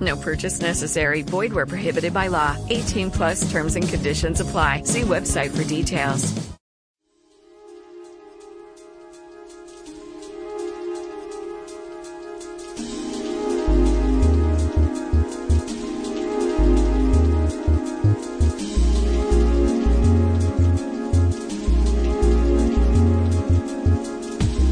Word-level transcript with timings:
No 0.00 0.16
purchase 0.16 0.60
necessary. 0.60 1.22
Void 1.22 1.52
where 1.52 1.66
prohibited 1.66 2.12
by 2.12 2.28
law. 2.28 2.56
18 2.68 3.10
plus 3.10 3.50
terms 3.50 3.76
and 3.76 3.88
conditions 3.88 4.40
apply. 4.40 4.82
See 4.82 5.00
website 5.00 5.50
for 5.50 5.64
details. 5.64 6.34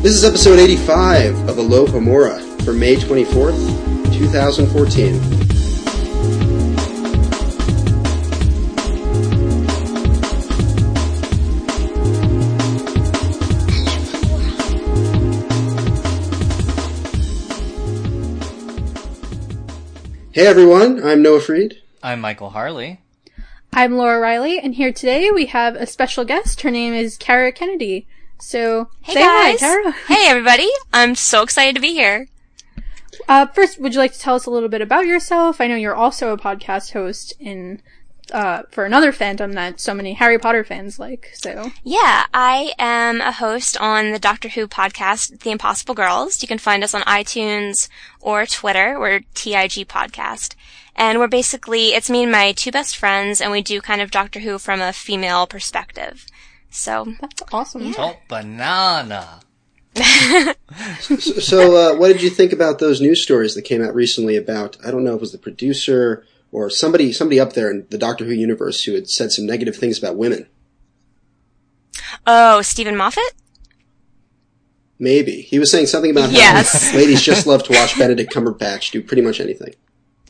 This 0.02 0.14
is 0.14 0.24
episode 0.24 0.60
85 0.60 1.48
of 1.48 1.56
Alohomora 1.56 2.55
for 2.66 2.72
May 2.72 2.96
24th, 2.96 4.12
2014. 4.18 5.14
Hey 20.32 20.48
everyone, 20.48 21.02
I'm 21.04 21.22
Noah 21.22 21.40
Freed. 21.40 21.80
I'm 22.02 22.20
Michael 22.20 22.50
Harley. 22.50 23.00
I'm 23.72 23.96
Laura 23.96 24.18
Riley, 24.18 24.58
and 24.58 24.74
here 24.74 24.92
today 24.92 25.30
we 25.30 25.46
have 25.46 25.76
a 25.76 25.86
special 25.86 26.24
guest. 26.24 26.62
Her 26.62 26.72
name 26.72 26.92
is 26.94 27.16
Kara 27.16 27.52
Kennedy. 27.52 28.08
So, 28.40 28.90
Hey 29.02 29.14
say 29.14 29.20
guys. 29.20 29.60
hi, 29.60 29.66
Kara. 29.66 29.92
Hey 29.92 30.26
everybody. 30.28 30.68
I'm 30.92 31.14
so 31.14 31.44
excited 31.44 31.76
to 31.76 31.80
be 31.80 31.92
here. 31.92 32.26
Uh, 33.28 33.46
first, 33.46 33.80
would 33.80 33.94
you 33.94 33.98
like 34.00 34.12
to 34.12 34.18
tell 34.18 34.34
us 34.34 34.46
a 34.46 34.50
little 34.50 34.68
bit 34.68 34.80
about 34.80 35.06
yourself? 35.06 35.60
I 35.60 35.66
know 35.66 35.76
you're 35.76 35.94
also 35.94 36.32
a 36.32 36.38
podcast 36.38 36.92
host 36.92 37.34
in, 37.38 37.82
uh, 38.32 38.62
for 38.70 38.84
another 38.84 39.12
fandom 39.12 39.54
that 39.54 39.80
so 39.80 39.94
many 39.94 40.14
Harry 40.14 40.38
Potter 40.38 40.64
fans 40.64 40.98
like, 40.98 41.30
so. 41.34 41.70
Yeah, 41.84 42.26
I 42.34 42.72
am 42.78 43.20
a 43.20 43.32
host 43.32 43.76
on 43.80 44.12
the 44.12 44.18
Doctor 44.18 44.48
Who 44.48 44.66
podcast, 44.66 45.40
The 45.40 45.50
Impossible 45.50 45.94
Girls. 45.94 46.42
You 46.42 46.48
can 46.48 46.58
find 46.58 46.82
us 46.82 46.94
on 46.94 47.02
iTunes 47.02 47.88
or 48.20 48.46
Twitter. 48.46 48.98
We're 48.98 49.20
TIG 49.34 49.88
Podcast. 49.88 50.54
And 50.94 51.18
we're 51.18 51.28
basically, 51.28 51.88
it's 51.88 52.08
me 52.08 52.22
and 52.22 52.32
my 52.32 52.52
two 52.52 52.72
best 52.72 52.96
friends, 52.96 53.40
and 53.40 53.52
we 53.52 53.60
do 53.60 53.80
kind 53.80 54.00
of 54.00 54.10
Doctor 54.10 54.40
Who 54.40 54.58
from 54.58 54.80
a 54.80 54.94
female 54.94 55.46
perspective. 55.46 56.26
So, 56.70 57.14
That's 57.20 57.42
awesome. 57.52 57.94
Oh, 57.98 58.16
banana. 58.28 59.40
So, 61.00 61.76
uh, 61.76 61.96
what 61.96 62.08
did 62.08 62.22
you 62.22 62.30
think 62.30 62.52
about 62.52 62.78
those 62.78 63.00
news 63.00 63.22
stories 63.22 63.54
that 63.54 63.62
came 63.62 63.82
out 63.82 63.94
recently 63.94 64.36
about, 64.36 64.76
I 64.84 64.90
don't 64.90 65.04
know 65.04 65.10
if 65.12 65.16
it 65.16 65.20
was 65.20 65.32
the 65.32 65.38
producer 65.38 66.24
or 66.52 66.68
somebody, 66.70 67.12
somebody 67.12 67.38
up 67.40 67.52
there 67.52 67.70
in 67.70 67.86
the 67.90 67.98
Doctor 67.98 68.24
Who 68.24 68.32
universe 68.32 68.82
who 68.84 68.94
had 68.94 69.08
said 69.08 69.32
some 69.32 69.46
negative 69.46 69.76
things 69.76 69.98
about 69.98 70.16
women? 70.16 70.46
oh, 72.26 72.62
Steven 72.62 72.96
Moffat? 72.96 73.32
Maybe. 74.98 75.42
He 75.42 75.58
was 75.58 75.70
saying 75.70 75.86
something 75.86 76.10
about 76.10 76.30
Yes. 76.32 76.90
how 76.90 76.96
ladies 76.98 77.22
just 77.22 77.46
love 77.46 77.62
to 77.64 77.72
watch 77.72 77.98
Benedict 77.98 78.32
Cumberbatch 78.32 78.90
do 78.90 79.02
pretty 79.02 79.22
much 79.22 79.40
anything. 79.40 79.74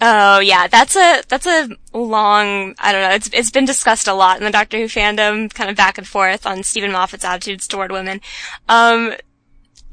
Oh 0.01 0.41
yeah, 0.41 0.67
that's 0.67 0.95
a 0.95 1.23
that's 1.29 1.47
a 1.47 1.71
long 1.95 2.75
I 2.79 2.93
don't 2.93 3.01
know. 3.03 3.11
It's 3.15 3.31
it's 3.33 3.51
been 3.51 3.65
discussed 3.65 4.09
a 4.09 4.13
lot 4.13 4.37
in 4.37 4.45
the 4.45 4.51
Doctor 4.51 4.77
Who 4.77 4.85
fandom, 4.87 5.53
kind 5.55 5.71
of 5.71 5.77
back 5.77 5.97
and 5.97 6.07
forth 6.07 6.45
on 6.47 6.63
Steven 6.65 6.93
Moffat's 6.93 7.25
attitudes 7.25 7.67
toward 7.67 7.91
women. 7.93 8.21
Um, 8.69 9.15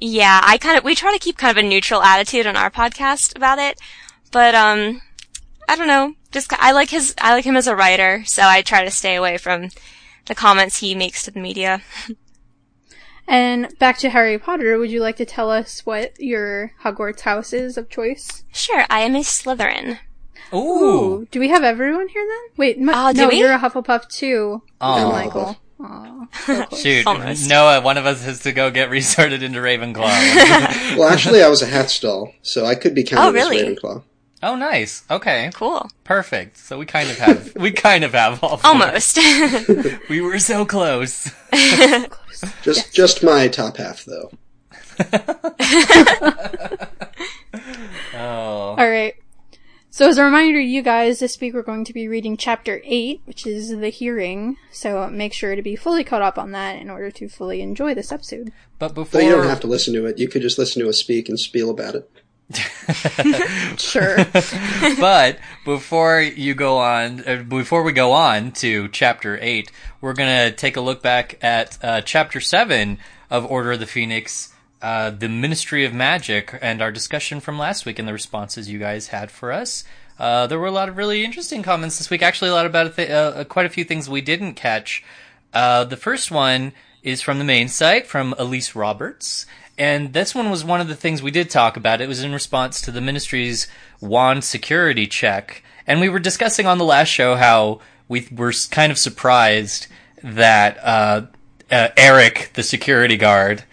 yeah, 0.06 0.42
I 0.44 0.58
kind 0.58 0.78
of 0.78 0.84
we 0.84 0.96
try 0.96 1.14
to 1.14 1.20
keep 1.20 1.38
kind 1.38 1.58
of 1.58 1.64
a 1.64 1.68
neutral 1.68 2.02
attitude 2.02 2.46
on 2.46 2.58
our 2.58 2.70
podcast 2.70 3.36
about 3.38 3.58
it, 3.58 3.80
but 4.32 4.54
um, 4.54 5.02
I 5.70 5.76
don't 5.78 5.88
know. 5.88 6.16
Just 6.32 6.52
I 6.54 6.72
like 6.74 6.90
his 6.90 7.16
I 7.22 7.34
like 7.34 7.46
him 7.46 7.56
as 7.56 7.68
a 7.68 7.76
writer, 7.76 8.24
so 8.26 8.42
I 8.44 8.62
try 8.62 8.84
to 8.84 8.92
stay 8.92 9.16
away 9.16 9.38
from 9.38 9.70
the 10.26 10.36
comments 10.36 10.80
he 10.80 10.94
makes 10.94 11.24
to 11.24 11.32
the 11.32 11.40
media. 11.40 11.82
And 13.26 13.78
back 13.80 13.98
to 14.00 14.10
Harry 14.10 14.38
Potter, 14.38 14.78
would 14.78 14.92
you 14.92 15.00
like 15.00 15.16
to 15.16 15.26
tell 15.26 15.50
us 15.50 15.86
what 15.86 16.20
your 16.20 16.74
Hogwarts 16.84 17.22
house 17.22 17.54
is 17.54 17.78
of 17.78 17.90
choice? 17.90 18.44
Sure, 18.52 18.86
I 18.90 19.00
am 19.00 19.16
a 19.16 19.20
Slytherin. 19.20 20.00
Ooh. 20.54 21.26
Do 21.32 21.40
we 21.40 21.48
have 21.48 21.64
everyone 21.64 22.10
here 22.10 22.26
then? 22.28 22.58
Wait, 22.58 22.80
Mi- 22.80 22.92
Oh, 22.94 23.14
do 23.14 23.22
no, 23.22 23.28
we? 23.30 23.40
you're 23.40 23.54
a 23.54 23.60
Hufflepuff 23.60 24.10
too. 24.10 24.62
Oh. 24.82 25.10
Michael. 25.10 25.58
Aw, 25.84 26.28
so. 26.46 26.66
Shoot. 26.78 27.06
Almost. 27.06 27.50
Noah, 27.50 27.82
one 27.82 27.98
of 27.98 28.06
us 28.06 28.24
has 28.24 28.40
to 28.44 28.52
go 28.54 28.72
get 28.72 28.90
resorted 28.90 29.44
into 29.44 29.60
Ravenclaw. 29.60 30.96
Well, 30.98 31.10
actually, 31.10 31.42
I 31.44 31.50
was 31.50 31.62
a 31.62 31.66
hat 31.66 31.90
stall, 31.90 32.34
so 32.42 32.66
I 32.66 32.76
could 32.76 32.94
be 32.96 33.04
counted 33.04 33.28
Oh, 33.28 33.32
really? 33.34 33.60
as 33.60 33.78
Ravenclaw. 33.78 34.04
oh, 34.44 34.56
nice. 34.56 35.04
Okay. 35.12 35.50
Cool. 35.54 35.90
Perfect. 36.04 36.58
So 36.58 36.78
we 36.78 36.86
kind 36.86 37.10
of 37.10 37.18
have, 37.18 37.54
we 37.56 37.72
kind 37.72 38.04
of 38.04 38.14
have 38.14 38.44
all. 38.44 38.60
Almost. 38.64 39.18
We 40.10 40.22
were 40.22 40.40
so 40.40 40.66
close. 40.66 41.30
Just, 42.64 42.94
just 42.94 43.24
my 43.24 43.48
top 43.48 43.78
half, 43.78 44.04
though. 44.06 44.30
Oh. 48.16 48.76
All 48.78 48.90
right. 48.90 49.16
So 49.94 50.10
as 50.10 50.18
a 50.18 50.24
reminder 50.24 50.58
to 50.58 50.66
you 50.66 50.82
guys, 50.82 51.20
this 51.20 51.40
week 51.40 51.54
we're 51.54 51.62
going 51.62 51.86
to 51.86 51.94
be 51.94 52.08
reading 52.08 52.36
chapter 52.36 52.82
8, 52.84 53.22
which 53.26 53.46
is 53.46 53.70
The 53.70 53.90
Hearing. 53.90 54.58
So 54.72 55.08
make 55.12 55.34
sure 55.34 55.56
to 55.56 55.62
be 55.62 55.76
fully 55.76 56.04
caught 56.04 56.24
up 56.24 56.40
on 56.40 56.50
that 56.50 56.82
in 56.82 56.90
order 56.90 57.12
to 57.12 57.30
fully 57.30 57.62
enjoy 57.62 57.94
this 57.94 58.12
episode. 58.12 58.52
But 58.80 58.96
before. 58.96 59.22
Though 59.22 59.28
you 59.28 59.36
don't 59.36 59.48
have 59.48 59.60
to 59.60 59.68
listen 59.68 59.94
to 59.94 60.08
it. 60.08 60.18
You 60.18 60.28
could 60.28 60.42
just 60.42 60.58
listen 60.58 60.82
to 60.82 60.90
us 60.90 60.98
speak 60.98 61.30
and 61.30 61.40
spiel 61.40 61.70
about 61.70 61.94
it. 61.94 62.10
Sure. 63.78 64.18
but 65.00 65.38
before 65.64 66.22
you 66.22 66.56
go 66.56 66.80
on, 66.80 67.24
uh, 67.28 67.44
before 67.44 67.84
we 67.84 67.92
go 67.92 68.14
on 68.14 68.52
to 68.54 68.88
chapter 68.88 69.38
eight, 69.42 69.72
we're 70.02 70.14
gonna 70.14 70.52
take 70.52 70.76
a 70.76 70.82
look 70.82 71.04
back 71.04 71.38
at 71.44 71.78
uh, 71.84 72.02
chapter 72.02 72.42
seven 72.42 72.98
of 73.30 73.46
Order 73.46 73.74
of 73.74 73.80
the 73.80 73.86
Phoenix, 73.86 74.53
uh, 74.84 75.10
the 75.12 75.30
Ministry 75.30 75.86
of 75.86 75.94
Magic, 75.94 76.60
and 76.62 76.82
our 76.82 76.92
discussion 76.92 77.40
from 77.40 77.58
last 77.58 77.86
week 77.86 77.98
and 77.98 78.08
the 78.08 78.14
responses 78.14 78.70
you 78.70 78.78
guys 78.78 79.08
had 79.08 79.32
for 79.32 79.54
us. 79.54 79.86
Uh, 80.20 80.46
there 80.46 80.60
were 80.60 80.68
a 80.68 80.72
lot 80.72 80.90
of 80.90 80.98
really 80.98 81.24
interesting 81.24 81.64
comments 81.64 81.98
this 81.98 82.10
week. 82.10 82.22
Actually, 82.22 82.50
a 82.50 82.54
lot 82.54 82.66
about 82.66 82.96
th- 82.96 83.10
uh, 83.10 83.46
quite 83.46 83.66
a 83.66 83.70
few 83.70 83.86
things 83.86 84.10
we 84.10 84.20
didn't 84.20 84.56
catch. 84.56 85.02
Uh, 85.54 85.86
the 85.86 85.96
first 85.96 86.32
one 86.32 86.74
is 87.02 87.22
from 87.22 87.40
the 87.40 87.46
main 87.46 87.70
site 87.70 88.06
from 88.06 88.36
Elise 88.38 88.76
Roberts. 88.76 89.46
And 89.78 90.12
this 90.12 90.36
one 90.36 90.50
was 90.50 90.66
one 90.66 90.82
of 90.82 90.90
the 90.90 90.96
things 90.96 91.24
we 91.24 91.32
did 91.32 91.50
talk 91.50 91.78
about. 91.78 92.02
It 92.02 92.08
was 92.10 92.22
in 92.22 92.34
response 92.34 92.82
to 92.82 92.92
the 92.92 93.02
ministry's 93.02 93.68
wand 94.02 94.44
security 94.44 95.08
check. 95.08 95.64
And 95.88 96.00
we 96.00 96.10
were 96.10 96.20
discussing 96.20 96.66
on 96.68 96.78
the 96.78 96.86
last 96.86 97.08
show 97.08 97.36
how 97.36 97.80
we 98.08 98.28
were 98.32 98.54
kind 98.70 98.92
of 98.92 98.98
surprised 98.98 99.88
that 100.22 100.78
uh, 100.84 101.28
uh, 101.72 101.88
Eric, 101.98 102.52
the 102.54 102.64
security 102.64 103.18
guard, 103.18 103.64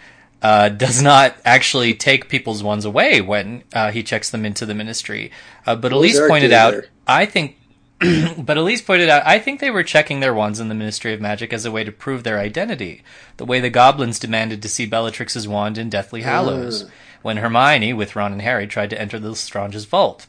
uh, 0.41 0.69
does 0.69 1.01
not 1.01 1.35
actually 1.45 1.93
take 1.93 2.29
people's 2.29 2.63
ones 2.63 2.85
away 2.85 3.21
when 3.21 3.63
uh, 3.73 3.91
he 3.91 4.03
checks 4.03 4.29
them 4.29 4.45
into 4.45 4.65
the 4.65 4.73
ministry. 4.73 5.31
Uh, 5.65 5.75
but 5.75 5.91
Elise 5.91 6.19
pointed 6.27 6.51
out, 6.51 6.71
there? 6.71 6.85
I 7.05 7.25
think 7.25 7.57
but 8.37 8.57
Elise 8.57 8.81
pointed 8.81 9.09
out, 9.09 9.21
I 9.27 9.37
think 9.37 9.59
they 9.59 9.69
were 9.69 9.83
checking 9.83 10.21
their 10.21 10.33
wands 10.33 10.59
in 10.59 10.69
the 10.69 10.75
Ministry 10.75 11.13
of 11.13 11.21
Magic 11.21 11.53
as 11.53 11.65
a 11.65 11.71
way 11.71 11.83
to 11.83 11.91
prove 11.91 12.23
their 12.23 12.39
identity, 12.39 13.03
the 13.37 13.45
way 13.45 13.59
the 13.59 13.69
goblins 13.69 14.17
demanded 14.17 14.63
to 14.63 14.69
see 14.69 14.87
Bellatrix's 14.87 15.47
wand 15.47 15.77
in 15.77 15.89
Deathly 15.91 16.23
Hallows, 16.23 16.89
when 17.21 17.37
Hermione, 17.37 17.93
with 17.93 18.15
Ron 18.15 18.31
and 18.31 18.41
Harry, 18.41 18.65
tried 18.65 18.89
to 18.89 18.99
enter 18.99 19.19
the 19.19 19.29
Lestrange's 19.29 19.85
vault. 19.85 20.25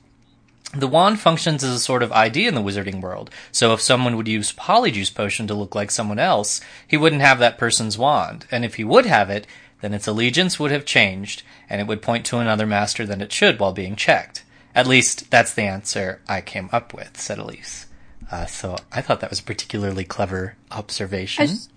the 0.74 0.86
wand 0.88 1.20
functions 1.20 1.62
as 1.62 1.74
a 1.74 1.78
sort 1.78 2.02
of 2.02 2.12
ID 2.12 2.46
in 2.46 2.54
the 2.54 2.62
wizarding 2.62 3.00
world. 3.00 3.30
So 3.50 3.72
if 3.74 3.80
someone 3.80 4.16
would 4.16 4.28
use 4.28 4.52
Polyjuice 4.52 5.14
Potion 5.14 5.46
to 5.46 5.54
look 5.54 5.74
like 5.74 5.90
someone 5.90 6.18
else, 6.18 6.60
he 6.86 6.96
wouldn't 6.96 7.22
have 7.22 7.38
that 7.40 7.58
person's 7.58 7.98
wand. 7.98 8.46
And 8.50 8.64
if 8.64 8.76
he 8.76 8.84
would 8.84 9.06
have 9.06 9.28
it, 9.30 9.46
then 9.82 9.92
its 9.92 10.06
allegiance 10.06 10.58
would 10.58 10.70
have 10.70 10.86
changed, 10.86 11.42
and 11.68 11.80
it 11.80 11.86
would 11.86 12.00
point 12.00 12.24
to 12.26 12.38
another 12.38 12.66
master 12.66 13.04
than 13.04 13.20
it 13.20 13.30
should 13.32 13.60
while 13.60 13.72
being 13.72 13.94
checked. 13.96 14.44
At 14.74 14.86
least 14.86 15.30
that's 15.30 15.52
the 15.52 15.62
answer 15.64 16.20
I 16.26 16.40
came 16.40 16.70
up 16.72 16.94
with, 16.94 17.20
said 17.20 17.36
Elise. 17.38 17.86
Uh, 18.30 18.46
so 18.46 18.76
I 18.90 19.02
thought 19.02 19.20
that 19.20 19.28
was 19.28 19.40
a 19.40 19.44
particularly 19.44 20.04
clever 20.04 20.56
observation. 20.70 21.42
I, 21.42 21.46
just, 21.46 21.70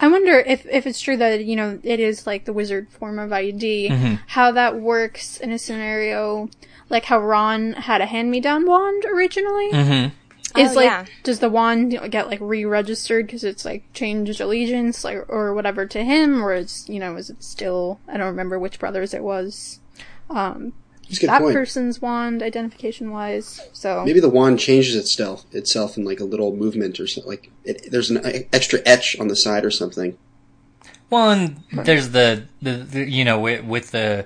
I 0.00 0.08
wonder 0.08 0.40
if, 0.40 0.66
if 0.66 0.86
it's 0.88 1.00
true 1.00 1.16
that, 1.18 1.44
you 1.44 1.54
know, 1.54 1.78
it 1.84 2.00
is 2.00 2.26
like 2.26 2.44
the 2.44 2.52
wizard 2.52 2.88
form 2.90 3.20
of 3.20 3.32
ID, 3.32 3.90
Mm-hmm. 3.90 4.14
how 4.26 4.50
that 4.52 4.74
works 4.80 5.36
in 5.36 5.52
a 5.52 5.58
scenario 5.58 6.48
like 6.90 7.04
how 7.06 7.18
Ron 7.18 7.72
had 7.72 8.00
a 8.00 8.06
hand 8.06 8.30
me 8.30 8.40
down 8.40 8.66
wand 8.66 9.04
originally. 9.06 9.72
Mm-hmm. 9.72 10.14
Is 10.56 10.70
Oh, 10.72 10.74
like, 10.74 10.84
yeah. 10.84 11.04
does 11.24 11.40
the 11.40 11.48
wand 11.48 11.98
get 12.10 12.28
like 12.28 12.38
re-registered 12.40 13.26
because 13.26 13.42
it's 13.42 13.64
like 13.64 13.92
changed 13.92 14.40
allegiance, 14.40 15.02
like 15.02 15.24
or 15.28 15.52
whatever 15.54 15.84
to 15.86 16.04
him, 16.04 16.44
or 16.44 16.54
is 16.54 16.88
you 16.88 17.00
know 17.00 17.16
is 17.16 17.30
it 17.30 17.42
still? 17.42 17.98
I 18.06 18.16
don't 18.16 18.26
remember 18.28 18.58
which 18.58 18.78
brothers 18.78 19.14
it 19.14 19.24
was. 19.24 19.80
Um, 20.30 20.72
That's 21.04 21.18
a 21.18 21.20
good 21.22 21.28
that 21.30 21.40
point. 21.42 21.54
person's 21.54 22.00
wand 22.00 22.42
identification 22.42 23.10
wise. 23.10 23.60
So 23.72 24.04
Maybe 24.04 24.20
the 24.20 24.28
wand 24.28 24.60
changes 24.60 24.94
itself 24.94 25.44
itself 25.52 25.96
in 25.96 26.04
like 26.04 26.20
a 26.20 26.24
little 26.24 26.54
movement 26.54 27.00
or 27.00 27.06
something. 27.08 27.28
Like 27.30 27.50
it, 27.64 27.90
there's 27.90 28.10
an 28.10 28.20
extra 28.52 28.78
etch 28.86 29.18
on 29.18 29.26
the 29.28 29.36
side 29.36 29.64
or 29.64 29.70
something. 29.72 30.16
Well, 31.10 31.30
and 31.30 31.62
there's 31.72 32.10
the, 32.10 32.44
the, 32.62 32.72
the 32.76 33.10
you 33.10 33.24
know 33.24 33.40
with, 33.40 33.64
with 33.64 33.90
the 33.90 34.24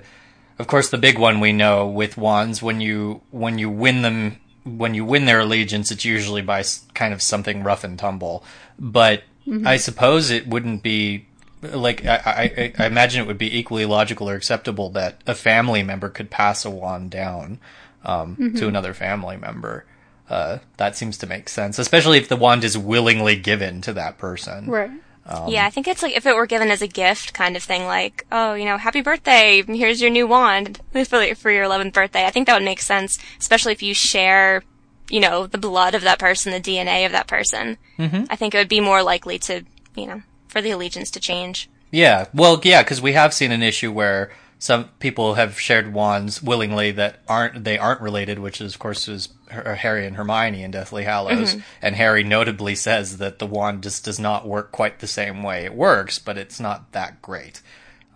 of 0.59 0.67
course 0.67 0.89
the 0.89 0.97
big 0.97 1.17
one 1.17 1.39
we 1.39 1.53
know 1.53 1.87
with 1.87 2.17
wands 2.17 2.61
when 2.61 2.81
you 2.81 3.21
when 3.31 3.57
you 3.57 3.69
win 3.69 4.01
them 4.03 4.37
when 4.63 4.93
you 4.93 5.05
win 5.05 5.25
their 5.25 5.39
allegiance 5.39 5.91
it's 5.91 6.05
usually 6.05 6.41
by 6.41 6.63
kind 6.93 7.13
of 7.13 7.21
something 7.21 7.63
rough 7.63 7.83
and 7.83 7.97
tumble 7.97 8.43
but 8.77 9.23
I 9.65 9.77
suppose 9.77 10.29
it 10.29 10.47
wouldn't 10.47 10.83
be 10.83 11.25
like 11.61 12.05
I, 12.05 12.15
I, 12.15 12.73
I 12.77 12.85
imagine 12.85 13.21
it 13.23 13.27
would 13.27 13.37
be 13.37 13.57
equally 13.57 13.85
logical 13.85 14.29
or 14.29 14.35
acceptable 14.35 14.89
that 14.91 15.21
a 15.25 15.35
family 15.35 15.83
member 15.83 16.09
could 16.09 16.29
pass 16.29 16.65
a 16.65 16.69
wand 16.69 17.11
down 17.11 17.59
um, 18.05 18.53
to 18.55 18.67
another 18.67 18.93
family 18.93 19.37
member. 19.37 19.85
Uh, 20.29 20.59
that 20.77 20.95
seems 20.95 21.17
to 21.17 21.27
make 21.27 21.49
sense, 21.49 21.79
especially 21.79 22.19
if 22.19 22.27
the 22.29 22.35
wand 22.35 22.63
is 22.63 22.77
willingly 22.77 23.35
given 23.35 23.81
to 23.81 23.93
that 23.93 24.17
person. 24.19 24.67
right. 24.67 24.91
Um, 25.29 25.47
yeah, 25.47 25.65
I 25.65 25.69
think 25.69 25.87
it's 25.87 26.01
like 26.01 26.17
if 26.17 26.25
it 26.25 26.35
were 26.35 26.47
given 26.47 26.71
as 26.71 26.81
a 26.81 26.87
gift 26.87 27.33
kind 27.33 27.55
of 27.55 27.61
thing, 27.61 27.85
like, 27.85 28.25
oh, 28.31 28.55
you 28.55 28.65
know, 28.65 28.77
happy 28.77 29.01
birthday, 29.01 29.61
here's 29.61 30.01
your 30.01 30.09
new 30.09 30.25
wand 30.25 30.81
for, 30.91 31.03
for 31.35 31.51
your 31.51 31.65
11th 31.65 31.93
birthday. 31.93 32.25
I 32.25 32.31
think 32.31 32.47
that 32.47 32.55
would 32.55 32.65
make 32.65 32.81
sense, 32.81 33.19
especially 33.39 33.73
if 33.73 33.83
you 33.83 33.93
share, 33.93 34.63
you 35.07 35.19
know, 35.19 35.45
the 35.45 35.59
blood 35.59 35.93
of 35.93 36.01
that 36.01 36.17
person, 36.17 36.51
the 36.51 36.59
DNA 36.59 37.05
of 37.05 37.11
that 37.11 37.27
person. 37.27 37.77
Mm-hmm. 37.99 38.23
I 38.29 38.35
think 38.35 38.55
it 38.55 38.57
would 38.57 38.69
be 38.69 38.79
more 38.79 39.03
likely 39.03 39.37
to, 39.39 39.63
you 39.95 40.07
know, 40.07 40.23
for 40.47 40.61
the 40.61 40.71
allegiance 40.71 41.11
to 41.11 41.19
change. 41.19 41.69
Yeah, 41.91 42.25
well, 42.33 42.59
yeah, 42.63 42.81
because 42.81 43.01
we 43.01 43.13
have 43.13 43.33
seen 43.33 43.51
an 43.51 43.61
issue 43.63 43.91
where 43.91 44.31
some 44.57 44.85
people 44.99 45.35
have 45.35 45.59
shared 45.59 45.93
wands 45.93 46.43
willingly 46.43 46.91
that 46.91 47.19
aren't 47.27 47.63
they 47.63 47.77
aren't 47.77 48.01
related, 48.01 48.39
which 48.39 48.59
is, 48.61 48.73
of 48.73 48.79
course 48.79 49.07
is 49.07 49.29
Her- 49.49 49.75
Harry 49.75 50.05
and 50.05 50.15
Hermione 50.15 50.63
in 50.63 50.71
Deathly 50.71 51.03
Hallows, 51.03 51.51
mm-hmm. 51.55 51.59
and 51.81 51.95
Harry 51.95 52.23
notably 52.23 52.75
says 52.75 53.17
that 53.17 53.39
the 53.39 53.47
wand 53.47 53.83
just 53.83 54.05
does 54.05 54.19
not 54.19 54.47
work 54.47 54.71
quite 54.71 54.99
the 54.99 55.07
same 55.07 55.43
way. 55.43 55.65
It 55.65 55.73
works, 55.73 56.19
but 56.19 56.37
it's 56.37 56.59
not 56.59 56.91
that 56.91 57.21
great. 57.21 57.61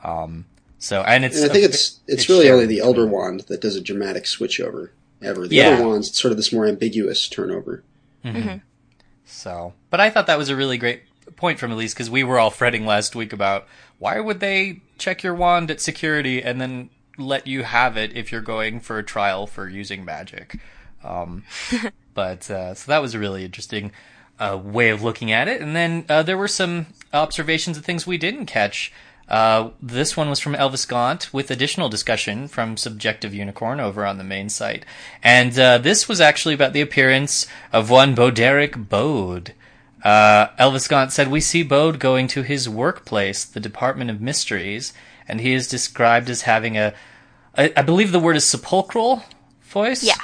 Um, 0.04 0.46
so, 0.80 1.02
and 1.02 1.24
it's 1.26 1.42
And 1.42 1.50
I 1.50 1.54
think 1.54 1.66
a- 1.66 1.70
it's 1.70 2.00
it's 2.08 2.30
really 2.30 2.50
only 2.50 2.66
the 2.66 2.80
Elder 2.80 3.06
between- 3.06 3.12
Wand 3.12 3.40
that 3.48 3.62
does 3.62 3.76
a 3.76 3.82
dramatic 3.82 4.26
switch 4.28 4.60
over 4.60 4.92
ever. 5.22 5.48
The 5.48 5.56
Yeah. 5.56 5.70
other 5.76 5.88
wands, 5.88 6.10
it's 6.10 6.20
sort 6.22 6.32
of 6.32 6.38
this 6.38 6.52
more 6.52 6.68
ambiguous 6.68 7.28
turnover. 7.30 7.84
Mm-hmm. 8.26 8.38
Mm-hmm. 8.38 8.58
So, 9.26 9.74
but 9.90 10.00
I 10.00 10.10
thought 10.10 10.28
that 10.28 10.38
was 10.38 10.50
a 10.50 10.56
really 10.56 10.78
great 10.78 11.04
point 11.38 11.60
from 11.60 11.72
Elise 11.72 11.94
because 11.94 12.10
we 12.10 12.24
were 12.24 12.38
all 12.38 12.52
fretting 12.52 12.86
last 12.86 13.16
week 13.16 13.34
about 13.34 13.68
why 13.98 14.20
would 14.20 14.40
they 14.40 14.82
check 14.98 15.24
your 15.24 15.34
wand 15.34 15.72
at 15.72 15.80
security 15.82 16.44
and 16.44 16.60
then 16.60 16.90
let 17.18 17.48
you 17.48 17.64
have 17.64 17.96
it 17.96 18.16
if 18.16 18.32
you're 18.32 18.42
going 18.42 18.80
for 18.80 18.98
a 18.98 19.04
trial 19.04 19.48
for 19.48 19.68
using 19.70 20.04
magic. 20.04 20.58
Um, 21.04 21.44
but 22.14 22.50
uh, 22.50 22.74
so 22.74 22.92
that 22.92 23.02
was 23.02 23.14
a 23.14 23.20
really 23.20 23.46
interesting 23.46 23.92
uh, 24.40 24.60
way 24.62 24.90
of 24.90 25.04
looking 25.04 25.32
at 25.32 25.48
it. 25.48 25.62
And 25.62 25.76
then 25.76 26.06
uh, 26.10 26.24
there 26.24 26.38
were 26.38 26.48
some 26.48 26.88
observations 27.14 27.78
of 27.78 27.86
things 27.86 28.08
we 28.08 28.18
didn't 28.18 28.46
catch. 28.46 28.92
Uh, 29.28 29.70
this 29.82 30.18
one 30.18 30.30
was 30.30 30.40
from 30.40 30.54
Elvis 30.54 30.88
Gaunt 30.88 31.34
with 31.34 31.50
additional 31.50 31.90
discussion 31.90 32.48
from 32.48 32.76
Subjective 32.76 33.34
Unicorn 33.34 33.80
over 33.80 34.06
on 34.06 34.18
the 34.18 34.24
main 34.24 34.50
site. 34.50 34.86
And 35.22 35.58
uh, 35.58 35.78
this 35.78 36.10
was 36.10 36.20
actually 36.20 36.54
about 36.54 36.74
the 36.74 36.82
appearance 36.82 37.48
of 37.72 37.90
one 37.90 38.16
Broderick 38.16 38.90
Bode. 38.90 39.54
Uh, 40.04 40.48
Elvis 40.60 40.90
Gaunt 40.90 41.14
said, 41.14 41.30
We 41.32 41.40
see 41.40 41.64
Bode 41.64 42.00
going 42.00 42.28
to 42.30 42.42
his 42.42 42.68
workplace, 42.68 43.46
the 43.46 43.62
Department 43.62 44.10
of 44.10 44.20
Mysteries, 44.20 44.94
and 45.28 45.40
he 45.40 45.54
is 45.54 45.70
described 45.70 46.30
as 46.30 46.42
having 46.42 46.78
a, 46.78 46.94
I, 47.58 47.72
I 47.78 47.82
believe 47.82 48.12
the 48.12 48.20
word 48.20 48.36
is 48.36 48.44
sepulchral 48.44 49.24
voice? 49.62 50.04
Yeah. 50.04 50.16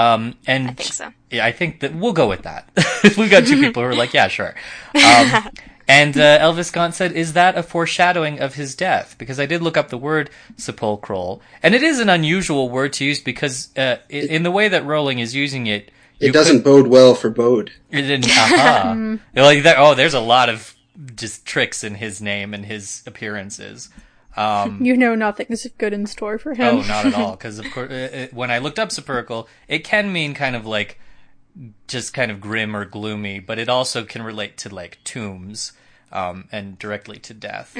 Um, 0.00 0.34
and 0.46 0.68
I 0.68 0.72
think 0.72 0.92
so. 0.92 1.12
Yeah, 1.30 1.44
I 1.44 1.52
think 1.52 1.80
that 1.80 1.94
we'll 1.94 2.12
go 2.12 2.28
with 2.28 2.42
that. 2.42 2.68
We've 3.18 3.30
got 3.30 3.46
two 3.46 3.60
people 3.60 3.82
who 3.82 3.88
are 3.88 3.94
like, 3.94 4.14
yeah, 4.14 4.28
sure. 4.28 4.54
Um, 4.94 5.50
and 5.88 6.16
uh, 6.16 6.38
Elvis 6.38 6.72
Gaunt 6.72 6.94
said, 6.94 7.12
"Is 7.12 7.34
that 7.34 7.56
a 7.56 7.62
foreshadowing 7.62 8.40
of 8.40 8.54
his 8.54 8.74
death?" 8.74 9.16
Because 9.18 9.38
I 9.38 9.46
did 9.46 9.62
look 9.62 9.76
up 9.76 9.88
the 9.88 9.98
word 9.98 10.30
sepulchral, 10.56 11.42
and 11.62 11.74
it 11.74 11.82
is 11.82 12.00
an 12.00 12.08
unusual 12.08 12.68
word 12.68 12.92
to 12.94 13.04
use 13.04 13.20
because 13.20 13.76
uh, 13.76 13.96
i 14.10 14.14
in 14.14 14.42
the 14.42 14.50
way 14.50 14.68
that 14.68 14.84
Rowling 14.84 15.18
is 15.18 15.34
using 15.34 15.66
it, 15.66 15.90
It 16.18 16.32
doesn't 16.32 16.64
bode 16.64 16.86
well 16.86 17.14
for 17.14 17.30
Bode. 17.30 17.72
It 17.90 18.02
didn't. 18.02 18.30
Aha. 18.30 19.18
like 19.34 19.62
that. 19.64 19.76
Oh, 19.78 19.94
there's 19.94 20.14
a 20.14 20.20
lot 20.20 20.48
of 20.48 20.74
just 21.16 21.46
tricks 21.46 21.82
in 21.82 21.94
his 21.94 22.20
name 22.20 22.54
and 22.54 22.66
his 22.66 23.02
appearances. 23.06 23.90
Um, 24.36 24.78
You 24.84 24.96
know 24.96 25.14
nothing 25.14 25.46
is 25.48 25.68
good 25.78 25.92
in 25.92 26.06
store 26.06 26.38
for 26.38 26.54
him. 26.54 26.76
Oh, 26.76 26.82
not 26.82 27.06
at 27.06 27.14
all. 27.14 27.30
Because 27.36 27.58
of 27.58 27.70
course, 27.70 27.90
uh, 27.90 28.10
uh, 28.12 28.34
when 28.34 28.50
I 28.50 28.58
looked 28.58 28.78
up 28.78 28.92
sepulchral, 28.92 29.48
it 29.68 29.84
can 29.84 30.12
mean 30.12 30.34
kind 30.34 30.56
of 30.56 30.66
like 30.66 30.98
just 31.88 32.14
kind 32.14 32.30
of 32.30 32.40
grim 32.40 32.76
or 32.76 32.84
gloomy, 32.84 33.40
but 33.40 33.58
it 33.58 33.68
also 33.68 34.04
can 34.04 34.22
relate 34.22 34.56
to 34.58 34.74
like 34.74 34.98
tombs 35.04 35.72
um, 36.12 36.48
and 36.52 36.78
directly 36.78 37.18
to 37.18 37.34
death. 37.34 37.76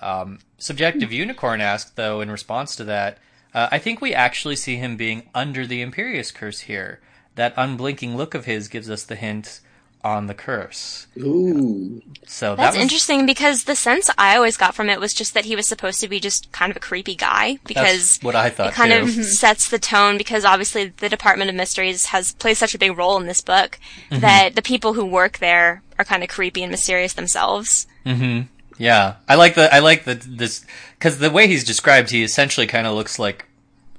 Um, 0.00 0.40
Subjective 0.58 1.12
Unicorn 1.12 1.60
asked, 1.60 1.96
though, 1.96 2.20
in 2.20 2.30
response 2.30 2.76
to 2.76 2.84
that, 2.84 3.18
uh, 3.54 3.68
I 3.70 3.78
think 3.78 4.00
we 4.00 4.12
actually 4.12 4.56
see 4.56 4.76
him 4.76 4.96
being 4.96 5.30
under 5.34 5.66
the 5.66 5.84
Imperius 5.84 6.34
curse 6.34 6.60
here. 6.60 7.00
That 7.36 7.54
unblinking 7.56 8.16
look 8.16 8.34
of 8.34 8.44
his 8.44 8.68
gives 8.68 8.90
us 8.90 9.04
the 9.04 9.16
hint 9.16 9.60
on 10.04 10.26
the 10.26 10.34
curse. 10.34 11.06
Ooh. 11.18 12.02
So 12.26 12.54
That's 12.54 12.74
that 12.74 12.74
was, 12.74 12.82
interesting 12.82 13.24
because 13.26 13.64
the 13.64 13.74
sense 13.74 14.10
I 14.18 14.36
always 14.36 14.56
got 14.58 14.74
from 14.74 14.90
it 14.90 15.00
was 15.00 15.14
just 15.14 15.32
that 15.34 15.46
he 15.46 15.56
was 15.56 15.66
supposed 15.66 16.00
to 16.02 16.08
be 16.08 16.20
just 16.20 16.52
kind 16.52 16.70
of 16.70 16.76
a 16.76 16.80
creepy 16.80 17.14
guy 17.14 17.58
because 17.66 18.18
That's 18.18 18.22
what 18.22 18.36
I 18.36 18.50
thought 18.50 18.68
it 18.68 18.74
kind 18.74 18.92
too. 18.92 19.20
of 19.20 19.24
sets 19.24 19.68
the 19.70 19.78
tone 19.78 20.18
because 20.18 20.44
obviously 20.44 20.88
the 20.98 21.08
Department 21.08 21.48
of 21.48 21.56
Mysteries 21.56 22.06
has 22.06 22.34
plays 22.34 22.58
such 22.58 22.74
a 22.74 22.78
big 22.78 22.96
role 22.96 23.16
in 23.16 23.26
this 23.26 23.40
book 23.40 23.78
Mm-hmm. 24.10 24.20
that 24.20 24.54
the 24.54 24.62
people 24.62 24.92
who 24.92 25.04
work 25.06 25.38
there 25.38 25.82
are 25.98 26.04
kind 26.04 26.22
of 26.22 26.28
creepy 26.28 26.62
and 26.62 26.70
mysterious 26.70 27.14
themselves. 27.14 27.86
Mm-hmm. 28.04 28.42
Yeah, 28.76 29.16
I 29.28 29.36
like 29.36 29.54
the 29.54 29.72
I 29.74 29.78
like 29.78 30.04
the 30.04 30.14
this 30.14 30.64
because 30.98 31.18
the 31.18 31.30
way 31.30 31.46
he's 31.46 31.64
described, 31.64 32.10
he 32.10 32.22
essentially 32.22 32.66
kind 32.66 32.86
of 32.86 32.94
looks 32.94 33.18
like 33.18 33.46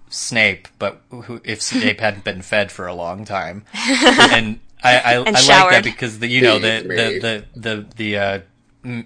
Snape, 0.10 0.68
but 0.80 1.02
who, 1.10 1.42
if 1.44 1.62
Snape 1.62 2.00
hadn't 2.06 2.24
been 2.24 2.42
fed 2.42 2.72
for 2.72 2.86
a 2.88 2.94
long 2.94 3.26
time, 3.26 3.64
and 3.74 4.60
I 4.86 4.98
I, 4.98 5.14
I 5.14 5.22
like 5.22 5.72
that 5.72 5.84
because 5.84 6.20
the 6.20 6.28
you 6.28 6.42
know 6.42 6.60
the 6.60 6.82
the 6.82 7.46
the 7.56 7.60
the, 7.60 7.86
the 7.96 8.18
uh, 8.18 8.40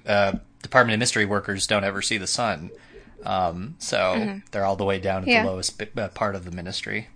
uh, 0.06 0.34
Department 0.62 0.94
of 0.94 1.00
Mystery 1.00 1.26
workers 1.26 1.68
don't 1.68 1.84
ever 1.84 2.02
see 2.02 2.18
the 2.18 2.28
sun, 2.28 2.72
um, 3.24 3.76
so 3.80 4.40
they're 4.52 4.66
all 4.66 4.76
the 4.76 4.86
way 4.86 5.00
down 5.00 5.24
at 5.24 5.28
Yeah. 5.28 5.44
the 5.44 5.50
lowest 5.50 5.78
bit, 5.78 5.98
uh, 5.98 6.10
part 6.10 6.36
of 6.36 6.46
the 6.46 6.52
Ministry. 6.52 7.08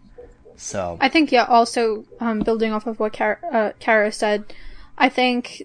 So 0.56 0.98
I 1.02 1.10
think, 1.10 1.32
yeah, 1.32 1.46
also, 1.46 2.06
um, 2.20 2.40
building 2.40 2.72
off 2.72 2.88
of 2.88 3.00
what 3.00 3.12
Kara, 3.14 3.38
uh, 3.52 3.72
Kara 3.80 4.12
said, 4.12 4.54
I 4.98 5.10
think 5.10 5.64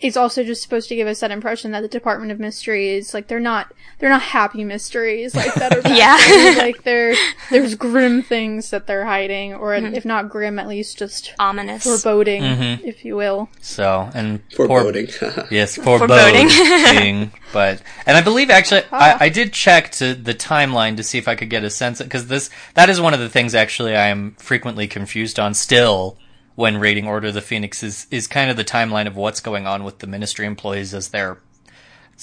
it's 0.00 0.16
also 0.16 0.42
just 0.44 0.62
supposed 0.62 0.88
to 0.88 0.96
give 0.96 1.06
us 1.06 1.20
that 1.20 1.30
impression 1.30 1.70
that 1.70 1.80
the 1.80 1.88
Department 1.88 2.30
of 2.32 2.38
Mysteries, 2.40 3.14
like, 3.14 3.28
they're 3.28 3.40
not, 3.40 3.72
they're 3.98 4.10
not 4.10 4.20
happy 4.22 4.64
mysteries, 4.64 5.34
like, 5.34 5.54
that 5.54 5.72
are 5.84 5.88
Yeah. 5.94 6.18
things. 6.18 6.56
like, 6.58 6.82
they're, 6.82 7.14
there's 7.50 7.74
grim 7.74 8.22
things 8.22 8.70
that 8.70 8.86
they're 8.86 9.04
hiding, 9.06 9.54
or 9.54 9.70
Mm-hmm. 9.70 9.94
if 9.94 10.04
not 10.04 10.28
grim, 10.30 10.58
at 10.58 10.66
least 10.68 10.98
just 10.98 11.32
Ominous. 11.38 11.84
foreboding, 11.84 12.42
if 12.84 13.04
you 13.04 13.16
will. 13.16 13.48
so 13.60 14.10
and 14.14 14.46
poor- 14.50 14.66
Foreboding. 14.66 15.06
Yes, 15.50 15.76
Foreboding. 15.76 16.48
foreboding. 16.50 17.32
but 17.52 17.80
and 18.06 18.16
I 18.16 18.20
believe 18.20 18.50
actually 18.50 18.82
I, 18.92 19.26
I 19.26 19.28
did 19.28 19.52
check 19.52 19.90
to 19.92 20.14
the 20.14 20.34
timeline 20.34 20.96
to 20.96 21.02
see 21.02 21.18
if 21.18 21.28
I 21.28 21.34
could 21.36 21.50
get 21.50 21.62
a 21.64 21.70
sense 21.70 22.02
because 22.02 22.26
this 22.26 22.50
that 22.74 22.88
is 22.90 23.00
one 23.00 23.14
of 23.14 23.20
the 23.20 23.28
things 23.28 23.54
actually 23.54 23.94
I 23.96 24.08
am 24.08 24.32
frequently 24.38 24.88
confused 24.88 25.38
on 25.38 25.54
still 25.54 26.18
when 26.54 26.78
rating 26.78 27.06
Order 27.06 27.28
of 27.28 27.34
the 27.34 27.40
Phoenix 27.40 27.82
is 27.82 28.06
is 28.10 28.26
kind 28.26 28.50
of 28.50 28.56
the 28.56 28.64
timeline 28.64 29.06
of 29.06 29.16
what's 29.16 29.40
going 29.40 29.66
on 29.66 29.84
with 29.84 29.98
the 29.98 30.06
Ministry 30.06 30.46
employees 30.46 30.94
as 30.94 31.08
they're 31.08 31.38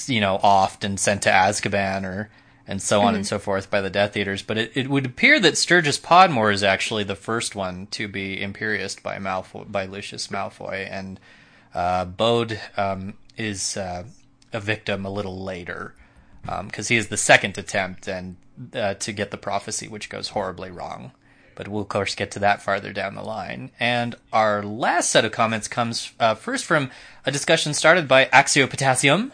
you 0.07 0.21
know 0.21 0.39
offed 0.43 0.83
and 0.83 1.00
sent 1.00 1.23
to 1.23 1.29
Azkaban 1.29 2.05
or 2.05 2.29
and 2.67 2.81
so 2.81 3.01
on 3.01 3.15
and 3.15 3.27
so 3.27 3.39
forth 3.39 3.69
by 3.69 3.81
the 3.81 3.89
Death 3.89 4.15
Eaters. 4.15 4.43
But 4.43 4.57
it, 4.57 4.71
it 4.75 4.89
would 4.89 5.05
appear 5.05 5.39
that 5.39 5.57
Sturgis 5.57 6.00
Podmore 6.00 6.53
is 6.53 6.63
actually 6.63 7.03
the 7.03 7.15
first 7.15 7.55
one 7.55 7.88
to 7.88 8.07
be 8.07 8.41
Imperiused 8.41 9.03
by 9.03 9.17
Malfoy, 9.17 9.69
by 9.69 9.85
Lucius 9.85 10.27
Malfoy, 10.27 10.88
and 10.89 11.19
uh, 11.73 12.05
Bode 12.05 12.61
um, 12.77 13.15
is 13.35 13.75
uh, 13.75 14.03
a 14.53 14.59
victim 14.59 15.05
a 15.05 15.09
little 15.09 15.43
later 15.43 15.95
because 16.63 16.88
he 16.88 16.97
is 16.97 17.09
the 17.09 17.17
second 17.17 17.57
attempt 17.57 18.07
and 18.07 18.35
uh, 18.73 18.93
to 18.95 19.11
get 19.11 19.31
the 19.31 19.38
prophecy, 19.38 19.88
which 19.88 20.09
goes 20.09 20.29
horribly 20.29 20.71
wrong. 20.71 21.11
But 21.55 21.67
we'll 21.67 21.81
of 21.81 21.89
course 21.89 22.15
get 22.15 22.31
to 22.31 22.39
that 22.39 22.62
farther 22.62 22.93
down 22.93 23.15
the 23.15 23.24
line. 23.24 23.72
And 23.79 24.15
our 24.31 24.63
last 24.63 25.10
set 25.10 25.25
of 25.25 25.31
comments 25.31 25.67
comes 25.67 26.12
uh, 26.20 26.36
first 26.36 26.65
from 26.65 26.91
a 27.25 27.31
discussion 27.31 27.74
started 27.74 28.08
by 28.08 28.25
Axiopotassium, 28.25 29.31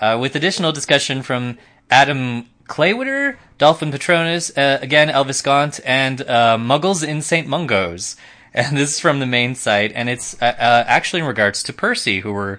uh, 0.00 0.18
with 0.20 0.34
additional 0.36 0.72
discussion 0.72 1.22
from 1.22 1.58
Adam 1.90 2.46
Claywitter, 2.68 3.36
Dolphin 3.58 3.90
Patronus, 3.90 4.56
uh, 4.56 4.78
again 4.80 5.08
Elvis 5.08 5.42
Gaunt, 5.42 5.80
and 5.84 6.22
uh, 6.22 6.56
Muggles 6.58 7.06
in 7.06 7.22
St. 7.22 7.46
Mungos. 7.46 8.16
And 8.54 8.76
this 8.76 8.90
is 8.90 9.00
from 9.00 9.18
the 9.18 9.24
main 9.24 9.54
site, 9.54 9.92
and 9.94 10.10
it's 10.10 10.34
uh, 10.42 10.44
uh, 10.44 10.84
actually 10.86 11.20
in 11.20 11.26
regards 11.26 11.62
to 11.62 11.72
Percy, 11.72 12.20
who 12.20 12.34
we're 12.34 12.58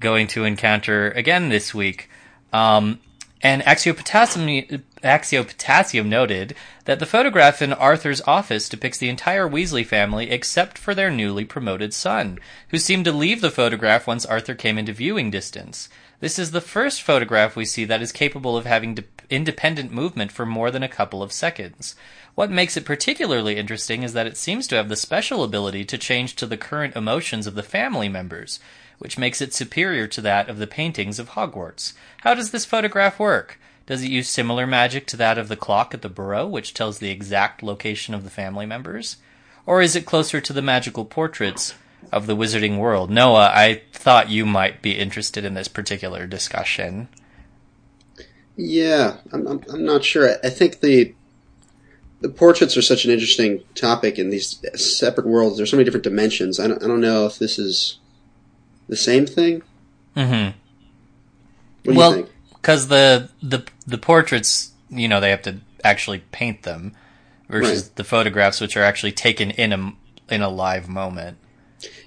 going 0.00 0.26
to 0.28 0.42
encounter 0.42 1.12
again 1.12 1.48
this 1.48 1.72
week. 1.72 2.10
Um, 2.52 2.98
and 3.40 3.62
Axiopotassium, 3.62 6.06
noted 6.06 6.54
that 6.84 6.98
the 6.98 7.06
photograph 7.06 7.62
in 7.62 7.72
Arthur's 7.72 8.20
office 8.22 8.68
depicts 8.68 8.98
the 8.98 9.08
entire 9.08 9.48
Weasley 9.48 9.86
family 9.86 10.30
except 10.30 10.76
for 10.76 10.94
their 10.94 11.10
newly 11.10 11.44
promoted 11.44 11.94
son, 11.94 12.38
who 12.70 12.78
seemed 12.78 13.04
to 13.04 13.12
leave 13.12 13.40
the 13.40 13.50
photograph 13.50 14.06
once 14.06 14.26
Arthur 14.26 14.54
came 14.54 14.78
into 14.78 14.92
viewing 14.92 15.30
distance. 15.30 15.88
This 16.20 16.38
is 16.38 16.50
the 16.50 16.60
first 16.60 17.00
photograph 17.00 17.54
we 17.54 17.64
see 17.64 17.84
that 17.84 18.02
is 18.02 18.10
capable 18.10 18.56
of 18.56 18.66
having 18.66 18.94
de- 18.94 19.04
independent 19.30 19.92
movement 19.92 20.32
for 20.32 20.44
more 20.44 20.72
than 20.72 20.82
a 20.82 20.88
couple 20.88 21.22
of 21.22 21.30
seconds. 21.30 21.94
What 22.34 22.50
makes 22.50 22.76
it 22.76 22.84
particularly 22.84 23.56
interesting 23.56 24.02
is 24.02 24.14
that 24.14 24.26
it 24.26 24.36
seems 24.36 24.66
to 24.68 24.76
have 24.76 24.88
the 24.88 24.96
special 24.96 25.44
ability 25.44 25.84
to 25.84 25.98
change 25.98 26.34
to 26.36 26.46
the 26.46 26.56
current 26.56 26.96
emotions 26.96 27.46
of 27.46 27.54
the 27.54 27.62
family 27.62 28.08
members, 28.08 28.58
which 28.98 29.18
makes 29.18 29.40
it 29.40 29.54
superior 29.54 30.06
to 30.08 30.20
that 30.20 30.48
of 30.48 30.58
the 30.58 30.66
paintings 30.66 31.18
of 31.18 31.30
Hogwarts. 31.30 31.92
How 32.22 32.34
does 32.34 32.50
this 32.50 32.64
photograph 32.64 33.18
work? 33.18 33.58
Does 33.86 34.02
it 34.02 34.10
use 34.10 34.28
similar 34.28 34.66
magic 34.66 35.06
to 35.06 35.16
that 35.16 35.38
of 35.38 35.48
the 35.48 35.56
clock 35.56 35.94
at 35.94 36.02
the 36.02 36.08
Burrow, 36.08 36.46
which 36.46 36.74
tells 36.74 36.98
the 36.98 37.10
exact 37.10 37.62
location 37.62 38.14
of 38.14 38.24
the 38.24 38.30
family 38.30 38.66
members? 38.66 39.16
Or 39.64 39.80
is 39.80 39.96
it 39.96 40.06
closer 40.06 40.40
to 40.40 40.52
the 40.52 40.62
magical 40.62 41.04
portraits 41.04 41.74
of 42.12 42.26
the 42.26 42.36
wizarding 42.36 42.78
world? 42.78 43.10
Noah, 43.10 43.50
I 43.54 43.82
thought 43.92 44.30
you 44.30 44.44
might 44.44 44.82
be 44.82 44.98
interested 44.98 45.44
in 45.44 45.54
this 45.54 45.68
particular 45.68 46.26
discussion. 46.26 47.08
Yeah, 48.56 49.18
I'm, 49.32 49.46
I'm, 49.46 49.64
I'm 49.70 49.84
not 49.84 50.04
sure. 50.04 50.36
I 50.42 50.50
think 50.50 50.80
the 50.80 51.14
the 52.20 52.28
portraits 52.28 52.76
are 52.76 52.82
such 52.82 53.04
an 53.04 53.12
interesting 53.12 53.62
topic 53.74 54.18
in 54.18 54.30
these 54.30 54.60
separate 54.74 55.26
worlds. 55.26 55.56
There's 55.56 55.70
so 55.70 55.76
many 55.76 55.84
different 55.84 56.02
dimensions. 56.02 56.58
I 56.58 56.66
don't, 56.66 56.82
I 56.82 56.88
don't 56.88 57.00
know 57.00 57.26
if 57.26 57.38
this 57.38 57.60
is 57.60 57.98
the 58.88 58.96
same 58.96 59.26
thing. 59.26 59.62
Mm-hmm. 60.16 60.56
What 61.84 61.92
do 61.92 61.98
well, 61.98 62.28
because 62.54 62.88
the 62.88 63.30
the 63.42 63.64
the 63.86 63.98
portraits, 63.98 64.72
you 64.90 65.08
know, 65.08 65.20
they 65.20 65.30
have 65.30 65.42
to 65.42 65.58
actually 65.84 66.22
paint 66.32 66.62
them, 66.64 66.94
versus 67.48 67.84
Right. 67.84 67.96
the 67.96 68.04
photographs, 68.04 68.60
which 68.60 68.76
are 68.76 68.82
actually 68.82 69.12
taken 69.12 69.50
in 69.52 69.72
a 69.72 69.92
in 70.28 70.42
a 70.42 70.48
live 70.48 70.88
moment. 70.88 71.38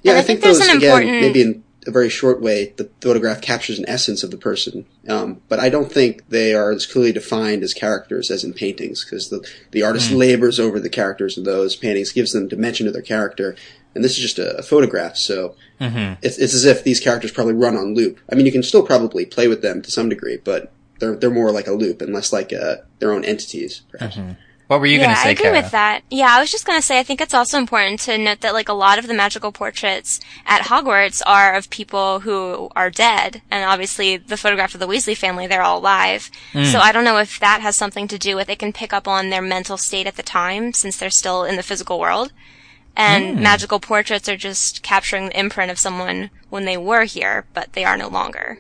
Yeah, 0.03 0.13
I, 0.13 0.17
I 0.17 0.21
think, 0.21 0.25
think 0.27 0.41
there's 0.41 0.59
those 0.59 0.69
an 0.69 0.77
again, 0.77 0.89
important- 1.03 1.21
maybe 1.21 1.41
in 1.41 1.63
a 1.87 1.91
very 1.91 2.09
short 2.09 2.39
way, 2.41 2.73
the 2.77 2.87
photograph 3.01 3.41
captures 3.41 3.79
an 3.79 3.85
essence 3.87 4.21
of 4.21 4.29
the 4.29 4.37
person. 4.37 4.85
Um, 5.07 5.41
but 5.49 5.59
I 5.59 5.69
don't 5.69 5.91
think 5.91 6.29
they 6.29 6.53
are 6.53 6.69
as 6.71 6.85
clearly 6.85 7.11
defined 7.11 7.63
as 7.63 7.73
characters 7.73 8.29
as 8.29 8.43
in 8.43 8.53
paintings, 8.53 9.03
because 9.03 9.29
the 9.29 9.43
the 9.71 9.81
artist 9.81 10.11
labors 10.11 10.59
over 10.59 10.79
the 10.79 10.89
characters 10.89 11.37
in 11.37 11.43
those 11.43 11.75
paintings, 11.75 12.11
gives 12.11 12.33
them 12.33 12.47
dimension 12.47 12.85
to 12.85 12.91
their 12.91 13.01
character. 13.01 13.55
And 13.93 14.03
this 14.03 14.13
is 14.13 14.19
just 14.19 14.39
a, 14.39 14.57
a 14.57 14.63
photograph, 14.63 15.17
so 15.17 15.55
mm-hmm. 15.79 16.13
it's, 16.21 16.37
it's 16.37 16.53
as 16.53 16.63
if 16.63 16.83
these 16.83 16.99
characters 16.99 17.31
probably 17.31 17.53
run 17.53 17.75
on 17.75 17.93
loop. 17.93 18.19
I 18.31 18.35
mean, 18.35 18.45
you 18.45 18.51
can 18.51 18.63
still 18.63 18.83
probably 18.83 19.25
play 19.25 19.47
with 19.49 19.61
them 19.61 19.81
to 19.81 19.91
some 19.91 20.07
degree, 20.07 20.37
but 20.37 20.71
they're 20.99 21.15
they're 21.15 21.29
more 21.29 21.51
like 21.51 21.67
a 21.67 21.73
loop 21.73 22.01
and 22.01 22.13
less 22.13 22.31
like 22.31 22.53
uh 22.53 22.77
their 22.99 23.11
own 23.11 23.25
entities, 23.25 23.81
perhaps. 23.89 24.15
Mm-hmm. 24.15 24.33
What 24.67 24.79
were 24.79 24.85
you 24.85 24.99
yeah, 24.99 25.05
going 25.07 25.15
to 25.15 25.21
say, 25.21 25.27
I 25.27 25.31
agree 25.31 25.43
Kara? 25.43 25.61
with 25.61 25.71
that. 25.71 26.03
Yeah, 26.09 26.33
I 26.33 26.39
was 26.39 26.49
just 26.49 26.65
going 26.65 26.79
to 26.79 26.81
say 26.81 26.97
I 26.97 27.03
think 27.03 27.19
it's 27.19 27.33
also 27.33 27.57
important 27.57 27.99
to 28.01 28.17
note 28.17 28.39
that 28.39 28.53
like 28.53 28.69
a 28.69 28.73
lot 28.73 28.99
of 28.99 29.07
the 29.07 29.13
magical 29.13 29.51
portraits 29.51 30.21
at 30.45 30.61
Hogwarts 30.61 31.21
are 31.27 31.53
of 31.53 31.69
people 31.69 32.21
who 32.21 32.69
are 32.73 32.89
dead, 32.89 33.41
and 33.51 33.65
obviously 33.65 34.15
the 34.15 34.37
photograph 34.37 34.73
of 34.73 34.79
the 34.79 34.87
Weasley 34.87 35.17
family, 35.17 35.45
they're 35.45 35.61
all 35.61 35.79
alive. 35.79 36.31
Mm. 36.53 36.71
So 36.71 36.79
I 36.79 36.93
don't 36.93 37.03
know 37.03 37.17
if 37.17 37.37
that 37.41 37.59
has 37.59 37.75
something 37.75 38.07
to 38.07 38.17
do 38.17 38.37
with 38.37 38.47
it 38.47 38.59
can 38.59 38.71
pick 38.71 38.93
up 38.93 39.09
on 39.09 39.29
their 39.29 39.41
mental 39.41 39.75
state 39.75 40.07
at 40.07 40.15
the 40.15 40.23
time 40.23 40.71
since 40.71 40.95
they're 40.95 41.09
still 41.09 41.43
in 41.43 41.57
the 41.57 41.63
physical 41.63 41.99
world. 41.99 42.31
And 42.95 43.41
magical 43.41 43.79
portraits 43.79 44.27
are 44.27 44.37
just 44.37 44.83
capturing 44.83 45.27
the 45.27 45.39
imprint 45.39 45.71
of 45.71 45.79
someone 45.79 46.29
when 46.49 46.65
they 46.65 46.77
were 46.77 47.05
here, 47.05 47.45
but 47.53 47.73
they 47.73 47.83
are 47.85 47.97
no 47.97 48.09
longer. 48.09 48.59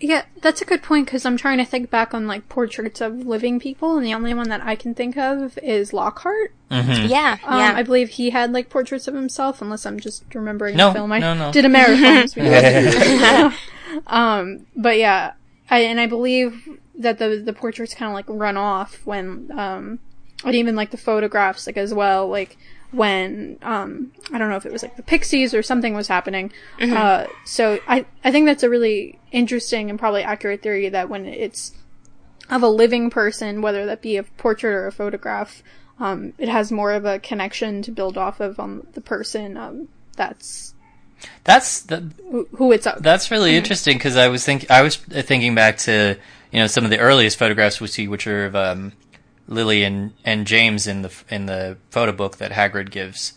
Yeah, 0.00 0.24
that's 0.42 0.62
a 0.62 0.64
good 0.64 0.82
point 0.82 1.06
because 1.06 1.26
I'm 1.26 1.36
trying 1.36 1.58
to 1.58 1.64
think 1.64 1.90
back 1.90 2.14
on 2.14 2.26
like 2.26 2.48
portraits 2.48 3.00
of 3.00 3.26
living 3.26 3.58
people, 3.58 3.96
and 3.96 4.06
the 4.06 4.14
only 4.14 4.32
one 4.34 4.48
that 4.48 4.60
I 4.62 4.76
can 4.76 4.94
think 4.94 5.16
of 5.16 5.58
is 5.62 5.92
Lockhart. 5.92 6.52
Yeah, 6.70 7.38
Um, 7.44 7.58
yeah. 7.58 7.72
I 7.74 7.82
believe 7.82 8.10
he 8.10 8.30
had 8.30 8.52
like 8.52 8.68
portraits 8.68 9.08
of 9.08 9.14
himself, 9.14 9.60
unless 9.60 9.86
I'm 9.86 9.98
just 9.98 10.22
remembering 10.34 10.76
No, 10.76 10.90
a 10.90 10.92
film. 10.94 11.10
I 11.12 11.18
no, 11.18 11.34
no. 11.34 11.50
did 11.50 11.64
a 11.64 11.68
marathon. 11.68 12.28
um, 14.06 14.66
but 14.76 14.98
yeah, 14.98 15.32
I 15.70 15.80
and 15.80 15.98
I 15.98 16.06
believe 16.06 16.68
that 16.98 17.18
the 17.18 17.42
the 17.44 17.52
portraits 17.52 17.94
kind 17.94 18.10
of 18.10 18.14
like 18.14 18.26
run 18.28 18.56
off 18.56 19.04
when 19.04 19.50
um, 19.58 19.98
and 20.44 20.54
even 20.54 20.76
like 20.76 20.90
the 20.90 20.96
photographs 20.96 21.66
like 21.66 21.76
as 21.76 21.92
well, 21.92 22.28
like 22.28 22.56
when 22.90 23.58
um 23.62 24.12
I 24.32 24.38
don't 24.38 24.48
know 24.48 24.56
if 24.56 24.66
it 24.66 24.72
was 24.72 24.82
like 24.82 24.96
the 24.96 25.02
Pixies 25.02 25.54
or 25.54 25.62
something 25.62 25.94
was 25.94 26.08
happening. 26.08 26.52
Uh, 26.80 27.26
so 27.44 27.78
I 27.86 28.06
I 28.24 28.32
think 28.32 28.46
that's 28.46 28.62
a 28.62 28.70
really 28.70 29.18
interesting 29.30 29.90
and 29.90 29.98
probably 29.98 30.22
accurate 30.22 30.62
theory 30.62 30.88
that 30.88 31.08
when 31.08 31.26
it's 31.26 31.72
of 32.50 32.62
a 32.62 32.68
living 32.68 33.10
person, 33.10 33.60
whether 33.60 33.84
that 33.86 34.00
be 34.00 34.16
a 34.16 34.22
portrait 34.22 34.72
or 34.72 34.86
a 34.86 34.92
photograph, 34.92 35.62
um, 36.00 36.32
it 36.38 36.48
has 36.48 36.72
more 36.72 36.92
of 36.92 37.04
a 37.04 37.18
connection 37.18 37.82
to 37.82 37.90
build 37.90 38.16
off 38.16 38.40
of 38.40 38.58
on 38.58 38.86
the 38.94 39.02
person 39.02 39.56
um, 39.56 39.88
that's 40.16 40.74
That's 41.44 41.80
the, 41.82 42.10
who, 42.30 42.48
who 42.56 42.72
it's 42.72 42.86
of. 42.86 43.02
That's 43.02 43.30
really 43.30 43.56
interesting 43.56 43.96
because 43.96 44.16
I 44.16 44.28
was 44.28 44.44
think 44.44 44.70
I 44.70 44.82
was 44.82 44.96
thinking 44.96 45.54
back 45.54 45.78
to 45.78 46.16
you 46.52 46.60
know 46.60 46.66
some 46.66 46.84
of 46.84 46.90
the 46.90 46.98
earliest 46.98 47.38
photographs 47.38 47.80
we 47.80 47.86
see, 47.88 48.08
which 48.08 48.26
are 48.26 48.46
of 48.46 48.56
um, 48.56 48.92
Lily 49.48 49.82
and, 49.82 50.12
and 50.24 50.46
James 50.46 50.86
in 50.86 51.02
the 51.02 51.12
in 51.28 51.46
the 51.46 51.78
photo 51.90 52.12
book 52.12 52.36
that 52.36 52.52
Hagrid 52.52 52.90
gives 52.90 53.32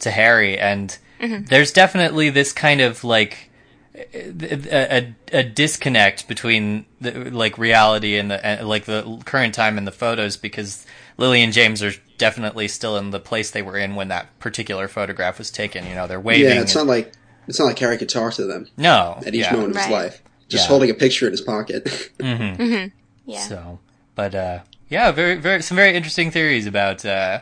to 0.00 0.10
Harry, 0.10 0.58
and 0.58 0.96
mm-hmm. 1.20 1.44
there's 1.44 1.72
definitely 1.72 2.28
this 2.30 2.52
kind 2.52 2.80
of 2.80 3.04
like 3.04 3.50
a, 3.94 4.96
a, 4.98 5.14
a 5.32 5.42
disconnect 5.42 6.26
between 6.28 6.86
the 7.00 7.30
like 7.30 7.58
reality 7.58 8.16
and 8.16 8.30
the 8.30 8.44
and, 8.44 8.68
like 8.68 8.84
the 8.84 9.22
current 9.24 9.54
time 9.54 9.78
and 9.78 9.86
the 9.86 9.92
photos 9.92 10.36
because 10.36 10.86
Lily 11.16 11.42
and 11.42 11.52
James 11.52 11.82
are 11.82 11.92
definitely 12.18 12.68
still 12.68 12.96
in 12.96 13.10
the 13.10 13.20
place 13.20 13.50
they 13.50 13.62
were 13.62 13.78
in 13.78 13.94
when 13.94 14.08
that 14.08 14.38
particular 14.38 14.88
photograph 14.88 15.38
was 15.38 15.50
taken. 15.50 15.86
You 15.86 15.94
know, 15.94 16.06
they're 16.06 16.20
waving. 16.20 16.44
Yeah, 16.56 16.60
it's 16.60 16.74
and- 16.74 16.86
not 16.86 16.92
like 16.92 17.12
it's 17.46 17.58
not 17.58 17.66
like 17.66 17.78
Harry 17.78 17.98
could 17.98 18.08
talk 18.08 18.34
to 18.34 18.44
them 18.44 18.68
no 18.76 19.20
at 19.26 19.34
each 19.34 19.42
yeah. 19.42 19.52
moment 19.52 19.76
of 19.76 19.82
his 19.82 19.90
life. 19.90 20.22
Just 20.48 20.64
Yeah. 20.64 20.68
holding 20.68 20.90
a 20.90 20.94
picture 20.94 21.26
in 21.26 21.32
his 21.32 21.40
pocket. 21.40 21.84
Mm-hmm. 22.18 22.62
Mm-hmm. 22.62 22.88
yeah. 23.30 23.40
So, 23.40 23.78
but 24.14 24.34
uh, 24.34 24.60
yeah, 24.92 25.10
very, 25.10 25.36
very, 25.36 25.62
some 25.62 25.76
very 25.76 25.96
interesting 25.96 26.30
theories 26.30 26.66
about 26.66 27.02
uh, 27.06 27.40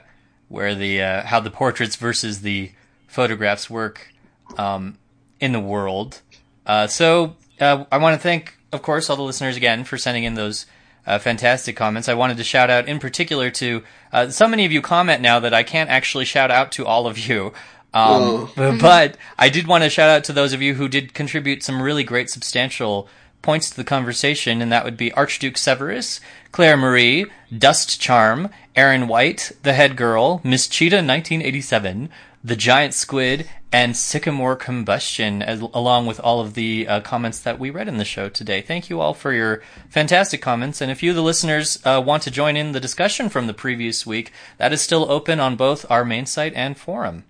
where 0.49 0.77
the 0.77 1.03
uh, 1.03 1.23
how 1.25 1.41
the 1.41 1.51
portraits 1.51 1.97
versus 1.97 2.43
the 2.43 2.71
photographs 3.09 3.69
work 3.69 4.13
um, 4.57 4.97
in 5.41 5.51
the 5.51 5.59
world. 5.59 6.23
Uh, 6.65 6.87
so, 6.87 7.35
uh, 7.61 7.85
I 7.91 7.99
want 7.99 8.15
to 8.15 8.23
thank, 8.23 8.57
of 8.71 8.83
course, 8.83 9.11
all 9.11 9.17
the 9.17 9.25
listeners 9.25 9.57
again 9.57 9.83
for 9.83 9.99
sending 9.99 10.23
in 10.23 10.35
those 10.35 10.65
uh, 11.09 11.19
fantastic 11.19 11.75
comments. 11.75 12.09
I 12.09 12.15
wanted 12.15 12.37
to 12.37 12.45
shout 12.45 12.71
out 12.71 12.89
in 12.89 13.01
particular 13.01 13.51
to 13.51 13.83
uh, 14.13 14.29
so 14.29 14.47
many 14.47 14.65
of 14.65 14.71
you 14.71 14.81
comment 14.81 15.21
now 15.21 15.41
that 15.41 15.53
I 15.53 15.65
can't 15.65 15.91
actually 15.91 16.27
shout 16.27 16.53
out 16.53 16.71
to 16.73 16.87
all 16.87 17.09
of 17.09 17.19
you. 17.19 17.53
Um, 17.93 18.49
but 18.55 19.17
I 19.37 19.49
did 19.49 19.67
want 19.67 19.83
to 19.83 19.91
shout 19.91 20.09
out 20.09 20.23
to 20.25 20.33
those 20.33 20.53
of 20.53 20.63
you 20.63 20.75
who 20.75 20.87
did 20.87 21.15
contribute 21.15 21.65
some 21.65 21.83
really 21.83 22.05
great 22.05 22.31
substantial 22.31 23.09
points 23.43 23.71
to 23.71 23.77
the 23.77 23.85
conversation, 23.85 24.61
and 24.61 24.71
that 24.71 24.85
would 24.85 24.97
be 24.97 25.13
Archduke 25.13 25.57
Severus, 25.57 26.21
Claire 26.53 26.77
Marie, 26.77 27.27
Dust 27.57 28.01
Charm, 28.01 28.49
Aaron 28.77 29.09
White, 29.09 29.53
The 29.63 29.73
Head 29.73 29.97
Girl, 29.97 30.41
Miss 30.45 30.69
Cheetah 30.69 30.97
1987, 30.97 32.11
The 32.45 32.57
Giant 32.57 32.95
Squid, 32.95 33.49
and 33.73 33.97
Sycamore 33.97 34.57
Combustion, 34.57 35.43
as, 35.43 35.61
along 35.61 36.07
with 36.07 36.21
all 36.21 36.41
of 36.41 36.55
the 36.55 36.87
uh, 36.89 37.01
comments 37.01 37.39
that 37.41 37.59
we 37.59 37.71
read 37.71 37.89
in 37.89 37.99
the 37.99 38.05
show 38.05 38.29
today. 38.29 38.61
Thank 38.61 38.91
you 38.91 39.01
all 39.01 39.15
for 39.15 39.33
your 39.33 39.63
fantastic 39.89 40.43
comments, 40.43 40.81
and 40.81 40.91
if 40.91 41.03
you, 41.03 41.13
the 41.13 41.23
listeners, 41.23 41.79
uh, 41.85 42.03
want 42.05 42.23
to 42.25 42.31
join 42.31 42.57
in 42.57 42.73
the 42.73 42.81
discussion 42.81 43.29
from 43.29 43.47
the 43.47 43.55
previous 43.55 44.05
week, 44.05 44.33
that 44.59 44.73
is 44.73 44.83
still 44.83 45.11
open 45.11 45.39
on 45.41 45.57
both 45.57 45.87
our 45.89 46.05
main 46.05 46.27
site 46.27 46.53
and 46.55 46.77
forum. 46.77 47.25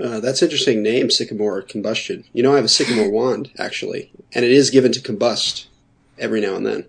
Uh, 0.00 0.20
that's 0.20 0.42
interesting 0.42 0.82
name, 0.82 1.10
Sycamore 1.10 1.62
Combustion. 1.62 2.24
You 2.32 2.42
know, 2.42 2.52
I 2.52 2.56
have 2.56 2.64
a 2.64 2.68
Sycamore 2.68 3.10
wand, 3.10 3.50
actually, 3.58 4.12
and 4.32 4.44
it 4.44 4.50
is 4.50 4.70
given 4.70 4.92
to 4.92 5.00
combust 5.00 5.66
every 6.18 6.40
now 6.40 6.54
and 6.54 6.66
then. 6.66 6.84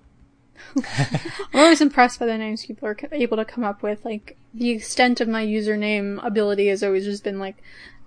I'm 0.75 1.59
always 1.61 1.81
impressed 1.81 2.19
by 2.19 2.27
the 2.27 2.37
names 2.37 2.65
people 2.65 2.87
are 2.87 2.97
able 3.11 3.37
to 3.37 3.45
come 3.45 3.63
up 3.63 3.81
with. 3.81 4.05
Like 4.05 4.37
the 4.53 4.69
extent 4.69 5.21
of 5.21 5.27
my 5.27 5.45
username 5.45 6.23
ability 6.25 6.67
has 6.67 6.83
always 6.83 7.05
just 7.05 7.23
been 7.23 7.39
like 7.39 7.57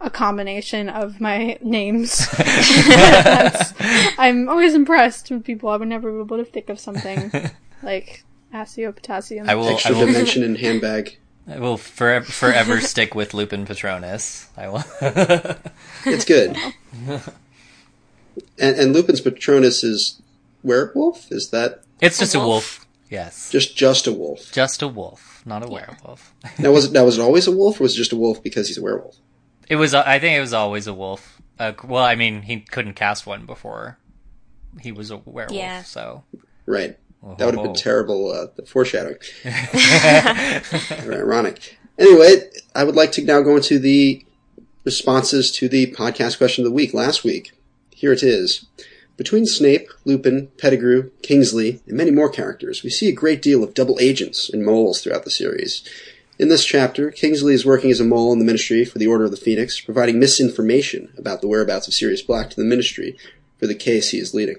a 0.01 0.11
combination 0.11 0.89
of 0.89 1.21
my 1.21 1.59
names. 1.63 2.29
I'm 4.19 4.49
always 4.49 4.75
impressed 4.75 5.31
with 5.31 5.45
people. 5.45 5.69
I 5.71 5.77
would 5.77 5.89
never 5.89 6.13
be 6.13 6.21
able 6.21 6.39
to 6.39 6.45
think 6.45 6.69
of 6.69 6.79
something 6.79 7.33
like 7.83 8.25
Asio 8.53 8.95
Potassium. 8.95 9.49
I 9.49 9.55
will. 9.55 9.69
I 9.69 9.73
Extra 9.73 9.95
will. 9.95 10.07
dimension 10.07 10.43
in 10.43 10.57
handbag. 10.57 11.17
I 11.49 11.59
will 11.59 11.77
forever, 11.77 12.25
forever 12.25 12.81
stick 12.93 13.15
with 13.15 13.35
Lupin 13.35 13.67
Patronus. 13.67 14.49
I 14.57 14.69
will. 14.69 14.85
It's 16.05 16.25
good. 16.25 16.57
and, 18.59 18.77
and 18.77 18.93
Lupin's 18.93 19.21
Patronus 19.21 19.85
is 19.85 20.21
werewolf. 20.63 21.31
Is 21.31 21.51
that 21.51 21.83
It's 22.01 22.19
just 22.19 22.35
a 22.35 22.39
wolf. 22.39 22.49
wolf. 22.49 22.87
Yes, 23.11 23.51
just 23.51 23.77
just 23.77 24.07
a 24.07 24.13
wolf? 24.13 24.51
just 24.53 24.81
a 24.81 24.89
wolf, 24.89 25.43
not 25.45 25.63
a 25.65 25.69
werewolf. 25.69 26.33
Now 26.59 26.71
was 26.73 26.87
it 26.87 26.93
now 26.97 27.05
was 27.05 27.19
it 27.19 27.23
always 27.23 27.47
a 27.47 27.53
wolf, 27.53 27.79
or 27.79 27.85
was 27.85 27.95
it 27.95 27.99
just 27.99 28.13
a 28.13 28.17
wolf 28.17 28.43
because 28.43 28.69
he's 28.69 28.79
a 28.79 28.83
werewolf? 28.83 29.17
It 29.69 29.77
was. 29.77 29.93
I 29.95 30.19
think 30.19 30.37
it 30.37 30.41
was 30.41 30.55
always 30.55 30.87
a 30.87 30.95
wolf. 30.95 31.41
Uh, 31.59 31.73
well, 31.85 32.03
I 32.05 32.15
mean, 32.15 32.43
he 32.43 32.61
couldn't 32.61 32.95
cast 32.95 33.27
one 33.27 33.45
before 33.45 33.99
he 34.81 34.93
was 34.93 35.11
a 35.11 35.19
werewolf. 35.19 35.57
Yeah. 35.57 35.83
So 35.83 36.25
Right. 36.65 36.99
That 37.23 37.47
would 37.47 37.55
have 37.55 37.65
been 37.65 37.75
terrible 37.75 38.33
uh, 38.33 38.47
the 38.57 38.67
foreshadowing. 38.67 39.19
Very 39.43 41.17
ironic. 41.17 41.79
Anyway, 41.99 42.51
I 42.75 42.85
would 42.85 42.97
like 42.97 43.13
to 43.13 43.25
now 43.25 43.43
go 43.43 43.57
into 43.57 43.79
the 43.79 44.25
responses 44.85 45.53
to 45.53 45.69
the 45.69 45.93
podcast 45.93 46.39
question 46.39 46.65
of 46.65 46.71
the 46.71 46.75
week 46.75 46.93
last 46.93 47.23
week. 47.23 47.53
Here 47.91 48.13
it 48.13 48.23
is. 48.23 48.67
Between 49.17 49.47
Snape, 49.47 49.89
Lupin, 50.05 50.49
Pettigrew, 50.59 51.11
Kingsley, 51.23 51.81
and 51.87 51.97
many 51.97 52.11
more 52.11 52.29
characters, 52.29 52.83
we 52.83 52.91
see 52.91 53.09
a 53.09 53.13
great 53.13 53.41
deal 53.41 53.63
of 53.63 53.75
double 53.75 53.99
agents 54.01 54.51
and 54.51 54.65
moles 54.65 55.01
throughout 55.01 55.25
the 55.25 55.31
series. 55.31 55.89
In 56.39 56.49
this 56.49 56.65
chapter, 56.65 57.13
Kingsley 57.13 57.55
is 57.55 57.65
working 57.65 57.91
as 57.91 58.01
a 58.01 58.05
mole 58.05 58.33
in 58.33 58.41
the 58.41 58.45
Ministry 58.45 58.85
for 58.85 58.99
the 58.99 59.07
Order 59.07 59.27
of 59.27 59.31
the 59.31 59.37
Phoenix, 59.37 59.81
providing 59.81 60.19
misinformation 60.19 61.13
about 61.17 61.41
the 61.41 61.47
whereabouts 61.47 61.87
of 61.87 61.95
Sirius 61.95 62.23
Black 62.23 62.51
to 62.51 62.57
the 62.57 62.65
Ministry 62.65 63.17
for 63.61 63.69
the 63.69 63.75
case 63.77 64.11
he 64.11 64.19
is 64.19 64.35
leading. 64.35 64.57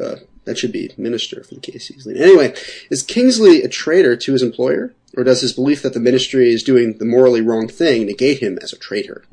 Uh, 0.00 0.16
that 0.48 0.58
should 0.58 0.72
be 0.72 0.90
minister 0.96 1.44
for 1.44 1.54
the 1.54 1.60
case 1.60 1.88
he's. 1.88 2.06
Anyway, 2.06 2.54
is 2.90 3.02
Kingsley 3.02 3.62
a 3.62 3.68
traitor 3.68 4.16
to 4.16 4.32
his 4.32 4.42
employer, 4.42 4.94
or 5.14 5.22
does 5.22 5.42
his 5.42 5.52
belief 5.52 5.82
that 5.82 5.92
the 5.92 6.00
ministry 6.00 6.52
is 6.52 6.62
doing 6.62 6.96
the 6.96 7.04
morally 7.04 7.42
wrong 7.42 7.68
thing 7.68 8.06
negate 8.06 8.42
him 8.42 8.58
as 8.62 8.72
a 8.72 8.78
traitor? 8.78 9.24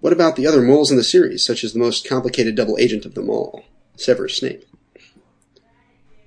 What 0.00 0.12
about 0.12 0.36
the 0.36 0.46
other 0.46 0.60
moles 0.60 0.90
in 0.90 0.98
the 0.98 1.04
series, 1.04 1.42
such 1.42 1.64
as 1.64 1.72
the 1.72 1.78
most 1.78 2.06
complicated 2.06 2.54
double 2.54 2.76
agent 2.78 3.06
of 3.06 3.14
them 3.14 3.30
all, 3.30 3.64
Severus 3.96 4.36
Snape? 4.36 4.64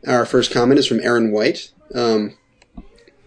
Our 0.08 0.26
first 0.26 0.52
comment 0.52 0.80
is 0.80 0.88
from 0.88 1.02
Aaron 1.02 1.32
White. 1.32 1.72
Um, 1.94 2.36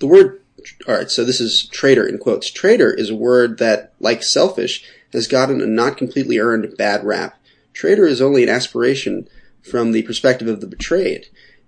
the 0.01 0.09
word, 0.09 0.43
alright, 0.89 1.11
so 1.11 1.25
this 1.25 1.41
is 1.41 1.67
traitor 1.69 2.07
in 2.07 2.19
quotes. 2.19 2.51
Traitor 2.51 2.93
is 2.93 3.11
a 3.11 3.15
word 3.15 3.59
that, 3.59 3.93
like 4.01 4.25
selfish, 4.25 4.85
has 5.13 5.29
gotten 5.29 5.61
a 5.61 5.67
not 5.67 5.97
completely 5.97 6.41
earned 6.41 6.77
bad 6.77 7.05
rap. 7.05 7.39
Traitor 7.73 8.07
is 8.07 8.21
only 8.21 8.43
an 8.43 8.49
aspiration 8.49 9.29
from 9.65 9.93
the 9.93 10.03
perspective 10.03 10.49
of 10.49 10.61
the 10.61 10.67
betrayed. 10.67 11.27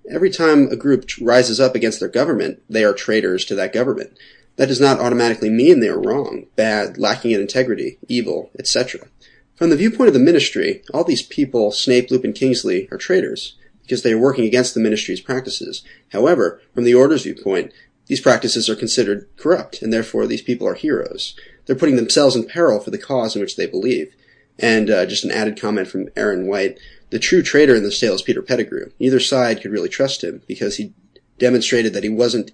Every 0.08 0.30
time 0.30 0.68
a 0.68 0.76
group 0.76 1.08
rises 1.20 1.58
up 1.58 1.74
against 1.74 1.98
their 1.98 2.08
government, 2.08 2.62
they 2.68 2.84
are 2.84 2.92
traitors 2.92 3.44
to 3.46 3.54
that 3.56 3.72
government. 3.72 4.16
That 4.56 4.68
does 4.68 4.80
not 4.80 5.00
automatically 5.00 5.50
mean 5.50 5.80
they 5.80 5.88
are 5.88 6.00
wrong, 6.00 6.46
bad, 6.56 6.96
lacking 6.96 7.32
in 7.32 7.40
integrity, 7.40 7.98
evil, 8.08 8.50
etc. 8.58 9.08
From 9.56 9.70
the 9.70 9.76
viewpoint 9.76 10.08
of 10.08 10.14
the 10.14 10.20
ministry, 10.20 10.82
all 10.92 11.04
these 11.04 11.22
people, 11.22 11.72
Snape, 11.72 12.10
Lupin, 12.10 12.32
Kingsley, 12.32 12.88
are 12.92 12.98
traitors 12.98 13.56
because 13.82 14.02
they 14.02 14.12
are 14.12 14.18
working 14.18 14.44
against 14.44 14.74
the 14.74 14.80
ministry's 14.80 15.20
practices. 15.20 15.82
However, 16.12 16.60
from 16.74 16.84
the 16.84 16.94
Order's 16.94 17.22
viewpoint, 17.22 17.72
these 18.06 18.20
practices 18.20 18.68
are 18.68 18.76
considered 18.76 19.28
corrupt, 19.36 19.82
and 19.82 19.92
therefore 19.92 20.26
these 20.26 20.42
people 20.42 20.66
are 20.66 20.74
heroes. 20.74 21.34
They're 21.66 21.76
putting 21.76 21.96
themselves 21.96 22.36
in 22.36 22.46
peril 22.46 22.80
for 22.80 22.90
the 22.90 22.98
cause 22.98 23.34
in 23.34 23.42
which 23.42 23.56
they 23.56 23.66
believe. 23.66 24.14
And 24.58 24.88
uh, 24.88 25.06
just 25.06 25.24
an 25.24 25.30
added 25.30 25.60
comment 25.60 25.88
from 25.88 26.08
Aaron 26.16 26.46
White. 26.46 26.78
The 27.16 27.20
true 27.20 27.42
traitor 27.42 27.74
in 27.74 27.82
this 27.82 27.98
tale 27.98 28.12
is 28.12 28.20
Peter 28.20 28.42
Pettigrew. 28.42 28.90
Neither 29.00 29.20
side 29.20 29.62
could 29.62 29.70
really 29.70 29.88
trust 29.88 30.22
him 30.22 30.42
because 30.46 30.76
he 30.76 30.92
demonstrated 31.38 31.94
that 31.94 32.04
he 32.04 32.10
wasn't 32.10 32.52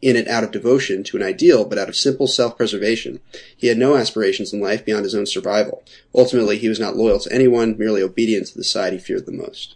in 0.00 0.14
it 0.14 0.28
out 0.28 0.44
of 0.44 0.52
devotion 0.52 1.02
to 1.02 1.16
an 1.16 1.22
ideal, 1.24 1.64
but 1.64 1.78
out 1.78 1.88
of 1.88 1.96
simple 1.96 2.28
self-preservation. 2.28 3.18
He 3.56 3.66
had 3.66 3.76
no 3.76 3.96
aspirations 3.96 4.52
in 4.52 4.60
life 4.60 4.84
beyond 4.84 5.02
his 5.02 5.16
own 5.16 5.26
survival. 5.26 5.82
Ultimately, 6.14 6.58
he 6.58 6.68
was 6.68 6.78
not 6.78 6.94
loyal 6.94 7.18
to 7.18 7.32
anyone, 7.32 7.76
merely 7.76 8.02
obedient 8.02 8.46
to 8.46 8.56
the 8.56 8.62
side 8.62 8.92
he 8.92 9.00
feared 9.00 9.26
the 9.26 9.32
most. 9.32 9.74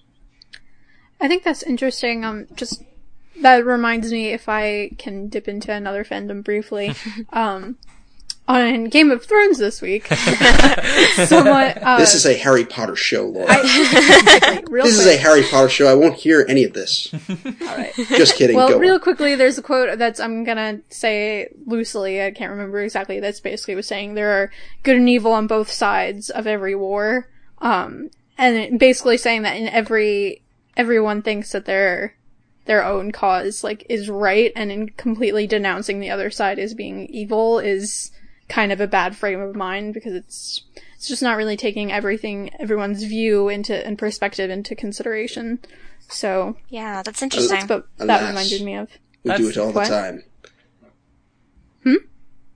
I 1.21 1.27
think 1.27 1.43
that's 1.43 1.65
interesting. 1.65 2.25
Um, 2.25 2.47
just 2.55 2.85
that 3.43 3.65
reminds 3.65 4.13
me, 4.13 4.29
if 4.29 4.49
I 4.49 4.93
can 4.99 5.29
dip 5.29 5.49
into 5.49 5.73
another 5.73 6.05
fandom 6.05 6.45
briefly, 6.45 6.95
um, 7.33 7.77
on 8.49 8.85
Game 8.87 9.11
of 9.11 9.25
Thrones 9.25 9.59
this 9.59 9.83
week, 9.83 10.07
someone 11.27 11.75
uh, 11.83 11.97
This 11.99 12.15
is 12.15 12.25
a 12.25 12.35
Harry 12.35 12.65
Potter 12.65 12.97
show, 12.97 13.27
Laura. 13.27 13.47
I, 13.49 14.63
real 14.71 14.85
this 14.87 14.99
is 14.99 15.07
a 15.07 15.19
Harry 15.19 15.43
Potter 15.43 15.69
show. 15.69 15.87
I 15.87 15.95
won't 15.95 16.15
hear 16.15 16.47
any 16.49 16.65
of 16.65 16.73
this. 16.73 17.13
All 17.29 17.77
right. 17.77 17.93
Just 17.95 18.37
kidding. 18.37 18.57
Well, 18.57 18.71
Go 18.71 18.79
real 18.79 18.95
on. 18.95 19.01
quickly, 19.01 19.35
there's 19.35 19.59
a 19.59 19.63
quote 19.63 19.99
that's 19.99 20.19
I'm 20.19 20.45
gonna 20.45 20.81
say 20.89 21.49
loosely. 21.67 22.23
I 22.23 22.31
can't 22.31 22.51
remember 22.51 22.81
exactly. 22.81 23.21
That's 23.21 23.41
basically 23.41 23.75
was 23.75 23.87
saying 23.87 24.15
there 24.15 24.43
are 24.43 24.51
good 24.83 24.97
and 24.97 25.09
evil 25.09 25.33
on 25.33 25.47
both 25.47 25.71
sides 25.71 26.31
of 26.31 26.47
every 26.47 26.75
war. 26.75 27.29
Um, 27.59 28.11
and 28.39 28.79
basically 28.79 29.19
saying 29.19 29.43
that 29.43 29.57
in 29.57 29.69
every 29.69 30.43
everyone 30.75 31.21
thinks 31.21 31.53
that 31.53 31.67
their 31.67 32.15
their 32.65 32.85
own 32.85 33.13
cause 33.13 33.63
like 33.63 33.85
is 33.91 34.09
right, 34.09 34.53
and 34.57 34.73
in 34.73 34.89
completely 34.91 35.47
denouncing 35.47 36.01
the 36.01 36.11
other 36.11 36.31
side 36.31 36.59
as 36.59 36.73
being 36.73 37.07
evil 37.09 37.59
is 37.59 38.11
kind 38.49 38.73
of 38.73 38.81
a 38.81 38.87
bad 38.87 39.15
frame 39.17 39.41
of 39.41 39.55
mind 39.55 39.95
because 39.95 40.15
it's 40.15 40.63
it's 40.95 41.07
just 41.09 41.23
not 41.23 41.37
really 41.37 41.57
taking 41.57 41.93
everything 41.93 42.51
everyone's 42.59 43.05
view 43.05 43.49
into 43.49 43.87
and 43.87 43.99
perspective 43.99 44.51
into 44.51 44.75
consideration. 44.75 45.59
So 46.09 46.57
Yeah, 46.71 47.03
that's 47.03 47.21
that's 47.21 47.23
interesting. 47.23 47.67
what 47.69 47.87
that 47.99 48.29
reminded 48.29 48.63
me 48.63 48.75
of. 48.77 48.89
We 49.25 49.35
do 49.37 49.49
it 49.49 49.57
all 49.59 49.73
what? 49.73 49.85
the 49.89 49.91
time. 49.91 50.23
Hmm. 51.85 51.95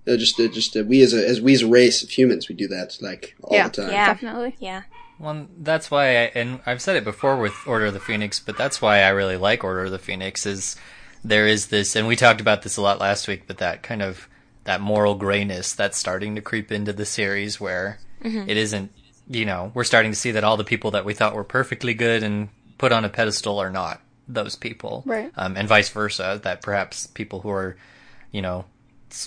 Uh, 0.06 0.16
just, 0.16 0.38
uh, 0.40 0.48
just 0.48 0.76
uh, 0.76 0.82
we 0.86 1.02
as 1.02 1.12
a 1.14 1.28
as 1.28 1.40
we 1.40 1.54
as 1.54 1.62
a 1.62 1.68
race 1.68 2.02
of 2.02 2.10
humans, 2.10 2.48
we 2.48 2.54
do 2.54 2.66
that 2.68 2.98
like 3.00 3.36
all 3.42 3.56
Yeah. 3.56 3.68
the 3.68 3.82
time. 3.82 3.90
Yeah. 3.90 4.06
Definitely. 4.06 4.56
yeah. 4.58 4.82
Well, 5.18 5.46
that's 5.56 5.88
why, 5.88 6.06
I, 6.08 6.22
and 6.34 6.58
I've 6.66 6.82
said 6.82 6.96
it 6.96 7.04
before 7.04 7.36
with 7.36 7.54
Order 7.64 7.86
of 7.86 7.94
the 7.94 8.00
Phoenix, 8.00 8.40
but 8.40 8.58
that's 8.58 8.82
why 8.82 9.02
I 9.02 9.10
really 9.10 9.36
like 9.36 9.62
Order 9.62 9.84
of 9.84 9.92
the 9.92 9.98
Phoenix. 10.00 10.46
Is 10.46 10.74
there 11.22 11.46
is 11.46 11.68
this, 11.68 11.94
and 11.94 12.08
we 12.08 12.16
talked 12.16 12.40
about 12.40 12.62
this 12.62 12.76
a 12.76 12.82
lot 12.82 12.98
last 12.98 13.28
week, 13.28 13.44
but 13.46 13.58
that 13.58 13.84
kind 13.84 14.02
of 14.02 14.28
that 14.64 14.80
moral 14.80 15.14
grayness 15.14 15.74
that's 15.74 15.98
starting 15.98 16.34
to 16.36 16.40
creep 16.40 16.70
into 16.72 16.92
the 16.92 17.04
series, 17.06 17.60
where 17.60 17.98
it 18.24 18.56
isn't, 18.56 18.92
you 19.28 19.44
know, 19.44 19.72
we're 19.74 19.84
starting 19.84 20.12
to 20.12 20.18
see 20.18 20.30
that 20.32 20.44
all 20.44 20.56
the 20.56 20.64
people 20.64 20.92
that 20.92 21.04
we 21.04 21.14
thought 21.14 21.34
were 21.34 21.44
perfectly 21.44 21.94
good 21.94 22.22
and 22.22 22.48
put 22.78 22.92
on 22.92 23.04
a 23.04 23.08
pedestal 23.08 23.58
are 23.60 23.70
not 23.70 24.00
those 24.28 24.54
people, 24.56 25.02
Right. 25.04 25.32
Um, 25.36 25.56
and 25.56 25.66
vice 25.68 25.88
versa. 25.88 26.40
That 26.42 26.62
perhaps 26.62 27.06
people 27.08 27.40
who 27.40 27.50
are, 27.50 27.76
you 28.30 28.40
know, 28.42 28.64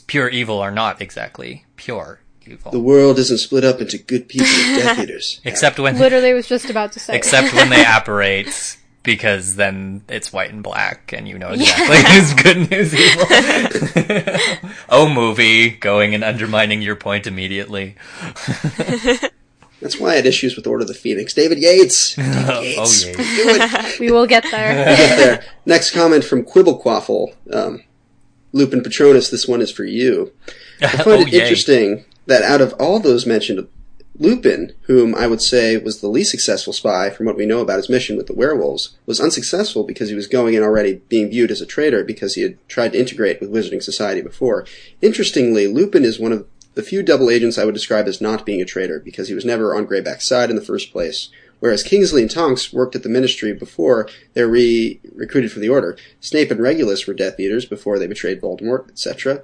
pure 0.07 0.29
evil 0.29 0.59
are 0.59 0.71
not 0.71 1.01
exactly 1.01 1.65
pure 1.75 2.21
evil, 2.47 2.71
The 2.71 2.79
world 2.79 3.19
isn't 3.19 3.37
split 3.39 3.63
up 3.65 3.81
into 3.81 3.97
good 3.97 4.29
people 4.29 4.47
and 4.47 4.81
Death 4.81 4.99
Eaters. 5.03 5.41
except 5.43 5.79
when 5.79 5.97
Literally 5.99 6.33
was 6.33 6.47
just 6.47 6.69
about 6.69 6.91
to 6.93 6.99
say. 6.99 7.15
except 7.15 7.53
when 7.53 7.69
they 7.69 7.83
apparate 7.87 8.77
because 9.05 9.55
then 9.55 10.01
it's 10.09 10.33
white 10.33 10.51
and 10.51 10.61
black 10.63 11.13
and 11.13 11.27
you 11.27 11.37
know 11.37 11.49
exactly 11.49 11.97
who's 12.11 12.33
good 12.33 12.57
and 12.57 12.67
who's 12.67 12.93
evil. 12.93 14.69
oh, 14.89 15.07
movie 15.07 15.69
going 15.69 16.13
and 16.15 16.23
undermining 16.23 16.81
your 16.81 16.95
point 16.95 17.27
immediately. 17.27 17.95
That's 19.81 19.99
why 19.99 20.11
I 20.11 20.15
had 20.15 20.25
issues 20.25 20.55
with 20.55 20.65
Order 20.67 20.81
of 20.83 20.87
the 20.87 20.93
Phoenix. 20.93 21.33
David 21.33 21.59
Yates. 21.59 22.15
David 22.15 22.45
Oh, 22.49 22.61
Yates. 22.61 23.05
yeah. 23.05 23.91
We 23.99 24.11
will 24.11 24.25
get 24.25 24.43
there. 24.49 24.73
Get 24.73 25.17
there. 25.17 25.45
Next 25.65 25.91
comment 25.91 26.23
from 26.23 26.43
Quibblequaffle. 26.43 27.35
Um, 27.53 27.83
Lupin 28.53 28.81
Patronus, 28.81 29.29
this 29.29 29.47
one 29.47 29.61
is 29.61 29.69
for 29.71 29.83
you. 29.83 30.31
I 30.81 30.87
find 30.87 31.07
Oh, 31.07 31.21
it 31.21 31.27
yay. 31.33 31.41
interesting 31.41 32.05
that 32.25 32.41
out 32.41 32.61
of 32.61 32.73
all 32.79 32.99
those 32.99 33.25
mentioned, 33.25 33.67
Lupin, 34.17 34.73
whom 34.83 35.13
I 35.13 35.27
would 35.27 35.41
say 35.41 35.77
was 35.77 35.99
the 35.99 36.07
least 36.07 36.31
successful 36.31 36.73
spy 36.73 37.09
from 37.09 37.25
what 37.25 37.35
we 37.35 37.45
know 37.45 37.59
about 37.59 37.77
his 37.77 37.89
mission 37.89 38.15
with 38.15 38.27
the 38.27 38.33
werewolves, 38.33 38.95
was 39.05 39.19
unsuccessful 39.19 39.83
because 39.83 40.09
he 40.09 40.15
was 40.15 40.27
going 40.27 40.53
in 40.53 40.63
already 40.63 41.01
being 41.09 41.29
viewed 41.29 41.51
as 41.51 41.61
a 41.61 41.65
traitor 41.65 42.03
because 42.03 42.35
he 42.35 42.41
had 42.41 42.57
tried 42.69 42.93
to 42.93 42.99
integrate 42.99 43.41
with 43.41 43.51
Wizarding 43.51 43.83
Society 43.83 44.21
before. 44.21 44.65
Interestingly, 45.01 45.67
Lupin 45.67 46.05
is 46.05 46.19
one 46.19 46.31
of 46.31 46.47
the 46.75 46.83
few 46.83 47.03
double 47.03 47.29
agents 47.29 47.57
I 47.57 47.65
would 47.65 47.73
describe 47.73 48.07
as 48.07 48.21
not 48.21 48.45
being 48.45 48.61
a 48.61 48.65
traitor 48.65 48.99
because 48.99 49.27
he 49.27 49.33
was 49.33 49.45
never 49.45 49.75
on 49.75 49.85
Greyback's 49.85 50.27
side 50.27 50.49
in 50.49 50.55
the 50.55 50.61
first 50.61 50.91
place. 50.91 51.29
Whereas 51.59 51.83
Kingsley 51.83 52.21
and 52.21 52.29
Tonks 52.29 52.73
worked 52.73 52.95
at 52.95 53.03
the 53.03 53.09
Ministry 53.09 53.53
before 53.53 54.09
they 54.33 54.43
were 54.43 54.51
re- 54.51 54.99
recruited 55.13 55.51
for 55.51 55.59
the 55.59 55.69
Order. 55.69 55.97
Snape 56.19 56.51
and 56.51 56.59
Regulus 56.59 57.07
were 57.07 57.13
Death 57.13 57.39
Eaters 57.39 57.65
before 57.65 57.97
they 57.97 58.07
betrayed 58.07 58.41
Voldemort, 58.41 58.89
etc. 58.89 59.41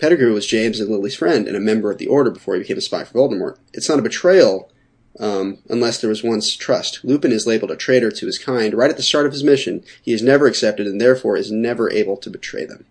Pettigrew 0.00 0.32
was 0.32 0.46
James 0.46 0.80
and 0.80 0.90
Lily's 0.90 1.14
friend 1.14 1.46
and 1.46 1.56
a 1.56 1.60
member 1.60 1.90
of 1.90 1.98
the 1.98 2.06
Order 2.06 2.30
before 2.30 2.54
he 2.54 2.60
became 2.60 2.78
a 2.78 2.80
spy 2.80 3.04
for 3.04 3.18
Voldemort. 3.18 3.58
It's 3.72 3.88
not 3.88 3.98
a 3.98 4.02
betrayal 4.02 4.70
um, 5.18 5.58
unless 5.68 6.00
there 6.00 6.10
was 6.10 6.22
once 6.22 6.54
trust. 6.56 7.04
Lupin 7.04 7.32
is 7.32 7.46
labeled 7.46 7.70
a 7.70 7.76
traitor 7.76 8.10
to 8.10 8.26
his 8.26 8.38
kind 8.38 8.74
right 8.74 8.90
at 8.90 8.96
the 8.96 9.02
start 9.02 9.26
of 9.26 9.32
his 9.32 9.44
mission. 9.44 9.84
He 10.02 10.12
is 10.12 10.22
never 10.22 10.46
accepted 10.46 10.86
and 10.86 11.00
therefore 11.00 11.36
is 11.36 11.52
never 11.52 11.90
able 11.92 12.16
to 12.18 12.30
betray 12.30 12.64
them. 12.64 12.86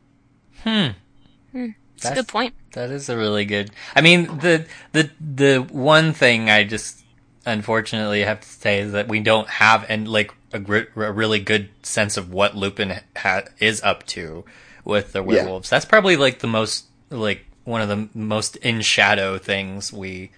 Hmm. 0.63 1.69
That's 2.02 2.12
a 2.12 2.15
good 2.15 2.28
point. 2.28 2.54
That 2.74 2.91
is 2.91 3.10
a 3.10 3.17
really 3.17 3.45
good. 3.45 3.72
I 3.95 4.02
mean, 4.02 4.26
the 4.39 4.65
the 4.93 5.10
the 5.19 5.67
one 5.72 6.13
thing 6.13 6.50
I 6.50 6.63
just 6.63 7.04
unfortunately 7.45 8.22
have 8.22 8.41
to 8.41 8.48
say 8.48 8.80
is 8.80 8.91
that 8.91 9.08
we 9.08 9.19
don't 9.19 9.50
have 9.50 9.86
and 9.89 10.08
like 10.08 10.34
a, 10.54 10.60
gr- 10.60 10.84
a 10.95 11.12
really 11.12 11.39
good 11.39 11.69
sense 11.84 12.17
of 12.17 12.32
what 12.32 12.56
Lupin 12.56 13.02
ha- 13.17 13.43
is 13.60 13.82
up 13.82 14.06
to 14.08 14.45
with 14.84 15.13
the 15.13 15.24
werewolves. 15.24 15.69
That's 15.69 15.86
probably 15.86 16.15
like 16.15 16.39
the 16.39 16.48
most 16.48 16.86
like 17.10 17.45
one 17.63 17.82
of 17.82 17.89
the 17.89 18.10
most 18.13 18.56
in 18.58 18.82
shadow 18.82 19.38
things 19.38 19.91
we 19.93 20.32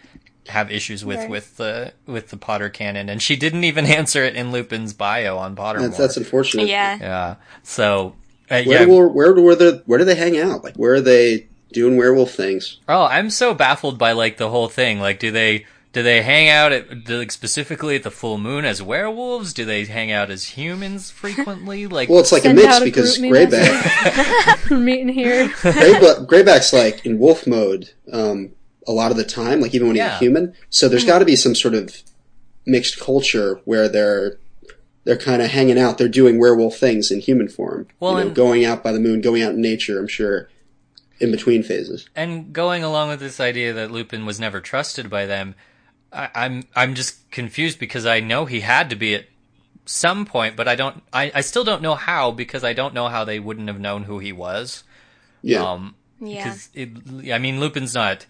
have 0.48 0.72
issues 0.72 1.06
with 1.06 1.18
Right. 1.20 1.30
with 1.30 1.58
the 1.58 1.94
with 2.06 2.30
the 2.30 2.38
Potter 2.38 2.70
canon, 2.70 3.10
and 3.10 3.22
she 3.22 3.36
didn't 3.36 3.64
even 3.64 3.86
answer 4.00 4.24
it 4.24 4.36
in 4.36 4.52
Lupin's 4.52 4.94
bio 4.94 5.38
on 5.38 5.56
Potter. 5.56 5.82
That's, 5.82 5.98
that's 5.98 6.18
unfortunate. 6.18 6.68
Yeah. 6.68 6.98
yeah. 7.00 7.36
So 7.64 8.16
uh, 8.50 8.64
Where, 8.64 8.80
yeah. 8.80 8.86
do, 8.86 8.92
where, 8.92 9.34
where, 9.34 9.56
do, 9.56 9.82
where 9.86 10.00
do 10.00 10.04
they 10.06 10.16
hang 10.16 10.38
out? 10.38 10.64
Like, 10.64 10.76
where 10.76 10.96
are 10.96 11.02
they 11.02 11.48
doing 11.72 11.96
werewolf 11.96 12.32
things? 12.34 12.80
Oh, 12.90 13.04
I'm 13.06 13.30
so 13.30 13.54
baffled 13.54 13.98
by 13.98 14.12
like 14.12 14.38
the 14.38 14.50
whole 14.50 14.68
thing. 14.68 15.00
Like, 15.00 15.20
do 15.20 15.32
they 15.32 15.66
do 15.94 16.02
they 16.04 16.22
hang 16.22 16.48
out 16.48 16.72
at 16.72 17.10
like 17.10 17.32
specifically 17.32 17.96
at 17.98 18.04
the 18.04 18.12
full 18.12 18.38
moon 18.38 18.64
as 18.66 18.82
werewolves? 18.82 19.54
Do 19.54 19.66
they 19.66 19.84
hang 19.86 20.12
out 20.12 20.30
as 20.30 20.46
humans 20.46 21.12
frequently? 21.22 21.88
Like, 21.88 22.08
Well, 22.10 22.20
it's 22.20 22.32
like 22.32 22.46
a 22.46 22.54
mix 22.54 22.78
a 22.78 22.84
because 22.84 23.18
group 23.18 23.32
me 23.32 23.38
Greyback, 23.46 24.70
We're 24.70 24.78
meeting 24.80 25.10
here. 25.10 25.50
Greyba- 25.50 26.26
Greyback's 26.28 26.72
like 26.74 27.06
in 27.06 27.20
wolf 27.20 27.46
mode 27.46 27.92
um, 28.12 28.52
a 28.88 28.92
lot 28.92 29.12
of 29.12 29.18
the 29.18 29.24
time, 29.26 29.60
like 29.62 29.74
even 29.76 29.88
when 29.88 29.96
he's 29.96 30.02
Yeah. 30.04 30.16
a 30.16 30.20
human. 30.20 30.54
So 30.70 30.88
there's 30.88 31.06
got 31.06 31.20
to 31.20 31.26
be 31.26 31.36
some 31.36 31.56
sort 31.56 31.74
of 31.74 32.02
mixed 32.66 33.00
culture 33.00 33.60
where 33.66 33.90
they're 33.90 34.38
they're 35.04 35.18
kind 35.18 35.42
of 35.42 35.50
hanging 35.50 35.80
out. 35.80 35.98
They're 35.98 36.08
doing 36.08 36.40
werewolf 36.40 36.78
things 36.78 37.10
in 37.10 37.20
human 37.22 37.50
form. 37.50 37.88
Well, 38.00 38.14
you 38.14 38.18
know, 38.20 38.28
and- 38.28 38.36
going 38.36 38.66
out 38.66 38.84
by 38.84 38.92
the 38.92 39.00
moon, 39.00 39.20
going 39.22 39.42
out 39.42 39.54
in 39.56 39.62
nature. 39.62 40.00
I'm 40.00 40.08
sure 40.08 40.48
in 41.20 41.32
between 41.32 41.62
phases. 41.64 42.08
and 42.16 42.52
going 42.54 42.84
along 42.84 43.10
with 43.10 43.20
this 43.20 43.40
idea 43.40 43.74
that 43.74 43.92
Lupin 43.92 44.26
was 44.26 44.40
never 44.40 44.60
trusted 44.62 45.08
by 45.10 45.26
them, 45.28 45.54
I, 46.14 46.30
I'm 46.36 46.64
I'm 46.76 46.96
just 46.96 47.30
confused 47.32 47.80
because 47.80 48.06
I 48.06 48.20
know 48.20 48.46
he 48.46 48.60
had 48.62 48.90
to 48.90 48.96
be 48.96 49.16
at 49.16 49.26
some 49.86 50.26
point, 50.26 50.56
but 50.56 50.68
I 50.68 50.76
don't. 50.76 51.02
I, 51.14 51.32
I 51.34 51.42
still 51.42 51.64
don't 51.64 51.82
know 51.82 51.96
how 51.96 52.32
because 52.32 52.64
I 52.64 52.74
don't 52.74 52.94
know 52.94 53.08
how 53.08 53.24
they 53.24 53.40
wouldn't 53.40 53.68
have 53.68 53.80
known 53.80 54.04
who 54.04 54.20
he 54.20 54.32
was. 54.32 54.84
Yeah. 55.42 55.64
Um, 55.64 55.96
Yeah. 56.20 56.44
because 56.44 56.70
it, 56.74 57.34
I 57.34 57.38
mean, 57.40 57.60
Lupin's 57.60 57.96
not 57.96 58.26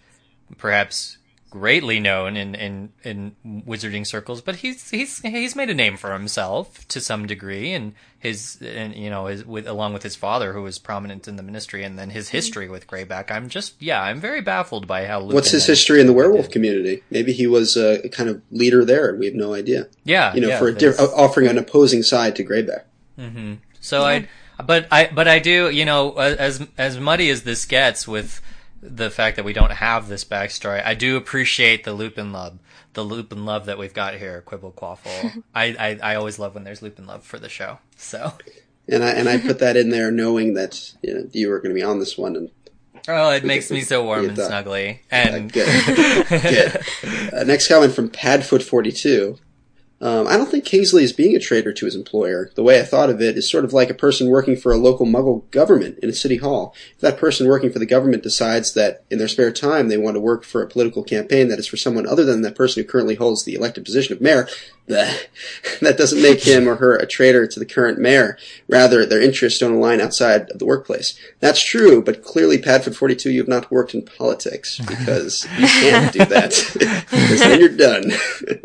perhaps 0.58 1.18
greatly 1.50 2.00
known 2.00 2.34
in, 2.36 2.54
in, 2.54 2.92
in 3.04 3.36
wizarding 3.44 4.06
circles, 4.06 4.40
but 4.40 4.56
he's 4.56 4.90
he's 4.90 5.18
he's 5.20 5.54
made 5.54 5.68
a 5.68 5.74
name 5.74 5.96
for 5.98 6.12
himself 6.12 6.86
to 6.88 7.00
some 7.00 7.26
degree, 7.26 7.72
and 7.72 7.94
his 8.22 8.62
and 8.62 8.94
you 8.94 9.10
know 9.10 9.26
his 9.26 9.44
with 9.44 9.66
along 9.66 9.92
with 9.94 10.04
his 10.04 10.14
father 10.14 10.52
who 10.52 10.62
was 10.62 10.78
prominent 10.78 11.26
in 11.26 11.34
the 11.34 11.42
ministry, 11.42 11.82
and 11.82 11.98
then 11.98 12.10
his 12.10 12.28
history 12.28 12.68
with 12.68 12.86
Greyback. 12.86 13.32
I'm 13.32 13.48
just 13.48 13.74
yeah, 13.82 14.00
I'm 14.00 14.20
very 14.20 14.40
baffled 14.40 14.86
by 14.86 15.06
how. 15.06 15.18
Lupin 15.18 15.34
What's 15.34 15.50
his 15.50 15.66
history 15.66 16.00
in 16.00 16.06
the 16.06 16.12
werewolf 16.12 16.48
community? 16.48 17.02
Maybe 17.10 17.32
he 17.32 17.48
was 17.48 17.76
a 17.76 18.08
kind 18.10 18.30
of 18.30 18.40
leader 18.52 18.84
there, 18.84 19.12
we 19.16 19.26
have 19.26 19.34
no 19.34 19.54
idea. 19.54 19.88
Yeah, 20.04 20.34
You 20.34 20.40
know, 20.40 20.48
yeah, 20.48 20.58
for 20.60 20.68
a 20.68 20.72
diff- 20.74 21.00
offering 21.00 21.48
an 21.48 21.58
opposing 21.58 22.04
side 22.04 22.36
to 22.36 22.44
Greyback. 22.44 22.84
Mm-hmm. 23.18 23.54
So 23.80 24.02
I, 24.02 24.28
but 24.64 24.86
I, 24.92 25.10
but 25.12 25.26
I 25.26 25.38
do, 25.40 25.70
you 25.70 25.84
know, 25.84 26.12
as 26.12 26.66
as 26.78 26.98
muddy 26.98 27.28
as 27.28 27.42
this 27.42 27.64
gets 27.64 28.06
with 28.06 28.40
the 28.80 29.10
fact 29.10 29.36
that 29.36 29.44
we 29.44 29.52
don't 29.52 29.72
have 29.72 30.08
this 30.08 30.24
backstory, 30.24 30.84
I 30.84 30.94
do 30.94 31.16
appreciate 31.16 31.84
the 31.84 31.92
Lupin 31.92 32.32
love, 32.32 32.58
the 32.94 33.02
loop 33.04 33.32
and 33.32 33.46
love 33.46 33.66
that 33.66 33.78
we've 33.78 33.94
got 33.94 34.14
here, 34.14 34.42
Quibble 34.42 34.72
Quaffle. 34.72 35.42
I, 35.54 35.64
I, 35.78 35.98
I 36.12 36.14
always 36.16 36.38
love 36.38 36.54
when 36.54 36.64
there's 36.64 36.82
loop 36.82 36.98
and 36.98 37.06
love 37.06 37.24
for 37.24 37.38
the 37.38 37.48
show. 37.48 37.78
So, 37.96 38.32
And 38.88 39.02
I 39.04 39.10
and 39.12 39.28
I 39.28 39.38
put 39.38 39.58
that 39.60 39.76
in 39.76 39.90
there 39.90 40.10
knowing 40.22 40.54
that 40.54 40.92
you 41.02 41.14
know 41.14 41.28
you 41.32 41.48
were 41.48 41.58
going 41.58 41.70
to 41.70 41.74
be 41.74 41.82
on 41.84 41.98
this 42.00 42.18
one, 42.18 42.36
and 42.36 42.50
oh, 43.08 43.30
it 43.30 43.44
makes 43.44 43.70
me 43.70 43.80
so 43.82 44.04
warm 44.04 44.28
and 44.28 44.36
thought- 44.36 44.50
snuggly. 44.50 44.96
Uh, 45.10 45.14
And 45.14 45.52
good. 45.52 46.26
good. 46.28 47.32
Uh, 47.32 47.44
next 47.44 47.68
comment 47.68 47.94
from 47.94 48.08
Padfoot42. 48.10 49.38
Um, 50.02 50.26
I 50.26 50.36
don't 50.36 50.50
think 50.50 50.64
Kingsley 50.64 51.04
is 51.04 51.12
being 51.12 51.36
a 51.36 51.40
traitor 51.40 51.72
to 51.72 51.84
his 51.84 51.94
employer. 51.94 52.50
The 52.56 52.64
way 52.64 52.80
I 52.80 52.82
thought 52.82 53.08
of 53.08 53.20
it 53.20 53.38
is 53.38 53.48
sort 53.48 53.64
of 53.64 53.72
like 53.72 53.88
a 53.88 53.94
person 53.94 54.28
working 54.28 54.56
for 54.56 54.72
a 54.72 54.76
local 54.76 55.06
muggle 55.06 55.48
government 55.52 56.00
in 56.02 56.08
a 56.08 56.12
city 56.12 56.38
hall. 56.38 56.74
If 56.96 57.00
that 57.02 57.18
person 57.18 57.46
working 57.46 57.70
for 57.70 57.78
the 57.78 57.86
government 57.86 58.24
decides 58.24 58.74
that 58.74 59.04
in 59.12 59.18
their 59.18 59.28
spare 59.28 59.52
time 59.52 59.86
they 59.86 59.96
want 59.96 60.16
to 60.16 60.20
work 60.20 60.42
for 60.42 60.60
a 60.60 60.66
political 60.66 61.04
campaign 61.04 61.46
that 61.48 61.60
is 61.60 61.68
for 61.68 61.76
someone 61.76 62.08
other 62.08 62.24
than 62.24 62.42
that 62.42 62.56
person 62.56 62.82
who 62.82 62.88
currently 62.88 63.14
holds 63.14 63.44
the 63.44 63.54
elected 63.54 63.84
position 63.84 64.12
of 64.12 64.20
mayor, 64.20 64.48
that 64.88 65.96
doesn't 65.96 66.20
make 66.22 66.42
him 66.42 66.68
or 66.68 66.76
her 66.76 66.96
a 66.96 67.06
traitor 67.06 67.46
to 67.46 67.58
the 67.58 67.64
current 67.66 67.98
mayor. 67.98 68.36
Rather, 68.68 69.06
their 69.06 69.20
interests 69.20 69.58
don't 69.60 69.74
align 69.74 70.00
outside 70.00 70.50
of 70.50 70.58
the 70.58 70.66
workplace. 70.66 71.18
That's 71.40 71.62
true, 71.62 72.02
but 72.02 72.22
clearly, 72.22 72.58
Padfoot42, 72.58 73.32
you 73.32 73.38
have 73.38 73.48
not 73.48 73.70
worked 73.70 73.94
in 73.94 74.02
politics 74.02 74.78
because 74.86 75.46
you 75.58 75.66
can't 75.66 76.12
do 76.12 76.24
that. 76.24 76.50
because 77.10 77.40
then 77.40 77.60
you're 77.60 77.68
done. 77.76 78.12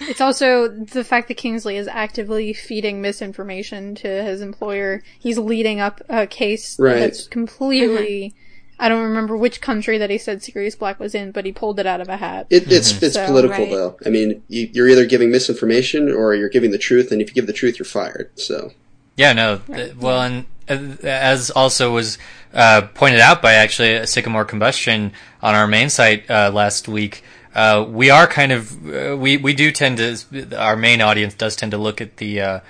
It's 0.00 0.20
also 0.22 0.68
the 0.68 1.04
fact 1.04 1.28
that 1.28 1.36
Kingsley 1.36 1.76
is 1.76 1.86
actively 1.86 2.54
feeding 2.54 3.02
misinformation 3.02 3.94
to 3.96 4.08
his 4.24 4.40
employer. 4.40 5.02
He's 5.18 5.36
leading 5.38 5.78
up 5.78 6.00
a 6.08 6.26
case 6.26 6.78
Right. 6.80 7.00
that's 7.00 7.28
completely. 7.28 8.34
Mm-hmm. 8.34 8.38
I 8.80 8.88
don't 8.88 9.02
remember 9.02 9.36
which 9.36 9.60
country 9.60 9.98
that 9.98 10.08
he 10.10 10.18
said 10.18 10.42
Sirius 10.42 10.76
Black 10.76 11.00
was 11.00 11.14
in, 11.14 11.32
but 11.32 11.44
he 11.44 11.52
pulled 11.52 11.80
it 11.80 11.86
out 11.86 12.00
of 12.00 12.08
a 12.08 12.16
hat. 12.16 12.46
It, 12.50 12.70
it's 12.70 13.02
it's 13.02 13.14
So, 13.14 13.26
political 13.26 13.64
right. 13.64 13.70
though. 13.70 13.96
I 14.06 14.10
mean, 14.10 14.42
you, 14.48 14.68
you're 14.72 14.88
either 14.88 15.04
giving 15.04 15.30
misinformation 15.30 16.10
or 16.10 16.34
you're 16.34 16.48
giving 16.48 16.70
the 16.70 16.78
truth, 16.78 17.10
and 17.10 17.20
if 17.20 17.28
you 17.28 17.34
give 17.34 17.46
the 17.46 17.52
truth, 17.52 17.78
you're 17.78 17.86
fired. 17.86 18.30
So 18.38 18.72
Yeah, 19.16 19.32
no. 19.32 19.58
th- 19.66 19.96
well, 19.96 20.22
and 20.22 20.46
uh, 20.68 21.06
as 21.06 21.50
also 21.50 21.92
was 21.92 22.18
uh, 22.54 22.82
pointed 22.94 23.20
out 23.20 23.42
by 23.42 23.54
actually 23.54 24.06
Sycamore 24.06 24.44
Combustion 24.44 25.12
on 25.42 25.54
our 25.54 25.66
main 25.66 25.90
site 25.90 26.30
uh, 26.30 26.50
last 26.54 26.86
week, 26.88 27.24
uh, 27.54 27.84
we 27.88 28.10
are 28.10 28.26
kind 28.28 28.52
of 28.52 28.72
uh, 28.94 29.16
we 29.16 29.36
we 29.38 29.54
do 29.54 29.72
tend 29.72 29.96
to 29.98 30.56
our 30.56 30.76
main 30.76 31.00
audience 31.00 31.34
does 31.34 31.56
tend 31.56 31.72
to 31.72 31.78
look 31.78 32.00
at 32.00 32.18
the. 32.18 32.40
Uh, 32.40 32.60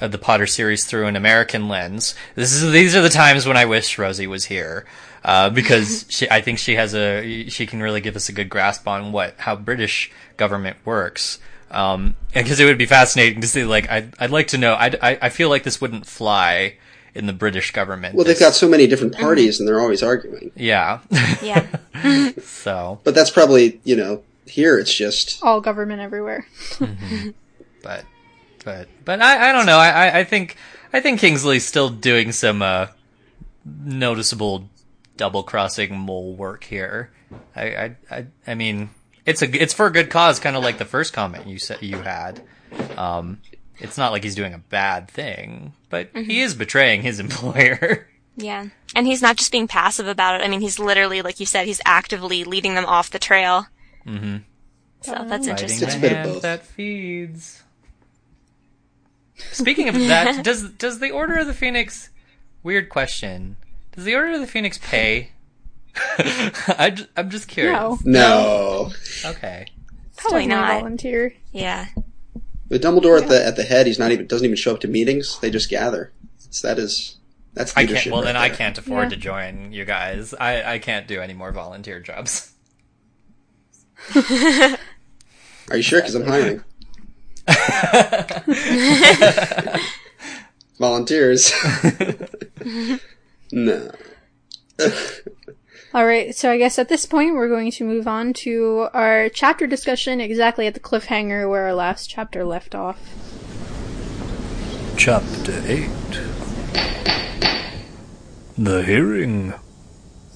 uh, 0.00 0.06
the 0.06 0.18
Potter 0.18 0.46
series 0.46 0.84
through 0.84 1.06
an 1.06 1.16
American 1.16 1.68
lens. 1.68 2.14
This 2.36 2.52
is 2.52 2.70
these 2.70 2.94
are 2.94 3.02
the 3.02 3.08
times 3.08 3.46
when 3.46 3.56
I 3.56 3.64
wish 3.64 3.98
Rosie 3.98 4.28
was 4.28 4.44
here, 4.44 4.86
uh, 5.24 5.50
because 5.50 6.06
she, 6.10 6.28
I 6.30 6.40
think 6.40 6.58
she 6.58 6.74
has 6.76 6.94
a 6.94 7.48
she 7.48 7.66
can 7.66 7.82
really 7.82 8.00
give 8.00 8.16
us 8.16 8.28
a 8.28 8.32
good 8.32 8.48
grasp 8.48 8.86
on 8.88 9.12
what 9.12 9.34
how 9.38 9.56
British 9.56 10.10
government 10.36 10.76
works. 10.84 11.38
Um, 11.70 12.16
because 12.32 12.60
it 12.60 12.64
would 12.64 12.78
be 12.78 12.86
fascinating 12.86 13.42
to 13.42 13.46
see. 13.46 13.62
Like, 13.64 13.90
I'd 13.90 14.14
I'd 14.18 14.30
like 14.30 14.48
to 14.48 14.58
know. 14.58 14.72
I 14.72 14.86
I 15.02 15.18
I 15.22 15.28
feel 15.28 15.50
like 15.50 15.64
this 15.64 15.80
wouldn't 15.82 16.06
fly 16.06 16.76
in 17.14 17.26
the 17.26 17.32
British 17.34 17.72
government. 17.72 18.14
well, 18.14 18.24
they've 18.24 18.38
got 18.38 18.54
so 18.54 18.68
many 18.68 18.86
different 18.86 19.14
parties, 19.14 19.58
and 19.58 19.68
they're 19.68 19.80
always 19.80 20.02
arguing. 20.02 20.50
yeah. 20.56 21.00
Yeah. 21.42 21.66
so, 22.42 23.00
But 23.04 23.14
that's 23.14 23.30
probably 23.30 23.80
you 23.84 23.96
know 23.96 24.22
here 24.46 24.78
it's 24.78 24.94
just 24.94 25.42
All 25.42 25.60
government 25.60 26.00
everywhere. 26.00 26.46
but 27.82 28.04
but 28.64 28.88
but 29.04 29.20
I 29.20 29.50
I 29.50 29.52
don't 29.52 29.66
know. 29.66 29.76
I 29.78 29.88
I, 29.90 30.18
I 30.20 30.24
think 30.24 30.56
I 30.92 31.00
think 31.00 31.20
Kingsley's 31.20 31.66
still 31.66 31.90
doing 31.90 32.32
some 32.32 32.62
uh 32.62 32.86
noticeable 33.64 34.68
double 35.18 35.42
crossing 35.42 35.98
mole 35.98 36.34
work 36.34 36.64
here. 36.64 37.12
I 37.54 37.62
I 37.62 37.96
I, 38.10 38.26
I 38.46 38.54
mean. 38.54 38.90
It's 39.26 39.42
a 39.42 39.62
it's 39.62 39.74
for 39.74 39.84
a 39.84 39.92
good 39.92 40.08
cause, 40.08 40.40
kind 40.40 40.56
of 40.56 40.62
like 40.62 40.78
the 40.78 40.86
first 40.86 41.12
comment 41.12 41.46
you 41.46 41.58
said 41.58 41.82
you 41.82 41.98
had. 41.98 42.40
Um, 42.96 43.42
it's 43.78 43.98
not 43.98 44.10
like 44.10 44.22
he's 44.24 44.34
doing 44.34 44.54
a 44.54 44.58
bad 44.58 45.10
thing, 45.10 45.74
but 45.90 46.08
he 46.14 46.40
is 46.40 46.54
betraying 46.54 47.02
his 47.02 47.20
employer. 47.26 48.08
Yeah. 48.38 48.68
And 48.94 49.06
he's 49.06 49.20
not 49.20 49.36
just 49.36 49.52
being 49.52 49.68
passive 49.68 50.06
about 50.06 50.40
it. 50.40 50.44
I 50.44 50.48
mean, 50.48 50.60
he's 50.60 50.78
literally, 50.78 51.22
like 51.22 51.40
you 51.40 51.46
said, 51.46 51.66
he's 51.66 51.80
actively 51.84 52.44
leading 52.44 52.74
them 52.74 52.86
off 52.86 53.10
the 53.10 53.18
trail. 53.18 53.66
Mm-hmm. 54.06 54.38
So 55.02 55.12
that's 55.12 55.46
Fighting 55.46 55.48
interesting. 55.50 55.88
It's 55.88 55.96
a 55.96 56.00
bit 56.00 56.12
of 56.12 56.24
both. 56.24 56.42
that 56.42 56.64
feeds. 56.64 57.62
Speaking 59.52 59.88
of 59.88 59.94
that, 59.94 60.42
does 60.44 60.70
does 60.70 60.98
the 61.00 61.10
Order 61.10 61.36
of 61.38 61.46
the 61.46 61.54
Phoenix? 61.54 62.10
Weird 62.62 62.88
question. 62.88 63.56
Does 63.98 64.04
the 64.04 64.14
Order 64.14 64.34
of 64.34 64.40
the 64.40 64.46
Phoenix 64.46 64.78
pay? 64.78 65.32
I 66.78 66.92
ju- 66.94 67.06
I'm 67.16 67.30
just 67.30 67.48
curious. 67.48 68.04
No, 68.04 68.06
no. 68.06 68.92
Okay. 69.24 69.66
Probably 70.16 70.42
definitely 70.42 70.46
not. 70.46 70.80
volunteer. 70.82 71.34
Yeah. 71.50 71.86
With 72.68 72.80
Dumbledore 72.80 73.20
at 73.20 73.26
the 73.28 73.44
at 73.44 73.56
the 73.56 73.64
head, 73.64 73.88
he's 73.88 73.98
not 73.98 74.12
even 74.12 74.28
doesn't 74.28 74.44
even 74.44 74.56
show 74.56 74.72
up 74.72 74.78
to 74.82 74.88
meetings. 74.88 75.40
They 75.40 75.50
just 75.50 75.68
gather. 75.68 76.12
So 76.50 76.68
that 76.68 76.78
is 76.78 77.16
that's 77.54 77.76
I 77.76 77.80
leadership. 77.80 78.04
can't. 78.04 78.12
Well, 78.12 78.22
right 78.22 78.26
then 78.28 78.36
I 78.36 78.46
there. 78.50 78.56
can't 78.56 78.78
afford 78.78 79.06
Yeah. 79.06 79.10
to 79.10 79.16
join 79.16 79.72
you 79.72 79.84
guys. 79.84 80.32
I 80.32 80.74
I 80.74 80.78
can't 80.78 81.08
do 81.08 81.20
any 81.20 81.34
more 81.34 81.50
volunteer 81.50 81.98
jobs. 81.98 82.52
Are 84.14 85.76
you 85.76 85.82
sure? 85.82 86.00
Because 86.00 86.14
I'm 86.14 86.24
hiring. 86.24 86.62
Volunteers. 90.78 91.52
No. 93.52 93.90
All 95.94 96.06
right, 96.06 96.34
so 96.34 96.50
I 96.50 96.58
guess 96.58 96.78
at 96.78 96.90
this 96.90 97.06
point 97.06 97.34
we're 97.34 97.48
going 97.48 97.70
to 97.72 97.84
move 97.84 98.06
on 98.06 98.34
to 98.34 98.88
our 98.92 99.30
chapter 99.30 99.66
discussion 99.66 100.20
exactly 100.20 100.66
at 100.66 100.74
the 100.74 100.80
cliffhanger 100.80 101.48
where 101.48 101.62
our 101.64 101.74
last 101.74 102.10
chapter 102.10 102.44
left 102.44 102.74
off. 102.74 103.00
Chapter 104.98 105.62
8 105.64 105.88
The 108.58 108.82
Hearing. 108.82 109.54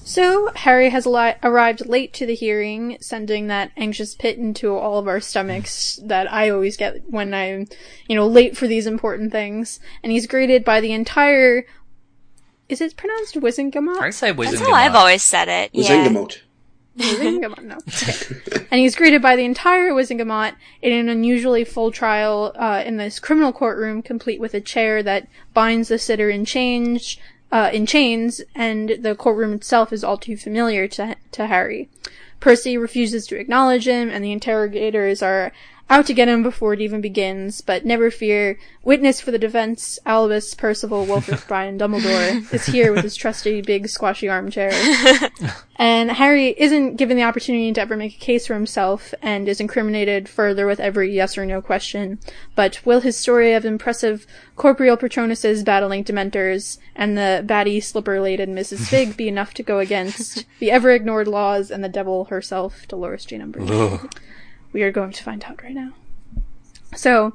So, 0.05 0.51
Harry 0.55 0.89
has 0.89 1.05
li- 1.05 1.35
arrived 1.43 1.85
late 1.85 2.13
to 2.13 2.25
the 2.25 2.35
hearing, 2.35 2.97
sending 2.99 3.47
that 3.47 3.71
anxious 3.77 4.15
pit 4.15 4.37
into 4.37 4.75
all 4.75 4.99
of 4.99 5.07
our 5.07 5.19
stomachs 5.19 5.99
that 6.03 6.31
I 6.31 6.49
always 6.49 6.77
get 6.77 7.09
when 7.09 7.33
I'm, 7.33 7.67
you 8.07 8.15
know, 8.15 8.27
late 8.27 8.57
for 8.57 8.67
these 8.67 8.85
important 8.85 9.31
things. 9.31 9.79
And 10.03 10.11
he's 10.11 10.27
greeted 10.27 10.65
by 10.65 10.81
the 10.81 10.93
entire. 10.93 11.65
Is 12.69 12.81
it 12.81 12.95
pronounced 12.95 13.35
Wizengamot? 13.35 13.99
I 13.99 14.09
say 14.09 14.31
That's 14.31 14.59
how 14.59 14.73
I've 14.73 14.95
always 14.95 15.23
said 15.23 15.47
it. 15.49 15.71
Yeah. 15.73 15.89
Wizengamot. 15.89 16.41
Wizengamot, 16.97 17.63
no. 17.63 17.77
Okay. 17.87 18.65
and 18.71 18.79
he's 18.79 18.95
greeted 18.95 19.21
by 19.21 19.35
the 19.35 19.45
entire 19.45 19.91
Wizengamot 19.91 20.55
in 20.81 20.93
an 20.93 21.09
unusually 21.09 21.63
full 21.63 21.91
trial 21.91 22.53
uh, 22.55 22.83
in 22.85 22.97
this 22.97 23.19
criminal 23.19 23.51
courtroom, 23.51 24.01
complete 24.01 24.39
with 24.39 24.53
a 24.53 24.61
chair 24.61 25.01
that 25.03 25.27
binds 25.53 25.89
the 25.89 25.99
sitter 25.99 26.29
in 26.29 26.45
chains, 26.45 27.17
uh, 27.51 27.69
in 27.73 27.85
chains, 27.85 28.41
and 28.55 28.97
the 28.99 29.15
courtroom 29.15 29.53
itself 29.53 29.91
is 29.91 30.03
all 30.03 30.17
too 30.17 30.37
familiar 30.37 30.87
to 30.87 31.15
to 31.31 31.47
Harry. 31.47 31.89
Percy 32.39 32.77
refuses 32.77 33.25
to 33.27 33.39
acknowledge 33.39 33.87
him, 33.87 34.09
and 34.09 34.23
the 34.23 34.31
interrogators 34.31 35.21
are 35.23 35.51
out 35.89 36.05
to 36.07 36.13
get 36.13 36.27
him 36.27 36.43
before 36.43 36.73
it 36.73 36.81
even 36.81 37.01
begins. 37.01 37.61
But 37.61 37.85
never 37.85 38.09
fear, 38.09 38.57
witness 38.83 39.19
for 39.19 39.31
the 39.31 39.39
defense, 39.39 39.99
Albus 40.05 40.53
Percival 40.53 41.05
Wulfric 41.05 41.47
Brian 41.47 41.77
Dumbledore 41.77 42.53
is 42.53 42.65
here 42.65 42.91
with 42.91 43.03
his 43.03 43.15
trusty 43.15 43.61
big 43.61 43.87
squashy 43.87 44.29
armchair. 44.29 44.71
And 45.83 46.11
Harry 46.11 46.55
isn't 46.57 46.95
given 46.95 47.17
the 47.17 47.23
opportunity 47.23 47.73
to 47.73 47.81
ever 47.81 47.97
make 47.97 48.15
a 48.15 48.19
case 48.19 48.47
for 48.47 48.53
himself 48.53 49.13
and 49.21 49.49
is 49.49 49.59
incriminated 49.59 50.29
further 50.29 50.67
with 50.67 50.79
every 50.79 51.13
yes 51.13 51.37
or 51.37 51.45
no 51.45 51.61
question. 51.61 52.19
But 52.55 52.79
will 52.85 53.01
his 53.01 53.17
story 53.17 53.53
of 53.53 53.65
impressive 53.65 54.27
corporeal 54.55 54.97
Patronuses 54.97 55.65
battling 55.65 56.03
Dementors 56.03 56.77
and 56.95 57.17
the 57.17 57.43
batty 57.45 57.81
slipper-laden 57.81 58.55
Mrs. 58.55 58.87
Fig 58.89 59.17
be 59.17 59.27
enough 59.27 59.53
to 59.55 59.63
go 59.63 59.79
against 59.79 60.45
the 60.59 60.71
ever-ignored 60.71 61.27
laws 61.27 61.71
and 61.71 61.83
the 61.83 61.89
devil 61.89 62.25
herself, 62.25 62.87
Dolores 62.87 63.25
Jane 63.25 63.41
Umbridge? 63.41 64.09
We 64.73 64.83
are 64.83 64.91
going 64.91 65.11
to 65.11 65.23
find 65.23 65.43
out 65.43 65.63
right 65.63 65.73
now. 65.73 65.93
So, 66.95 67.33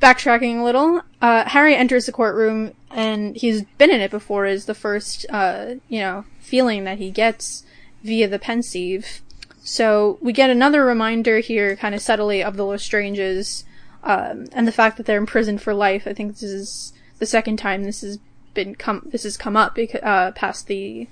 backtracking 0.00 0.60
a 0.60 0.64
little, 0.64 1.02
uh, 1.20 1.48
Harry 1.48 1.74
enters 1.76 2.06
the 2.06 2.12
courtroom 2.12 2.74
and 2.90 3.36
he's 3.36 3.62
been 3.78 3.90
in 3.90 4.00
it 4.00 4.10
before 4.10 4.46
is 4.46 4.66
the 4.66 4.74
first, 4.74 5.24
uh, 5.30 5.76
you 5.88 6.00
know, 6.00 6.24
feeling 6.40 6.84
that 6.84 6.98
he 6.98 7.10
gets 7.10 7.64
via 8.02 8.28
the 8.28 8.38
pensieve. 8.38 9.22
So 9.62 10.18
we 10.20 10.32
get 10.32 10.50
another 10.50 10.84
reminder 10.84 11.38
here, 11.38 11.76
kind 11.76 11.94
of 11.94 12.02
subtly, 12.02 12.42
of 12.42 12.56
the 12.56 12.64
Lestranges, 12.64 13.64
um, 14.02 14.46
and 14.52 14.66
the 14.66 14.72
fact 14.72 14.96
that 14.96 15.06
they're 15.06 15.18
imprisoned 15.18 15.62
for 15.62 15.72
life. 15.72 16.06
I 16.06 16.12
think 16.12 16.32
this 16.32 16.42
is 16.42 16.92
the 17.18 17.26
second 17.26 17.58
time 17.58 17.84
this 17.84 18.00
has 18.00 18.18
been 18.54 18.74
come, 18.74 19.08
this 19.10 19.22
has 19.22 19.36
come 19.36 19.56
up 19.56 19.76
because, 19.76 20.02
uh, 20.02 20.32
past 20.32 20.66
the, 20.66 21.06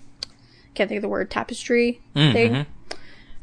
can't 0.75 0.89
think 0.89 0.99
of 0.99 1.03
the 1.03 1.09
word, 1.09 1.31
tapestry 1.31 2.01
thing. 2.33 2.53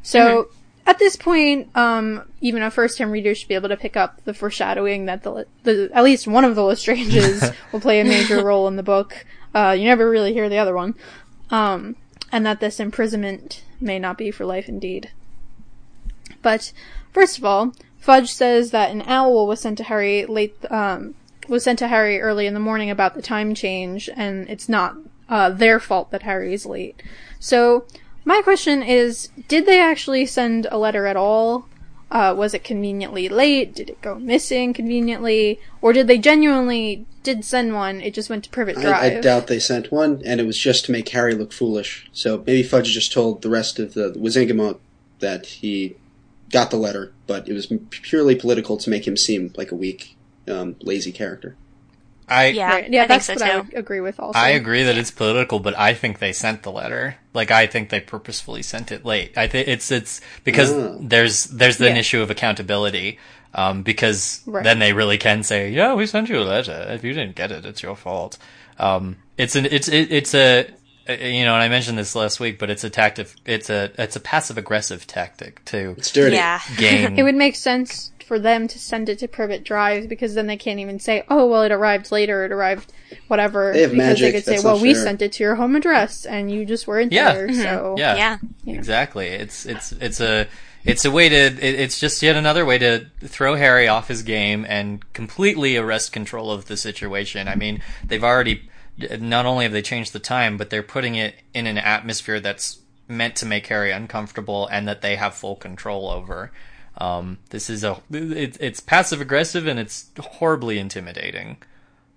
So, 0.04 0.50
at 0.88 1.00
this 1.00 1.18
point, 1.18 1.70
um, 1.76 2.24
even 2.40 2.64
a 2.64 2.72
first-time 2.72 3.12
reader 3.12 3.36
should 3.36 3.50
be 3.50 3.56
able 3.56 3.68
to 3.68 3.76
pick 3.76 3.98
up 3.98 4.24
the 4.24 4.34
foreshadowing 4.34 5.06
that 5.06 5.22
the, 5.22 5.46
the 5.64 5.92
at 5.94 6.06
least 6.06 6.28
one 6.28 6.46
of 6.46 6.56
the 6.56 6.62
Lestranges 6.62 7.54
will 7.74 7.82
play 7.82 8.00
a 8.00 8.06
major 8.06 8.44
role 8.44 8.70
in 8.70 8.78
the 8.78 8.84
book. 8.84 9.26
Uh, 9.54 9.76
you 9.78 9.84
never 9.84 10.10
really 10.10 10.32
hear 10.32 10.48
the 10.48 10.58
other 10.58 10.74
one, 10.74 10.96
um, 11.52 11.98
and 12.32 12.46
that 12.46 12.62
this 12.62 12.80
imprisonment 12.80 13.66
may 13.82 14.00
not 14.00 14.18
be 14.18 14.32
for 14.32 14.46
life 14.46 14.70
indeed. 14.70 15.12
But 16.42 16.72
first 17.12 17.38
of 17.38 17.44
all, 17.44 17.74
Fudge 18.00 18.32
says 18.32 18.72
that 18.72 18.90
an 18.90 19.04
owl 19.06 19.46
was 19.46 19.60
sent 19.60 19.78
to 19.80 19.84
Harry 19.84 20.26
late, 20.26 20.56
um, 20.72 21.16
was 21.50 21.66
sent 21.66 21.80
to 21.80 21.90
Harry 21.90 22.22
early 22.22 22.48
in 22.48 22.54
the 22.54 22.62
morning 22.62 22.90
about 22.90 23.14
the 23.14 23.22
time 23.22 23.54
change, 23.54 24.10
and 24.16 24.50
it's 24.50 24.70
not 24.70 24.96
uh, 25.28 25.50
their 25.50 25.82
fault 25.82 26.12
that 26.12 26.24
Harry 26.24 26.54
is 26.54 26.66
late. 26.66 27.04
So 27.40 27.86
my 28.28 28.42
question 28.42 28.84
is, 28.84 29.30
did 29.48 29.66
they 29.66 29.80
actually 29.80 30.26
send 30.26 30.68
a 30.70 30.78
letter 30.78 31.06
at 31.06 31.16
all? 31.16 31.70
Uh, 32.12 32.36
was 32.38 32.54
it 32.54 32.62
conveniently 32.62 33.30
late? 33.30 33.74
Did 33.74 33.90
it 33.90 34.02
go 34.02 34.16
missing 34.16 34.74
conveniently? 34.74 35.62
Or 35.82 35.94
did 35.94 36.08
they 36.08 36.18
genuinely 36.18 37.06
did 37.24 37.46
send 37.46 37.74
one? 37.74 38.02
It 38.02 38.14
just 38.14 38.30
went 38.30 38.44
to 38.44 38.50
Privet 38.50 38.76
Drive. 38.76 39.14
I, 39.14 39.18
I 39.18 39.22
doubt 39.22 39.48
they 39.48 39.60
sent 39.60 39.94
one, 39.94 40.22
and 40.26 40.42
it 40.42 40.46
was 40.46 40.58
just 40.58 40.86
to 40.86 40.92
make 40.92 41.08
Harry 41.10 41.36
look 41.36 41.54
foolish. 41.54 42.10
So 42.12 42.44
maybe 42.46 42.64
Fudge 42.64 42.92
just 42.92 43.14
told 43.14 43.44
the 43.44 43.50
rest 43.50 43.80
of 43.80 43.94
the 43.94 44.12
Wizengamot 44.12 44.80
that 45.20 45.46
he 45.46 45.96
got 46.50 46.70
the 46.70 46.78
letter, 46.78 47.14
but 47.28 47.48
it 47.48 47.54
was 47.54 47.72
purely 47.92 48.36
political 48.36 48.76
to 48.76 48.90
make 48.90 49.08
him 49.08 49.16
seem 49.16 49.54
like 49.56 49.72
a 49.72 49.76
weak, 49.76 50.18
um, 50.50 50.76
lazy 50.82 51.14
character. 51.14 51.56
I 52.30 52.48
Yeah, 52.48 52.70
Right. 52.70 52.90
Yeah, 52.92 53.04
I 53.04 53.08
think 53.08 53.08
that's 53.08 53.26
so 53.28 53.34
what 53.36 53.42
I 53.44 53.52
too. 53.52 53.58
would 53.64 53.74
agree 53.76 54.00
with 54.02 54.20
also. 54.20 54.38
I 54.38 54.50
agree 54.50 54.84
that 54.84 54.98
it's 54.98 55.12
political, 55.12 55.60
but 55.60 55.78
I 55.78 55.94
think 55.94 56.20
they 56.20 56.34
sent 56.34 56.64
the 56.64 56.72
letter. 56.72 57.16
Like 57.34 57.52
I 57.52 57.68
think 57.68 57.90
they 57.90 58.00
purposefully 58.02 58.62
sent 58.64 58.92
it 58.92 59.06
late. 59.06 59.38
I 59.38 59.48
think 59.48 59.68
it's 59.68 59.92
it's 59.92 60.20
because 60.44 60.72
Oh. 60.72 60.98
there's 61.02 61.46
there's 61.46 61.80
an 61.80 61.88
Yeah. 61.96 62.00
issue 62.02 62.22
of 62.22 62.30
accountability. 62.30 63.20
Um, 63.54 63.82
because 63.82 64.42
Right. 64.46 64.64
then 64.64 64.80
they 64.80 64.92
really 64.94 65.18
can 65.18 65.42
say, 65.42 65.70
"Yeah, 65.72 65.94
we 65.94 66.06
sent 66.06 66.28
you 66.30 66.38
a 66.38 66.44
letter. 66.44 66.86
If 66.90 67.04
you 67.04 67.14
didn't 67.14 67.36
get 67.36 67.52
it, 67.52 67.66
it's 67.66 67.82
your 67.82 67.96
fault." 67.96 68.38
Um, 68.78 69.16
it's 69.38 69.56
an 69.56 69.66
it's 69.66 69.88
it, 69.88 70.12
it's 70.12 70.36
a 70.36 70.68
Uh, 71.08 71.14
uh, 71.14 71.16
you 71.26 71.46
know, 71.46 71.54
and 71.54 71.64
I 71.64 71.70
mentioned 71.70 71.98
this 71.98 72.16
last 72.16 72.40
week, 72.40 72.60
but 72.60 72.70
it's 72.70 72.84
a 72.84 72.90
tactic. 72.90 73.30
It's 73.46 73.70
a 73.70 73.92
it's 73.98 74.16
a 74.16 74.20
passive 74.20 74.58
aggressive 74.58 75.08
tactic 75.08 75.64
to 75.66 75.96
It's 75.98 76.12
dirty. 76.12 76.36
Yeah. 76.36 76.60
gain. 76.78 77.18
It 77.20 77.24
would 77.24 77.36
make 77.36 77.56
sense 77.56 78.12
for 78.26 78.40
them 78.40 78.68
to 78.68 78.78
send 78.78 79.08
it 79.08 79.20
to 79.20 79.28
Privet 79.28 79.64
Drive 79.64 80.10
because 80.10 80.36
then 80.36 80.48
they 80.48 80.58
can't 80.58 80.80
even 80.80 81.00
say, 81.00 81.24
"Oh, 81.30 81.48
well, 81.48 81.64
it 81.64 81.72
arrived 81.72 82.12
later. 82.12 82.44
It 82.46 82.52
arrived 82.52 82.92
whatever." 83.28 83.72
They 83.74 83.82
have 83.84 83.92
because 83.92 84.06
magic, 84.08 84.22
they 84.22 84.32
could 84.34 84.46
say, 84.46 84.52
that's 84.54 84.64
"Well, 84.66 84.80
we 84.80 84.94
fair." 84.94 85.04
sent 85.04 85.22
it 85.22 85.32
to 85.34 85.44
your 85.44 85.56
home 85.56 85.76
address 85.76 86.26
and 86.26 86.52
you 86.52 86.66
just 86.66 86.88
weren't 86.88 87.12
Yeah. 87.14 87.34
there." 87.34 87.48
Mm-hmm. 87.48 87.62
So 87.62 87.96
yeah, 87.98 88.38
Yeah. 88.66 88.74
exactly. 88.76 89.28
It's 89.28 89.66
it's 89.66 89.94
it's 89.94 90.20
a 90.20 90.48
it's 90.84 91.06
a 91.06 91.12
way 91.12 91.30
to 91.30 91.36
it, 91.36 91.58
it's 91.64 92.00
just 92.00 92.22
yet 92.22 92.36
another 92.36 92.66
way 92.66 92.78
to 92.80 93.06
throw 93.24 93.56
Harry 93.56 93.88
off 93.88 94.10
his 94.10 94.24
game 94.24 94.66
and 94.68 95.02
completely 95.14 95.78
arrest 95.78 96.12
control 96.12 96.52
of 96.52 96.66
the 96.66 96.76
situation. 96.78 97.48
I 97.48 97.56
mean, 97.56 97.82
they've 98.06 98.24
already 98.24 98.70
not 98.98 99.46
only 99.46 99.66
have 99.66 99.72
they 99.72 99.82
changed 99.82 100.14
the 100.14 100.20
time, 100.20 100.58
but 100.58 100.70
they're 100.70 100.84
putting 100.84 101.16
it 101.16 101.36
in 101.54 101.68
an 101.68 101.78
atmosphere 101.78 102.40
that's 102.40 102.80
meant 103.08 103.36
to 103.38 103.46
make 103.46 103.68
Harry 103.68 103.92
uncomfortable 103.92 104.68
and 104.68 104.88
that 104.88 105.02
they 105.02 105.16
have 105.16 105.34
full 105.34 105.56
control 105.56 106.10
over. 106.10 106.52
Um, 106.98 107.38
this 107.52 107.70
is 107.70 107.84
a 107.84 108.02
it, 108.12 108.58
it's 108.60 108.80
passive 108.80 109.22
aggressive 109.22 109.68
and 109.68 109.80
it's 109.80 110.10
horribly 110.20 110.80
intimidating. 110.80 111.58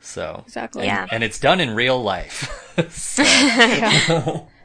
So 0.00 0.42
Exactly. 0.46 0.86
Yeah. 0.86 1.06
and 1.10 1.22
it's 1.22 1.38
done 1.38 1.60
in 1.60 1.74
real 1.74 2.02
life. 2.02 2.74
so, 2.90 4.48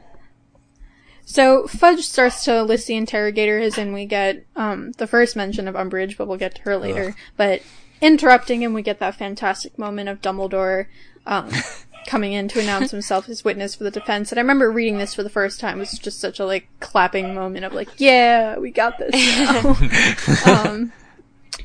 So 1.26 1.66
Fudge 1.66 2.06
starts 2.06 2.44
to 2.44 2.62
list 2.62 2.86
the 2.86 2.96
interrogators, 2.96 3.76
and 3.76 3.92
we 3.92 4.06
get 4.06 4.46
um, 4.54 4.92
the 4.92 5.08
first 5.08 5.34
mention 5.34 5.66
of 5.66 5.74
Umbridge, 5.74 6.16
but 6.16 6.28
we'll 6.28 6.38
get 6.38 6.54
to 6.54 6.62
her 6.62 6.76
later. 6.76 7.16
But 7.36 7.62
interrupting 8.00 8.62
him, 8.62 8.72
we 8.72 8.80
get 8.80 9.00
that 9.00 9.16
fantastic 9.16 9.76
moment 9.76 10.08
of 10.08 10.22
Dumbledore 10.22 10.86
um, 11.26 11.50
coming 12.06 12.32
in 12.32 12.48
to 12.48 12.60
announce 12.60 12.90
himself 12.92 13.28
as 13.28 13.44
witness 13.44 13.74
for 13.74 13.84
the 13.84 13.90
defense. 13.90 14.32
And 14.32 14.38
I 14.38 14.42
remember 14.42 14.70
reading 14.70 14.98
this 14.98 15.14
for 15.14 15.22
the 15.22 15.30
first 15.30 15.60
time. 15.60 15.78
It 15.78 15.80
was 15.80 15.98
just 15.98 16.20
such 16.20 16.40
a 16.40 16.46
like 16.46 16.68
clapping 16.80 17.34
moment 17.34 17.64
of 17.64 17.72
like, 17.72 17.88
yeah, 17.98 18.58
we 18.58 18.70
got 18.70 18.98
this 18.98 19.14
um, 20.46 20.92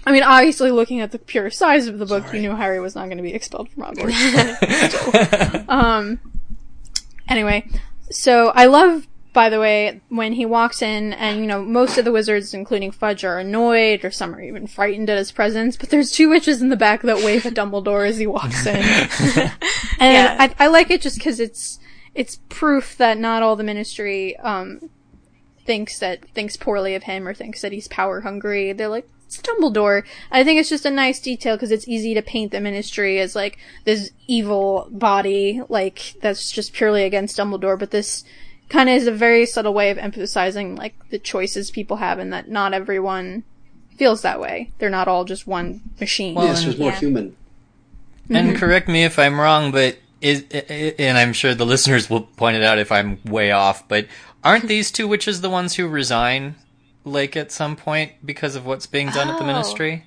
I 0.06 0.12
mean, 0.12 0.24
obviously, 0.24 0.72
looking 0.72 1.00
at 1.00 1.12
the 1.12 1.20
pure 1.20 1.50
size 1.52 1.88
of 1.88 2.00
the 2.00 2.06
book, 2.06 2.34
you 2.34 2.42
knew 2.42 2.56
Harry 2.56 2.80
was 2.80 2.96
not 2.96 3.06
going 3.06 3.18
to 3.18 3.24
be 3.24 3.34
expelled 3.34 3.70
from 3.70 3.84
Hogwarts. 3.84 5.66
um. 5.70 6.20
Anyway, 7.28 7.68
so 8.10 8.50
I 8.50 8.66
love, 8.66 9.08
by 9.34 9.50
the 9.50 9.60
way, 9.60 10.02
when 10.10 10.34
he 10.34 10.46
walks 10.46 10.82
in, 10.82 11.14
and 11.14 11.40
you 11.40 11.48
know, 11.48 11.64
most 11.64 11.98
of 11.98 12.04
the 12.04 12.12
wizards, 12.12 12.54
including 12.54 12.92
Fudge, 12.92 13.24
are 13.24 13.40
annoyed, 13.40 14.04
or 14.04 14.12
some 14.12 14.36
are 14.36 14.42
even 14.42 14.68
frightened 14.68 15.10
at 15.10 15.18
his 15.18 15.32
presence. 15.32 15.78
But 15.78 15.90
there's 15.90 16.12
two 16.12 16.30
witches 16.30 16.62
in 16.62 16.70
the 16.70 16.76
back 16.76 17.02
that 17.04 17.18
wave 17.24 17.46
at 17.46 17.54
Dumbledore 17.54 18.08
as 18.08 18.18
he 18.18 18.28
walks 18.28 18.66
in, 18.66 18.76
and 20.00 20.14
Yeah. 20.14 20.36
I, 20.38 20.54
I 20.60 20.68
like 20.68 20.92
it 20.92 21.02
just 21.02 21.18
because 21.18 21.40
it's 21.40 21.80
it's 22.14 22.40
proof 22.50 22.98
that 22.98 23.18
not 23.18 23.42
all 23.42 23.56
the 23.56 23.64
Ministry 23.64 24.36
um 24.38 24.90
thinks 25.66 26.00
that 26.00 26.28
thinks 26.30 26.58
poorly 26.58 26.96
of 26.96 27.04
him 27.04 27.26
or 27.28 27.34
thinks 27.34 27.62
that 27.62 27.72
he's 27.72 27.88
power 27.88 28.22
hungry. 28.22 28.74
They're 28.74 28.88
like. 28.90 29.08
It's 29.28 29.42
Dumbledore. 29.42 30.04
I 30.30 30.44
think 30.44 30.60
it's 30.60 30.68
just 30.68 30.86
a 30.86 30.92
nice 30.92 31.22
detail 31.22 31.56
because 31.56 31.72
it's 31.72 31.88
easy 31.88 32.14
to 32.16 32.22
paint 32.22 32.52
the 32.52 32.60
Ministry 32.60 33.18
as 33.18 33.34
like 33.34 33.58
this 33.86 34.12
evil 34.28 34.90
body, 34.92 35.62
like 35.70 36.16
that's 36.22 36.52
just 36.52 36.74
purely 36.74 37.04
against 37.04 37.38
Dumbledore. 37.38 37.80
But 37.80 37.92
this 37.92 38.26
kind 38.72 38.90
of 38.90 38.96
is 38.96 39.06
a 39.06 39.12
very 39.12 39.46
subtle 39.46 39.74
way 39.74 39.90
of 39.92 39.98
emphasizing 39.98 40.76
like 40.76 40.96
the 41.10 41.20
choices 41.20 41.70
people 41.70 41.98
have 41.98 42.20
and 42.20 42.32
that 42.32 42.50
not 42.50 42.74
everyone 42.74 43.44
feels 43.98 44.22
that 44.22 44.40
way. 44.40 44.72
They're 44.80 44.90
not 44.90 45.08
all 45.08 45.26
just 45.26 45.46
one 45.46 45.82
machine. 46.00 46.36
Well, 46.36 46.46
Yes, 46.48 46.64
it 46.64 46.68
was 46.68 46.80
more 46.80 46.92
Yeah. 46.92 47.00
human. 47.00 47.36
And 48.30 48.50
mm-hmm. 48.50 48.58
correct 48.58 48.88
me 48.88 49.04
if 49.04 49.20
I'm 49.20 49.40
wrong, 49.40 49.72
but 49.72 49.98
is 50.22 50.46
and 51.00 51.18
I'm 51.18 51.34
sure 51.34 51.54
the 51.54 51.66
listeners 51.74 52.10
will 52.10 52.22
point 52.22 52.56
it 52.58 52.64
out 52.64 52.80
if 52.80 52.92
I'm 52.92 53.20
way 53.26 53.52
off, 53.52 53.88
but 53.88 54.08
Aren't 54.44 54.68
these 54.68 54.90
two 54.92 55.08
witches 55.08 55.42
the 55.42 55.52
ones 55.52 55.76
who 55.76 55.88
resign 55.88 56.56
like 57.04 57.36
at 57.38 57.52
some 57.52 57.76
point 57.76 58.14
because 58.26 58.56
of 58.56 58.66
what's 58.66 58.88
being 58.88 59.10
done 59.10 59.30
at 59.30 59.38
the 59.38 59.44
Oh. 59.44 59.48
ministry? 59.48 60.06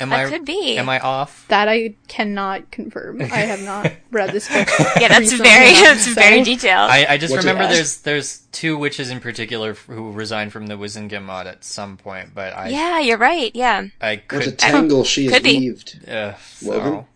Am 0.00 0.08
That 0.10 0.26
I 0.26 0.30
could 0.30 0.44
be. 0.44 0.76
Am 0.76 0.88
I 0.88 0.98
off? 0.98 1.46
That 1.48 1.68
I 1.68 1.94
cannot 2.08 2.70
confirm. 2.72 3.22
I 3.22 3.26
have 3.26 3.62
not 3.64 3.92
read 4.10 4.30
this 4.30 4.48
book. 4.48 4.68
Yeah, 5.00 5.08
that's 5.08 5.32
very 5.32 5.68
enough, 5.68 5.82
that's 5.82 6.06
very 6.08 6.42
detailed. 6.42 6.90
I, 6.90 7.06
I 7.10 7.16
just 7.16 7.32
What's 7.32 7.44
remember 7.44 7.72
there's 7.72 7.98
there's 7.98 8.38
two 8.52 8.76
witches 8.76 9.10
in 9.10 9.20
particular 9.20 9.74
who 9.74 10.10
resigned 10.12 10.52
from 10.52 10.66
the 10.66 10.74
Wizengamot 10.74 11.46
at 11.46 11.62
some 11.64 11.96
point, 11.96 12.34
but 12.34 12.56
I 12.56 12.68
yeah, 12.70 12.98
you're 13.00 13.18
right. 13.18 13.52
Yeah, 13.54 13.86
I 14.00 14.16
could. 14.16 14.40
There's 14.40 14.46
a 14.48 14.50
could 14.50 14.58
tangle 14.58 15.04
she 15.14 15.24
has 15.26 15.34
Could 15.34 15.42
be. 15.44 15.58
weaved. 15.60 16.08
uh, 16.08 16.34
so. 16.36 17.06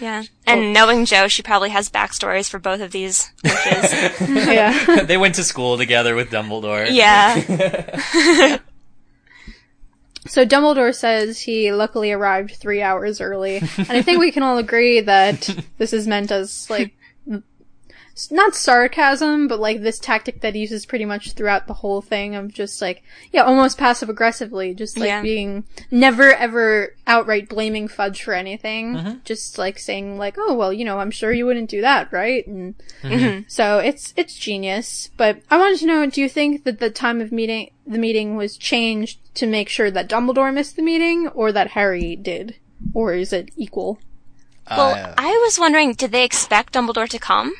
yeah. 0.00 0.24
And 0.46 0.72
knowing 0.72 1.04
Joe, 1.04 1.28
she 1.28 1.42
probably 1.42 1.70
has 1.70 1.88
backstories 1.88 2.48
for 2.50 2.58
both 2.58 2.80
of 2.80 2.90
these 2.90 3.30
witches. 3.44 4.20
Yeah. 4.20 5.04
they 5.04 5.16
went 5.16 5.36
to 5.36 5.44
school 5.44 5.76
together 5.78 6.14
with 6.16 6.30
Dumbledore. 6.30 6.88
yeah. 6.90 8.58
So 10.26 10.46
Dumbledore 10.46 10.94
says 10.94 11.40
he 11.40 11.70
luckily 11.72 12.10
arrived 12.10 12.54
three 12.54 12.80
hours 12.80 13.20
early, 13.20 13.56
and 13.56 13.90
I 13.90 14.00
think 14.02 14.18
we 14.18 14.32
can 14.32 14.42
all 14.42 14.56
agree 14.58 15.00
that 15.00 15.54
this 15.78 15.92
is 15.92 16.06
meant 16.06 16.30
as 16.30 16.68
like 16.70 16.94
not 18.30 18.54
sarcasm, 18.54 19.48
but 19.48 19.58
like 19.58 19.82
this 19.82 19.98
tactic 19.98 20.40
that 20.40 20.54
he 20.54 20.60
uses 20.60 20.86
pretty 20.86 21.04
much 21.04 21.32
throughout 21.32 21.66
the 21.66 21.74
whole 21.74 22.00
thing 22.00 22.34
of 22.34 22.52
just 22.52 22.80
like 22.80 23.02
yeah, 23.32 23.42
almost 23.42 23.76
passive 23.78 24.08
aggressively, 24.08 24.72
just 24.74 24.96
like 24.98 25.08
Yeah. 25.08 25.22
being 25.22 25.64
never 25.90 26.32
ever 26.34 26.94
outright 27.06 27.48
blaming 27.48 27.88
Fudge 27.88 28.22
for 28.22 28.32
anything, 28.34 29.20
just 29.24 29.58
like 29.58 29.78
saying 29.78 30.16
like 30.18 30.36
oh 30.38 30.54
well 30.54 30.72
you 30.72 30.84
know 30.84 30.98
I'm 31.00 31.10
sure 31.10 31.32
you 31.32 31.46
wouldn't 31.46 31.70
do 31.70 31.80
that 31.80 32.12
right 32.12 32.46
and 32.46 32.74
so 33.48 33.78
it's 33.78 34.14
it's 34.16 34.34
genius. 34.36 35.10
But 35.16 35.40
I 35.50 35.56
wanted 35.58 35.78
to 35.80 35.86
know, 35.86 36.06
do 36.06 36.20
you 36.20 36.28
think 36.28 36.64
that 36.64 36.78
the 36.80 36.90
time 36.90 37.20
of 37.20 37.32
meeting 37.32 37.70
the 37.86 37.98
meeting 37.98 38.36
was 38.36 38.56
changed 38.56 39.18
to 39.34 39.46
make 39.46 39.68
sure 39.68 39.90
that 39.90 40.08
Dumbledore 40.08 40.54
missed 40.54 40.76
the 40.76 40.82
meeting, 40.82 41.28
or 41.28 41.50
that 41.52 41.68
Harry 41.72 42.14
did, 42.16 42.54
or 42.94 43.12
is 43.14 43.32
it 43.32 43.50
equal? 43.56 43.98
Well, 44.70 44.94
Uh, 44.94 45.12
I 45.18 45.30
was 45.44 45.58
wondering, 45.58 45.92
did 45.92 46.10
they 46.12 46.24
expect 46.24 46.72
Dumbledore 46.72 47.08
to 47.10 47.18
come? 47.18 47.52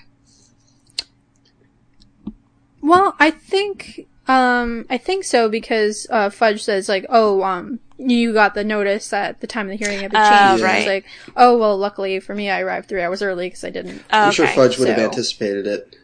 Well, 2.85 3.17
I 3.19 3.31
think 3.31 4.07
um 4.29 4.85
I 4.91 4.99
think 4.99 5.25
so 5.25 5.49
because 5.49 6.07
uh 6.11 6.29
Fudge 6.31 6.63
says 6.63 6.89
like, 6.89 7.07
oh 7.09 7.43
um 7.43 7.81
you 7.97 8.33
got 8.33 8.55
the 8.55 8.65
notice 8.65 9.13
at 9.13 9.41
the 9.41 9.47
time 9.47 9.67
of 9.67 9.71
the 9.79 9.85
hearing 9.85 10.01
had 10.01 10.11
been 10.11 10.21
Oh, 10.21 10.29
changed. 10.29 10.53
And 10.55 10.63
right. 10.63 10.79
It's 10.79 10.87
like, 10.87 11.07
oh 11.37 11.57
well, 11.59 11.79
luckily 11.79 12.21
for 12.21 12.35
me, 12.35 12.51
I 12.51 12.61
arrived 12.61 12.89
three 12.89 13.03
hours 13.03 13.23
early 13.23 13.47
because 13.47 13.65
I 13.65 13.71
didn't. 13.71 14.03
Oh, 14.13 14.19
I'm 14.27 14.33
sure. 14.33 14.47
Fudge 14.49 14.79
would 14.79 14.89
have 14.89 14.99
anticipated 14.99 15.67
it. 15.67 15.97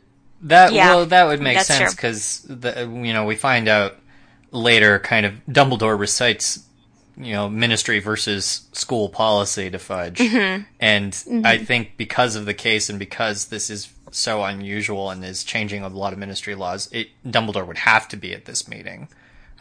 That 0.43 0.73
Yeah, 0.73 0.89
well, 0.95 1.07
that 1.07 1.25
would 1.25 1.41
make 1.43 1.57
that's 1.59 1.69
sense 1.69 1.95
because 1.95 2.47
you 2.49 3.13
know 3.13 3.27
we 3.27 3.37
find 3.37 3.69
out 3.69 3.97
later, 4.53 4.99
kind 4.99 5.27
of 5.27 5.35
Dumbledore 5.49 5.99
recites 5.99 6.65
you 7.17 7.33
know 7.35 7.49
ministry 7.51 7.99
versus 8.01 8.67
school 8.73 9.11
policy 9.11 9.69
to 9.71 9.79
Fudge, 9.79 10.19
Mm-hmm. 10.19 10.63
and 10.81 11.45
I 11.45 11.59
think 11.59 11.97
because 11.99 12.37
of 12.37 12.47
the 12.47 12.55
case 12.55 12.89
and 12.89 12.99
because 12.99 13.49
this 13.49 13.69
is 13.69 13.93
so 14.15 14.43
unusual 14.45 15.11
and 15.11 15.25
is 15.25 15.45
changing 15.45 15.83
a 15.83 15.89
lot 15.89 16.13
of 16.13 16.19
ministry 16.19 16.55
laws, 16.55 16.89
it 16.93 17.09
Dumbledore 17.27 17.67
would 17.67 17.79
have 17.79 18.09
to 18.09 18.17
be 18.17 18.33
at 18.35 18.45
this 18.45 18.69
meeting. 18.69 19.09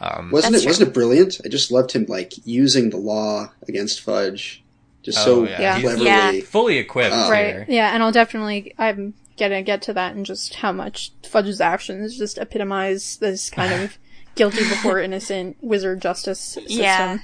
Wasn't 0.00 0.52
That's 0.52 0.64
it? 0.64 0.66
Wasn't 0.66 0.88
it 0.88 0.94
brilliant? 0.94 1.40
I 1.44 1.48
just 1.48 1.70
loved 1.70 1.92
him 1.92 2.06
like 2.08 2.32
using 2.46 2.88
the 2.90 2.96
law 2.96 3.50
against 3.68 4.00
Fudge, 4.00 4.62
just 5.02 5.22
so 5.22 5.40
Oh, 5.40 5.44
yeah. 5.44 5.60
Yeah. 5.60 5.80
cleverly. 5.80 6.06
Yeah. 6.06 6.40
Fully 6.40 6.78
equipped, 6.78 7.14
Oh. 7.14 7.30
Right. 7.30 7.46
here. 7.46 7.66
Yeah, 7.68 7.92
and 7.94 8.02
I'll 8.02 8.12
definitely 8.12 8.74
I'm 8.78 9.12
gonna 9.38 9.62
get 9.62 9.82
to 9.82 9.92
that 9.94 10.14
and 10.14 10.24
just 10.24 10.54
how 10.54 10.72
much 10.72 11.12
Fudge's 11.22 11.60
actions 11.60 12.16
just 12.16 12.38
epitomize 12.38 13.18
this 13.18 13.50
kind 13.50 13.72
of 13.82 13.98
guilty 14.36 14.60
before 14.68 15.00
innocent 15.00 15.56
wizard 15.60 16.00
justice 16.00 16.40
system. 16.40 16.72
Yeah. 16.78 17.18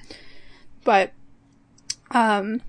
But 0.85 1.13
um 2.11 2.61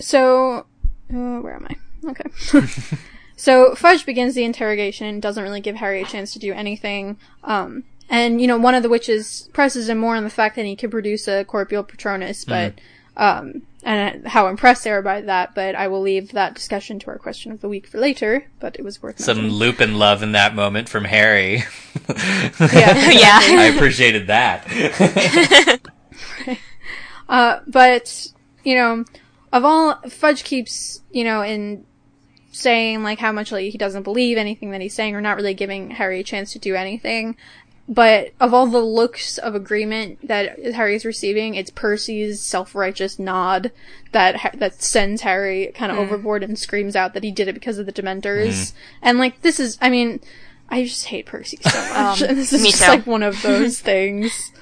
so 0.00 0.66
uh, 1.12 1.38
where 1.40 1.54
am 1.56 1.66
I? 1.68 2.10
Okay. 2.10 2.30
so 3.36 3.74
Fudge 3.74 4.06
begins 4.06 4.34
the 4.34 4.44
interrogation 4.44 5.06
and 5.06 5.20
doesn't 5.20 5.42
really 5.42 5.60
give 5.60 5.76
Harry 5.76 6.02
a 6.02 6.06
chance 6.06 6.32
to 6.32 6.38
do 6.38 6.52
anything. 6.52 7.18
Um 7.42 7.84
and 8.10 8.40
you 8.40 8.46
know, 8.46 8.58
one 8.58 8.74
of 8.74 8.82
the 8.82 8.88
witches 8.88 9.48
presses 9.52 9.88
him 9.88 9.98
more 9.98 10.16
on 10.16 10.24
the 10.24 10.30
fact 10.30 10.56
that 10.56 10.66
he 10.66 10.76
could 10.76 10.90
produce 10.90 11.26
a 11.26 11.44
corporeal 11.44 11.82
patronus, 11.82 12.44
but 12.44 12.74
um, 13.16 13.62
and 13.82 14.26
how 14.26 14.48
impressed 14.48 14.84
they 14.84 14.90
are 14.90 15.02
by 15.02 15.20
that. 15.22 15.54
But 15.54 15.74
I 15.74 15.88
will 15.88 16.00
leave 16.00 16.32
that 16.32 16.54
discussion 16.54 16.98
to 17.00 17.08
our 17.08 17.18
question 17.18 17.52
of 17.52 17.60
the 17.60 17.68
week 17.68 17.86
for 17.86 17.98
later. 17.98 18.46
But 18.60 18.76
it 18.76 18.82
was 18.82 19.02
worth 19.02 19.20
Some 19.20 19.38
mentioning. 19.38 19.58
Lupin 19.58 19.98
love 19.98 20.22
in 20.22 20.32
that 20.32 20.54
moment 20.54 20.88
from 20.88 21.04
Harry. 21.04 21.64
Yeah. 22.06 23.10
yeah. 23.10 23.40
I 23.42 23.72
appreciated 23.74 24.26
that. 24.26 25.80
Uh, 27.26 27.60
but 27.66 28.26
you 28.64 28.74
know, 28.74 29.02
of 29.50 29.64
all 29.64 29.98
Fudge 30.10 30.44
keeps 30.44 31.00
you 31.10 31.24
know 31.24 31.40
in 31.40 31.86
saying 32.54 33.02
like 33.02 33.18
how 33.18 33.32
much 33.32 33.50
like 33.52 33.70
he 33.70 33.78
doesn't 33.78 34.04
believe 34.04 34.38
anything 34.38 34.70
that 34.70 34.80
he's 34.80 34.94
saying, 34.94 35.14
or 35.14 35.20
not 35.20 35.36
really 35.36 35.54
giving 35.54 35.90
Harry 35.90 36.20
a 36.20 36.24
chance 36.24 36.52
to 36.52 36.58
do 36.58 36.74
anything. 36.74 37.36
But 37.86 38.32
of 38.40 38.54
all 38.54 38.66
the 38.66 38.78
looks 38.80 39.36
of 39.36 39.54
agreement 39.54 40.26
that 40.26 40.58
Harry's 40.74 41.04
receiving, 41.04 41.54
it's 41.54 41.68
Percy's 41.70 42.40
self-righteous 42.40 43.18
nod 43.18 43.72
that 44.12 44.36
Ha- 44.36 44.52
that 44.54 44.80
sends 44.80 45.20
Harry 45.20 45.70
kind 45.74 45.92
of 45.92 45.98
hmm. 45.98 46.04
overboard 46.04 46.42
and 46.42 46.58
screams 46.58 46.96
out 46.96 47.12
that 47.12 47.22
he 47.24 47.30
did 47.30 47.46
it 47.48 47.52
because 47.52 47.78
of 47.78 47.84
the 47.84 47.92
Dementors. 47.92 48.70
Hmm. 48.70 48.76
And 49.02 49.18
like 49.18 49.42
this 49.42 49.60
is, 49.60 49.76
I 49.82 49.90
mean, 49.90 50.20
I 50.70 50.84
just 50.84 51.06
hate 51.06 51.26
Percy 51.26 51.58
so 51.60 51.78
much, 51.92 52.22
um, 52.22 52.28
and 52.30 52.38
this 52.38 52.52
is 52.54 52.64
just 52.64 52.82
too. 52.82 52.88
like 52.88 53.06
one 53.06 53.22
of 53.22 53.42
those 53.42 53.80
things. 53.82 54.52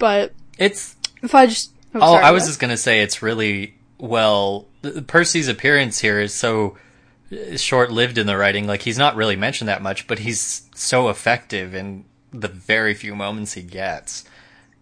But 0.00 0.32
It's 0.58 0.96
Fudge. 1.28 1.68
Oh, 1.94 2.00
Oh, 2.00 2.12
sorry, 2.14 2.24
I 2.24 2.30
was 2.32 2.42
what? 2.42 2.48
just 2.48 2.60
gonna 2.60 2.76
say 2.76 3.00
it's 3.02 3.22
really 3.22 3.76
well. 3.98 4.66
Percy's 5.06 5.46
appearance 5.48 6.00
here 6.00 6.18
is 6.20 6.34
so 6.34 6.76
short-lived 7.56 8.18
in 8.18 8.26
the 8.26 8.36
writing. 8.36 8.66
Like 8.66 8.82
he's 8.82 8.98
not 8.98 9.16
really 9.16 9.36
mentioned 9.36 9.68
that 9.68 9.82
much, 9.82 10.06
but 10.06 10.20
he's 10.20 10.68
so 10.74 11.08
effective 11.08 11.74
in 11.74 12.04
the 12.32 12.48
very 12.48 12.94
few 12.94 13.14
moments 13.14 13.54
he 13.54 13.62
gets. 13.62 14.24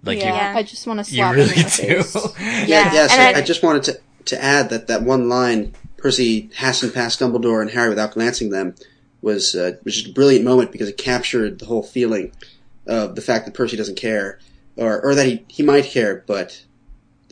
Like 0.02 0.18
yeah, 0.18 0.52
you- 0.52 0.58
I 0.58 0.62
just 0.62 0.86
want 0.86 1.04
to 1.04 1.10
you, 1.10 1.16
slap 1.18 1.36
you 1.36 1.42
him 1.42 1.48
really 1.48 1.60
in 1.60 1.62
the 1.64 1.76
do. 1.76 2.02
face. 2.02 2.14
Yeah, 2.40 2.64
Yeah, 2.66 2.92
yeah. 2.94 3.06
So 3.06 3.20
I, 3.20 3.32
I- 3.36 3.42
just 3.42 3.62
wanted 3.62 3.82
to 3.84 4.00
to 4.26 4.42
add 4.42 4.70
that 4.70 4.86
that 4.86 5.02
one 5.02 5.28
line, 5.28 5.74
Percy 5.98 6.50
hastened 6.54 6.94
past 6.94 7.20
Dumbledore 7.20 7.60
and 7.60 7.70
Harry 7.70 7.88
without 7.90 8.12
glancing 8.12 8.50
them, 8.50 8.74
was 9.22 9.54
uh, 9.54 9.72
was 9.84 9.94
just 9.94 10.08
a 10.08 10.12
brilliant 10.12 10.44
moment 10.44 10.72
because 10.72 10.88
it 10.88 10.96
captured 10.98 11.58
the 11.58 11.66
whole 11.66 11.82
feeling 11.82 12.32
of 12.86 13.14
the 13.16 13.22
fact 13.22 13.46
that 13.46 13.54
Percy 13.54 13.76
doesn't 13.76 13.96
care, 13.96 14.38
or 14.76 15.00
or 15.02 15.14
that 15.14 15.26
he 15.26 15.44
he 15.48 15.62
might 15.62 15.84
care, 15.84 16.22
but 16.26 16.62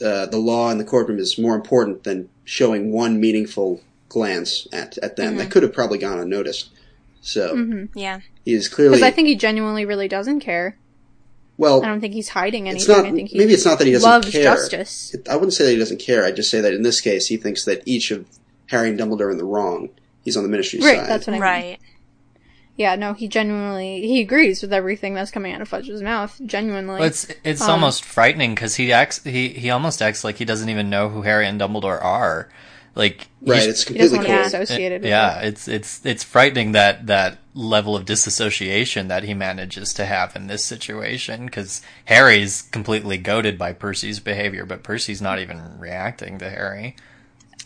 uh, 0.03 0.27
the 0.27 0.39
law 0.39 0.71
in 0.71 0.79
the 0.79 0.85
courtroom 0.85 1.19
is 1.19 1.39
more 1.39 1.55
important 1.55 2.05
than 2.05 2.29
showing 2.45 2.91
one 2.93 3.21
meaningful 3.21 3.81
glance 4.13 4.67
at 4.73 4.99
at 4.99 5.17
them 5.17 5.37
that 5.37 5.51
could 5.51 5.63
have 5.63 5.73
probably 5.73 5.99
gone 5.99 6.19
unnoticed. 6.19 6.69
So 7.23 7.87
Yeah. 7.95 8.21
he 8.45 8.53
is 8.55 8.69
clearly 8.69 8.97
Because 8.97 9.07
I 9.07 9.11
think 9.11 9.29
he 9.29 9.37
genuinely 9.37 9.85
really 9.85 10.09
doesn't 10.09 10.41
care. 10.41 10.77
well. 11.57 11.83
I 11.83 11.87
don't 11.87 12.01
think 12.01 12.15
he's 12.15 12.31
hiding 12.31 12.67
It's 12.67 12.89
anything. 12.89 13.05
not. 13.05 13.13
I 13.13 13.15
think 13.17 13.29
he 13.31 13.39
Maybe 13.39 13.53
it's 13.53 13.65
not 13.65 13.79
that 13.79 13.87
he 13.87 13.93
doesn't 13.93 14.09
loves 14.09 14.31
care. 14.31 14.43
justice. 14.43 15.15
It- 15.15 15.29
I 15.29 15.35
wouldn't 15.37 15.53
say 15.55 15.65
that 15.65 15.71
he 15.73 15.79
doesn't 15.79 16.01
care. 16.01 16.25
I'd 16.25 16.37
just 16.37 16.51
say 16.51 16.61
that 16.61 16.75
in 16.75 16.83
this 16.83 17.01
case, 17.01 17.29
he 17.29 17.37
thinks 17.37 17.65
that 17.65 17.83
each 17.87 18.11
of 18.11 18.27
Harry 18.67 18.89
and 18.91 18.99
Dumbledore 18.99 19.23
are 19.27 19.31
in 19.31 19.39
the 19.39 19.45
wrong. 19.45 19.91
He's 20.25 20.37
on 20.37 20.43
the 20.43 20.49
Ministry 20.49 20.81
Right, 20.81 20.99
side. 20.99 21.09
that's 21.09 21.27
what 21.27 21.35
I 21.35 21.37
mean. 21.37 21.43
Right. 21.43 21.79
Yeah, 22.77 22.97
no, 22.97 23.13
he 23.13 23.29
genuinely 23.29 24.01
he 24.07 24.21
agrees 24.23 24.63
with 24.63 24.73
everything 24.73 25.13
that's 25.15 25.31
coming 25.31 25.53
out 25.53 25.61
of 25.61 25.69
Fudge's 25.69 26.01
mouth. 26.03 26.41
Genuinely, 26.47 26.95
Well, 27.01 27.05
it's 27.09 27.27
it's 27.45 27.61
Um, 27.61 27.71
almost 27.71 28.03
frightening 28.05 28.55
because 28.55 28.77
he 28.77 28.93
acts 28.93 29.23
he 29.25 29.49
he 29.51 29.69
almost 29.71 30.01
acts 30.01 30.25
like 30.25 30.37
he 30.39 30.45
doesn't 30.47 30.69
even 30.71 30.89
know 30.89 31.11
who 31.11 31.23
Harry 31.23 31.47
and 31.47 31.61
Dumbledore 31.61 32.03
are. 32.03 32.49
Like 32.95 33.29
right. 33.41 33.69
It's 33.69 33.85
he 33.89 33.97
doesn't 33.97 34.19
completely 34.19 34.19
want 34.19 34.27
to 34.27 34.33
cool. 34.33 34.59
be 34.59 34.65
associated 34.65 35.03
with 35.03 35.09
yeah, 35.11 35.41
it. 35.41 35.49
it's 35.49 35.69
it's 35.69 36.05
it's 36.05 36.23
frightening 36.25 36.73
that 36.73 37.07
that 37.07 37.39
level 37.55 37.97
of 37.97 38.05
disassociation 38.05 39.09
that 39.09 39.25
he 39.25 39.33
manages 39.35 39.95
to 39.95 40.05
have 40.05 40.37
in 40.37 40.47
this 40.47 40.65
situation 40.65 41.47
because 41.47 41.81
Harry's 42.07 42.63
completely 42.63 43.17
goaded 43.19 43.59
by 43.59 43.73
Percy's 43.73 44.21
behavior, 44.21 44.67
but 44.67 44.83
Percy's 44.83 45.23
not 45.23 45.39
even 45.39 45.79
reacting 45.79 46.39
to 46.39 46.51
Harry. 46.51 46.97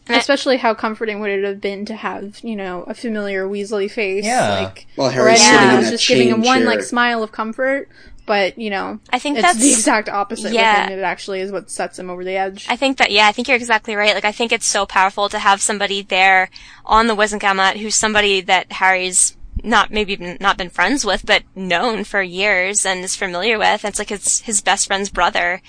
Especially 0.09 0.57
how 0.57 0.73
comforting 0.73 1.19
would 1.19 1.31
it 1.31 1.43
have 1.43 1.61
been 1.61 1.85
to 1.87 1.97
have, 1.97 2.39
you 2.41 2.55
know, 2.55 2.85
a 2.85 2.95
familiar 2.95 3.49
Weasley 3.49 3.91
face, 3.91 4.25
Yeah. 4.25 4.61
like 4.63 4.87
While 4.95 5.11
Harry's 5.11 5.41
already 5.41 5.59
sitting 5.59 5.69
in 5.71 5.77
was 5.79 5.85
that 5.87 5.91
just 5.91 6.09
giving 6.09 6.29
him 6.29 6.43
chain 6.43 6.45
one 6.47 6.59
chair. 6.61 6.67
like 6.69 6.83
smile 6.83 7.23
of 7.25 7.33
comfort. 7.33 7.89
But 8.27 8.59
you 8.59 8.71
know, 8.71 8.99
I 9.11 9.19
think 9.19 9.39
that's 9.41 9.59
the 9.59 9.71
exact 9.71 10.09
opposite. 10.09 10.53
yeah. 10.53 10.89
It 10.89 10.99
actually 11.01 11.41
is 11.41 11.53
what 11.53 11.71
sets 11.71 11.99
him 11.99 12.11
over 12.11 12.25
the 12.25 12.37
edge. 12.37 12.67
I 12.69 12.77
think 12.77 12.99
that 12.99 13.11
yeah, 13.13 13.29
I 13.29 13.33
think 13.33 13.49
you're 13.49 13.57
exactly 13.57 13.95
right. 13.95 14.15
Like 14.15 14.25
I 14.25 14.33
think 14.33 14.53
it's 14.53 14.67
so 14.67 14.85
powerful 14.85 15.29
to 15.29 15.39
have 15.39 15.63
somebody 15.63 16.03
there 16.03 16.51
on 16.85 17.07
the 17.07 17.15
Wizengamot 17.15 17.77
who's 17.77 17.95
somebody 17.95 18.41
that 18.43 18.73
Harry's 18.73 19.37
not 19.63 19.91
maybe 19.91 20.13
even 20.13 20.37
not 20.41 20.59
been 20.59 20.69
friends 20.71 21.05
with, 21.05 21.25
but 21.25 21.45
known 21.55 22.05
for 22.05 22.21
years 22.21 22.85
and 22.85 23.05
is 23.05 23.17
familiar 23.17 23.59
with. 23.59 23.85
It's 23.85 23.99
like 23.99 24.11
it's 24.11 24.41
his 24.41 24.61
best 24.61 24.87
friend's 24.89 25.09
brother. 25.09 25.63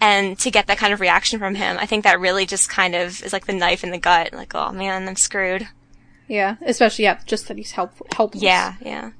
And 0.00 0.36
to 0.40 0.50
get 0.50 0.66
that 0.66 0.78
kind 0.78 0.92
of 0.92 1.00
reaction 1.00 1.38
from 1.38 1.54
him, 1.54 1.78
I 1.78 1.86
think 1.86 2.02
that 2.02 2.18
really 2.18 2.44
just 2.44 2.68
kind 2.68 2.96
of 2.96 3.22
is 3.22 3.32
like 3.32 3.46
the 3.46 3.52
knife 3.52 3.84
in 3.84 3.92
the 3.92 3.98
gut. 3.98 4.32
Like, 4.32 4.52
oh 4.54 4.72
man, 4.72 5.06
I'm 5.08 5.14
screwed. 5.14 5.68
yeah, 6.26 6.56
especially 6.66 7.04
yeah, 7.04 7.20
just 7.24 7.46
that 7.48 7.56
he's 7.56 7.70
helpful. 7.70 8.08
Helpless. 8.12 8.42
Yeah, 8.42 8.74
yeah. 8.80 9.12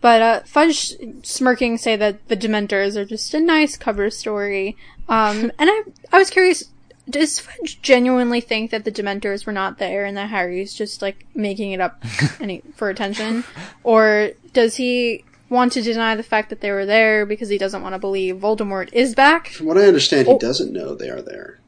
But 0.00 0.22
uh, 0.22 0.40
Fudge 0.44 0.94
smirking 1.22 1.78
say 1.78 1.96
that 1.96 2.28
the 2.28 2.36
Dementors 2.36 2.96
are 2.96 3.04
just 3.04 3.32
a 3.34 3.40
nice 3.40 3.76
cover 3.76 4.10
story. 4.10 4.76
Um, 5.08 5.50
and 5.58 5.70
I 5.70 5.82
I 6.12 6.18
was 6.18 6.30
curious, 6.30 6.64
does 7.08 7.38
Fudge 7.38 7.80
genuinely 7.82 8.40
think 8.40 8.70
that 8.70 8.84
the 8.84 8.92
Dementors 8.92 9.46
were 9.46 9.52
not 9.52 9.78
there 9.78 10.04
and 10.04 10.16
that 10.16 10.30
Harry's 10.30 10.74
just 10.74 11.02
like 11.02 11.26
making 11.34 11.72
it 11.72 11.80
up 11.80 12.02
any, 12.40 12.62
for 12.74 12.88
attention, 12.90 13.44
or 13.84 14.30
does 14.52 14.76
he 14.76 15.24
want 15.48 15.72
to 15.72 15.80
deny 15.82 16.16
the 16.16 16.22
fact 16.24 16.50
that 16.50 16.60
they 16.60 16.72
were 16.72 16.84
there 16.86 17.24
because 17.24 17.48
he 17.48 17.56
doesn't 17.58 17.82
want 17.82 17.94
to 17.94 17.98
believe 18.00 18.36
Voldemort 18.36 18.92
is 18.92 19.14
back? 19.14 19.48
From 19.48 19.66
what 19.66 19.78
I 19.78 19.86
understand, 19.86 20.26
he 20.26 20.32
Oh. 20.34 20.38
doesn't 20.38 20.72
know 20.72 20.94
they 20.94 21.08
are 21.08 21.22
there. 21.22 21.60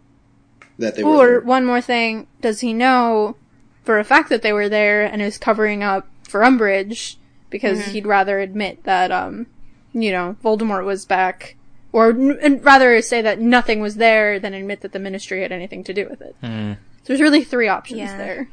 That 0.79 0.97
they 0.97 1.05
were 1.05 1.39
Or 1.39 1.41
one 1.41 1.65
more 1.65 1.81
thing, 1.81 2.27
does 2.41 2.61
he 2.61 2.73
know 2.73 3.37
for 3.85 3.99
a 3.99 4.05
fact 4.05 4.29
that 4.31 4.43
they 4.43 4.53
were 4.53 4.69
there 4.69 5.05
and 5.05 5.23
is 5.23 5.39
covering 5.39 5.83
up 5.83 6.09
for 6.29 6.41
Umbridge 6.41 7.17
because 7.51 7.79
he'd 7.93 8.07
rather 8.07 8.39
admit 8.41 8.85
that 8.85 9.11
um 9.11 9.47
you 9.93 10.11
know 10.13 10.37
Voldemort 10.45 10.85
was 10.85 11.05
back 11.07 11.57
or 11.93 12.11
n- 12.11 12.61
rather 12.63 13.01
say 13.03 13.23
that 13.23 13.41
nothing 13.41 13.81
was 13.81 13.97
there 13.97 14.39
than 14.39 14.53
admit 14.55 14.83
that 14.83 14.93
the 14.93 14.99
ministry 14.99 15.43
had 15.43 15.53
anything 15.53 15.83
to 15.85 15.95
do 15.95 16.07
with 16.09 16.21
it. 16.21 16.37
So 16.43 16.77
there's 17.05 17.21
really 17.21 17.45
three 17.45 17.69
options 17.69 18.01
Yeah. 18.01 18.17
there. 18.19 18.49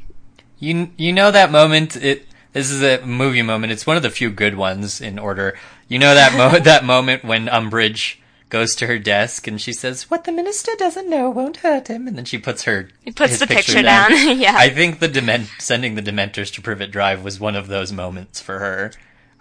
You 0.60 0.92
you 0.98 1.12
know 1.12 1.32
that 1.32 1.52
moment. 1.52 1.98
It 1.98 2.26
this 2.54 2.72
is 2.72 2.82
a 2.82 3.06
movie 3.06 3.42
moment. 3.42 3.74
It's 3.74 3.86
one 3.86 3.98
of 3.98 4.04
the 4.04 4.10
few 4.10 4.30
good 4.30 4.56
ones 4.56 5.02
in 5.02 5.20
order. 5.20 5.58
You 5.90 6.00
know 6.00 6.14
that 6.16 6.38
mo- 6.38 6.60
that 6.64 6.86
moment 6.86 7.26
when 7.26 7.48
Umbridge 7.48 8.18
goes 8.50 8.76
to 8.76 8.88
her 8.88 9.00
desk 9.00 9.48
and 9.48 9.60
she 9.60 9.74
says, 9.74 10.10
"What 10.10 10.24
the 10.24 10.32
minister 10.32 10.72
doesn't 10.78 11.10
know 11.10 11.30
won't 11.30 11.58
hurt 11.58 11.88
him," 11.88 12.08
and 12.08 12.18
then 12.18 12.26
she 12.26 12.38
puts 12.38 12.64
her 12.64 12.90
He 13.04 13.12
puts 13.12 13.32
his 13.32 13.40
the 13.40 13.48
picture 13.48 13.82
down. 13.82 14.12
yeah. 14.40 14.56
I 14.56 14.70
think 14.70 15.00
the 15.00 15.08
dement 15.08 15.50
sending 15.60 15.96
the 15.96 16.02
Dementors 16.02 16.54
to 16.54 16.62
Privet 16.62 16.92
Drive 16.92 17.24
was 17.24 17.40
one 17.40 17.56
of 17.56 17.68
those 17.68 17.92
moments 17.92 18.40
for 18.40 18.60
her. 18.60 18.92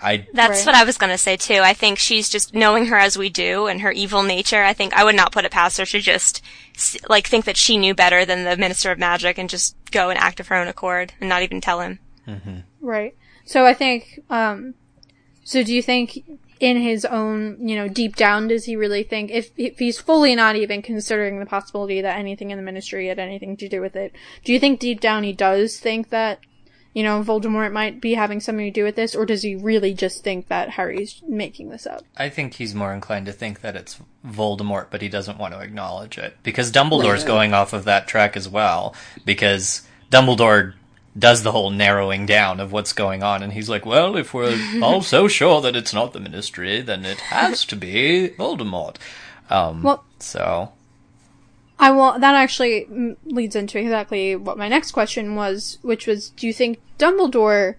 I 0.03 0.27
That's 0.35 0.59
Right. 0.61 0.67
what 0.67 0.75
I 0.75 0.85
was 0.85 0.99
gonna 0.99 1.17
say 1.19 1.37
too. 1.37 1.61
I 1.63 1.73
think 1.73 1.99
she's 1.99 2.29
just 2.29 2.53
knowing 2.55 2.87
her 2.87 2.97
as 2.97 3.17
we 3.17 3.31
do 3.31 3.67
and 3.69 3.81
her 3.81 3.93
evil 3.93 4.23
nature. 4.23 4.63
I 4.63 4.73
think 4.73 4.93
I 4.93 5.05
would 5.05 5.15
not 5.15 5.33
put 5.33 5.45
it 5.45 5.51
past 5.53 5.79
her 5.79 5.87
to 5.87 6.01
just 6.01 6.43
like 7.09 7.27
think 7.27 7.45
that 7.45 7.57
she 7.57 7.79
knew 7.79 7.95
better 7.95 8.25
than 8.25 8.45
the 8.45 8.57
Minister 8.57 8.91
of 8.91 8.99
Magic 8.99 9.39
and 9.39 9.49
just 9.49 9.77
go 9.93 10.11
and 10.11 10.19
act 10.19 10.41
of 10.41 10.49
her 10.49 10.57
own 10.57 10.67
accord 10.69 11.13
and 11.21 11.29
not 11.29 11.43
even 11.43 11.61
tell 11.61 11.81
him. 11.81 12.01
Right. 12.81 13.15
So 13.47 13.65
I 13.65 13.73
think 13.75 14.21
um 14.31 14.75
so 15.45 15.63
do 15.63 15.73
you 15.75 15.83
think 15.83 16.25
in 16.65 16.79
his 16.79 17.05
own, 17.05 17.69
you 17.69 17.77
know, 17.77 17.89
deep 17.89 18.17
down 18.17 18.49
does 18.49 18.65
he 18.65 18.75
really 18.75 19.03
think 19.03 19.31
if 19.31 19.51
if 19.57 19.79
he's 19.79 20.01
fully 20.01 20.35
not 20.35 20.57
even 20.57 20.81
considering 20.81 21.39
the 21.39 21.47
possibility 21.47 22.01
that 22.01 22.19
anything 22.19 22.51
in 22.51 22.57
the 22.57 22.65
ministry 22.65 23.09
had 23.09 23.19
anything 23.19 23.57
to 23.59 23.69
do 23.69 23.83
with 23.83 23.95
it, 23.95 24.15
do 24.45 24.53
you 24.53 24.59
think 24.59 24.81
deep 24.81 25.01
down 25.01 25.25
he 25.25 25.33
does 25.33 25.79
think 25.79 26.09
that 26.09 26.41
you 26.95 27.03
know, 27.03 27.25
Voldemort 27.25 27.73
might 27.73 28.01
be 28.01 28.15
having 28.15 28.39
something 28.39 28.67
to 28.67 28.71
do 28.71 28.85
with 28.85 28.95
this, 28.95 29.17
or 29.17 29.27
does 29.27 29.43
he 29.43 29.57
really 29.57 29.93
just 29.93 30.23
think 30.23 30.47
that 30.47 30.71
Harry's 30.71 31.21
making 31.27 31.71
this 31.71 31.89
up? 31.89 32.05
I 32.17 32.29
think 32.29 32.55
he's 32.55 32.73
more 32.73 32.95
inclined 32.95 33.27
to 33.27 33.33
think 33.33 33.63
that 33.63 33.75
it's 33.75 33.99
Voldemort, 34.25 34.87
but 34.93 35.03
he 35.03 35.09
doesn't 35.09 35.37
want 35.37 35.55
to 35.55 35.61
acknowledge 35.61 36.19
it 36.19 36.37
because 36.45 36.71
Dumbledore's 36.71 37.25
going 37.25 37.53
off 37.53 37.73
of 37.73 37.85
that 37.87 38.07
track 38.07 38.37
as 38.37 38.49
well. 38.49 38.95
Because 39.25 39.83
Dumbledore 40.13 40.75
does 41.17 41.43
the 41.43 41.53
whole 41.53 41.71
narrowing 41.71 42.27
down 42.27 42.61
of 42.61 42.73
what's 42.73 42.93
going 42.93 43.23
on, 43.23 43.43
and 43.43 43.53
he's 43.53 43.69
like, 43.69 43.87
"Well, 43.87 44.17
if 44.17 44.35
we're 44.35 44.59
all 44.83 45.03
so 45.03 45.29
sure 45.39 45.61
that 45.61 45.77
it's 45.77 45.95
not 45.95 46.13
the 46.13 46.21
Ministry, 46.21 46.81
then 46.81 47.05
it 47.05 47.19
has 47.21 47.65
to 47.67 47.77
be 47.77 48.31
Voldemort." 48.39 48.97
Um, 49.51 49.83
Well- 49.83 50.05
so 50.19 50.73
I 51.79 51.91
will. 51.91 52.19
That 52.19 52.35
actually 52.35 52.87
mm, 52.91 53.17
leads 53.25 53.57
into 53.57 53.79
exactly 53.79 54.37
what 54.37 54.59
my 54.59 54.69
next 54.69 54.93
question 54.93 55.35
was, 55.37 55.79
which 55.83 56.07
was: 56.07 56.31
Do 56.31 56.47
you 56.47 56.53
think 56.53 56.81
Dumbledore 56.99 57.77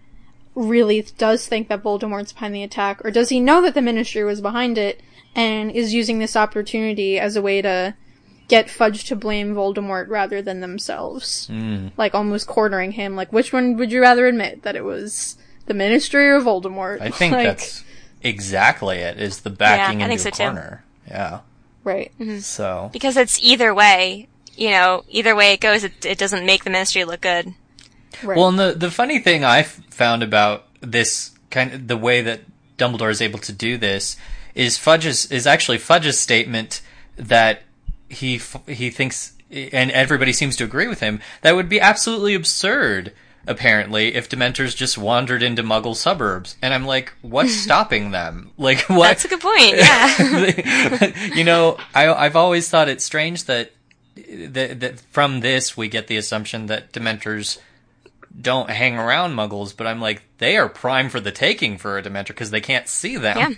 really 0.53 1.05
does 1.17 1.47
think 1.47 1.67
that 1.67 1.83
Voldemort's 1.83 2.33
behind 2.33 2.55
the 2.55 2.63
attack, 2.63 3.03
or 3.03 3.11
does 3.11 3.29
he 3.29 3.39
know 3.39 3.61
that 3.61 3.73
the 3.73 3.81
Ministry 3.81 4.23
was 4.23 4.41
behind 4.41 4.77
it 4.77 5.01
and 5.35 5.71
is 5.71 5.93
using 5.93 6.19
this 6.19 6.35
opportunity 6.35 7.19
as 7.19 7.35
a 7.35 7.41
way 7.41 7.61
to 7.61 7.93
get 8.47 8.69
Fudge 8.69 9.05
to 9.05 9.15
blame 9.15 9.55
Voldemort 9.55 10.07
rather 10.07 10.41
than 10.41 10.61
themselves, 10.61 11.47
hmm. 11.47 11.87
like 11.97 12.13
almost 12.13 12.47
cornering 12.47 12.91
him? 12.91 13.15
Like, 13.15 13.33
which 13.33 13.51
one 13.51 13.77
would 13.77 13.91
you 13.91 14.01
rather 14.01 14.27
admit 14.27 14.63
that 14.63 14.75
it 14.75 14.83
was 14.83 15.37
the 15.65 15.73
Ministry 15.73 16.27
or 16.29 16.39
Voldemort? 16.39 17.01
I 17.01 17.09
think 17.09 17.33
Like, 17.35 17.47
that's 17.47 17.83
exactly 18.21 18.97
it. 18.97 19.19
Is 19.19 19.41
the 19.41 19.49
backing 19.49 20.01
I 20.01 20.05
into 20.05 20.17
think 20.17 20.19
a 20.19 20.23
so 20.23 20.29
too. 20.31 20.43
corner? 20.43 20.83
Yeah. 21.07 21.39
right. 21.83 22.11
Mm-hmm. 22.19 22.39
So 22.39 22.89
Because 22.93 23.17
it's 23.17 23.39
either 23.41 23.73
way, 23.73 24.27
you 24.55 24.69
know, 24.69 25.03
either 25.09 25.35
way 25.35 25.53
it 25.53 25.61
goes, 25.61 25.83
it, 25.83 26.05
it 26.05 26.17
doesn't 26.17 26.45
make 26.45 26.63
the 26.63 26.69
Ministry 26.69 27.03
look 27.05 27.21
good. 27.21 27.53
Right. 28.23 28.37
Well, 28.37 28.47
and 28.47 28.59
the 28.59 28.73
the 28.73 28.91
funny 28.91 29.19
thing 29.19 29.43
I 29.43 29.63
found 29.63 30.23
about 30.23 30.67
this 30.81 31.31
kind 31.49 31.73
of 31.73 31.87
the 31.87 31.97
way 31.97 32.21
that 32.21 32.41
Dumbledore 32.77 33.11
is 33.11 33.21
able 33.21 33.39
to 33.39 33.51
do 33.51 33.77
this 33.77 34.17
is 34.53 34.77
Fudge's 34.77 35.29
is 35.31 35.45
actually 35.45 35.77
Fudge's 35.79 36.19
statement 36.19 36.81
that 37.17 37.63
he 38.15 38.41
he 38.67 38.89
thinks 38.89 39.33
and 39.51 39.91
everybody 39.91 40.33
seems 40.33 40.55
to 40.55 40.63
agree 40.63 40.87
with 40.87 40.99
him 40.99 41.21
that 41.41 41.55
would 41.55 41.69
be 41.69 41.79
absolutely 41.79 42.33
absurd 42.33 43.13
apparently 43.47 44.15
if 44.15 44.27
dementors 44.27 44.75
just 44.75 44.97
wandered 44.97 45.43
into 45.43 45.61
muggle 45.61 45.95
suburbs. 45.95 46.55
And 46.61 46.73
i'm 46.73 46.85
like 46.85 47.13
what's 47.21 47.53
stopping 47.65 48.11
them? 48.11 48.51
Like 48.57 48.81
what 48.89 49.09
That's 49.09 49.25
a 49.25 49.27
good 49.27 49.41
point, 49.41 49.77
yeah. 49.77 51.13
you 51.35 51.43
know, 51.43 51.77
I, 51.93 52.11
I've 52.11 52.35
always 52.35 52.69
thought 52.69 52.89
it 52.89 53.01
strange 53.01 53.45
that, 53.45 53.71
that 54.15 54.79
that 54.79 54.99
from 54.99 55.41
this 55.41 55.77
we 55.77 55.87
get 55.87 56.07
the 56.07 56.17
assumption 56.17 56.67
that 56.67 56.91
Dementors 56.91 57.59
don't 58.39 58.69
hang 58.69 58.97
around 58.97 59.33
Muggles, 59.33 59.75
but 59.75 59.87
I'm 59.87 60.01
like 60.01 60.23
they 60.37 60.57
are 60.57 60.67
prime 60.67 61.09
for 61.09 61.19
the 61.19 61.31
taking 61.31 61.77
for 61.77 61.97
a 61.97 62.03
Dementor 62.03 62.27
because 62.27 62.51
they 62.51 62.61
can't 62.61 62.87
see 62.87 63.17
them. 63.17 63.37
Yeah. 63.37 63.49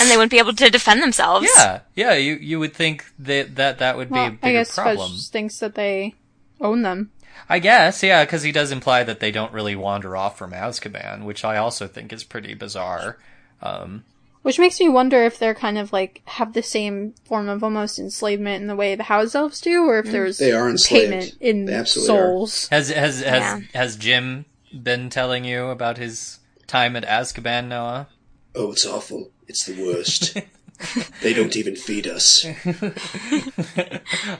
and 0.00 0.10
they 0.10 0.16
wouldn't 0.16 0.30
be 0.30 0.38
able 0.38 0.54
to 0.54 0.70
defend 0.70 1.02
themselves. 1.02 1.48
yeah, 1.56 1.80
yeah. 1.94 2.14
You 2.14 2.34
you 2.34 2.58
would 2.58 2.74
think 2.74 3.04
that 3.18 3.56
that 3.56 3.78
that 3.78 3.96
would 3.96 4.10
be 4.10 4.18
a 4.18 4.22
well, 4.22 4.30
bigger 4.30 4.46
I 4.46 4.52
guess 4.52 4.74
problem. 4.74 5.10
Fudge 5.10 5.28
thinks 5.28 5.58
that 5.58 5.74
they 5.74 6.14
own 6.60 6.82
them. 6.82 7.10
I 7.48 7.58
guess, 7.58 8.02
yeah, 8.02 8.24
because 8.24 8.42
he 8.42 8.52
does 8.52 8.70
imply 8.70 9.02
that 9.02 9.18
they 9.18 9.32
don't 9.32 9.52
really 9.52 9.74
wander 9.74 10.16
off 10.16 10.38
from 10.38 10.52
Azkaban, 10.52 11.24
which 11.24 11.44
I 11.44 11.56
also 11.56 11.88
think 11.88 12.12
is 12.12 12.22
pretty 12.22 12.54
bizarre. 12.54 13.18
Um, 13.60 14.04
Which 14.42 14.58
makes 14.58 14.80
me 14.80 14.88
wonder 14.88 15.22
if 15.22 15.38
they're 15.38 15.54
kind 15.54 15.76
of 15.76 15.92
like 15.92 16.22
have 16.24 16.54
the 16.54 16.62
same 16.62 17.14
form 17.24 17.48
of 17.48 17.62
almost 17.62 17.98
enslavement 17.98 18.62
in 18.62 18.68
the 18.68 18.76
way 18.76 18.94
the 18.94 19.02
house 19.02 19.34
elves 19.34 19.60
do, 19.60 19.84
or 19.84 19.98
if 19.98 20.06
mm. 20.06 20.12
there's 20.12 20.38
They 20.38 20.52
are 20.52 20.68
enslaved. 20.70 21.10
payment 21.10 21.36
in 21.40 21.66
They 21.66 21.74
absolutely 21.74 22.14
are. 22.16 22.22
souls. 22.22 22.68
Has 22.68 22.88
has 22.88 23.20
has 23.22 23.40
Yeah. 23.42 23.60
has 23.74 23.96
Jim 23.96 24.46
been 24.82 25.10
telling 25.10 25.44
you 25.44 25.66
about 25.68 25.98
his 25.98 26.38
time 26.66 26.96
at 26.96 27.04
Azkaban, 27.04 27.68
Noah? 27.68 28.08
Oh, 28.54 28.72
it's 28.72 28.86
awful. 28.86 29.30
It's 29.46 29.64
the 29.66 29.80
worst. 29.84 30.36
they 31.22 31.34
don't 31.34 31.54
even 31.56 31.76
feed 31.76 32.06
us. 32.06 32.46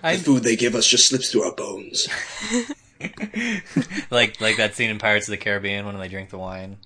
I- 0.02 0.16
The 0.16 0.22
food 0.24 0.42
they 0.44 0.56
give 0.56 0.74
us 0.74 0.86
just 0.86 1.08
slips 1.08 1.30
through 1.30 1.42
our 1.42 1.52
bones. 1.54 2.08
Like 4.10 4.40
like 4.42 4.56
that 4.58 4.74
scene 4.74 4.90
in 4.90 4.98
Pirates 4.98 5.26
of 5.26 5.32
the 5.32 5.38
Caribbean 5.38 5.86
when 5.86 5.98
they 5.98 6.08
drink 6.08 6.28
the 6.30 6.36
wine. 6.38 6.76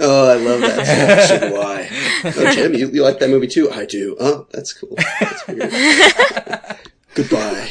Oh, 0.00 0.28
I 0.30 0.34
love 0.36 0.60
that. 0.60 1.28
so 1.28 1.38
do 1.48 1.56
I. 1.56 1.88
Oh, 2.24 2.52
Jim, 2.54 2.74
you, 2.74 2.88
you 2.90 3.02
like 3.02 3.18
that 3.20 3.30
movie 3.30 3.46
too? 3.48 3.70
I 3.70 3.84
do. 3.86 4.16
Oh, 4.20 4.46
that's 4.50 4.72
cool. 4.72 4.94
That's 5.20 5.46
weird. 5.46 5.70
Goodbye. 7.14 7.68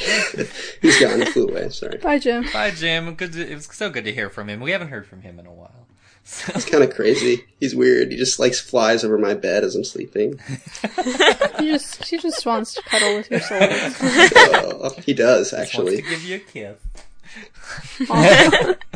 He's 0.82 1.00
gone. 1.00 1.20
He 1.22 1.26
flew 1.26 1.48
away. 1.48 1.70
Sorry. 1.70 1.98
Bye, 2.00 2.20
Jim. 2.20 2.46
Bye, 2.52 2.72
Jim. 2.72 3.16
Good. 3.16 3.34
To, 3.34 3.50
it 3.50 3.56
was 3.56 3.66
so 3.66 3.90
good 3.90 4.04
to 4.06 4.12
hear 4.14 4.30
from 4.30 4.50
him. 4.50 4.60
We 4.60 4.72
haven't 4.72 4.90
heard 4.90 5.08
from 5.08 5.22
him 5.22 5.40
in 5.40 5.46
a 5.46 5.54
while. 5.54 5.88
So. 6.26 6.52
He's 6.52 6.66
kind 6.66 6.84
of 6.84 6.94
crazy. 6.94 7.46
He's 7.58 7.74
weird. 7.74 8.12
He 8.12 8.18
just 8.18 8.38
likes 8.40 8.60
flies 8.60 9.06
over 9.06 9.18
my 9.18 9.34
bed 9.34 9.64
as 9.64 9.76
I'm 9.76 9.86
sleeping. 9.86 10.40
He 11.60 11.72
just 11.72 12.04
he 12.06 12.18
just 12.20 12.46
wants 12.46 12.74
to 12.76 12.82
cuddle 12.84 13.16
with 13.18 13.32
your 13.32 13.40
soul. 13.42 13.58
Oh, 13.62 14.94
he 15.04 15.14
does 15.16 15.50
Just 15.50 15.54
wants 15.54 15.76
actually. 15.76 15.96
to 15.98 16.02
give 16.10 16.24
you 16.24 16.36
a 16.36 16.40
kiss. 16.40 16.78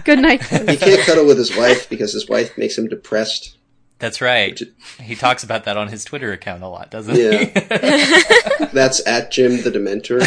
Good 0.03 0.19
night. 0.19 0.43
He 0.43 0.77
can't 0.77 1.01
cuddle 1.05 1.25
with 1.25 1.37
his 1.37 1.55
wife 1.55 1.89
because 1.89 2.13
his 2.13 2.27
wife 2.29 2.57
makes 2.57 2.77
him 2.77 2.87
depressed. 2.87 3.57
That's 3.99 4.19
right. 4.21 4.59
He 4.99 5.15
talks 5.15 5.43
about 5.43 5.65
that 5.65 5.77
on 5.77 5.89
his 5.89 6.03
Twitter 6.03 6.31
account 6.31 6.63
a 6.63 6.67
lot, 6.67 6.89
doesn't 6.89 7.15
Yeah. 7.15 7.37
he? 7.39 8.65
That's 8.73 9.05
at 9.05 9.31
Jim 9.31 9.61
the 9.61 9.69
Dementor, 9.69 10.19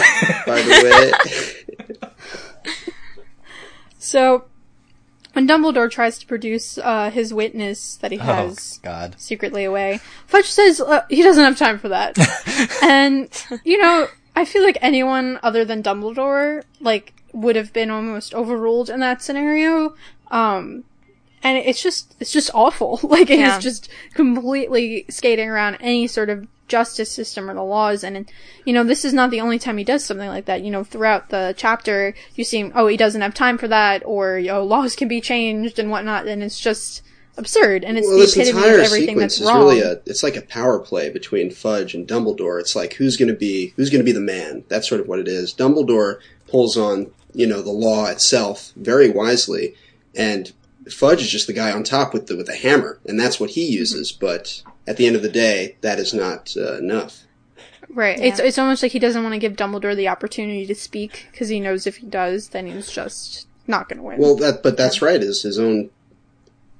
by 0.46 0.62
the 0.62 1.64
way. 1.96 2.10
So, 3.98 4.44
when 5.32 5.48
Dumbledore 5.48 5.90
tries 5.90 6.18
to 6.18 6.26
produce 6.26 6.78
uh, 6.78 7.10
his 7.10 7.32
witness 7.34 7.96
that 7.96 8.12
he 8.12 8.18
oh 8.18 8.22
has 8.22 8.78
God. 8.82 9.16
secretly 9.18 9.64
away, 9.64 10.00
Fudge 10.26 10.46
says 10.50 10.80
uh, 10.80 11.04
he 11.08 11.22
doesn't 11.22 11.42
have 11.42 11.58
time 11.58 11.78
for 11.78 11.88
that. 11.88 12.16
and 12.82 13.28
you 13.64 13.78
know, 13.80 14.06
I 14.36 14.44
feel 14.44 14.62
like 14.62 14.78
anyone 14.82 15.40
other 15.42 15.64
than 15.64 15.82
Dumbledore 15.82 16.62
like 16.80 17.13
would 17.34 17.56
have 17.56 17.72
been 17.72 17.90
almost 17.90 18.34
overruled 18.34 18.88
in 18.88 19.00
that 19.00 19.22
scenario. 19.22 19.94
Um, 20.30 20.84
and 21.42 21.58
it's 21.58 21.82
just 21.82 22.14
it's 22.20 22.32
just 22.32 22.50
awful. 22.54 23.00
Like 23.04 23.28
it 23.28 23.34
is 23.34 23.38
Yeah. 23.40 23.58
just 23.60 23.88
completely 24.14 25.04
skating 25.10 25.48
around 25.50 25.76
any 25.80 26.06
sort 26.06 26.30
of 26.30 26.46
justice 26.66 27.10
system 27.10 27.50
or 27.50 27.54
the 27.54 27.62
laws. 27.62 28.02
And 28.02 28.30
you 28.64 28.72
know, 28.72 28.84
this 28.84 29.04
is 29.04 29.12
not 29.12 29.30
the 29.30 29.40
only 29.40 29.58
time 29.58 29.76
he 29.76 29.84
does 29.84 30.04
something 30.04 30.28
like 30.28 30.46
that. 30.46 30.62
You 30.62 30.70
know, 30.70 30.84
throughout 30.84 31.28
the 31.28 31.54
chapter, 31.56 32.14
you 32.34 32.44
see, 32.44 32.60
him, 32.60 32.72
oh, 32.74 32.86
he 32.86 32.96
doesn't 32.96 33.20
have 33.20 33.34
time 33.34 33.58
for 33.58 33.68
that, 33.68 34.02
or 34.06 34.38
you 34.38 34.48
know, 34.48 34.64
laws 34.64 34.96
can 34.96 35.08
be 35.08 35.20
changed 35.20 35.78
and 35.78 35.90
whatnot. 35.90 36.26
And 36.26 36.42
it's 36.42 36.58
just 36.58 37.02
absurd, 37.36 37.84
and 37.84 37.98
it's 37.98 38.06
well, 38.06 38.16
the 38.16 38.22
this 38.22 38.36
epitome 38.36 38.58
entire 38.62 38.78
of 38.78 38.84
everything 38.86 39.08
sequence 39.08 39.32
that's 39.34 39.40
is 39.42 39.48
wrong. 39.48 39.58
really 39.58 39.80
a 39.80 40.00
it's 40.06 40.22
like 40.22 40.36
a 40.36 40.42
power 40.42 40.78
play 40.78 41.10
between 41.10 41.50
Fudge 41.50 41.94
and 41.94 42.08
Dumbledore. 42.08 42.58
It's 42.60 42.74
like 42.74 42.94
who's 42.94 43.16
going 43.18 43.28
to 43.28 43.34
be 43.34 43.74
who's 43.76 43.90
going 43.90 44.00
to 44.00 44.04
be 44.04 44.12
the 44.12 44.20
man. 44.20 44.64
That's 44.68 44.88
sort 44.88 45.00
of 45.02 45.08
what 45.08 45.18
it 45.18 45.28
is. 45.28 45.52
Dumbledore 45.52 46.18
pulls 46.48 46.76
on 46.78 47.10
you 47.34 47.46
know 47.46 47.62
the 47.62 47.70
law 47.70 48.06
itself 48.06 48.72
very 48.76 49.10
wisely, 49.10 49.74
and 50.14 50.52
Fudge 50.90 51.22
is 51.22 51.30
just 51.30 51.46
the 51.46 51.52
guy 51.52 51.72
on 51.72 51.82
top 51.82 52.12
with 52.12 52.26
the 52.26 52.36
with 52.36 52.46
the 52.46 52.56
hammer, 52.56 52.98
and 53.04 53.18
that's 53.18 53.40
what 53.40 53.50
he 53.50 53.64
uses. 53.64 54.12
But 54.12 54.62
at 54.86 54.96
the 54.96 55.06
end 55.06 55.16
of 55.16 55.22
the 55.22 55.28
day, 55.28 55.76
that 55.80 55.98
is 55.98 56.14
not 56.14 56.54
uh, 56.56 56.78
enough. 56.78 57.24
Right. 57.88 58.18
It's 58.18 58.40
it's 58.40 58.58
almost 58.58 58.82
like 58.82 58.92
he 58.92 58.98
doesn't 58.98 59.22
want 59.22 59.34
to 59.34 59.38
give 59.38 59.54
Dumbledore 59.54 59.96
the 59.96 60.08
opportunity 60.08 60.66
to 60.66 60.74
speak 60.74 61.28
because 61.30 61.48
he 61.48 61.60
knows 61.60 61.86
if 61.86 61.98
he 61.98 62.06
does, 62.06 62.48
then 62.48 62.66
he's 62.66 62.90
just 62.90 63.46
not 63.66 63.88
going 63.88 63.98
to 63.98 64.02
win. 64.02 64.18
Well, 64.18 64.36
that 64.36 64.62
but 64.62 64.76
that's 64.76 65.00
right. 65.00 65.22
Is 65.22 65.42
his 65.42 65.58
own 65.58 65.90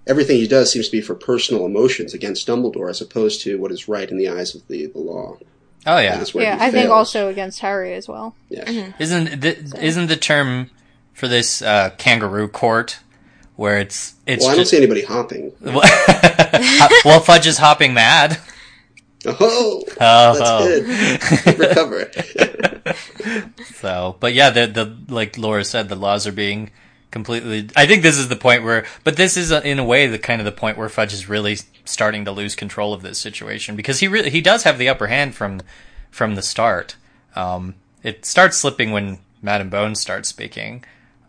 everything 0.07 0.37
he 0.37 0.49
does 0.49 0.73
seems 0.73 0.87
to 0.87 0.93
be 0.93 1.01
for 1.01 1.15
personal 1.15 1.67
emotions 1.67 2.15
against 2.15 2.47
Dumbledore, 2.47 2.91
as 2.91 3.01
opposed 3.01 3.43
to 3.43 3.59
what 3.59 3.73
is 3.73 3.89
right 3.89 4.11
in 4.11 4.19
the 4.19 4.29
eyes 4.29 4.55
of 4.55 4.67
the 4.69 4.87
the 4.87 4.99
law. 4.99 5.39
Oh 5.87 5.99
yeah. 5.99 6.21
is 6.21 6.35
where 6.35 6.45
yeah, 6.45 6.59
he 6.59 6.65
I 6.65 6.71
think 6.71 6.91
also 6.91 7.29
against 7.29 7.61
Harry 7.61 7.95
as 7.95 8.09
well. 8.09 8.35
Yeah. 8.49 8.93
Isn't 8.99 9.41
the, 9.41 9.79
isn't 9.83 10.07
the 10.07 10.17
term 10.17 10.71
for 11.13 11.29
this 11.29 11.63
uh, 11.63 11.91
kangaroo 11.99 12.49
court 12.49 12.99
where 13.57 13.79
it's 13.79 14.15
it's 14.27 14.43
Well, 14.43 14.51
I 14.53 14.55
don't 14.55 14.63
just 14.63 14.71
see 14.71 14.77
anybody 14.79 15.03
hopping. 15.03 15.53
well 17.05 17.21
Fudge 17.21 17.47
is 17.47 17.59
hopping 17.59 17.95
mad. 17.95 18.39
Oh, 19.27 19.83
Oh. 20.01 20.39
that's 20.39 21.45
good. 21.47 21.59
Recover. 21.59 22.11
So, 23.77 24.17
but 24.21 24.35
yeah, 24.35 24.51
the 24.51 24.67
the 24.67 24.97
like 25.13 25.39
Laura 25.39 25.65
said, 25.65 25.89
the 25.89 25.97
laws 25.97 26.27
are 26.27 26.33
being 26.33 26.71
completely. 27.15 27.71
I 27.77 27.87
think 27.87 28.03
this 28.03 28.19
is 28.19 28.29
the 28.29 28.37
point 28.37 28.65
where, 28.65 28.85
but 29.05 29.17
this 29.17 29.37
is 29.37 29.53
uh, 29.53 29.61
in 29.65 29.79
a 29.79 29.85
way 29.85 30.09
the 30.09 30.19
kind 30.19 30.41
of 30.41 30.45
the 30.45 30.53
point 30.53 30.77
where 30.77 30.89
Fudge 30.89 31.15
is 31.15 31.29
really 31.29 31.59
starting 31.85 32.25
to 32.25 32.33
lose 32.33 32.57
control 32.57 32.93
of 32.93 33.03
this 33.03 33.19
situation 33.19 33.77
because 33.77 34.01
he 34.01 34.09
really 34.09 34.31
he 34.31 34.41
does 34.41 34.65
have 34.65 34.79
the 34.79 34.89
upper 34.89 35.07
hand 35.07 35.35
from 35.37 35.63
from 36.11 36.35
the 36.35 36.43
start. 36.43 36.97
Um, 37.37 37.77
it 38.03 38.27
starts 38.27 38.57
slipping 38.57 38.91
when 38.91 39.21
Madame 39.41 39.71
Bones 39.71 40.01
starts 40.01 40.29
speaking, 40.29 40.85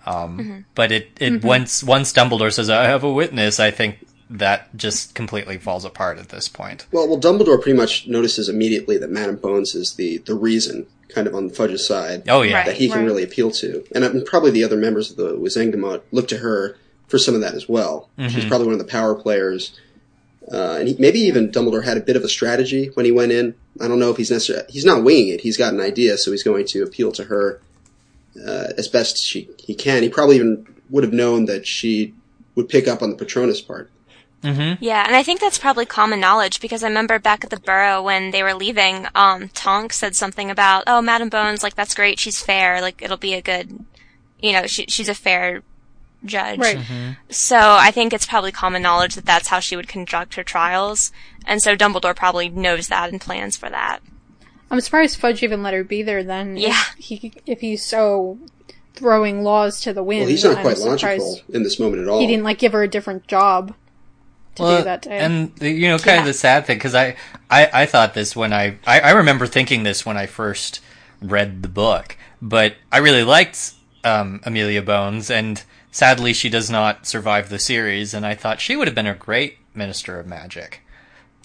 um, 0.07 0.65
but 0.73 0.91
it 0.91 1.11
it 1.21 1.43
once 1.43 1.83
once 1.83 2.11
Dumbledore 2.11 2.51
says, 2.51 2.67
"I 2.67 2.86
have 2.86 3.03
a 3.03 3.13
witness," 3.13 3.59
I 3.59 3.69
think 3.69 4.07
that 4.27 4.75
just 4.75 5.13
completely 5.13 5.59
falls 5.59 5.86
apart 5.86 6.17
at 6.17 6.29
this 6.29 6.49
point. 6.49 6.88
Well, 6.91 7.07
well, 7.07 7.19
Dumbledore 7.19 7.61
pretty 7.61 7.77
much 7.77 8.07
notices 8.07 8.49
immediately 8.49 8.97
that 8.97 9.11
Madame 9.11 9.36
Bones 9.36 9.75
is 9.75 9.93
the, 9.93 10.17
the 10.17 10.33
reason, 10.33 10.88
kind 11.16 11.28
of 11.28 11.34
on 11.34 11.49
Fudge's 11.49 11.88
side, 11.88 12.24
Oh 12.28 12.41
yeah, 12.43 12.57
Right. 12.57 12.66
that 12.68 12.76
he 12.76 12.89
can 12.89 12.99
right. 12.99 13.05
really 13.05 13.24
appeal 13.24 13.49
to. 13.51 13.84
And 13.95 14.05
I 14.05 14.09
mean, 14.09 14.26
probably 14.26 14.51
the 14.51 14.63
other 14.66 14.78
members 14.78 15.09
of 15.09 15.18
the 15.18 15.36
Wizengamot 15.38 16.01
look 16.11 16.28
to 16.28 16.38
her 16.38 16.78
for 17.07 17.18
some 17.18 17.34
of 17.34 17.41
that 17.41 17.55
as 17.55 17.68
well. 17.70 18.09
She's 18.30 18.45
probably 18.45 18.68
one 18.68 18.74
of 18.74 18.80
the 18.80 18.91
power 18.91 19.16
players. 19.16 19.80
Uh, 20.51 20.78
and 20.80 20.88
he, 20.89 20.95
maybe 20.99 21.20
even 21.22 21.49
Dumbledore 21.51 21.84
had 21.84 21.97
a 21.97 22.01
bit 22.01 22.16
of 22.16 22.24
a 22.24 22.30
strategy 22.30 22.91
when 22.93 23.05
he 23.05 23.11
went 23.11 23.32
in. 23.32 23.55
I 23.82 23.88
don't 23.88 23.97
know 23.99 24.11
if 24.11 24.18
he's 24.18 24.30
necessarily, 24.30 24.66
he's 24.70 24.86
not 24.86 25.03
winging 25.03 25.30
it. 25.30 25.41
He's 25.41 25.57
got 25.57 25.74
an 25.74 25.82
idea, 25.82 26.18
so 26.18 26.32
he's 26.32 26.43
going 26.43 26.66
to 26.68 26.84
appeal 26.84 27.11
to 27.13 27.24
her 27.26 27.61
uh, 28.45 28.68
as 28.78 28.88
best 28.88 29.18
she, 29.18 29.49
he 29.57 29.74
can. 29.74 30.03
He 30.03 30.09
probably 30.09 30.36
even 30.36 30.68
would 30.89 31.03
have 31.03 31.13
known 31.13 31.45
that 31.45 31.66
she 31.66 32.13
would 32.53 32.70
pick 32.70 32.88
up 32.88 33.01
on 33.01 33.09
the 33.09 33.16
Patronus 33.16 33.61
part. 33.61 33.89
Yeah, 34.79 35.03
and 35.05 35.15
I 35.15 35.23
think 35.23 35.39
that's 35.39 35.57
probably 35.57 35.85
common 35.85 36.19
knowledge 36.19 36.59
because 36.59 36.83
I 36.83 36.87
remember 36.87 37.19
back 37.19 37.43
at 37.43 37.49
the 37.49 37.59
Burrow 37.59 38.01
when 38.01 38.31
they 38.31 38.43
were 38.43 38.53
leaving, 38.53 39.07
um, 39.15 39.49
Tonk 39.49 39.93
said 39.93 40.15
something 40.15 40.51
about, 40.51 40.83
"Oh, 40.87 41.01
Madam 41.01 41.29
Bones, 41.29 41.63
like 41.63 41.75
that's 41.75 41.95
great. 41.95 42.19
She's 42.19 42.41
fair. 42.41 42.81
Like 42.81 43.01
it'll 43.01 43.17
be 43.17 43.33
a 43.33 43.41
good, 43.41 43.85
you 44.39 44.53
know, 44.53 44.67
she, 44.67 44.85
she's 44.87 45.09
a 45.09 45.15
fair 45.15 45.63
judge." 46.23 46.59
Right. 46.59 46.79
So 47.29 47.57
I 47.57 47.91
think 47.91 48.13
it's 48.13 48.25
probably 48.25 48.51
common 48.51 48.81
knowledge 48.81 49.15
that 49.15 49.25
that's 49.25 49.47
how 49.47 49.59
she 49.59 49.75
would 49.75 49.87
conduct 49.87 50.35
her 50.35 50.43
trials, 50.43 51.11
and 51.45 51.61
so 51.61 51.75
Dumbledore 51.75 52.15
probably 52.15 52.49
knows 52.49 52.87
that 52.87 53.11
and 53.11 53.21
plans 53.21 53.57
for 53.57 53.69
that. 53.69 53.99
I'm 54.71 54.81
surprised 54.81 55.19
Fudge 55.19 55.43
even 55.43 55.63
let 55.63 55.73
her 55.73 55.83
be 55.83 56.01
there 56.01 56.23
then. 56.23 56.57
Yeah. 56.57 56.81
If 56.97 57.05
he 57.05 57.33
if 57.45 57.61
he's 57.61 57.85
so 57.85 58.39
throwing 58.95 59.43
laws 59.43 59.81
to 59.81 59.93
the 59.93 60.03
wind. 60.03 60.21
Well, 60.21 60.29
he's 60.29 60.43
not 60.43 60.57
I'm 60.57 60.63
quite 60.63 60.77
surprised 60.77 61.23
logical 61.23 61.55
in 61.55 61.63
this 61.63 61.79
moment 61.79 62.01
at 62.01 62.07
all. 62.07 62.19
He 62.19 62.27
didn't 62.27 62.43
like 62.43 62.57
give 62.57 62.73
her 62.73 62.83
a 62.83 62.87
different 62.87 63.27
job 63.27 63.73
to 64.56 64.64
Well, 64.64 64.78
do 64.80 64.84
that 64.86 65.01
day. 65.03 65.18
And 65.20 65.56
the- 65.56 65.70
you 65.72 65.88
know, 65.89 65.97
kind 65.99 66.20
of 66.20 66.26
the 66.26 66.34
sad 66.34 66.66
thing 66.66 66.78
because 66.78 66.95
I, 66.95 67.16
I 67.49 67.70
I 67.74 67.86
thought 67.86 68.14
this 68.14 68.36
when 68.36 68.53
I, 68.53 68.78
I 68.86 68.99
I 69.01 69.12
remember 69.12 69.45
thinking 69.47 69.84
this 69.84 70.06
when 70.06 70.18
I 70.18 70.26
first 70.26 70.80
read 71.22 71.62
the 71.64 71.70
book, 71.70 72.18
but 72.41 72.76
I 72.91 72.97
really 72.97 73.24
liked 73.24 73.74
um, 74.03 74.41
Amelia 74.43 74.82
Bones, 74.82 75.30
and 75.32 75.64
sadly 75.91 76.34
she 76.34 76.49
does 76.49 76.70
not 76.70 77.06
survive 77.08 77.49
the 77.49 77.60
series, 77.60 78.14
and 78.14 78.26
I 78.26 78.36
thought 78.36 78.60
she 78.62 78.76
would 78.76 78.88
have 78.88 78.95
been 78.95 79.08
a 79.08 79.16
great 79.16 79.58
Minister 79.74 80.20
of 80.20 80.28
Magic. 80.28 80.82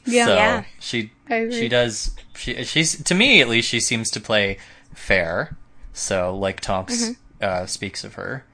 Yeah. 0.04 0.24
so 0.26 0.34
Yeah. 0.34 0.64
she 0.78 1.12
she 1.28 1.68
does 1.68 2.14
she 2.36 2.64
she's 2.64 3.02
to 3.04 3.14
me 3.14 3.40
at 3.42 3.48
least 3.48 3.68
she 3.68 3.80
seems 3.80 4.10
to 4.12 4.20
play 4.20 4.56
fair. 4.94 5.56
So 5.92 6.34
like 6.36 6.60
Tonks 6.60 7.02
Mm-hmm. 7.02 7.12
uh, 7.44 7.66
speaks 7.66 8.02
of 8.04 8.14
her. 8.14 8.44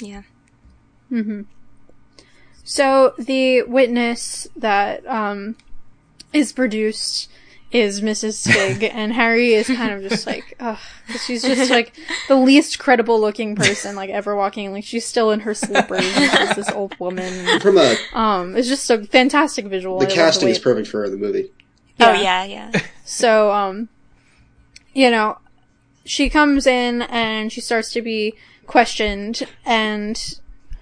Yeah. 0.00 0.22
So 2.68 3.14
the 3.16 3.62
witness 3.62 4.48
that 4.56 5.06
um, 5.06 5.56
is 6.32 6.52
produced 6.52 7.30
is 7.70 8.00
Mrs. 8.00 8.50
Figg, 8.50 8.82
and 8.92 9.12
Harry 9.12 9.52
is 9.54 9.68
kind 9.68 9.92
of 9.92 10.02
just 10.10 10.26
like, 10.26 10.56
ugh, 10.58 10.76
'cause 11.08 11.24
she's 11.24 11.42
just 11.42 11.70
like 11.70 11.92
the 12.26 12.34
least 12.34 12.78
credible 12.80 13.20
looking 13.20 13.54
person 13.54 13.94
like 13.94 14.10
ever 14.10 14.34
walking. 14.34 14.72
Like 14.72 14.82
she's 14.84 15.04
still 15.06 15.30
in 15.30 15.40
her 15.40 15.54
slippers, 15.54 16.00
and 16.16 16.30
she's 16.48 16.56
this 16.56 16.70
old 16.70 16.98
woman. 16.98 17.60
From 17.60 17.78
a, 17.78 17.94
Um, 18.12 18.56
it's 18.56 18.66
just 18.68 18.90
a 18.90 19.04
fantastic 19.04 19.66
visual. 19.66 20.00
the 20.00 20.08
I 20.08 20.10
casting 20.10 20.46
way 20.46 20.52
is 20.52 20.58
perfect 20.58 20.88
for 20.88 21.08
the 21.08 21.16
movie. 21.16 21.52
Oh 22.00 22.12
Yeah. 22.12 22.44
yeah, 22.44 22.70
yeah. 22.72 22.80
So, 23.04 23.52
um, 23.52 23.88
you 24.92 25.10
know, 25.10 25.38
she 26.04 26.28
comes 26.30 26.66
in 26.66 27.02
and 27.02 27.52
she 27.52 27.60
starts 27.60 27.92
to 27.92 28.02
be 28.02 28.34
questioned. 28.66 29.42
And 29.64 30.20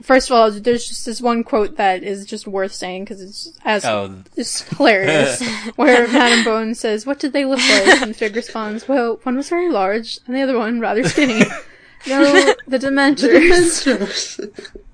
first 0.05 0.31
of 0.31 0.37
all, 0.37 0.51
there's 0.51 0.87
just 0.87 1.07
this 1.07 1.21
one 1.21 1.43
quote 1.43 1.77
that 1.77 2.03
is 2.03 2.27
just 2.27 2.47
worth 2.47 2.73
saying 2.73 3.05
because 3.05 3.21
it's 3.21 3.59
as 3.65 3.85
Oh, 3.85 4.23
it's 4.37 4.61
hilarious. 4.63 5.43
where 5.77 6.07
Madame 6.07 6.45
Bones 6.45 6.79
says, 6.79 7.07
"What 7.07 7.19
did 7.19 7.33
they 7.33 7.45
look 7.45 7.59
like?" 7.59 8.03
And 8.03 8.15
Figg 8.15 8.37
responds, 8.37 8.87
"Well, 8.87 9.19
one 9.23 9.37
was 9.37 9.49
very 9.49 9.71
large, 9.71 10.21
and 10.27 10.37
the 10.37 10.43
other 10.43 10.59
one 10.59 10.79
rather 10.79 11.03
skinny." 11.05 11.41
no, 12.07 12.55
the 12.69 12.79
Dementors. 12.79 13.87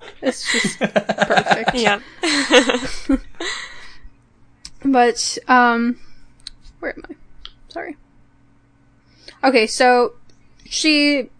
it's 0.23 0.53
just 0.53 0.79
perfect. 0.79 1.75
Yeah. 1.75 2.01
But 4.85 5.39
um 5.49 5.99
where 6.79 6.95
am 6.97 7.05
I? 7.11 7.15
Sorry. 7.69 7.97
Okay, 9.45 9.67
so 9.67 10.15
she 10.65 11.31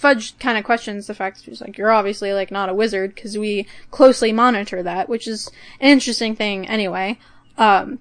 Fudge 0.00 0.38
kind 0.38 0.56
of 0.56 0.64
questions 0.64 1.06
the 1.06 1.14
fact 1.14 1.36
that 1.36 1.44
she's 1.44 1.60
like, 1.60 1.76
"You're 1.76 1.90
obviously 1.90 2.32
like 2.32 2.50
not 2.50 2.70
a 2.70 2.74
wizard 2.74 3.14
because 3.14 3.36
we 3.36 3.66
closely 3.90 4.32
monitor 4.32 4.82
that," 4.82 5.10
which 5.10 5.28
is 5.28 5.50
an 5.78 5.90
interesting 5.90 6.34
thing 6.34 6.66
anyway. 6.66 7.18
Um, 7.58 7.98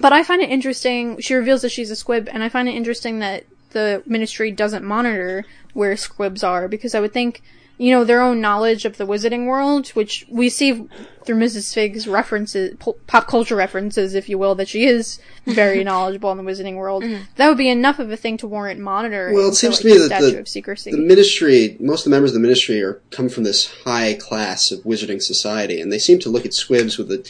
but 0.00 0.12
I 0.12 0.24
find 0.24 0.42
it 0.42 0.50
interesting. 0.50 1.20
She 1.20 1.34
reveals 1.34 1.62
that 1.62 1.70
she's 1.70 1.92
a 1.92 1.94
squib, 1.94 2.28
and 2.32 2.42
I 2.42 2.48
find 2.48 2.68
it 2.68 2.74
interesting 2.74 3.20
that 3.20 3.44
the 3.70 4.02
ministry 4.06 4.50
doesn't 4.50 4.84
monitor 4.84 5.44
where 5.72 5.96
squibs 5.96 6.42
are 6.42 6.66
because 6.66 6.96
I 6.96 7.00
would 7.00 7.12
think, 7.12 7.42
you 7.80 7.90
know, 7.92 8.04
their 8.04 8.20
own 8.20 8.42
knowledge 8.42 8.84
of 8.84 8.98
the 8.98 9.06
wizarding 9.06 9.46
world, 9.46 9.88
which 9.90 10.26
we 10.28 10.50
see 10.50 10.86
through 11.24 11.36
Mrs. 11.36 11.72
Figg's 11.72 12.06
references, 12.06 12.76
po- 12.78 12.98
pop 13.06 13.26
culture 13.26 13.56
references, 13.56 14.14
if 14.14 14.28
you 14.28 14.36
will, 14.36 14.54
that 14.56 14.68
she 14.68 14.84
is 14.84 15.18
very 15.46 15.82
knowledgeable 15.90 16.30
in 16.30 16.36
the 16.36 16.44
wizarding 16.44 16.76
world. 16.76 17.02
That 17.36 17.48
would 17.48 17.56
be 17.56 17.70
enough 17.70 17.98
of 17.98 18.12
a 18.12 18.18
thing 18.18 18.36
to 18.36 18.46
warrant 18.46 18.80
monitoring. 18.80 19.34
Well, 19.34 19.46
it 19.46 19.52
for, 19.52 19.56
seems 19.56 19.82
like, 19.82 19.94
to 19.94 19.98
me 19.98 20.08
that 20.08 20.20
the, 20.20 20.38
of 20.40 20.46
secrecy. 20.46 20.90
the 20.90 20.98
ministry, 20.98 21.78
most 21.80 22.00
of 22.00 22.04
the 22.04 22.10
members 22.10 22.32
of 22.32 22.34
the 22.34 22.40
ministry 22.40 22.82
are 22.82 23.00
come 23.12 23.30
from 23.30 23.44
this 23.44 23.72
high 23.84 24.12
class 24.12 24.70
of 24.70 24.80
wizarding 24.80 25.22
society, 25.22 25.80
and 25.80 25.90
they 25.90 25.98
seem 25.98 26.18
to 26.18 26.28
look 26.28 26.44
at 26.44 26.52
squibs 26.52 26.98
with 26.98 27.10
a, 27.10 27.26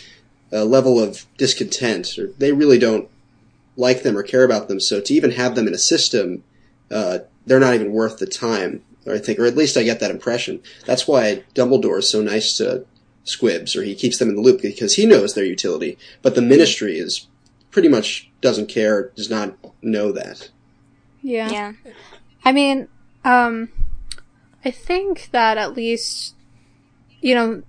a 0.51 0.65
level 0.65 0.99
of 0.99 1.27
discontent, 1.39 2.19
or 2.19 2.33
they 2.39 2.51
really 2.51 2.79
don't 2.81 3.09
like 3.77 4.03
them 4.03 4.19
or 4.19 4.25
care 4.25 4.43
about 4.43 4.67
them. 4.67 4.81
So 4.81 5.01
to 5.01 5.15
even 5.15 5.31
have 5.31 5.55
them 5.55 5.69
in 5.69 5.75
a 5.75 5.79
system, 5.79 6.43
uh, 6.91 7.21
they're 7.47 7.61
not 7.61 7.75
even 7.75 7.93
worth 7.93 8.19
the 8.19 8.27
time. 8.27 8.83
Or 9.07 9.15
I 9.15 9.19
think, 9.19 9.39
or 9.39 9.47
at 9.47 9.57
least 9.57 9.77
I 9.77 9.83
get 9.83 10.01
that 10.01 10.11
impression. 10.11 10.61
That's 10.85 11.09
why 11.09 11.45
Dumbledore 11.55 11.99
is 12.01 12.11
so 12.11 12.23
nice 12.23 12.57
to 12.59 12.85
squibs, 13.25 13.75
or 13.75 13.83
he 13.83 13.95
keeps 13.95 14.19
them 14.19 14.29
in 14.29 14.37
the 14.37 14.43
loop 14.43 14.61
because 14.61 14.97
he 14.97 15.07
knows 15.07 15.35
their 15.35 15.45
utility. 15.45 15.97
But 16.23 16.35
the 16.35 16.43
ministry 16.43 16.99
is 16.99 17.27
pretty 17.71 17.89
much 17.89 18.31
doesn't 18.41 18.69
care, 18.69 19.11
does 19.17 19.31
not 19.31 19.57
know 19.83 20.13
that. 20.13 20.51
yeah. 21.23 21.51
Yeah. 21.51 21.73
I 22.45 22.53
mean, 22.53 22.89
um, 23.25 23.69
I 24.65 24.71
think 24.71 25.29
that 25.33 25.59
at 25.59 25.75
least, 25.75 26.35
you 27.21 27.35
know, 27.35 27.63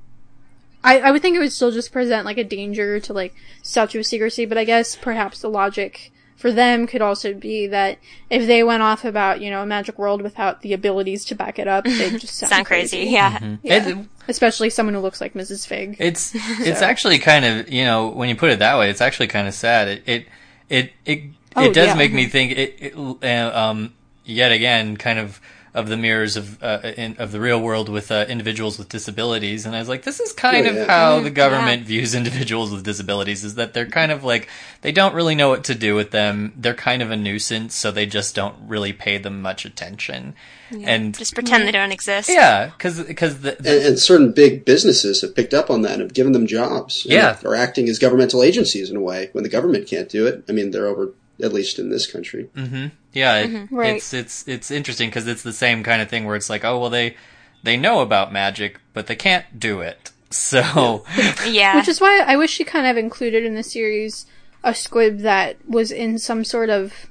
I, 0.84 1.00
I 1.00 1.12
would 1.12 1.22
think 1.22 1.36
it 1.36 1.40
would 1.40 1.52
still 1.52 1.72
just 1.72 1.92
present 1.92 2.26
like 2.26 2.38
a 2.38 2.44
danger 2.44 3.00
to 3.02 3.14
like 3.14 3.36
statute 3.62 4.00
of 4.00 4.06
secrecy, 4.06 4.46
but 4.46 4.58
I 4.58 4.64
guess 4.64 4.96
perhaps 4.96 5.42
the 5.42 5.50
logic 5.50 6.12
for 6.42 6.52
them 6.52 6.88
could 6.88 7.02
also 7.02 7.34
be 7.34 7.68
that 7.68 8.00
if 8.30 8.48
they 8.48 8.64
went 8.64 8.82
off 8.82 9.06
about, 9.06 9.40
you 9.42 9.50
know, 9.52 9.62
a 9.62 9.66
magic 9.66 9.98
world 10.00 10.22
without 10.22 10.62
the 10.62 10.74
abilities 10.74 11.24
to 11.26 11.36
back 11.36 11.60
it 11.60 11.68
up, 11.68 11.86
they'd 11.86 12.20
just 12.20 12.36
sound, 12.36 12.50
Sound 12.50 12.66
crazy, 12.66 13.00
yeah. 13.06 13.58
Yeah. 13.64 13.88
It- 13.90 14.08
Especially 14.28 14.70
someone 14.70 14.94
who 14.94 15.02
looks 15.02 15.20
like 15.20 15.34
Mrs. 15.34 15.66
Figg. 15.68 15.98
It's 16.00 16.32
it's 16.36 16.82
actually 16.82 17.18
kind 17.20 17.44
of 17.44 17.70
you 17.70 17.84
know 17.84 18.10
when 18.10 18.30
you 18.30 18.36
put 18.36 18.52
it 18.52 18.60
that 18.60 18.78
way, 18.78 18.90
it's 18.90 19.02
actually 19.02 19.28
kind 19.28 19.48
of 19.48 19.54
sad. 19.54 19.88
It 19.88 20.04
it 20.06 20.26
it 20.70 20.94
it, 21.06 21.22
Oh, 21.56 21.66
it 21.66 21.74
does 21.74 21.88
yeah. 21.88 21.96
make 21.96 22.14
me 22.14 22.28
think. 22.28 22.52
It, 22.54 22.76
it 22.80 22.96
uh, 22.96 23.52
um 23.70 23.94
yet 24.24 24.52
again 24.52 24.96
kind 24.96 25.20
of 25.20 25.42
of 25.74 25.88
the 25.88 25.96
mirrors 25.98 26.36
of 26.36 26.62
uh, 26.62 26.80
in, 26.98 27.16
of 27.18 27.32
the 27.32 27.40
real 27.40 27.62
world 27.62 27.88
with 27.90 28.12
uh, 28.12 28.26
individuals 28.28 28.78
with 28.78 28.90
disabilities, 28.90 29.66
and 29.66 29.76
I 29.76 29.80
was 29.80 29.88
like, 29.90 30.04
this 30.04 30.20
is 30.20 30.34
kind 30.34 30.68
Oh, 30.68 30.70
of 30.72 30.76
yeah. 30.76 30.86
how 30.86 31.20
the 31.22 31.30
government 31.30 31.84
views 31.86 32.14
individuals 32.16 32.72
with 32.72 32.84
disabilities. 32.84 33.44
Is 33.44 33.56
that 33.56 33.74
they're 33.74 33.86
kind 33.86 34.12
of 34.12 34.24
like 34.24 34.50
they 34.82 34.92
don't 34.92 35.14
really 35.16 35.36
know 35.36 35.50
what 35.50 35.64
to 35.66 35.76
do 35.76 35.96
with 35.96 36.12
them. 36.12 36.54
They're 36.58 36.74
kind 36.74 37.02
of 37.02 37.10
a 37.12 37.16
nuisance, 37.18 37.74
so 37.76 37.90
they 37.92 38.06
just 38.06 38.36
don't 38.36 38.56
really 38.68 38.92
pay 38.94 39.18
them 39.18 39.42
much 39.42 39.64
attention. 39.66 40.36
And 40.84 41.18
Just 41.18 41.34
pretend 41.36 41.68
they 41.68 41.74
don't 41.74 41.92
exist. 41.92 42.30
yeah, 42.30 42.68
because 42.68 43.04
because 43.04 43.42
the, 43.42 43.58
and, 43.58 43.68
and 43.68 44.00
certain 44.00 44.32
big 44.32 44.64
businesses 44.64 45.20
have 45.22 45.36
picked 45.36 45.54
up 45.54 45.70
on 45.70 45.82
that 45.82 45.94
and 45.94 46.02
have 46.02 46.14
given 46.14 46.32
them 46.32 46.48
jobs. 46.48 47.04
and 47.04 47.14
Yeah. 47.14 47.38
are 47.44 47.56
acting 47.56 47.90
as 47.90 48.00
governmental 48.00 48.42
agencies 48.42 48.90
in 48.90 48.96
a 48.96 49.02
way 49.02 49.30
when 49.34 49.44
the 49.44 49.50
government 49.50 49.86
can't 49.88 50.08
do 50.08 50.26
it. 50.28 50.46
I 50.48 50.54
mean, 50.54 50.72
they're 50.72 50.88
over 50.88 51.14
at 51.44 51.54
least 51.54 51.80
in 51.80 51.90
this 51.90 52.12
country. 52.12 52.50
Mm-hmm. 52.56 52.88
Yeah, 53.14 53.38
it, 53.38 53.50
mm-hmm. 53.50 53.76
Right. 53.76 53.96
it's 53.96 54.14
it's 54.14 54.48
it's 54.48 54.72
interesting 54.72 55.10
because 55.10 55.28
it's 55.28 55.44
the 55.44 55.54
same 55.54 55.84
kind 55.84 56.02
of 56.02 56.10
thing 56.10 56.26
where 56.26 56.36
it's 56.36 56.50
like, 56.50 56.64
oh 56.64 56.80
well, 56.80 56.90
they 56.90 57.16
they 57.64 57.78
know 57.78 58.02
about 58.02 58.32
magic, 58.32 58.80
but 58.94 59.08
they 59.08 59.16
can't 59.16 59.60
do 59.60 59.82
it. 59.82 60.12
So 60.30 61.04
Yeah. 61.48 61.76
Which 61.76 61.88
is 61.88 62.00
why 62.00 62.24
I 62.26 62.38
wish 62.38 62.52
she 62.52 62.64
kind 62.64 62.88
of 62.88 62.98
included 62.98 63.46
in 63.46 63.56
the 63.56 63.64
series 63.64 64.26
a 64.64 64.74
squib 64.74 65.20
that 65.20 65.58
was 65.68 65.92
in 65.92 66.18
some 66.20 66.44
sort 66.44 66.70
of 66.70 67.08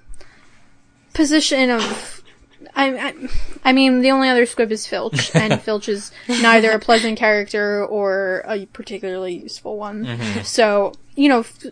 position 1.14 1.70
of. 1.70 2.16
I, 2.76 3.08
I, 3.08 3.14
I 3.64 3.72
mean, 3.72 4.00
the 4.00 4.10
only 4.10 4.28
other 4.28 4.46
squib 4.46 4.70
is 4.70 4.86
Filch, 4.86 5.30
and 5.34 5.60
Filch 5.60 5.88
is 5.88 6.12
neither 6.28 6.70
a 6.70 6.78
pleasant 6.78 7.18
character 7.18 7.84
or 7.84 8.44
a 8.46 8.66
particularly 8.66 9.42
useful 9.42 9.76
one. 9.76 10.04
Mm-hmm. 10.04 10.42
So, 10.42 10.92
you 11.16 11.28
know, 11.28 11.40
f- 11.40 11.66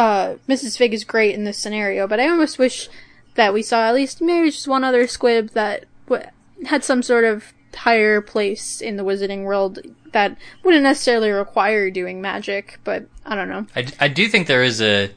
uh, 0.00 0.36
Mrs. 0.48 0.78
Figg 0.78 0.94
is 0.94 1.04
great 1.04 1.34
in 1.34 1.44
this 1.44 1.58
scenario, 1.58 2.06
but 2.06 2.18
I 2.18 2.26
almost 2.26 2.58
wish 2.58 2.88
that 3.34 3.52
we 3.52 3.62
saw 3.62 3.86
at 3.86 3.94
least 3.94 4.22
maybe 4.22 4.50
just 4.50 4.66
one 4.66 4.82
other 4.82 5.06
squib 5.06 5.50
that 5.50 5.84
w- 6.08 6.26
had 6.64 6.82
some 6.82 7.02
sort 7.02 7.24
of 7.24 7.52
higher 7.74 8.22
place 8.22 8.80
in 8.80 8.96
the 8.96 9.04
wizarding 9.04 9.44
world 9.44 9.78
that 10.12 10.38
wouldn't 10.64 10.84
necessarily 10.84 11.30
require 11.30 11.90
doing 11.90 12.22
magic, 12.22 12.78
but 12.82 13.08
I 13.26 13.34
don't 13.34 13.50
know. 13.50 13.66
I, 13.76 13.86
I 14.00 14.08
do 14.08 14.26
think 14.26 14.46
there 14.46 14.64
is 14.64 14.80
a, 14.80 15.10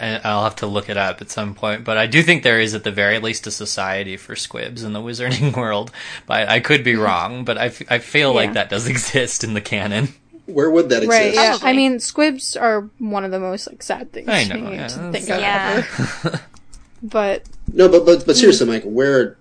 I'll 0.00 0.44
have 0.44 0.56
to 0.56 0.66
look 0.66 0.88
it 0.88 0.96
up 0.96 1.20
at 1.20 1.30
some 1.30 1.54
point, 1.54 1.84
but 1.84 1.98
I 1.98 2.06
do 2.06 2.22
think 2.22 2.42
there 2.42 2.58
is 2.58 2.74
at 2.74 2.84
the 2.84 2.90
very 2.90 3.18
least 3.18 3.46
a 3.46 3.50
society 3.50 4.16
for 4.16 4.34
squibs 4.34 4.82
in 4.82 4.94
the 4.94 5.00
wizarding 5.00 5.54
world. 5.56 5.90
But 6.26 6.48
I 6.48 6.60
could 6.60 6.82
be 6.84 6.96
wrong, 6.96 7.44
but 7.44 7.58
I, 7.58 7.66
f- 7.66 7.82
I 7.90 7.98
feel 7.98 8.32
like 8.32 8.54
that 8.54 8.70
does 8.70 8.86
exist 8.94 9.44
in 9.44 9.52
the 9.52 9.60
canon. 9.60 10.14
Where 10.52 10.70
would 10.70 10.88
that 10.90 11.02
exist? 11.02 11.10
Right, 11.20 11.34
yeah. 11.34 11.50
Probably. 11.50 11.68
I 11.68 11.72
mean, 11.72 12.00
squibs 12.00 12.56
are 12.56 12.88
one 12.98 13.24
of 13.24 13.30
the 13.30 13.40
most 13.40 13.66
like 13.68 13.82
sad 13.82 14.12
things 14.12 14.28
I 14.28 14.44
to 14.44 14.54
know, 14.58 14.70
me 14.70 14.76
yeah, 14.76 14.88
to 14.88 14.98
that's- 14.98 15.12
think 15.26 15.30
of 15.30 15.40
Yeah. 15.40 15.84
ever. 16.24 16.40
but 17.02 17.44
No, 17.72 17.88
but 17.88 18.04
but 18.04 18.26
but 18.26 18.36
seriously, 18.36 18.66
Mike, 18.66 18.84
where 18.84 19.36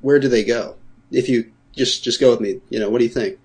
where 0.00 0.18
do 0.18 0.28
they 0.28 0.44
go? 0.44 0.76
If 1.10 1.28
you 1.28 1.50
just 1.76 2.02
just 2.04 2.20
go 2.20 2.30
with 2.30 2.40
me, 2.40 2.60
you 2.70 2.78
know, 2.78 2.90
what 2.90 2.98
do 2.98 3.04
you 3.04 3.10
think? 3.10 3.38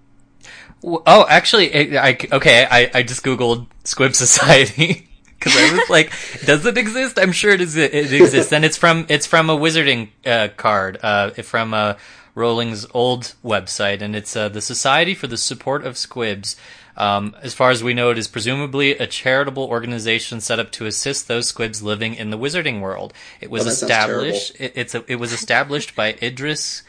W- 0.81 1.01
Oh, 1.05 1.25
actually, 1.29 1.73
it, 1.73 1.95
I, 1.97 2.17
okay, 2.35 2.65
I, 2.69 2.89
I 2.93 3.03
just 3.03 3.23
googled 3.23 3.67
Squib 3.83 4.15
Society 4.15 5.09
because 5.39 5.55
I 5.57 5.77
was 5.77 5.89
like, 5.89 6.11
does 6.45 6.65
it 6.65 6.77
exist? 6.77 7.19
I'm 7.19 7.31
sure 7.33 7.51
it 7.51 7.61
is. 7.61 7.75
It 7.75 8.13
exists, 8.13 8.51
and 8.53 8.63
it's 8.63 8.77
from 8.77 9.05
it's 9.09 9.25
from 9.25 9.49
a 9.49 9.57
wizarding 9.57 10.09
uh, 10.25 10.47
card, 10.55 10.97
uh, 11.03 11.31
from 11.31 11.73
uh, 11.73 11.95
Rowling's 12.33 12.85
old 12.93 13.35
website, 13.43 14.01
and 14.01 14.15
it's 14.15 14.35
uh, 14.35 14.47
the 14.49 14.61
Society 14.61 15.13
for 15.13 15.27
the 15.27 15.37
Support 15.37 15.85
of 15.85 15.97
Squibs. 15.97 16.55
Um, 16.99 17.35
as 17.41 17.53
far 17.53 17.71
as 17.71 17.81
we 17.81 17.93
know, 17.93 18.09
it 18.11 18.17
is 18.17 18.27
presumably 18.27 18.91
a 18.91 19.07
charitable 19.07 19.63
organization 19.63 20.41
set 20.41 20.59
up 20.59 20.69
to 20.73 20.85
assist 20.85 21.27
those 21.29 21.47
squibs 21.47 21.81
living 21.81 22.13
in 22.13 22.29
the 22.29 22.37
wizarding 22.37 22.81
world. 22.81 23.13
It 23.39 23.49
was 23.49 23.65
Oh, 23.65 23.69
established. 23.69 24.55
It, 24.59 24.73
it's 24.75 24.93
a, 24.93 25.03
it 25.07 25.15
was 25.15 25.31
established 25.31 25.95
by 25.95 26.17
Idris 26.21 26.83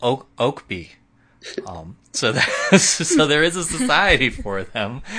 Oak, 0.00 0.26
Oakby. 0.38 0.88
Um, 1.66 1.96
so 2.12 2.32
that, 2.36 2.48
so 2.80 3.26
there 3.26 3.42
is 3.42 3.56
a 3.56 3.64
society 3.64 4.30
for 4.30 4.62
them. 4.62 5.02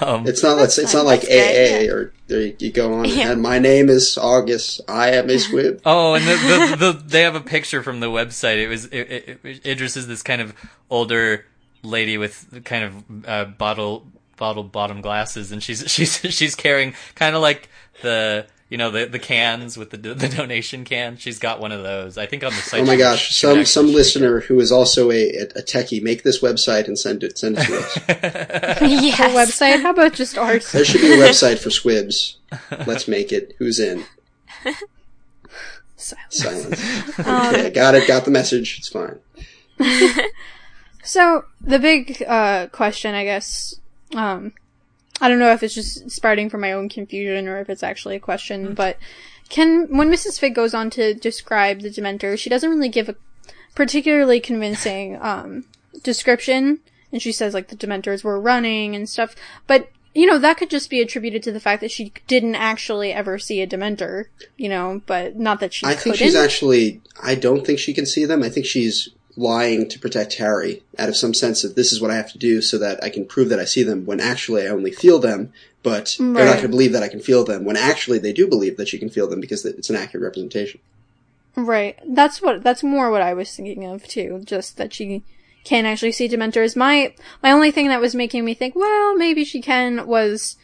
Um, 0.00 0.26
It's 0.26 0.42
not 0.42 0.58
it's, 0.60 0.76
it's 0.78 0.92
not 0.94 1.04
like 1.04 1.22
AA 1.24 1.86
or 1.92 2.12
there 2.26 2.40
you, 2.42 2.56
you 2.58 2.72
go 2.72 2.94
on 2.94 3.04
Yeah. 3.06 3.30
and 3.32 3.40
my 3.42 3.58
name 3.58 3.88
is 3.88 4.18
August. 4.18 4.80
I 4.88 5.12
am 5.12 5.30
a 5.30 5.38
squib. 5.38 5.80
oh, 5.86 6.14
and 6.14 6.24
the, 6.24 6.76
the, 6.76 6.92
the, 6.92 7.02
they 7.06 7.22
have 7.22 7.34
a 7.36 7.40
picture 7.40 7.82
from 7.82 8.00
the 8.00 8.06
website. 8.06 8.56
It 8.58 8.68
was 8.68 8.86
it, 8.86 8.98
it, 8.98 9.40
it, 9.44 9.66
Idris 9.66 9.96
is 9.96 10.06
this 10.08 10.22
kind 10.22 10.40
of 10.40 10.52
older 10.90 11.44
lady 11.84 12.18
with 12.18 12.64
kind 12.64 12.84
of 12.84 13.28
uh, 13.28 13.44
bottle 13.44 14.06
bottle 14.36 14.64
bottom 14.64 15.00
glasses, 15.00 15.52
and 15.52 15.62
she's 15.62 15.84
she's 15.90 16.16
she's 16.16 16.54
carrying 16.54 16.94
kind 17.14 17.36
of 17.36 17.42
like 17.42 17.68
the 18.02 18.46
you 18.68 18.78
know 18.78 18.90
the 18.90 19.06
the 19.06 19.18
cans 19.18 19.76
with 19.76 19.90
the 19.90 19.96
the 19.96 20.28
donation 20.28 20.84
can. 20.84 21.16
She's 21.16 21.38
got 21.38 21.60
one 21.60 21.72
of 21.72 21.82
those. 21.82 22.18
I 22.18 22.26
think 22.26 22.44
on 22.44 22.50
the 22.50 22.58
site. 22.58 22.80
Oh 22.80 22.86
my 22.86 22.96
gosh! 22.96 23.28
she 23.28 23.46
Some 23.46 23.64
some 23.64 23.92
listener 23.92 24.40
who 24.40 24.58
is 24.60 24.72
also 24.72 25.10
a, 25.10 25.28
a 25.30 25.62
techie, 25.62 26.02
make 26.02 26.22
this 26.22 26.40
website 26.40 26.86
and 26.86 26.98
send 26.98 27.22
it 27.22 27.38
send 27.38 27.58
it 27.58 27.66
to 27.66 27.78
us. 27.78 27.96
yes. 28.80 29.18
the 29.18 29.24
website, 29.24 29.82
how 29.82 29.90
about 29.90 30.14
just 30.14 30.38
ours? 30.38 30.72
There 30.72 30.84
should 30.84 31.02
be 31.02 31.12
a 31.12 31.16
website 31.28 31.58
for 31.58 31.70
squibs. 31.70 32.38
Let's 32.86 33.06
make 33.06 33.32
it. 33.32 33.54
Who's 33.58 33.78
in? 33.78 34.04
Silence. 35.96 37.18
Okay, 37.18 37.70
got 37.70 37.94
it. 37.94 38.06
Got 38.06 38.24
the 38.24 38.30
message. 38.30 38.78
It's 38.78 38.88
fine. 38.88 39.18
So 41.04 41.44
the 41.60 41.78
big 41.78 42.22
uh, 42.26 42.68
question, 42.68 43.14
I 43.14 43.24
guess, 43.24 43.78
um, 44.16 44.54
I 45.20 45.28
don't 45.28 45.38
know 45.38 45.52
if 45.52 45.62
it's 45.62 45.74
just 45.74 46.10
sprouting 46.10 46.48
from 46.50 46.62
my 46.62 46.72
own 46.72 46.88
confusion 46.88 47.46
or 47.46 47.60
if 47.60 47.68
it's 47.68 47.82
actually 47.82 48.16
a 48.16 48.20
question, 48.20 48.74
but 48.74 48.96
can 49.50 49.96
when 49.96 50.10
Mrs. 50.10 50.40
Figg 50.40 50.54
goes 50.54 50.74
on 50.74 50.90
to 50.90 51.14
describe 51.14 51.80
the 51.80 51.90
Dementor, 51.90 52.38
she 52.38 52.50
doesn't 52.50 52.68
really 52.70 52.88
give 52.88 53.08
a 53.08 53.16
particularly 53.74 54.40
convincing 54.40 55.18
um, 55.20 55.66
description, 56.02 56.80
and 57.12 57.20
she 57.20 57.32
says 57.32 57.52
like 57.52 57.68
the 57.68 57.76
Dementors 57.76 58.24
were 58.24 58.40
running 58.40 58.96
and 58.96 59.08
stuff, 59.08 59.36
but. 59.66 59.90
You 60.16 60.26
know, 60.26 60.38
that 60.38 60.58
could 60.58 60.70
just 60.70 60.90
be 60.90 61.00
attributed 61.00 61.42
to 61.42 61.50
the 61.50 61.58
fact 61.58 61.80
that 61.80 61.90
she 61.90 62.12
didn't 62.28 62.54
actually 62.54 63.12
ever 63.12 63.36
see 63.36 63.60
a 63.60 63.66
Dementor, 63.66 64.26
you 64.56 64.68
know, 64.68 65.02
but 65.06 65.34
not 65.34 65.58
that 65.58 65.74
she 65.74 65.84
I 65.84 65.96
couldn't. 65.96 66.18
think 66.18 66.30
she's 66.30 66.36
actually. 66.36 67.02
I 67.20 67.34
don't 67.34 67.66
think 67.66 67.80
she 67.80 67.92
can 67.92 68.06
see 68.06 68.24
them. 68.24 68.44
I 68.44 68.48
think 68.48 68.64
she's 68.64 69.08
lying 69.36 69.88
to 69.88 69.98
protect 69.98 70.34
Harry 70.34 70.82
out 70.98 71.08
of 71.08 71.16
some 71.16 71.34
sense 71.34 71.64
of 71.64 71.74
this 71.74 71.92
is 71.92 72.00
what 72.00 72.10
I 72.10 72.16
have 72.16 72.32
to 72.32 72.38
do 72.38 72.62
so 72.62 72.78
that 72.78 73.02
I 73.02 73.10
can 73.10 73.26
prove 73.26 73.48
that 73.48 73.58
I 73.58 73.64
see 73.64 73.82
them 73.82 74.06
when 74.06 74.20
actually 74.20 74.66
I 74.66 74.70
only 74.70 74.92
feel 74.92 75.18
them. 75.18 75.52
But 75.82 76.16
they're 76.18 76.46
not 76.46 76.52
going 76.56 76.62
to 76.62 76.68
believe 76.68 76.92
that 76.92 77.02
I 77.02 77.08
can 77.08 77.20
feel 77.20 77.44
them 77.44 77.64
when 77.64 77.76
actually 77.76 78.18
they 78.18 78.32
do 78.32 78.46
believe 78.46 78.78
that 78.78 78.88
she 78.88 78.98
can 78.98 79.10
feel 79.10 79.28
them 79.28 79.40
because 79.40 79.66
it's 79.66 79.90
an 79.90 79.96
accurate 79.96 80.24
representation. 80.24 80.80
Right. 81.56 81.98
That's 82.06 82.40
what 82.40 82.62
that's 82.62 82.82
more 82.82 83.10
what 83.10 83.20
I 83.20 83.34
was 83.34 83.54
thinking 83.54 83.84
of 83.84 84.08
too. 84.08 84.42
Just 84.44 84.78
that 84.78 84.94
she 84.94 85.22
can 85.62 85.84
actually 85.84 86.12
see 86.12 86.28
Dementors. 86.28 86.74
My 86.74 87.14
my 87.42 87.50
only 87.50 87.70
thing 87.70 87.88
that 87.88 88.00
was 88.00 88.14
making 88.14 88.44
me 88.44 88.54
think, 88.54 88.74
well, 88.74 89.14
maybe 89.14 89.44
she 89.44 89.60
can 89.60 90.06
was 90.06 90.56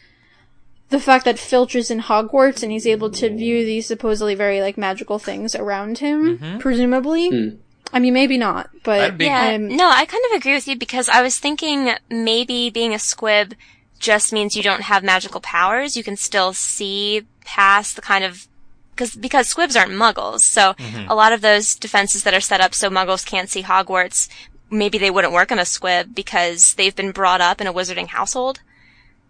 the 0.89 0.99
fact 0.99 1.25
that 1.25 1.39
Filch 1.39 1.75
is 1.75 1.89
in 1.89 2.01
Hogwarts 2.01 2.63
and 2.63 2.71
he's 2.71 2.85
able 2.85 3.09
to 3.11 3.29
view 3.29 3.63
these 3.63 3.87
supposedly 3.87 4.35
very 4.35 4.59
like 4.59 4.77
magical 4.77 5.19
things 5.19 5.55
around 5.55 5.99
him, 5.99 6.37
mm-hmm. 6.37 6.57
presumably. 6.59 7.29
Hmm. 7.29 7.55
I 7.93 7.99
mean, 7.99 8.13
maybe 8.13 8.37
not, 8.37 8.69
but 8.83 8.99
That'd 8.99 9.17
be- 9.17 9.25
Yeah, 9.25 9.41
I'm- 9.41 9.75
no, 9.75 9.89
I 9.89 10.05
kind 10.05 10.23
of 10.31 10.37
agree 10.37 10.53
with 10.53 10.67
you 10.67 10.77
because 10.77 11.09
I 11.09 11.21
was 11.21 11.37
thinking 11.37 11.93
maybe 12.09 12.69
being 12.69 12.93
a 12.93 12.99
squib 12.99 13.53
just 13.99 14.33
means 14.33 14.55
you 14.55 14.63
don't 14.63 14.81
have 14.83 15.03
magical 15.03 15.41
powers. 15.41 15.95
You 15.95 16.03
can 16.03 16.17
still 16.17 16.53
see 16.53 17.25
past 17.45 17.95
the 17.95 18.01
kind 18.01 18.23
of 18.23 18.47
because 18.95 19.15
because 19.15 19.47
squibs 19.47 19.75
aren't 19.75 19.91
muggles, 19.91 20.41
so 20.41 20.73
mm-hmm. 20.73 21.09
a 21.09 21.15
lot 21.15 21.33
of 21.33 21.41
those 21.41 21.75
defenses 21.75 22.23
that 22.23 22.33
are 22.33 22.41
set 22.41 22.61
up 22.61 22.73
so 22.73 22.89
muggles 22.89 23.25
can't 23.25 23.49
see 23.49 23.63
Hogwarts, 23.63 24.27
maybe 24.69 24.97
they 24.97 25.11
wouldn't 25.11 25.33
work 25.33 25.51
on 25.51 25.59
a 25.59 25.65
squib 25.65 26.13
because 26.13 26.73
they've 26.75 26.95
been 26.95 27.11
brought 27.11 27.41
up 27.41 27.61
in 27.61 27.67
a 27.67 27.73
wizarding 27.73 28.07
household, 28.07 28.59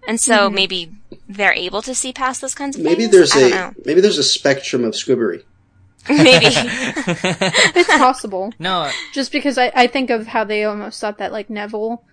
and 0.08 0.20
so 0.20 0.46
mm-hmm. 0.46 0.56
maybe 0.56 0.92
they're 1.28 1.54
able 1.54 1.82
to 1.84 1.94
see 1.96 2.12
past 2.12 2.42
those 2.42 2.56
kinds 2.56 2.76
of 2.76 2.84
Maybe 2.84 3.08
things. 3.08 3.12
there's 3.12 3.36
I 3.36 3.40
a 3.40 3.50
know. 3.50 3.74
maybe 3.86 4.02
there's 4.02 4.18
a 4.18 4.24
spectrum 4.24 4.84
of 4.84 4.96
squibbery. 4.96 5.44
maybe 6.10 6.46
it's 6.56 7.88
possible. 7.98 8.54
no, 8.60 8.90
Just 9.14 9.32
because 9.32 9.58
I, 9.58 9.72
I 9.76 9.88
think 9.88 10.10
of 10.10 10.28
how 10.28 10.44
they 10.44 10.64
almost 10.64 11.00
thought 11.00 11.18
that 11.20 11.32
like 11.32 11.50
Neville, 11.50 12.04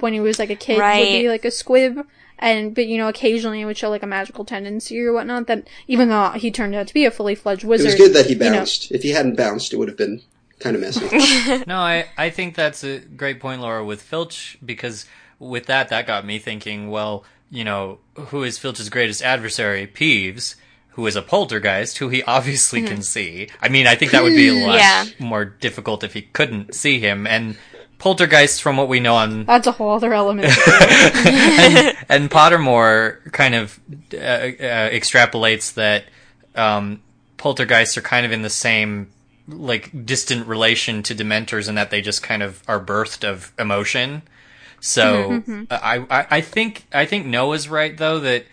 when 0.00 0.12
he 0.12 0.20
was 0.20 0.38
like 0.38 0.50
a 0.50 0.56
kid, 0.56 0.78
would 0.78 1.22
be 1.22 1.28
like 1.28 1.44
a 1.44 1.50
squib, 1.50 2.06
and 2.38 2.74
but 2.74 2.86
you 2.86 2.98
know 2.98 3.08
occasionally 3.08 3.60
it 3.60 3.64
would 3.64 3.76
show 3.78 3.88
like 3.88 4.02
a 4.02 4.06
magical 4.06 4.44
tendency 4.44 5.00
or 5.00 5.12
whatnot. 5.12 5.46
That 5.46 5.68
even 5.86 6.08
though 6.08 6.30
he 6.30 6.50
turned 6.50 6.74
out 6.74 6.86
to 6.88 6.94
be 6.94 7.04
a 7.04 7.10
fully 7.10 7.34
fledged 7.34 7.64
wizard. 7.64 7.86
It 7.86 7.90
wizard, 7.92 8.00
was 8.00 8.08
good 8.08 8.16
that 8.16 8.26
he 8.26 8.32
you 8.34 8.50
know- 8.50 8.58
bounced. 8.58 8.90
If 8.92 9.02
he 9.02 9.10
hadn't 9.10 9.36
bounced, 9.36 9.72
it 9.72 9.76
would 9.76 9.88
have 9.88 9.96
been 9.96 10.22
kind 10.58 10.74
of 10.74 10.82
messy. 10.82 11.06
No, 11.66 11.76
I, 11.78 12.06
I 12.16 12.30
think 12.30 12.54
that's 12.54 12.82
a 12.82 12.98
great 13.00 13.40
point, 13.40 13.60
Laura, 13.60 13.84
with 13.84 14.00
Filch, 14.02 14.58
because 14.64 15.06
with 15.38 15.66
that, 15.66 15.90
that 15.90 16.06
got 16.06 16.24
me 16.24 16.38
thinking, 16.38 16.88
well, 16.90 17.24
you 17.50 17.62
know, 17.62 17.98
who 18.16 18.42
is 18.42 18.58
Filch's 18.58 18.88
greatest 18.88 19.22
adversary? 19.22 19.86
Peeves, 19.86 20.54
who 20.96 21.06
is 21.06 21.14
a 21.14 21.22
poltergeist, 21.22 21.98
who 21.98 22.08
he 22.08 22.22
obviously 22.24 22.82
can 22.82 23.02
see. 23.02 23.48
I 23.60 23.68
mean, 23.68 23.86
I 23.86 23.94
think 23.94 24.12
that 24.12 24.22
would 24.22 24.34
be 24.34 24.48
a 24.48 24.66
lot 24.66 24.78
Yeah. 24.78 25.04
more 25.18 25.44
difficult 25.44 26.02
if 26.02 26.14
he 26.14 26.22
couldn't 26.22 26.74
see 26.74 26.98
him. 27.00 27.26
And 27.26 27.56
poltergeists, 27.98 28.60
from 28.60 28.78
what 28.78 28.88
we 28.88 28.98
know 28.98 29.14
on 29.14 29.44
That's 29.44 29.66
a 29.66 29.72
whole 29.72 29.90
other 29.90 30.14
element. 30.14 30.46
and, 30.66 31.96
and 32.08 32.30
Pottermore 32.30 33.30
kind 33.32 33.54
of 33.54 33.78
uh, 34.14 34.16
uh, 34.16 34.90
extrapolates 34.90 35.74
that 35.74 36.06
um, 36.54 37.02
poltergeists 37.36 37.96
are 37.98 38.02
kind 38.02 38.24
of 38.24 38.32
in 38.32 38.40
the 38.42 38.50
same 38.50 39.10
like 39.48 40.06
distant 40.06 40.46
relation 40.46 41.02
to 41.04 41.14
dementors 41.14 41.68
in 41.68 41.74
that 41.76 41.90
they 41.90 42.00
just 42.00 42.22
kind 42.22 42.42
of 42.42 42.62
are 42.66 42.80
birthed 42.80 43.22
of 43.22 43.52
emotion. 43.58 44.22
So 44.80 45.42
I, 45.70 46.04
I 46.10 46.26
I 46.30 46.40
think 46.40 46.86
I 46.92 47.04
think 47.06 47.26
Noah's 47.26 47.68
right 47.68 47.96
though 47.96 48.18
that 48.20 48.44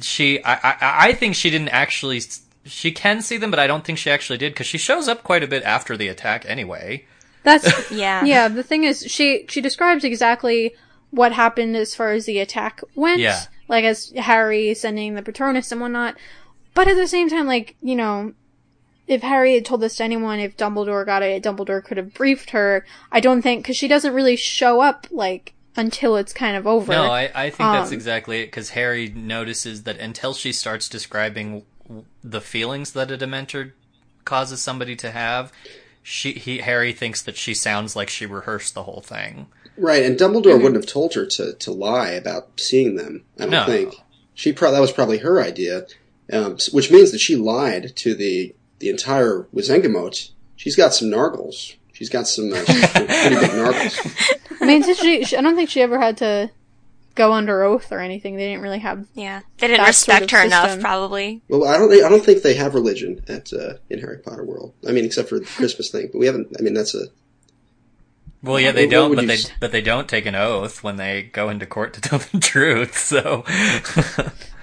she 0.00 0.42
I, 0.44 0.54
I 0.54 0.76
I 0.80 1.12
think 1.12 1.34
she 1.34 1.50
didn't 1.50 1.68
actually 1.68 2.22
she 2.64 2.92
can 2.92 3.22
see 3.22 3.36
them 3.36 3.50
but 3.50 3.60
I 3.60 3.66
don't 3.66 3.84
think 3.84 3.98
she 3.98 4.10
actually 4.10 4.38
did 4.38 4.52
because 4.52 4.66
she 4.66 4.78
shows 4.78 5.08
up 5.08 5.22
quite 5.22 5.42
a 5.42 5.46
bit 5.46 5.62
after 5.62 5.96
the 5.96 6.08
attack 6.08 6.44
anyway. 6.46 7.04
That's 7.42 7.90
Yeah. 7.90 8.24
yeah. 8.24 8.48
The 8.48 8.62
thing 8.62 8.84
is, 8.84 9.04
she 9.08 9.46
she 9.48 9.60
describes 9.60 10.04
exactly 10.04 10.74
what 11.10 11.32
happened 11.32 11.76
as 11.76 11.94
far 11.94 12.12
as 12.12 12.26
the 12.26 12.38
attack 12.38 12.80
went. 12.94 13.20
Yeah. 13.20 13.40
Like 13.68 13.84
as 13.84 14.10
Harry 14.10 14.74
sending 14.74 15.14
the 15.14 15.22
Patronus 15.22 15.72
and 15.72 15.80
whatnot. 15.80 16.16
But 16.74 16.88
at 16.88 16.96
the 16.96 17.08
same 17.08 17.28
time, 17.28 17.46
like 17.46 17.76
you 17.80 17.96
know, 17.96 18.34
if 19.06 19.22
Harry 19.22 19.54
had 19.54 19.64
told 19.64 19.80
this 19.80 19.96
to 19.96 20.04
anyone, 20.04 20.38
if 20.38 20.56
Dumbledore 20.56 21.06
got 21.06 21.22
it, 21.22 21.42
Dumbledore 21.42 21.82
could 21.82 21.96
have 21.96 22.14
briefed 22.14 22.50
her. 22.50 22.84
I 23.10 23.20
don't 23.20 23.42
think 23.42 23.62
because 23.62 23.76
she 23.76 23.88
doesn't 23.88 24.14
really 24.14 24.36
show 24.36 24.80
up 24.80 25.06
like 25.10 25.54
until 25.78 26.16
it's 26.16 26.32
kind 26.32 26.56
of 26.56 26.66
over. 26.66 26.92
No, 26.92 27.04
I, 27.10 27.30
I 27.34 27.44
think 27.50 27.58
that's 27.58 27.88
Um, 27.88 27.94
exactly 27.94 28.42
it 28.42 28.46
because 28.46 28.70
Harry 28.70 29.08
notices 29.08 29.84
that 29.84 29.98
until 29.98 30.34
she 30.34 30.52
starts 30.52 30.88
describing 30.88 31.64
w- 31.86 32.04
the 32.22 32.40
feelings 32.40 32.92
that 32.92 33.10
a 33.10 33.16
Dementor 33.16 33.72
causes 34.24 34.60
somebody 34.60 34.94
to 34.96 35.10
have, 35.10 35.52
she 36.02 36.32
he 36.32 36.58
Harry 36.58 36.92
thinks 36.92 37.22
that 37.22 37.36
she 37.36 37.54
sounds 37.54 37.96
like 37.96 38.10
she 38.10 38.26
rehearsed 38.26 38.74
the 38.74 38.82
whole 38.82 39.00
thing. 39.00 39.46
Right, 39.76 40.02
and 40.04 40.18
Dumbledore 40.18 40.56
wouldn't 40.56 40.74
have 40.74 40.86
told 40.86 41.14
her 41.14 41.24
to, 41.24 41.54
to 41.54 41.70
lie 41.70 42.10
about 42.10 42.58
seeing 42.60 42.96
them. 42.96 43.24
I 43.38 43.42
don't 43.42 43.50
No. 43.52 43.64
think 43.66 43.94
she 44.34 44.52
pro- 44.52 44.72
that 44.72 44.80
was 44.80 44.90
probably 44.92 45.18
her 45.18 45.40
idea, 45.40 45.86
um, 46.32 46.56
which 46.72 46.90
means 46.90 47.12
that 47.12 47.20
she 47.20 47.36
lied 47.36 47.94
to 47.96 48.14
the 48.14 48.54
the 48.80 48.88
entire 48.90 49.46
Wizengamot. 49.54 50.30
She's 50.56 50.74
got 50.76 50.94
some 50.94 51.08
nargles. 51.08 51.76
She's 51.98 52.08
got 52.10 52.28
some 52.28 52.52
uh, 52.52 52.62
pretty 52.64 52.80
big 52.80 53.50
nargles. 53.50 54.36
I 54.62 54.66
mean, 54.66 54.84
since 54.84 54.98
she, 55.00 55.24
she, 55.24 55.36
I 55.36 55.40
don't 55.40 55.56
think 55.56 55.68
she 55.68 55.82
ever 55.82 55.98
had 55.98 56.16
to 56.18 56.48
go 57.16 57.32
under 57.32 57.64
oath 57.64 57.90
or 57.90 57.98
anything. 57.98 58.36
They 58.36 58.46
didn't 58.46 58.62
really 58.62 58.78
have. 58.78 59.04
Yeah. 59.14 59.40
They 59.58 59.66
didn't 59.66 59.78
That 59.84 59.94
sort 59.96 60.20
respect 60.20 60.24
of 60.32 60.38
her 60.38 60.46
enough, 60.46 60.80
probably. 60.80 61.42
Well, 61.48 61.66
I 61.66 61.76
don't 61.76 61.90
think 61.90 62.04
I 62.04 62.08
don't 62.08 62.24
think 62.24 62.42
they 62.42 62.54
have 62.54 62.74
religion 62.74 63.24
at 63.26 63.52
uh, 63.52 63.74
in 63.90 63.98
Harry 63.98 64.18
Potter 64.18 64.44
world. 64.44 64.74
I 64.86 64.92
mean, 64.92 65.04
except 65.04 65.28
for 65.28 65.40
the 65.40 65.44
Christmas 65.46 65.90
thing. 65.90 66.08
But 66.12 66.18
we 66.18 66.26
haven't. 66.26 66.54
I 66.56 66.62
mean, 66.62 66.74
that's 66.74 66.94
a 66.94 67.06
Well, 68.44 68.60
yeah, 68.60 68.70
they 68.70 68.86
What- 68.86 68.86
what 68.86 68.90
don't, 68.92 69.10
would 69.10 69.16
but 69.16 69.26
they 69.26 69.34
s- 69.34 69.50
but 69.58 69.72
they 69.72 69.82
don't 69.82 70.08
take 70.08 70.26
an 70.26 70.36
oath 70.36 70.84
when 70.84 70.94
they 70.96 71.22
go 71.24 71.48
into 71.48 71.66
court 71.66 71.94
to 71.94 72.00
tell 72.02 72.20
the 72.20 72.38
truth. 72.38 72.96
So 72.96 73.44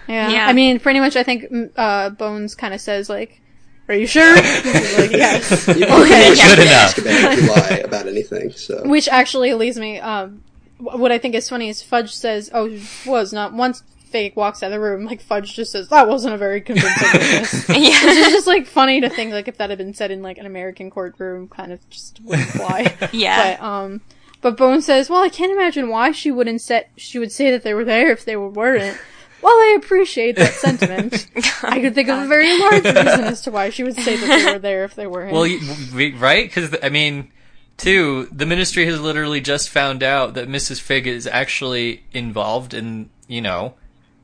Yeah. 0.07 0.29
Yeah. 0.29 0.47
I 0.47 0.53
mean, 0.53 0.79
pretty 0.79 0.99
much, 1.01 1.15
I 1.17 1.23
think 1.23 1.45
uh, 1.75 2.11
Bones 2.11 2.55
kind 2.55 2.73
of 2.73 2.79
says 2.79 3.09
like, 3.09 3.41
"Are 3.88 3.95
you 3.95 4.07
sure?" 4.07 4.36
He's 4.41 4.97
like, 4.97 5.11
yes. 5.11 5.67
you 5.67 5.73
Okay. 5.73 5.86
pretty 5.86 6.29
much 6.29 6.41
Good 6.41 6.57
can 6.57 6.61
enough. 6.61 6.73
ask 6.73 6.97
about 6.97 7.33
if 7.33 7.41
you 7.41 7.49
lie 7.49 7.81
about 7.83 8.07
anything. 8.07 8.51
So 8.51 8.81
Which 8.88 9.07
actually 9.07 9.53
leads 9.53 9.77
me. 9.77 9.99
Um, 9.99 10.43
what 10.79 11.11
I 11.11 11.17
think 11.17 11.36
is 11.36 11.47
funny 11.49 11.69
is 11.69 11.81
Fudge 11.81 12.13
says, 12.13 12.49
"Oh, 12.53 12.65
it 12.67 12.81
was 13.05 13.31
not." 13.31 13.53
Once 13.53 13.83
Figg 14.09 14.36
walks 14.36 14.61
out 14.63 14.67
of 14.67 14.71
the 14.73 14.79
room, 14.79 15.05
like 15.05 15.21
Fudge 15.21 15.55
just 15.55 15.71
says, 15.71 15.88
"That 15.89 16.07
wasn't 16.07 16.33
a 16.33 16.38
very 16.38 16.61
convincing 16.61 16.91
witness." 17.13 17.69
yeah. 17.69 17.75
It's 17.77 18.31
just 18.31 18.47
like 18.47 18.67
funny 18.67 19.01
to 19.01 19.09
think 19.09 19.31
like 19.33 19.47
if 19.47 19.57
that 19.57 19.69
had 19.69 19.77
been 19.79 19.93
said 19.93 20.11
in 20.11 20.21
like 20.21 20.38
an 20.38 20.45
American 20.45 20.89
courtroom, 20.91 21.47
kind 21.47 21.71
of 21.71 21.89
just 21.89 22.19
wouldn't 22.23 22.49
fly. 22.49 22.95
Yeah. 23.13 23.57
But 23.57 23.63
um, 23.65 24.01
but 24.41 24.57
Bones 24.57 24.86
says, 24.86 25.09
"Well, 25.09 25.23
I 25.23 25.29
can't 25.29 25.51
imagine 25.51 25.89
why 25.89 26.11
she 26.11 26.29
wouldn't 26.31 26.61
set. 26.61 26.89
She 26.97 27.19
would 27.19 27.31
say 27.31 27.51
that 27.51 27.63
they 27.63 27.73
were 27.73 27.86
there 27.86 28.11
if 28.11 28.25
they 28.25 28.36
weren't." 28.36 28.97
Well, 29.45 29.53
I 29.53 29.75
appreciate 29.77 30.37
that 30.37 30.53
sentiment. 30.65 31.27
I 31.61 31.79
could 31.79 31.93
think 31.93 32.09
of 32.09 32.23
a 32.23 32.27
very 32.27 32.57
large 32.59 32.83
reason 32.83 32.97
as 33.25 33.41
to 33.41 33.51
why 33.51 33.69
she 33.69 33.83
would 33.83 33.95
say 33.95 34.15
that 34.15 34.25
they 34.45 34.53
were 34.53 34.57
there 34.59 34.83
if 34.85 34.95
they 34.95 35.05
weren't. 35.05 35.31
well, 35.33 35.45
you- 35.45 35.59
we- 35.93 36.13
right? 36.13 36.47
Because 36.47 36.75
I 36.81 36.89
mean, 36.89 37.31
two, 37.77 38.27
the 38.31 38.47
Ministry 38.47 38.85
has 38.87 38.99
literally 38.99 39.41
just 39.41 39.69
found 39.69 40.01
out 40.01 40.33
that 40.33 40.49
Mrs. 40.49 40.81
Figg 40.81 41.05
is 41.05 41.27
actually 41.27 42.03
involved 42.11 42.73
in 42.73 43.11
you 43.27 43.39
know 43.41 43.75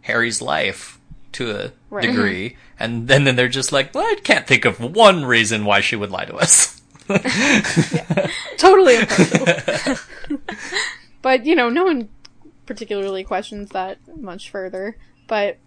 Harry's 0.01 0.41
life 0.41 0.97
to 1.34 1.51
a 1.51 1.72
Right. 1.91 2.01
degree, 2.07 2.49
mm-hmm. 2.49 2.84
and 2.84 3.07
then 3.07 3.24
then 3.26 3.36
they're 3.36 3.47
just 3.47 3.72
like, 3.72 3.93
well, 3.93 4.03
I 4.05 4.15
can't 4.24 4.47
think 4.47 4.65
of 4.65 4.80
one 4.80 5.24
reason 5.26 5.65
why 5.65 5.82
she 5.82 5.95
would 5.95 6.09
lie 6.09 6.26
to 6.26 6.36
us. 6.38 6.82
totally 8.57 8.95
impartial. 8.97 9.97
but 11.22 11.45
you 11.45 11.55
know, 11.55 11.69
no 11.69 11.84
one 11.84 12.09
particularly 12.65 13.24
questions 13.24 13.69
that 13.69 13.97
much 14.17 14.49
further. 14.49 14.97
But 15.28 15.57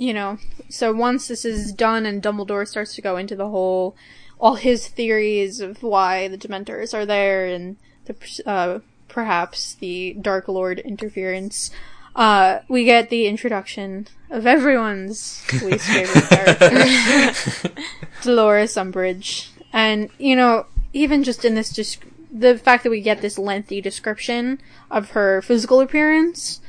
you 0.00 0.14
know, 0.14 0.38
so 0.70 0.92
once 0.92 1.28
this 1.28 1.44
is 1.44 1.72
done 1.72 2.06
and 2.06 2.22
Dumbledore 2.22 2.66
starts 2.66 2.94
to 2.94 3.02
go 3.02 3.18
into 3.18 3.36
the 3.36 3.50
whole, 3.50 3.94
all 4.40 4.54
his 4.54 4.88
theories 4.88 5.60
of 5.60 5.82
why 5.82 6.26
the 6.26 6.38
Dementors 6.38 6.94
are 6.94 7.04
there 7.04 7.46
and 7.46 7.76
the 8.06 8.42
uh, 8.46 8.78
perhaps 9.08 9.74
the 9.74 10.16
Dark 10.18 10.48
Lord 10.48 10.78
interference. 10.78 11.70
Uh, 12.16 12.60
we 12.66 12.84
get 12.84 13.10
the 13.10 13.26
introduction 13.26 14.08
of 14.30 14.46
everyone's 14.46 15.44
least 15.62 15.86
favorite 15.86 16.24
character, 16.24 17.72
Dolores 18.22 18.74
Umbridge. 18.74 19.48
And, 19.70 20.08
you 20.18 20.34
know, 20.34 20.66
even 20.94 21.22
just 21.22 21.44
in 21.44 21.54
this, 21.54 21.70
just 21.70 21.98
the 22.32 22.56
fact 22.56 22.84
that 22.84 22.90
we 22.90 23.02
get 23.02 23.20
this 23.20 23.38
lengthy 23.38 23.80
description 23.82 24.60
of 24.90 25.10
her 25.10 25.42
physical 25.42 25.80
appearance 25.80 26.60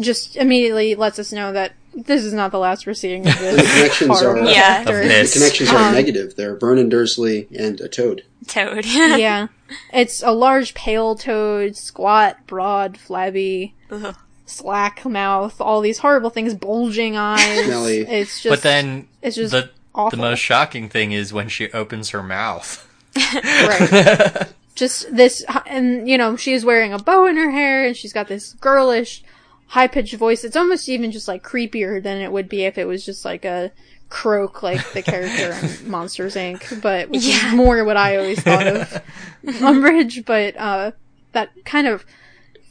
just 0.00 0.36
immediately 0.36 0.94
lets 0.94 1.18
us 1.18 1.32
know 1.32 1.52
that 1.52 1.72
this 1.94 2.22
is 2.24 2.34
not 2.34 2.50
the 2.52 2.58
last 2.58 2.86
we're 2.86 2.92
seeing 2.94 3.26
of 3.26 3.34
the 3.38 3.44
this 3.56 3.72
connections 3.72 4.22
are 4.22 4.38
Yeah. 4.44 4.84
character. 4.84 5.00
Of 5.02 5.08
the 5.08 5.30
connections 5.32 5.70
are 5.70 5.88
Um, 5.88 5.94
negative. 5.94 6.36
They're 6.36 6.56
Vernon 6.56 6.88
Dursley 6.88 7.48
and 7.58 7.80
a 7.80 7.88
Toad. 7.88 8.22
Toad. 8.46 8.84
yeah. 8.94 9.48
It's 9.92 10.22
a 10.22 10.30
large 10.30 10.74
pale 10.74 11.16
toad, 11.16 11.76
squat, 11.76 12.46
broad, 12.46 12.96
flabby, 12.98 13.74
Ugh. 13.90 14.14
slack 14.44 15.04
mouth, 15.04 15.60
all 15.60 15.80
these 15.80 15.98
horrible 15.98 16.30
things, 16.30 16.54
bulging 16.54 17.16
eyes. 17.16 17.64
Smelly. 17.64 18.00
It's 18.02 18.42
just 18.42 18.52
but 18.52 18.62
then 18.62 19.08
it's 19.22 19.34
just 19.34 19.50
the 19.50 19.70
awful. 19.92 20.10
the 20.16 20.22
most 20.22 20.38
shocking 20.38 20.88
thing 20.88 21.10
is 21.10 21.32
when 21.32 21.48
she 21.48 21.68
opens 21.72 22.10
her 22.10 22.22
mouth. 22.22 22.86
right. 23.16 24.46
just 24.76 25.14
this, 25.14 25.44
and 25.66 26.08
you 26.08 26.16
know, 26.18 26.36
she's 26.36 26.64
wearing 26.64 26.92
a 26.92 26.98
bow 26.98 27.26
in 27.26 27.36
her 27.36 27.50
hair, 27.50 27.86
and 27.86 27.96
she's 27.96 28.12
got 28.12 28.28
this 28.28 28.52
girlish, 28.54 29.24
high 29.68 29.86
pitched 29.88 30.14
voice. 30.14 30.44
It's 30.44 30.56
almost 30.56 30.88
even 30.88 31.10
just 31.12 31.28
like 31.28 31.42
creepier 31.42 32.02
than 32.02 32.18
it 32.18 32.30
would 32.32 32.48
be 32.48 32.64
if 32.64 32.78
it 32.78 32.86
was 32.86 33.04
just 33.04 33.24
like 33.24 33.44
a 33.44 33.72
croak, 34.08 34.62
like 34.62 34.92
the 34.92 35.02
character 35.02 35.52
in 35.66 35.90
Monsters 35.90 36.34
Inc. 36.36 36.80
But 36.80 37.08
which 37.10 37.24
Yeah. 37.24 37.48
is 37.48 37.54
more 37.54 37.84
what 37.84 37.96
I 37.96 38.16
always 38.16 38.40
thought 38.40 38.66
of 38.66 39.02
Umbridge. 39.44 40.24
But 40.24 40.56
uh, 40.56 40.92
that 41.32 41.50
kind 41.64 41.86
of 41.86 42.04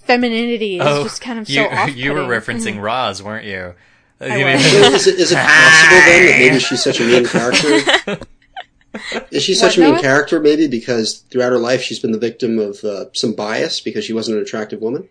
femininity 0.03 0.79
is 0.79 1.03
just 1.03 1.21
kind 1.21 1.39
of 1.39 1.47
so 1.47 1.53
Oh, 1.53 1.63
you 1.63 1.69
off. 1.69 1.95
you 1.95 2.13
were 2.13 2.19
referencing 2.21 2.81
Roz, 2.81 3.21
weren't 3.23 3.45
you? 3.45 3.73
was. 4.21 4.31
is, 4.31 5.07
it, 5.07 5.19
is 5.19 5.31
it 5.33 5.35
possible 5.35 5.97
then 6.05 6.25
that 6.27 6.35
maybe 6.39 6.59
she's 6.59 6.81
such 6.83 6.99
a 7.01 7.03
mean 7.03 7.25
character? 7.27 8.17
Is 9.29 9.43
she 9.43 9.53
such 9.53 9.77
What, 9.77 9.77
a 9.77 9.81
mean 9.81 9.93
Noah? 9.95 10.01
character 10.01 10.39
maybe 10.39 10.67
because 10.67 11.17
throughout 11.29 11.51
her 11.51 11.57
life 11.57 11.81
she's 11.81 11.99
been 11.99 12.13
the 12.13 12.17
victim 12.17 12.57
of 12.59 12.81
uh, 12.85 13.05
some 13.13 13.33
bias 13.33 13.81
because 13.81 14.05
she 14.05 14.13
wasn't 14.13 14.37
an 14.37 14.43
attractive 14.43 14.79
woman? 14.79 15.09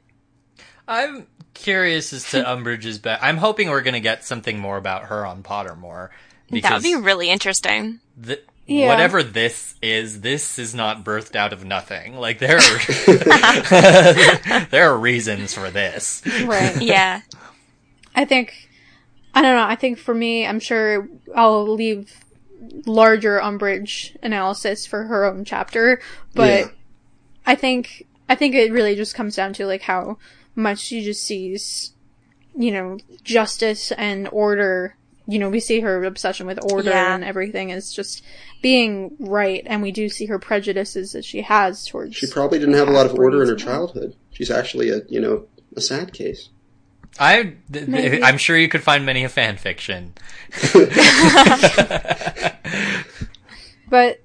I'm 0.89 1.27
curious 1.55 2.13
as 2.13 2.29
to 2.31 2.43
Umbridge's 2.45 2.99
back. 2.99 3.21
I'm 3.23 3.37
hoping 3.39 3.71
we're 3.71 3.83
going 3.83 3.95
to 3.95 4.01
get 4.01 4.25
something 4.25 4.59
more 4.59 4.77
about 4.77 5.05
her 5.05 5.25
on 5.25 5.43
Pottermore. 5.43 6.11
That 6.51 6.73
would 6.75 6.83
be 6.83 6.95
really 6.97 7.31
interesting. 7.31 8.01
the, 8.17 8.41
Yeah. 8.67 8.89
whatever 8.89 9.23
this 9.23 9.75
is, 9.83 10.21
this 10.21 10.59
is 10.59 10.75
not 10.75 11.05
birthed 11.05 11.35
out 11.37 11.53
of 11.53 11.65
nothing. 11.65 12.17
Like 12.17 12.39
there 12.39 12.59
are 12.59 12.79
there 14.71 14.91
are 14.91 14.99
reasons 14.99 15.55
for 15.55 15.71
this. 15.71 16.23
Right. 16.45 16.81
Yeah. 16.83 17.21
I 18.15 18.25
think 18.25 18.69
I 19.35 19.43
don't 19.43 19.57
know. 19.57 19.65
I 19.67 19.75
think 19.77 19.99
for 19.99 20.15
me, 20.15 20.47
I'm 20.47 20.61
sure 20.61 21.09
I'll 21.35 21.73
leave 21.75 22.13
larger 22.87 23.39
Umbridge 23.41 24.17
analysis 24.23 24.87
for 24.87 25.05
her 25.05 25.25
own 25.25 25.45
chapter, 25.45 26.01
but 26.35 26.61
Yeah. 26.61 26.69
I 27.47 27.55
think 27.57 28.07
I 28.29 28.35
think 28.37 28.55
it 28.55 28.73
really 28.73 28.95
just 28.95 29.15
comes 29.15 29.35
down 29.37 29.53
to 29.55 29.67
like 29.67 29.83
how 29.83 30.19
much 30.55 30.79
she 30.79 31.03
just 31.05 31.23
sees, 31.23 31.93
you 32.57 32.71
know, 32.73 32.99
justice 33.23 33.93
and 33.93 34.29
order. 34.33 34.97
You 35.27 35.39
know, 35.39 35.49
we 35.49 35.61
see 35.61 35.81
her 35.81 36.05
obsession 36.05 36.47
with 36.47 36.59
order 36.73 36.91
Yeah. 36.91 37.15
and 37.15 37.25
everything 37.25 37.71
is 37.71 37.93
just 37.95 38.23
being 38.61 39.17
right, 39.19 39.63
and 39.67 39.83
we 39.83 39.91
do 39.91 40.09
see 40.09 40.27
her 40.27 40.39
prejudices 40.39 41.13
that 41.13 41.25
she 41.25 41.41
has 41.43 41.87
towards. 41.87 42.17
She 42.17 42.27
probably 42.27 42.59
didn't 42.59 42.75
have 42.75 42.89
a 42.89 42.93
lot 42.93 43.07
of 43.07 43.15
order 43.19 43.43
in 43.43 43.49
her 43.49 43.55
half-breeds 43.55 43.63
and 43.63 43.71
all. 43.71 43.87
childhood. 43.89 44.17
She's 44.33 44.51
actually 44.51 44.91
a 44.91 45.01
you 45.09 45.21
know 45.21 45.47
a 45.77 45.81
sad 45.81 46.13
case. 46.13 46.51
I, 47.19 47.55
th- 47.73 47.87
th- 47.87 48.23
I'm 48.25 48.39
sure 48.39 48.59
you 48.59 48.69
could 48.69 48.83
find 48.83 49.07
many 49.07 49.23
a 49.23 49.29
fan 49.29 49.57
fiction. 49.57 50.15
But 53.89 54.24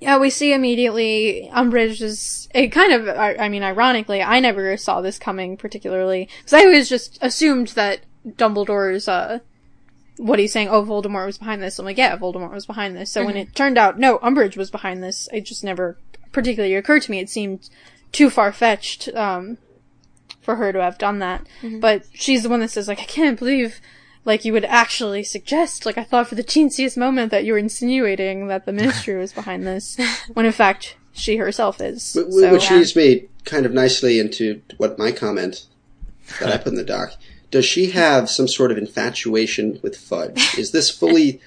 yeah, 0.00 0.16
we 0.16 0.30
see 0.30 0.52
immediately 0.52 1.50
Umbridge 1.52 2.00
is 2.00 2.48
it 2.54 2.68
kind 2.68 2.92
of 2.92 3.08
I, 3.08 3.36
I 3.36 3.48
mean 3.48 3.62
ironically 3.62 4.22
I 4.22 4.40
never 4.40 4.76
saw 4.76 5.00
this 5.00 5.18
coming 5.18 5.56
particularly 5.56 6.28
because 6.38 6.54
I 6.54 6.64
always 6.64 6.88
just 6.88 7.18
assumed 7.20 7.68
that 7.68 8.00
Dumbledore's 8.26 9.08
uh 9.08 9.40
what 10.16 10.38
he's 10.38 10.52
saying 10.52 10.68
oh 10.68 10.84
Voldemort 10.84 11.26
was 11.26 11.38
behind 11.38 11.62
this. 11.62 11.78
I'm 11.78 11.84
like 11.84 11.98
yeah 11.98 12.16
Voldemort 12.16 12.52
was 12.52 12.66
behind 12.66 12.96
this. 12.96 13.10
So 13.12 13.24
when 13.24 13.36
it 13.36 13.54
turned 13.54 13.76
out 13.76 13.98
no 13.98 14.18
Umbridge 14.18 14.56
was 14.56 14.70
behind 14.70 15.02
this 15.02 15.28
it 15.32 15.42
just 15.42 15.62
never 15.62 15.98
particularly 16.32 16.74
occurred 16.74 17.02
to 17.02 17.10
me. 17.10 17.18
It 17.18 17.28
seemed 17.28 17.68
too 18.10 18.30
far 18.30 18.52
fetched 18.52 19.08
um 19.14 19.58
for 20.40 20.56
her 20.56 20.72
to 20.72 20.80
have 20.82 20.96
done 20.96 21.18
that. 21.18 21.46
But 21.80 22.06
she's 22.14 22.42
the 22.42 22.48
one 22.48 22.60
that 22.60 22.70
says 22.70 22.88
like 22.88 23.00
I 23.00 23.04
can't 23.04 23.38
believe 23.38 23.82
like 24.24 24.44
you 24.44 24.52
would 24.52 24.64
actually 24.64 25.22
suggest 25.22 25.86
like 25.86 25.98
i 25.98 26.04
thought 26.04 26.28
for 26.28 26.34
the 26.34 26.44
teensiest 26.44 26.96
moment 26.96 27.30
that 27.30 27.44
you 27.44 27.52
were 27.52 27.58
insinuating 27.58 28.48
that 28.48 28.66
the 28.66 28.72
ministry 28.72 29.16
was 29.16 29.32
behind 29.32 29.66
this 29.66 29.96
when 30.34 30.46
in 30.46 30.52
fact 30.52 30.96
she 31.12 31.36
herself 31.36 31.80
is 31.80 32.14
Wh- 32.14 32.28
wh- 32.28 32.40
so, 32.40 32.52
Which 32.52 32.70
leads 32.70 32.94
me 32.94 33.28
kind 33.44 33.66
of 33.66 33.72
nicely 33.72 34.18
into 34.18 34.62
what 34.76 34.98
my 34.98 35.12
comment 35.12 35.66
that 36.38 36.52
I 36.52 36.56
put 36.58 36.68
in 36.68 36.74
the 36.74 36.84
doc. 36.84 37.14
Does 37.50 37.64
she 37.64 37.90
have 37.90 38.30
some 38.30 38.46
sort 38.46 38.70
of 38.70 38.78
infatuation 38.78 39.80
with 39.82 39.96
Fudge? 39.96 40.56
Is 40.56 40.70
this 40.70 40.90
fully 40.90 41.40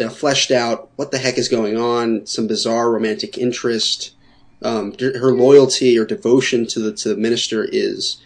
uh, 0.00 0.08
fleshed 0.08 0.50
out? 0.50 0.90
What 0.96 1.10
the 1.10 1.18
heck 1.18 1.36
is 1.36 1.48
going 1.48 1.76
on? 1.76 2.26
Some 2.26 2.46
bizarre 2.46 2.90
romantic 2.90 3.36
interest? 3.36 4.14
Um, 4.62 4.94
her 4.98 5.32
loyalty 5.32 5.98
or 5.98 6.06
devotion 6.06 6.66
to 6.68 6.80
the 6.80 6.92
to 6.92 7.10
the 7.10 7.16
minister 7.16 7.64
is 7.64 8.22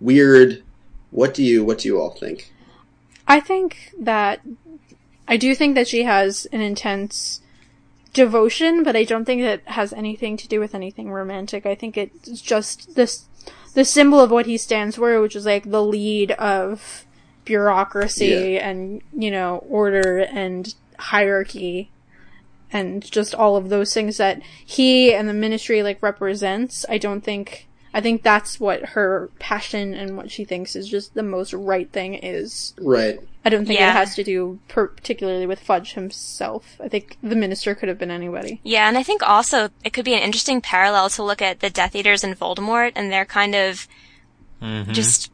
weird. 0.00 0.62
What 1.10 1.32
do 1.32 1.42
you 1.42 1.64
What 1.64 1.78
do 1.78 1.88
you 1.88 1.98
all 2.00 2.10
think? 2.10 2.52
I 3.30 3.40
think 3.40 3.92
that 3.98 4.40
i 5.28 5.36
do 5.36 5.54
think 5.54 5.74
that 5.74 5.88
she 5.88 6.02
has 6.02 6.46
an 6.52 6.60
intense 6.60 7.40
devotion 8.12 8.82
but 8.82 8.96
i 8.96 9.04
don't 9.04 9.24
think 9.24 9.42
that 9.42 9.62
has 9.66 9.92
anything 9.92 10.36
to 10.36 10.48
do 10.48 10.58
with 10.58 10.74
anything 10.74 11.10
romantic. 11.10 11.64
I 11.64 11.74
think 11.74 11.96
it's 11.96 12.40
just 12.40 12.94
this 12.96 13.26
the 13.74 13.84
symbol 13.84 14.18
of 14.18 14.30
what 14.30 14.46
he 14.46 14.58
stands 14.58 14.96
for 14.96 15.20
which 15.20 15.36
is 15.36 15.46
like 15.46 15.70
the 15.70 15.82
lead 15.82 16.32
of 16.32 17.06
bureaucracy 17.44 18.58
and 18.58 19.00
you 19.12 19.30
know 19.30 19.58
order 19.68 20.18
and 20.18 20.74
hierarchy 20.98 21.90
and 22.72 23.10
just 23.10 23.34
all 23.34 23.56
of 23.56 23.68
those 23.68 23.92
things 23.92 24.16
that 24.18 24.40
he 24.64 25.12
and 25.12 25.28
the 25.28 25.34
ministry 25.34 25.82
like 25.82 26.02
represents. 26.02 26.84
I 26.88 26.98
don't 26.98 27.22
think 27.22 27.68
i 27.92 28.00
think 28.00 28.22
that's 28.22 28.60
what 28.60 28.80
her 28.80 29.30
passion 29.38 29.94
and 29.94 30.16
what 30.16 30.30
she 30.30 30.44
thinks 30.44 30.76
is 30.76 30.88
just 30.88 31.14
the 31.14 31.22
most 31.22 31.52
right 31.52 31.90
thing 31.90 32.14
is 32.14 32.74
Right. 32.80 33.18
i 33.44 33.48
don't 33.48 33.66
think 33.66 33.80
Yeah. 33.80 33.90
it 33.90 33.94
has 33.94 34.14
to 34.16 34.24
do 34.24 34.58
particularly 34.68 35.46
with 35.46 35.60
fudge 35.60 35.94
himself 35.94 36.76
i 36.82 36.88
think 36.88 37.16
the 37.22 37.36
minister 37.36 37.74
could 37.74 37.88
have 37.88 37.98
been 37.98 38.10
anybody 38.10 38.60
Yeah, 38.62 38.88
and 38.88 38.96
I 38.98 39.02
think 39.02 39.22
also 39.22 39.70
it 39.84 39.92
could 39.92 40.04
be 40.04 40.14
an 40.14 40.22
interesting 40.22 40.60
parallel 40.60 41.10
to 41.10 41.22
look 41.22 41.42
at 41.42 41.60
the 41.60 41.70
Death 41.70 41.94
Eaters 41.94 42.24
and 42.24 42.38
Voldemort 42.38 42.92
and 42.94 43.10
their 43.10 43.24
kind 43.24 43.54
of 43.54 43.86
mm-hmm. 44.62 44.92
just 44.92 45.30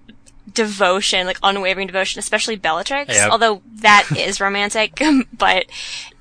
devotion, 0.56 1.26
like 1.26 1.38
unwavering 1.42 1.86
devotion, 1.86 2.18
especially 2.18 2.56
Bellatrix. 2.56 3.14
Yep. 3.14 3.30
Although 3.30 3.62
that 3.76 4.08
is 4.16 4.40
romantic, 4.40 5.00
but 5.32 5.66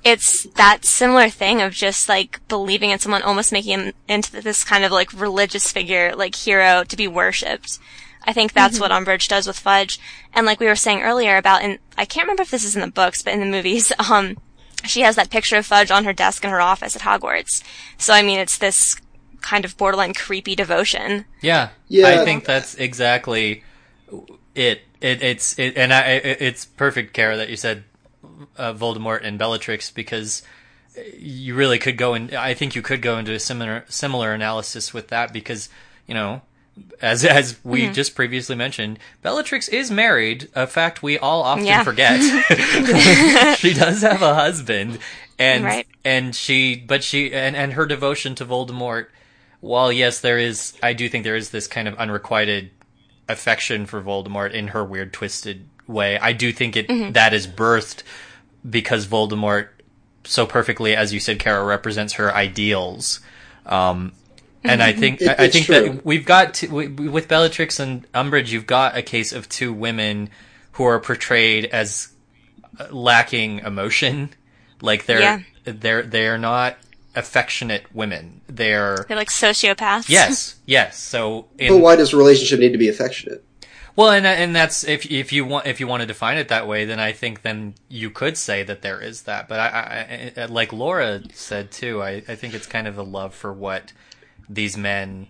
it's 0.04 0.44
that 0.54 0.84
similar 0.84 1.28
thing 1.28 1.60
of 1.60 1.72
just 1.72 2.08
like 2.08 2.46
believing 2.46 2.90
in 2.90 3.00
someone, 3.00 3.22
almost 3.22 3.50
making 3.50 3.80
him 3.80 3.92
into 4.06 4.40
this 4.40 4.62
kind 4.62 4.84
of 4.84 4.92
like 4.92 5.12
religious 5.12 5.72
figure, 5.72 6.14
like 6.14 6.36
hero 6.36 6.84
to 6.84 6.96
be 6.96 7.08
worshipped. 7.08 7.80
I 8.28 8.32
think 8.32 8.52
that's 8.52 8.80
what 8.80 8.90
Umbridge 8.90 9.28
does 9.28 9.46
with 9.46 9.58
Fudge. 9.58 10.00
And 10.34 10.46
like 10.46 10.60
we 10.60 10.66
were 10.66 10.76
saying 10.76 11.00
earlier 11.00 11.36
about, 11.36 11.62
and 11.62 11.78
I 11.96 12.04
can't 12.04 12.24
remember 12.24 12.42
if 12.42 12.50
this 12.50 12.64
is 12.64 12.74
in 12.74 12.82
the 12.82 12.88
books, 12.88 13.22
but 13.22 13.32
in 13.32 13.40
the 13.40 13.46
movies, 13.46 13.92
um, 14.10 14.36
she 14.84 15.00
has 15.00 15.16
that 15.16 15.30
picture 15.30 15.56
of 15.56 15.66
Fudge 15.66 15.90
on 15.90 16.04
her 16.04 16.12
desk 16.12 16.44
in 16.44 16.50
her 16.50 16.60
office 16.60 16.94
at 16.94 17.02
Hogwarts. 17.02 17.62
So 17.98 18.12
I 18.12 18.22
mean, 18.22 18.38
it's 18.38 18.58
this 18.58 19.00
kind 19.40 19.64
of 19.64 19.76
borderline 19.76 20.12
creepy 20.12 20.56
devotion. 20.56 21.24
Yeah, 21.40 21.70
Yeah. 21.88 22.08
I 22.08 22.24
think 22.24 22.44
that's 22.44 22.74
exactly 22.74 23.62
it. 24.54 24.82
It 25.00 25.22
it's 25.22 25.58
it, 25.58 25.76
and 25.76 25.92
I 25.92 26.02
it, 26.12 26.38
it's 26.40 26.64
perfect, 26.64 27.12
Kara, 27.12 27.36
that 27.36 27.48
you 27.50 27.56
said 27.56 27.84
uh, 28.56 28.72
Voldemort 28.72 29.20
and 29.24 29.38
Bellatrix 29.38 29.90
because 29.90 30.42
you 31.18 31.54
really 31.54 31.78
could 31.78 31.96
go 31.98 32.14
and 32.14 32.32
I 32.34 32.54
think 32.54 32.74
you 32.74 32.80
could 32.82 33.02
go 33.02 33.18
into 33.18 33.32
a 33.32 33.38
similar 33.38 33.84
similar 33.88 34.32
analysis 34.32 34.94
with 34.94 35.08
that 35.08 35.32
because 35.32 35.68
you 36.06 36.14
know. 36.14 36.42
As 37.00 37.24
as 37.24 37.56
we 37.64 37.84
Mm-hmm. 37.84 37.94
just 37.94 38.14
previously 38.14 38.54
mentioned, 38.54 38.98
Bellatrix 39.22 39.66
is 39.68 39.90
married. 39.90 40.50
A 40.54 40.66
fact 40.66 41.02
we 41.02 41.16
all 41.18 41.42
often 41.42 41.64
Yeah. 41.64 41.82
forget. 41.82 42.20
she 43.58 43.72
does 43.72 44.02
have 44.02 44.20
a 44.20 44.34
husband, 44.34 44.98
and 45.38 45.64
Right. 45.64 45.86
and 46.04 46.36
she, 46.36 46.76
but 46.76 47.02
she, 47.02 47.32
and 47.32 47.56
and 47.56 47.72
her 47.72 47.86
devotion 47.86 48.34
to 48.34 48.44
Voldemort. 48.44 49.06
While 49.60 49.90
yes, 49.90 50.20
there 50.20 50.36
is, 50.38 50.74
I 50.82 50.92
do 50.92 51.08
think 51.08 51.24
there 51.24 51.34
is 51.34 51.48
this 51.48 51.66
kind 51.66 51.88
of 51.88 51.94
unrequited 51.94 52.75
affection 53.28 53.86
for 53.86 54.00
Voldemort 54.02 54.52
in 54.52 54.68
her 54.68 54.84
weird, 54.84 55.12
twisted 55.12 55.66
way. 55.86 56.18
I 56.18 56.32
do 56.32 56.52
think 56.52 56.76
it 56.76 57.14
that 57.14 57.32
is 57.32 57.46
birthed 57.46 58.02
because 58.68 59.06
Voldemort 59.06 59.68
so 60.24 60.44
perfectly, 60.46 60.96
as 60.96 61.12
you 61.14 61.20
said, 61.20 61.38
Kara 61.38 61.64
represents 61.64 62.14
her 62.14 62.34
ideals. 62.34 63.20
Um, 63.64 64.12
and 64.64 64.82
I 64.82 64.92
think 64.92 65.20
It- 65.22 65.28
I, 65.38 65.44
I 65.44 65.48
think 65.48 65.66
true. 65.66 65.74
that 65.80 66.04
we've 66.04 66.24
got 66.26 66.54
to, 66.54 66.66
we, 66.68 66.88
we- 66.88 67.08
with 67.08 67.28
Bellatrix 67.28 67.78
and 67.78 68.10
Umbridge, 68.12 68.48
you've 68.50 68.66
got 68.66 68.96
a 68.96 69.02
case 69.02 69.32
of 69.32 69.48
two 69.48 69.72
women 69.72 70.28
who 70.72 70.84
are 70.84 70.98
portrayed 70.98 71.66
as 71.66 72.08
uh, 72.78 72.86
lacking 72.90 73.60
emotion. 73.60 74.30
Like 74.82 75.06
they're 75.06 75.20
Yeah. 75.20 75.38
they're 75.64 76.02
they're 76.02 76.36
not 76.36 76.76
affectionate 77.16 77.84
women. 77.94 78.42
They're 78.46 79.04
They're 79.08 79.16
like 79.16 79.30
sociopaths. 79.30 80.08
yes, 80.08 80.56
yes. 80.66 80.98
So 80.98 81.46
in, 81.58 81.72
But 81.72 81.78
why 81.78 81.96
does 81.96 82.12
a 82.12 82.16
relationship 82.16 82.60
need 82.60 82.72
to 82.72 82.78
be 82.78 82.88
affectionate? 82.88 83.42
well, 83.96 84.10
and 84.10 84.26
and 84.26 84.54
that's 84.54 84.84
if 84.84 85.10
if 85.10 85.32
you 85.32 85.44
want 85.46 85.66
if 85.66 85.80
you 85.80 85.86
want 85.86 86.02
to 86.02 86.06
define 86.06 86.36
it 86.36 86.48
that 86.48 86.68
way, 86.68 86.84
then 86.84 87.00
I 87.00 87.12
think 87.12 87.42
then 87.42 87.74
you 87.88 88.10
could 88.10 88.36
say 88.36 88.62
that 88.62 88.82
there 88.82 89.00
is 89.00 89.22
that. 89.22 89.48
But 89.48 89.58
I, 89.58 90.32
I, 90.36 90.42
I 90.42 90.44
like 90.46 90.72
Laura 90.72 91.22
said 91.32 91.70
too, 91.72 92.02
I 92.02 92.22
I 92.28 92.34
think 92.36 92.52
it's 92.54 92.66
kind 92.66 92.86
of 92.86 92.98
a 92.98 93.02
love 93.02 93.34
for 93.34 93.52
what 93.52 93.92
these 94.48 94.76
men 94.76 95.28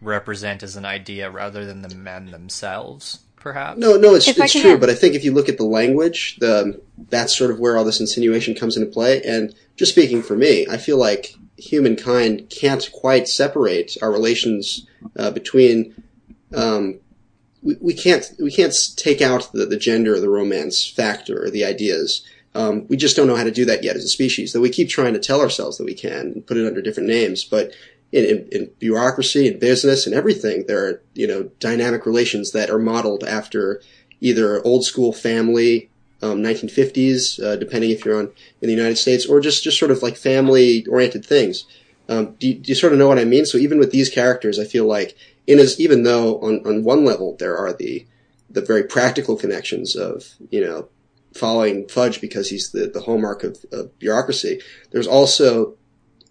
represent 0.00 0.62
as 0.62 0.76
an 0.76 0.84
idea 0.84 1.30
rather 1.30 1.64
than 1.64 1.80
the 1.80 1.94
men 1.94 2.30
themselves, 2.30 3.20
perhaps. 3.44 3.78
No, 3.78 3.96
no, 3.96 4.14
it's 4.14 4.26
it's 4.26 4.52
true. 4.52 4.78
But 4.78 4.90
I 4.90 4.94
think 4.94 5.14
if 5.14 5.22
you 5.22 5.32
look 5.32 5.48
at 5.48 5.58
the 5.58 5.64
language, 5.64 6.38
the 6.40 6.80
that's 7.10 7.36
sort 7.36 7.52
of 7.52 7.60
where 7.60 7.76
all 7.76 7.84
this 7.84 8.00
insinuation 8.00 8.56
comes 8.56 8.76
into 8.76 8.90
play. 8.90 9.22
And 9.22 9.54
just 9.76 9.92
speaking 9.92 10.22
for 10.22 10.34
me, 10.34 10.66
I 10.68 10.78
feel 10.78 10.96
like 10.96 11.36
humankind 11.56 12.50
can't 12.50 12.90
quite 12.90 13.28
separate 13.28 13.96
our 14.02 14.10
relations 14.10 14.86
uh, 15.16 15.30
between. 15.30 16.02
Um, 16.52 16.98
we, 17.62 17.76
we 17.80 17.94
can't 17.94 18.32
we 18.40 18.50
can't 18.50 18.74
take 18.96 19.20
out 19.20 19.52
the, 19.52 19.66
the 19.66 19.76
gender 19.76 20.14
or 20.14 20.20
the 20.20 20.30
romance 20.30 20.88
factor 20.88 21.44
or 21.44 21.50
the 21.50 21.64
ideas. 21.64 22.26
Um, 22.56 22.86
we 22.88 22.96
just 22.96 23.16
don't 23.16 23.26
know 23.26 23.36
how 23.36 23.44
to 23.44 23.50
do 23.50 23.64
that 23.66 23.82
yet 23.82 23.96
as 23.96 24.04
a 24.04 24.08
species. 24.08 24.52
Though 24.52 24.60
we 24.60 24.70
keep 24.70 24.88
trying 24.88 25.12
to 25.14 25.18
tell 25.18 25.40
ourselves 25.40 25.76
that 25.76 25.84
we 25.84 25.94
can 25.94 26.32
and 26.32 26.46
put 26.46 26.56
it 26.56 26.66
under 26.66 26.80
different 26.80 27.08
names, 27.08 27.44
but 27.44 27.72
in, 28.14 28.48
in, 28.52 28.70
bureaucracy 28.78 29.48
and 29.48 29.58
business 29.58 30.06
and 30.06 30.14
everything, 30.14 30.66
there 30.66 30.86
are 30.86 31.02
you 31.14 31.26
know 31.26 31.50
dynamic 31.58 32.06
relations 32.06 32.52
that 32.52 32.70
are 32.70 32.78
modeled 32.78 33.24
after 33.24 33.82
either 34.20 34.64
old 34.64 34.84
school 34.84 35.12
family, 35.12 35.90
um, 36.22 36.38
1950s, 36.38 37.42
uh, 37.42 37.56
depending 37.56 37.90
if 37.90 38.04
you're 38.04 38.18
on 38.18 38.30
in 38.60 38.68
the 38.68 38.74
United 38.74 38.96
States, 38.96 39.26
or 39.26 39.40
just 39.40 39.64
just 39.64 39.78
sort 39.78 39.90
of 39.90 40.02
like 40.02 40.16
family 40.16 40.86
oriented 40.86 41.24
things. 41.24 41.64
Um, 42.08 42.36
do, 42.38 42.48
you, 42.48 42.54
do 42.54 42.68
you 42.68 42.74
sort 42.74 42.92
of 42.92 42.98
know 42.98 43.08
what 43.08 43.18
I 43.18 43.24
mean? 43.24 43.46
So 43.46 43.58
even 43.58 43.78
with 43.78 43.90
these 43.90 44.10
characters, 44.10 44.58
I 44.58 44.64
feel 44.64 44.86
like 44.86 45.16
in 45.46 45.58
as 45.58 45.80
even 45.80 46.04
though 46.04 46.38
on 46.40 46.66
on 46.66 46.84
one 46.84 47.04
level 47.04 47.36
there 47.38 47.56
are 47.56 47.72
the 47.72 48.06
the 48.48 48.60
very 48.60 48.84
practical 48.84 49.36
connections 49.36 49.96
of 49.96 50.34
you 50.50 50.64
know 50.64 50.88
following 51.34 51.88
Fudge 51.88 52.20
because 52.20 52.48
he's 52.50 52.70
the 52.70 52.86
the 52.86 53.00
hallmark 53.00 53.42
of, 53.42 53.64
of 53.72 53.98
bureaucracy. 53.98 54.60
There's 54.92 55.08
also 55.08 55.76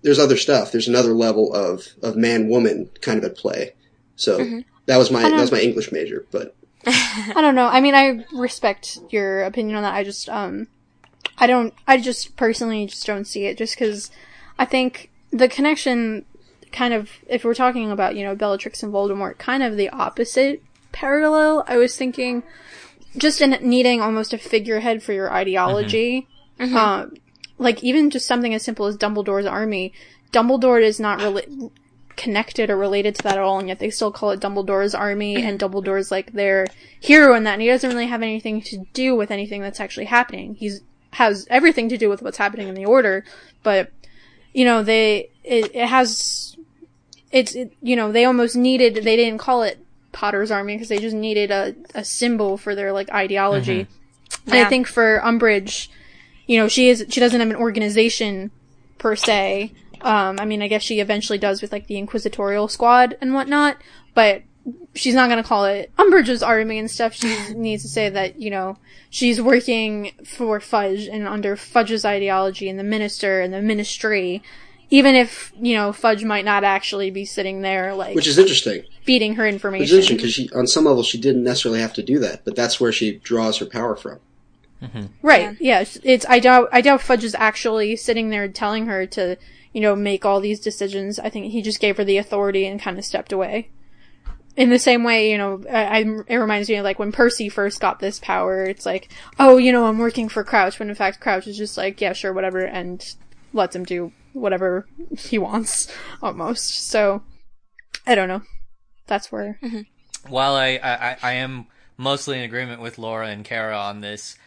there's 0.03 0.19
other 0.19 0.37
stuff. 0.37 0.71
There's 0.71 0.87
another 0.87 1.13
level 1.13 1.53
of 1.53 1.87
of 2.01 2.15
man 2.15 2.49
woman 2.49 2.89
kind 3.01 3.17
of 3.17 3.25
at 3.25 3.37
play. 3.37 3.73
So 4.15 4.61
that 4.85 4.97
was 4.97 5.11
my 5.11 5.21
that 5.21 5.39
was 5.39 5.51
my 5.51 5.59
English 5.59 5.91
major, 5.91 6.25
but 6.31 6.55
I 6.85 7.39
don't 7.41 7.55
know. 7.55 7.67
I 7.67 7.79
mean, 7.79 7.95
I 7.95 8.25
respect 8.33 8.99
your 9.09 9.43
opinion 9.43 9.77
on 9.77 9.83
that. 9.83 9.93
I 9.93 10.03
just, 10.03 10.27
um, 10.27 10.67
I 11.37 11.47
don't, 11.47 11.73
I 11.87 11.97
just 11.97 12.35
personally 12.35 12.87
just 12.87 13.05
don't 13.05 13.25
see 13.25 13.45
it 13.45 13.57
just 13.57 13.75
because 13.75 14.11
I 14.59 14.65
think 14.65 15.09
the 15.31 15.47
connection 15.47 16.25
kind 16.73 16.93
of, 16.93 17.09
if 17.27 17.45
we're 17.45 17.53
talking 17.53 17.89
about, 17.89 18.17
you 18.17 18.23
know, 18.23 18.35
Bellatrix 18.35 18.83
and 18.83 18.93
Voldemort, 18.93 19.37
kind 19.37 19.63
of 19.63 19.77
the 19.77 19.89
opposite 19.89 20.61
parallel. 20.91 21.63
I 21.67 21.77
was 21.77 21.95
thinking 21.95 22.43
just 23.15 23.41
in 23.41 23.57
needing 23.61 24.01
almost 24.01 24.33
a 24.33 24.37
figurehead 24.37 25.01
for 25.03 25.13
your 25.13 25.31
ideology. 25.31 26.27
Uh, 26.59 27.07
like 27.57 27.83
even 27.83 28.09
just 28.09 28.27
something 28.27 28.53
as 28.53 28.63
simple 28.63 28.85
as 28.85 28.97
Dumbledore's 28.97 29.45
army. 29.45 29.93
Dumbledore 30.31 30.81
is 30.81 30.99
not 30.99 31.19
really, 31.19 31.71
connected 32.15 32.69
or 32.69 32.77
related 32.77 33.15
to 33.15 33.23
that 33.23 33.37
at 33.37 33.43
all, 33.43 33.59
and 33.59 33.67
yet 33.67 33.79
they 33.79 33.89
still 33.89 34.11
call 34.11 34.31
it 34.31 34.39
Dumbledore's 34.39 34.93
army, 34.95 35.35
and 35.37 35.59
Dumbledore's 35.59 36.11
like 36.11 36.33
their 36.33 36.67
hero 36.99 37.35
in 37.35 37.43
that, 37.43 37.53
and 37.53 37.61
he 37.61 37.67
doesn't 37.67 37.89
really 37.89 38.07
have 38.07 38.21
anything 38.21 38.61
to 38.63 38.85
do 38.93 39.15
with 39.15 39.31
anything 39.31 39.61
that's 39.61 39.79
actually 39.79 40.05
happening. 40.05 40.55
He's 40.55 40.81
has 41.11 41.45
everything 41.49 41.89
to 41.89 41.97
do 41.97 42.09
with 42.09 42.21
what's 42.21 42.37
happening 42.37 42.67
in 42.67 42.75
the 42.75 42.85
Order, 42.85 43.23
but 43.61 43.91
you 44.53 44.65
know 44.65 44.83
they 44.83 45.29
it, 45.43 45.75
it 45.75 45.87
has 45.87 46.55
it's 47.31 47.55
it, 47.55 47.73
you 47.81 47.95
know 47.95 48.11
they 48.11 48.25
almost 48.25 48.55
needed 48.55 48.95
they 48.95 49.15
didn't 49.15 49.39
call 49.39 49.63
it 49.63 49.83
Potter's 50.11 50.51
army 50.51 50.75
because 50.75 50.89
they 50.89 50.99
just 50.99 51.15
needed 51.15 51.51
a 51.51 51.75
a 51.95 52.03
symbol 52.03 52.57
for 52.57 52.75
their 52.75 52.91
like 52.91 53.11
ideology. 53.11 53.83
Mm-hmm. 53.85 54.49
And 54.51 54.53
I 54.55 54.57
Yeah. 54.63 54.69
think 54.69 54.87
for 54.87 55.21
Umbridge, 55.23 55.87
you 56.45 56.57
know, 56.57 56.67
she 56.67 56.89
is 56.89 57.05
she 57.09 57.19
doesn't 57.19 57.39
have 57.39 57.49
an 57.49 57.55
organization 57.55 58.51
per 58.97 59.15
se. 59.15 59.73
Um, 60.01 60.37
I 60.39 60.45
mean, 60.45 60.61
I 60.61 60.67
guess 60.67 60.81
she 60.81 60.99
eventually 60.99 61.37
does 61.39 61.61
with 61.61 61.71
like 61.71 61.87
the 61.87 61.97
Inquisitorial 61.97 62.67
Squad 62.67 63.17
and 63.21 63.33
whatnot, 63.33 63.77
but 64.13 64.43
she's 64.95 65.15
not 65.15 65.29
gonna 65.29 65.43
call 65.43 65.65
it 65.65 65.91
Umbridge's 65.97 66.43
army 66.43 66.77
and 66.77 66.89
stuff. 66.91 67.13
She 67.13 67.53
needs 67.55 67.83
to 67.83 67.89
say 67.89 68.09
that 68.09 68.41
you 68.41 68.49
know 68.49 68.77
she's 69.09 69.41
working 69.41 70.11
for 70.25 70.59
Fudge 70.59 71.07
and 71.07 71.27
under 71.27 71.55
Fudge's 71.55 72.03
ideology 72.05 72.69
and 72.69 72.77
the 72.77 72.83
Minister 72.83 73.41
and 73.41 73.53
the 73.53 73.61
Ministry. 73.61 74.43
Even 74.89 75.15
if 75.15 75.53
you 75.59 75.73
know 75.75 75.91
Fudge 75.93 76.23
might 76.23 76.45
not 76.45 76.63
actually 76.63 77.09
be 77.09 77.23
sitting 77.25 77.61
there 77.61 77.95
like 77.95 78.15
Which 78.15 78.27
is 78.27 78.37
interesting. 78.37 78.83
feeding 79.03 79.35
her 79.35 79.45
Which 79.45 79.51
is 79.51 79.55
information. 79.55 79.95
interesting 79.95 80.17
because 80.17 80.33
she, 80.33 80.49
on 80.53 80.67
some 80.67 80.85
level, 80.85 81.01
she 81.03 81.19
didn't 81.19 81.43
necessarily 81.43 81.79
have 81.79 81.93
to 81.93 82.03
do 82.03 82.19
that, 82.19 82.43
but 82.45 82.55
that's 82.55 82.79
where 82.79 82.91
she 82.91 83.17
draws 83.19 83.57
her 83.59 83.65
power 83.65 83.95
from. 83.95 84.19
Mm-hmm. 84.83 85.05
Right. 85.21 85.57
Yeah. 85.59 85.81
it's- 85.81 85.97
It's 86.03 86.25
I 86.27 86.39
doubt 86.39 86.69
I 86.71 86.81
doubt 86.81 87.01
Fudge 87.01 87.23
is 87.23 87.35
actually 87.35 87.95
sitting 87.95 88.29
there 88.29 88.47
telling 88.47 88.85
her 88.87 89.05
to, 89.07 89.37
you 89.71 89.81
know, 89.81 89.95
make 89.95 90.25
all 90.25 90.39
these 90.39 90.59
decisions. 90.59 91.19
I 91.19 91.29
think 91.29 91.51
he 91.51 91.61
just 91.61 91.79
gave 91.79 91.97
her 91.97 92.03
the 92.03 92.17
authority 92.17 92.65
and 92.65 92.81
kind 92.81 92.97
of 92.99 93.05
stepped 93.05 93.31
away. 93.31 93.69
In 94.55 94.69
the 94.69 94.77
same 94.77 95.03
way, 95.03 95.31
you 95.31 95.37
know, 95.39 95.63
I, 95.71 95.83
I, 95.85 95.99
it 96.27 96.35
reminds 96.35 96.69
me 96.69 96.75
of 96.75 96.83
like 96.83 96.99
when 96.99 97.11
Percy 97.11 97.49
first 97.49 97.79
got 97.79 97.99
this 97.99 98.19
power. 98.19 98.65
It's 98.65 98.85
like, 98.85 99.11
oh, 99.39 99.57
you 99.57 99.71
know, 99.71 99.85
I'm 99.87 99.97
working 99.97 100.29
for 100.29 100.43
Crouch, 100.43 100.77
when 100.77 100.89
in 100.89 100.95
fact 100.95 101.19
Crouch 101.19 101.47
is 101.47 101.57
just 101.57 101.75
like, 101.75 101.99
yeah, 101.99 102.13
sure, 102.13 102.33
whatever, 102.33 102.63
and 102.63 103.03
lets 103.51 103.75
him 103.75 103.83
do 103.83 104.11
whatever 104.33 104.85
he 105.17 105.39
wants, 105.39 105.91
almost. 106.21 106.87
So, 106.87 107.23
I 108.05 108.13
don't 108.13 108.27
know. 108.27 108.43
That's 109.07 109.31
where. 109.31 109.57
Mm-hmm. 109.63 110.31
While 110.31 110.53
I, 110.53 110.79
I, 110.83 111.17
I 111.23 111.31
am 111.33 111.65
mostly 111.97 112.37
in 112.37 112.43
agreement 112.43 112.79
with 112.79 112.99
Laura 112.99 113.29
and 113.29 113.43
Kara 113.43 113.77
on 113.77 114.01
this, 114.01 114.37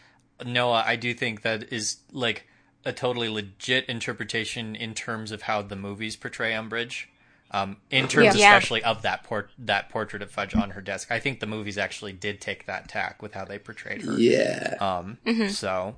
Noah, 0.44 0.84
I 0.86 0.96
do 0.96 1.14
think 1.14 1.42
that 1.42 1.72
is 1.72 1.98
like 2.12 2.46
a 2.84 2.92
totally 2.92 3.28
legit 3.28 3.86
interpretation 3.86 4.76
in 4.76 4.94
terms 4.94 5.32
of 5.32 5.42
how 5.42 5.62
the 5.62 5.76
movies 5.76 6.16
portray 6.16 6.52
Umbridge. 6.52 7.06
Um, 7.52 7.76
in 7.90 8.08
terms 8.08 8.34
Yeah. 8.34 8.40
Yeah. 8.40 8.56
especially 8.56 8.82
of 8.82 9.02
that 9.02 9.22
port 9.22 9.50
that 9.56 9.88
portrait 9.88 10.20
of 10.20 10.30
Fudge 10.32 10.54
on 10.56 10.70
her 10.70 10.80
desk, 10.80 11.12
I 11.12 11.20
think 11.20 11.38
the 11.38 11.46
movies 11.46 11.78
actually 11.78 12.12
did 12.12 12.40
take 12.40 12.66
that 12.66 12.88
tack 12.88 13.22
with 13.22 13.34
how 13.34 13.44
they 13.44 13.58
portrayed 13.58 14.02
her. 14.02 14.18
Yeah. 14.18 14.74
Um, 14.80 15.18
so 15.50 15.94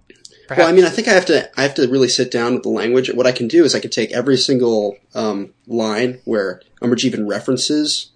perhaps, 0.46 0.58
Well, 0.58 0.68
I 0.68 0.72
mean, 0.72 0.84
I 0.84 0.90
think 0.90 1.08
I 1.08 1.12
have 1.12 1.24
to. 1.26 1.50
I 1.58 1.62
have 1.62 1.74
to 1.76 1.88
really 1.88 2.08
sit 2.08 2.30
down 2.30 2.54
with 2.54 2.64
the 2.64 2.68
language. 2.68 3.10
What 3.12 3.26
I 3.26 3.32
can 3.32 3.48
do 3.48 3.64
is 3.64 3.74
I 3.74 3.80
can 3.80 3.90
take 3.90 4.12
every 4.12 4.36
single 4.36 4.98
um, 5.14 5.54
line 5.66 6.20
where 6.26 6.60
Umbridge 6.82 7.04
even 7.04 7.26
references 7.26 8.10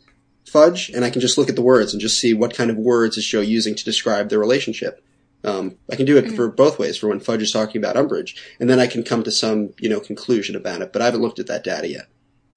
Fudge, 0.46 0.90
and 0.90 1.02
I 1.02 1.08
can 1.08 1.22
just 1.22 1.38
look 1.38 1.48
at 1.48 1.56
the 1.56 1.62
words 1.62 1.94
and 1.94 2.00
just 2.02 2.20
see 2.20 2.34
what 2.34 2.54
kind 2.54 2.70
of 2.70 2.76
words 2.76 3.16
is 3.16 3.26
Joe 3.26 3.40
using 3.40 3.74
to 3.74 3.84
describe 3.84 4.28
their 4.28 4.38
relationship. 4.38 5.02
Um, 5.45 5.76
I 5.90 5.97
can 5.97 6.07
do 6.07 6.16
it 6.16 6.32
for 6.32 6.49
both 6.49 6.78
ways, 6.78 6.97
for 6.97 7.09
when 7.09 7.20
Fudge 7.20 7.43
is 7.43 7.53
talking 7.53 7.82
about 7.82 7.97
Umbridge, 7.97 8.36
and 8.61 8.70
then 8.70 8.78
I 8.78 8.86
can 8.86 9.03
come 9.03 9.22
to 9.24 9.30
some, 9.30 9.70
you 9.78 9.88
know, 9.88 10.01
conclusion 10.01 10.57
about 10.57 10.82
it. 10.82 10.93
But 10.93 11.03
I 11.03 11.07
haven't 11.07 11.22
looked 11.22 11.38
at 11.38 11.47
that 11.49 11.64
data 11.64 11.88
yet. 11.88 12.09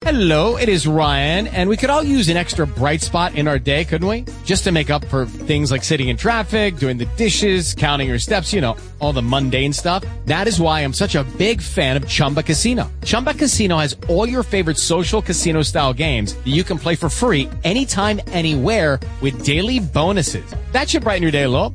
Hello, 0.02 0.58
it 0.58 0.68
is 0.68 0.86
Ryan, 0.86 1.46
and 1.48 1.70
we 1.70 1.76
could 1.78 1.88
all 1.88 2.02
use 2.02 2.28
an 2.28 2.36
extra 2.36 2.66
bright 2.66 3.00
spot 3.00 3.34
in 3.34 3.48
our 3.48 3.58
day, 3.58 3.82
couldn't 3.82 4.06
we? 4.06 4.24
Just 4.44 4.62
to 4.64 4.70
make 4.70 4.90
up 4.90 5.02
for 5.06 5.24
things 5.24 5.70
like 5.70 5.82
sitting 5.82 6.08
in 6.08 6.18
traffic, 6.18 6.76
doing 6.76 6.98
the 6.98 7.06
dishes, 7.16 7.74
counting 7.74 8.06
your 8.06 8.18
steps, 8.18 8.52
you 8.52 8.60
know, 8.60 8.76
all 9.00 9.14
the 9.14 9.22
mundane 9.22 9.72
stuff. 9.72 10.04
That 10.26 10.46
is 10.46 10.60
why 10.60 10.80
I'm 10.80 10.92
such 10.92 11.14
a 11.14 11.24
big 11.38 11.62
fan 11.62 11.96
of 11.96 12.06
Chumba 12.06 12.42
Casino. 12.42 12.90
Chumba 13.04 13.32
Casino 13.32 13.78
has 13.78 13.96
all 14.06 14.28
your 14.28 14.42
favorite 14.42 14.78
social 14.78 15.22
casino 15.22 15.62
style 15.62 15.94
games 15.94 16.34
that 16.34 16.52
you 16.52 16.62
can 16.62 16.78
play 16.78 16.94
for 16.94 17.08
free 17.08 17.48
anytime, 17.64 18.20
anywhere 18.28 19.00
with 19.22 19.44
daily 19.46 19.80
bonuses. 19.80 20.54
That 20.72 20.90
should 20.90 21.04
brighten 21.04 21.22
your 21.22 21.32
day 21.32 21.44
a 21.44 21.48
little. 21.48 21.74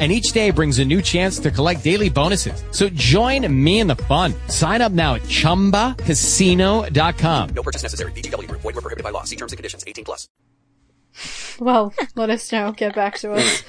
And 0.00 0.10
each 0.10 0.32
day 0.32 0.50
brings 0.50 0.78
a 0.78 0.84
new 0.84 1.02
chance 1.02 1.38
to 1.40 1.50
collect 1.50 1.84
daily 1.84 2.08
bonuses. 2.08 2.64
So 2.70 2.88
join 2.88 3.46
me 3.52 3.80
in 3.80 3.86
the 3.86 3.96
fun. 3.96 4.32
Sign 4.48 4.80
up 4.80 4.92
now 4.92 5.16
at 5.16 5.22
chumbacasino.com. 5.22 7.48
No 7.50 7.62
purchase 7.62 7.82
necessary. 7.82 8.12
VGW 8.12 8.48
Group. 8.48 8.62
Void 8.62 8.76
were 8.76 8.80
prohibited 8.80 9.04
by 9.04 9.10
law. 9.10 9.24
See 9.24 9.36
terms 9.36 9.52
and 9.52 9.58
conditions. 9.58 9.84
18 9.86 10.06
plus. 10.06 10.26
Well, 11.58 11.92
let 12.14 12.30
us 12.30 12.50
know. 12.50 12.72
Get 12.72 12.94
back 12.94 13.18
to 13.18 13.32
us. 13.32 13.62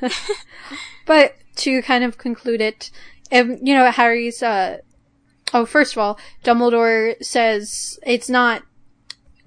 but 1.06 1.36
to 1.56 1.82
kind 1.82 2.02
of 2.02 2.18
conclude 2.18 2.60
it, 2.60 2.90
um, 3.30 3.58
you 3.62 3.74
know, 3.74 3.90
Harry's, 3.90 4.42
uh, 4.42 4.78
oh, 5.54 5.64
first 5.64 5.92
of 5.92 5.98
all, 5.98 6.18
Dumbledore 6.44 7.22
says 7.22 7.98
it's 8.04 8.28
not 8.28 8.62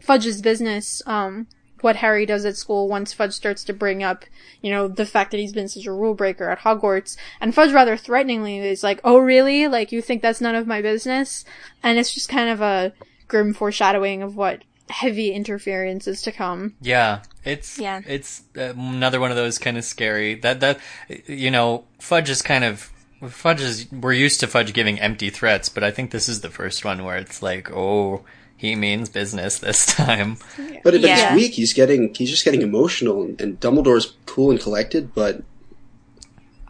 Fudge's 0.01 0.41
business, 0.41 1.01
um, 1.05 1.47
what 1.86 1.97
Harry 1.97 2.25
does 2.25 2.45
at 2.45 2.57
school 2.57 2.88
once 2.88 3.13
Fudge 3.13 3.33
starts 3.33 3.63
to 3.63 3.71
bring 3.71 4.01
up, 4.01 4.25
you 4.59 4.71
know, 4.71 4.88
the 4.88 5.05
fact 5.05 5.29
that 5.29 5.39
he's 5.39 5.53
been 5.53 5.67
such 5.67 5.86
a 5.86 5.91
rule 5.91 6.15
breaker 6.15 6.49
at 6.49 6.61
Hogwarts. 6.61 7.15
And 7.39 7.53
Fudge 7.53 7.71
rather 7.71 7.95
threateningly 7.95 8.57
is 8.57 8.81
like, 8.81 8.99
oh 9.03 9.19
really? 9.19 9.67
Like, 9.67 9.91
you 9.91 10.01
think 10.01 10.23
that's 10.23 10.41
none 10.41 10.55
of 10.55 10.65
my 10.65 10.81
business? 10.81 11.45
And 11.83 11.99
it's 11.99 12.11
just 12.11 12.27
kind 12.27 12.49
of 12.49 12.59
a 12.59 12.91
grim 13.27 13.53
foreshadowing 13.53 14.23
of 14.23 14.36
what 14.36 14.63
heavy 14.89 15.31
interference 15.31 16.07
is 16.07 16.23
to 16.23 16.31
come. 16.31 16.73
Yeah, 16.81 17.21
it's 17.43 17.77
Yeah. 17.77 18.01
it's 18.07 18.41
uh, 18.57 18.73
another 18.75 19.19
one 19.19 19.29
of 19.29 19.38
those 19.38 19.59
kind 19.59 19.77
of 19.77 19.86
scary. 19.86 20.33
That 20.33 20.61
that 20.61 20.79
you 21.27 21.51
know, 21.51 21.86
Fudge 21.99 22.31
is 22.31 22.41
kind 22.41 22.63
of 22.63 22.91
Fudge 23.29 23.61
is 23.61 23.91
we're 23.91 24.13
used 24.13 24.39
to 24.39 24.47
Fudge 24.47 24.73
giving 24.73 24.99
empty 24.99 25.29
threats, 25.29 25.69
but 25.69 25.83
I 25.83 25.91
think 25.91 26.09
this 26.09 26.27
is 26.27 26.41
the 26.41 26.49
first 26.49 26.83
one 26.83 27.03
where 27.03 27.17
it's 27.17 27.43
like, 27.43 27.69
oh, 27.69 28.25
he 28.57 28.75
means 28.75 29.09
business 29.09 29.59
this 29.59 29.85
time. 29.85 30.37
But, 30.83 30.93
but 30.93 30.99
Yeah. 31.01 31.33
it's 31.33 31.35
weak. 31.35 31.53
He's 31.53 31.73
getting. 31.73 32.13
He's 32.13 32.29
just 32.29 32.45
getting 32.45 32.61
emotional, 32.61 33.23
and, 33.23 33.39
and 33.41 33.59
Dumbledore's 33.59 34.15
cool 34.25 34.51
and 34.51 34.59
collected, 34.59 35.13
but 35.13 35.41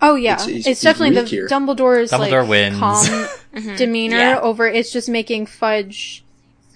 Oh 0.01 0.15
yeah, 0.15 0.33
It's- 0.33 0.47
it's, 0.47 0.53
he's- 0.55 0.65
he's 0.65 0.81
definitely 0.81 1.15
the 1.15 1.23
here. 1.23 1.47
Dumbledore's 1.47 2.11
Dumbledore 2.11 2.41
like 2.41 2.49
wins. 2.49 2.79
calm 2.79 3.75
demeanor 3.77 4.17
Yeah. 4.17 4.39
over. 4.41 4.67
It's 4.67 4.91
just 4.91 5.07
making 5.09 5.45
Fudge 5.45 6.23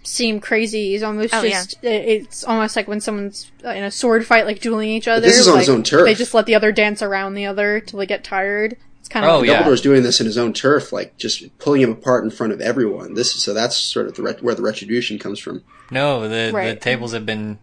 seem 0.03 0.39
crazy. 0.39 0.91
He's 0.91 1.03
almost 1.03 1.34
Oh, 1.34 1.47
just. 1.47 1.84
it- 1.84 1.88
It's 2.07 2.43
almost 2.45 2.76
like 2.76 2.88
when 2.88 3.01
someone's 3.01 3.51
uh, 3.64 3.70
in 3.70 3.84
a 3.84 3.91
sword 3.91 4.26
fight, 4.26 4.45
like 4.45 4.62
dueling 4.62 4.89
each 4.89 5.07
other. 5.07 5.22
this 5.22 5.38
is 5.38 5.47
on 5.47 5.55
like, 5.55 5.62
his 5.62 5.70
own 5.70 5.84
turf. 5.84 6.05
They 6.05 6.16
just 6.16 6.34
let 6.34 6.45
the 6.45 6.55
other 6.55 6.72
dance 6.72 7.01
around 7.01 7.34
the 7.34 7.45
other 7.45 7.80
till 7.82 7.99
they 7.99 8.05
get 8.05 8.24
tired. 8.24 8.78
It's 9.10 9.14
kind 9.14 9.26
of. 9.26 9.32
Oh, 9.32 9.39
like, 9.39 9.47
yeah. 9.47 9.64
Dumbledore's 9.64 9.82
doing 9.82 10.03
this 10.03 10.20
in 10.20 10.26
his 10.28 10.38
own 10.38 10.53
turf, 10.53 10.93
like 10.93 11.18
just 11.18 11.57
pulling 11.57 11.82
him 11.82 11.91
apart 11.91 12.24
in 12.24 12.30
front 12.30 12.53
of 12.53 12.62
everyone. 12.62 13.16
This 13.16 13.34
so 13.34 13.53
that's 13.53 13.76
sort 13.76 14.05
of 14.05 14.16
the 14.16 14.22
ret- 14.22 14.43
where 14.43 14.53
the 14.55 14.62
retribution 14.62 15.18
comes 15.18 15.39
from. 15.39 15.64
No, 15.89 16.22
the 16.30 16.51
the 16.74 16.76
tables 16.76 17.14
have 17.14 17.26
been 17.26 17.57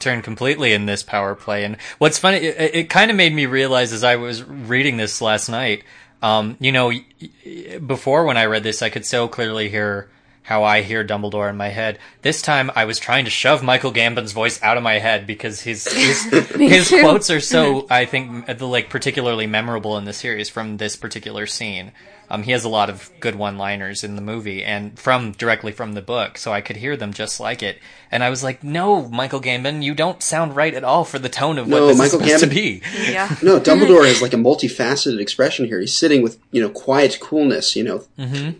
turned 0.00 0.24
completely 0.24 0.72
in 0.72 0.86
this 0.86 1.02
power 1.02 1.34
play. 1.34 1.64
And 1.64 1.76
what's 1.98 2.18
funny, 2.18 2.38
it, 2.38 2.74
it 2.74 2.90
kind 2.90 3.10
of 3.10 3.16
made 3.16 3.32
me 3.32 3.46
realize 3.46 3.92
as 3.92 4.02
I 4.04 4.16
was 4.16 4.42
reading 4.42 4.96
this 4.96 5.22
last 5.22 5.48
night. 5.48 5.84
Um, 6.22 6.56
you 6.60 6.70
know, 6.72 6.88
y- 6.88 7.04
y- 7.46 7.78
before 7.78 8.24
when 8.26 8.36
I 8.36 8.44
read 8.44 8.62
this, 8.62 8.82
I 8.82 8.90
could 8.90 9.06
so 9.06 9.26
clearly 9.28 9.70
hear 9.70 10.10
how 10.42 10.64
I 10.64 10.82
hear 10.82 11.04
Dumbledore 11.04 11.48
in 11.50 11.56
my 11.56 11.68
head. 11.68 11.98
This 12.22 12.42
time, 12.42 12.70
I 12.74 12.84
was 12.84 12.98
trying 12.98 13.24
to 13.24 13.30
shove 13.30 13.62
Michael 13.62 13.90
Gambon's 13.90 14.32
voice 14.32 14.62
out 14.62 14.76
of 14.76 14.82
my 14.82 14.98
head 14.98 15.26
because 15.26 15.60
his 15.60 15.86
his, 15.86 16.24
his 16.54 16.88
too. 16.88 17.00
quotes 17.00 17.30
are 17.30 17.40
so, 17.40 17.86
I 17.90 18.04
think, 18.06 18.48
uh, 18.48 18.66
like 18.66 18.90
particularly 18.90 19.46
memorable 19.46 19.96
in 19.98 20.04
the 20.04 20.12
series 20.12 20.48
from 20.48 20.78
this 20.78 20.96
particular 20.96 21.46
scene. 21.46 21.92
Um, 22.30 22.44
he 22.44 22.52
has 22.52 22.62
a 22.64 22.68
lot 22.68 22.88
of 22.88 23.10
good 23.18 23.34
one-liners 23.34 24.04
in 24.04 24.14
the 24.14 24.22
movie 24.22 24.62
and 24.64 24.96
from 24.98 25.32
directly 25.32 25.72
from 25.72 25.94
the 25.94 26.00
book, 26.02 26.38
so 26.38 26.52
I 26.52 26.60
could 26.60 26.76
hear 26.76 26.96
them 26.96 27.12
just 27.12 27.40
like 27.40 27.62
it. 27.62 27.78
And 28.12 28.22
I 28.24 28.30
was 28.30 28.42
like, 28.44 28.62
"No, 28.64 29.08
Michael 29.08 29.40
Gambon, 29.40 29.82
you 29.82 29.94
don't 29.94 30.22
sound 30.22 30.54
right 30.56 30.72
at 30.74 30.84
all 30.84 31.04
for 31.04 31.18
the 31.18 31.28
tone 31.28 31.58
of 31.58 31.68
what 31.68 31.80
this 31.86 31.98
Michael 31.98 32.20
is 32.20 32.40
supposed 32.40 32.44
Gambon- 32.44 32.48
to 32.48 32.54
be." 32.54 32.82
Yeah. 33.12 33.36
No, 33.42 33.58
Dumbledore 33.58 34.06
has 34.06 34.22
like 34.22 34.32
a 34.32 34.36
multifaceted 34.36 35.20
expression 35.20 35.66
here. 35.66 35.80
He's 35.80 35.96
sitting 35.96 36.22
with, 36.22 36.38
you 36.52 36.60
know, 36.62 36.68
quiet 36.70 37.18
coolness, 37.20 37.74
you 37.76 37.82
know, 37.84 38.04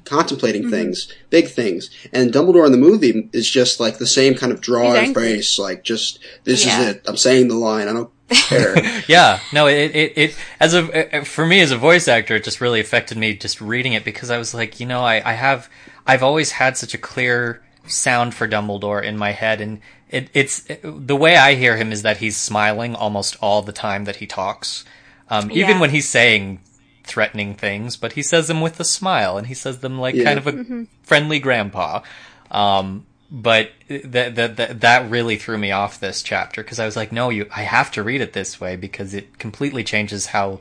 contemplating 0.05 0.71
things, 0.71 1.13
big 1.31 1.49
things. 1.49 1.91
And 2.13 2.33
Dumbledore 2.33 2.67
in 2.67 2.73
the 2.73 2.79
movie 2.79 3.29
is 3.33 3.49
just 3.51 3.81
like 3.81 3.99
the 3.99 4.07
same 4.07 4.35
kind 4.35 4.53
of 4.53 4.61
drawn 4.61 4.95
He's 4.97 5.09
angry. 5.09 5.23
face, 5.37 5.59
like 5.59 5.85
just, 5.85 6.19
this 6.45 6.65
Yeah. 6.67 6.81
is 6.83 6.87
it. 6.97 7.03
I'm 7.07 7.17
saying 7.17 7.49
the 7.49 7.55
line. 7.55 7.89
I 7.89 7.93
don't 7.93 8.05
care. 8.07 8.17
Yeah, 9.09 9.41
no, 9.53 9.67
it, 9.67 9.95
it, 9.95 10.13
it, 10.17 10.37
as 10.61 10.75
a, 10.75 11.19
uh, 11.21 11.25
for 11.25 11.45
me 11.45 11.61
as 11.61 11.71
a 11.73 11.77
voice 11.77 12.07
actor, 12.09 12.37
it 12.37 12.45
just 12.45 12.61
really 12.61 12.81
affected 12.81 13.19
me 13.19 13.35
just 13.35 13.61
reading 13.61 13.93
it 13.95 14.05
because 14.05 14.31
I 14.31 14.39
was 14.39 14.55
like, 14.55 14.79
you 14.81 14.87
know, 14.87 15.01
I, 15.03 15.21
I 15.29 15.33
have, 15.35 15.69
I've 16.07 16.23
always 16.23 16.53
had 16.53 16.77
such 16.77 16.95
a 16.95 16.99
clear 16.99 17.63
sound 17.87 18.35
for 18.35 18.47
Dumbledore 18.47 19.03
in 19.03 19.17
my 19.17 19.33
head 19.33 19.61
and 19.61 19.81
it, 20.09 20.29
it's, 20.35 20.65
the 20.83 21.17
way 21.17 21.37
I 21.37 21.55
hear 21.55 21.77
him 21.77 21.91
is 21.93 22.03
that 22.03 22.19
he's 22.19 22.37
smiling 22.37 22.95
almost 22.95 23.37
all 23.41 23.63
the 23.63 23.73
time 23.73 24.05
that 24.05 24.17
he 24.17 24.27
talks. 24.27 24.85
Um, 25.29 25.51
even 25.51 25.71
Yeah. 25.77 25.81
when 25.81 25.91
he's 25.91 26.09
saying 26.09 26.61
threatening 27.05 27.55
things, 27.55 27.97
but 27.97 28.13
he 28.13 28.23
says 28.23 28.47
them 28.49 28.61
with 28.61 28.79
a 28.81 28.85
smile 28.85 29.39
and 29.39 29.47
he 29.47 29.55
says 29.55 29.79
them 29.81 29.99
like 29.99 30.15
Yeah. 30.15 30.25
kind 30.25 30.39
of 30.39 30.47
a 30.47 30.87
friendly 31.03 31.39
grandpa. 31.41 32.03
Um, 32.51 33.07
but 33.31 33.71
that 33.89 34.35
that 34.35 34.57
that 34.57 34.81
that 34.81 35.11
really 35.11 35.37
threw 35.37 35.57
me 35.57 35.71
off 35.71 36.01
this 36.01 36.23
chapter 36.23 36.63
because 36.63 36.79
I 36.79 36.87
was 36.87 36.97
like, 36.97 37.13
no, 37.13 37.31
you, 37.31 37.47
I 37.55 37.63
have 37.63 37.91
to 37.93 38.03
read 38.03 38.21
it 38.21 38.33
this 38.33 38.61
way 38.61 38.77
because 38.77 39.15
it 39.15 39.39
completely 39.39 39.85
changes 39.85 40.27
how 40.27 40.61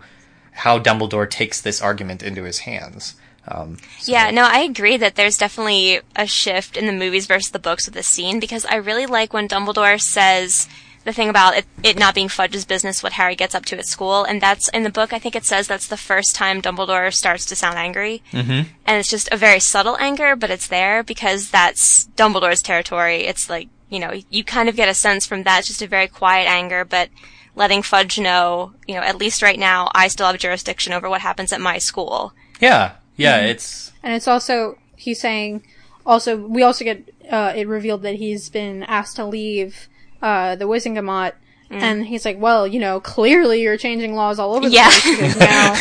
how 0.51 0.77
Dumbledore 0.79 1.29
takes 1.29 1.61
this 1.61 1.81
argument 1.81 2.21
into 2.21 2.43
his 2.43 2.59
hands. 2.59 3.15
Um, 3.47 3.77
so- 3.99 4.11
Yeah, 4.11 4.29
no, 4.31 4.43
I 4.43 4.59
agree 4.59 4.97
that 4.97 5.15
there's 5.15 5.37
definitely 5.37 6.01
a 6.15 6.27
shift 6.27 6.77
in 6.77 6.85
the 6.85 6.91
movies 6.93 7.25
versus 7.25 7.51
the 7.51 7.59
books 7.59 7.85
with 7.85 7.95
this 7.95 8.07
scene 8.07 8.39
because 8.39 8.65
I 8.65 8.75
really 8.75 9.05
like 9.05 9.33
when 9.33 9.47
Dumbledore 9.47 9.99
says 9.99 10.67
the 11.09 11.15
thing 11.15 11.29
about 11.29 11.57
it, 11.57 11.65
it 11.83 11.97
not 11.97 12.15
being 12.15 12.29
Fudge's 12.29 12.65
business 12.65 13.03
what 13.03 13.13
Harry 13.13 13.35
gets 13.35 13.55
up 13.55 13.65
to 13.65 13.77
at 13.77 13.87
school, 13.87 14.23
and 14.23 14.39
that's 14.39 14.69
in 14.69 14.83
the 14.83 14.89
book. 14.89 15.11
I 15.11 15.19
think 15.19 15.35
it 15.35 15.45
says 15.45 15.67
that's 15.67 15.87
the 15.87 15.97
first 15.97 16.35
time 16.35 16.61
Dumbledore 16.61 17.13
starts 17.13 17.45
to 17.47 17.55
sound 17.55 17.77
angry, 17.77 18.21
mm-hmm. 18.31 18.69
and 18.85 18.99
it's 18.99 19.09
just 19.09 19.29
a 19.31 19.37
very 19.37 19.59
subtle 19.59 19.97
anger, 19.97 20.35
but 20.35 20.51
it's 20.51 20.67
there 20.67 21.03
because 21.03 21.49
that's 21.49 22.07
Dumbledore's 22.15 22.61
territory. 22.61 23.25
It's 23.25 23.49
like 23.49 23.69
you 23.89 23.99
know 23.99 24.13
you 24.29 24.43
kind 24.43 24.69
of 24.69 24.75
get 24.75 24.89
a 24.89 24.93
sense 24.93 25.25
from 25.25 25.43
that. 25.43 25.59
It's 25.59 25.67
just 25.67 25.81
a 25.81 25.87
very 25.87 26.07
quiet 26.07 26.47
anger, 26.47 26.85
but 26.85 27.09
letting 27.55 27.81
Fudge 27.81 28.19
know, 28.19 28.73
you 28.87 28.95
know, 28.95 29.01
at 29.01 29.17
least 29.17 29.41
right 29.41 29.59
now, 29.59 29.89
I 29.93 30.07
still 30.07 30.27
have 30.27 30.37
jurisdiction 30.37 30.93
over 30.93 31.09
what 31.09 31.21
happens 31.21 31.51
at 31.51 31.59
my 31.59 31.77
school. 31.77 32.33
yeah, 32.61 32.93
yeah, 33.17 33.41
it's 33.41 33.91
And 34.03 34.13
it's 34.13 34.27
also 34.27 34.77
he's 34.95 35.19
saying 35.19 35.63
also 36.05 36.37
we 36.37 36.63
also 36.63 36.85
get 36.85 37.09
uh, 37.29 37.53
it 37.55 37.67
revealed 37.67 38.01
that 38.03 38.15
he's 38.15 38.49
been 38.49 38.83
asked 38.83 39.15
to 39.17 39.25
leave 39.25 39.89
uh, 40.21 40.55
the 40.55 40.65
Wizengamot. 40.65 41.33
And 41.71 42.07
he's 42.07 42.25
like, 42.25 42.39
well, 42.39 42.65
you 42.65 42.79
know, 42.79 42.99
clearly 42.99 43.61
you're 43.61 43.77
changing 43.77 44.15
laws 44.15 44.39
all 44.39 44.55
over 44.55 44.67
the 44.67 44.73
Yeah. 44.75 44.89
place 44.89 45.03
because 45.17 45.35
now 45.39 45.73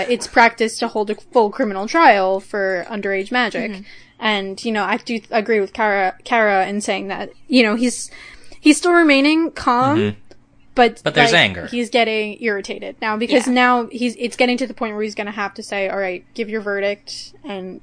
uh, 0.00 0.06
it's 0.08 0.26
practice 0.26 0.78
to 0.78 0.88
hold 0.88 1.10
a 1.10 1.14
full 1.14 1.50
criminal 1.50 1.86
trial 1.86 2.40
for 2.40 2.86
underage 2.88 3.30
magic. 3.30 3.82
And 4.18 4.64
you 4.64 4.72
know, 4.72 4.82
I 4.82 4.96
do 4.96 5.20
agree 5.30 5.60
with 5.60 5.74
Kara, 5.74 6.14
Kara 6.24 6.66
in 6.66 6.80
saying 6.80 7.08
that 7.08 7.28
you 7.48 7.62
know 7.62 7.74
he's 7.74 8.10
he's 8.60 8.78
still 8.78 8.92
remaining 8.94 9.50
calm, 9.50 10.16
but 10.74 11.02
But 11.04 11.12
there's 11.14 11.32
like, 11.32 11.40
anger. 11.42 11.66
He's 11.66 11.90
getting 11.90 12.42
irritated 12.42 12.96
now 13.02 13.18
because 13.18 13.46
Yeah. 13.46 13.52
now 13.52 13.86
he's 13.88 14.16
it's 14.18 14.36
getting 14.36 14.56
to 14.56 14.66
the 14.66 14.72
point 14.72 14.94
where 14.94 15.02
he's 15.02 15.14
going 15.14 15.26
to 15.26 15.32
have 15.32 15.52
to 15.54 15.62
say, 15.62 15.90
all 15.90 15.98
right, 15.98 16.24
give 16.32 16.48
your 16.48 16.62
verdict 16.62 17.34
and 17.44 17.82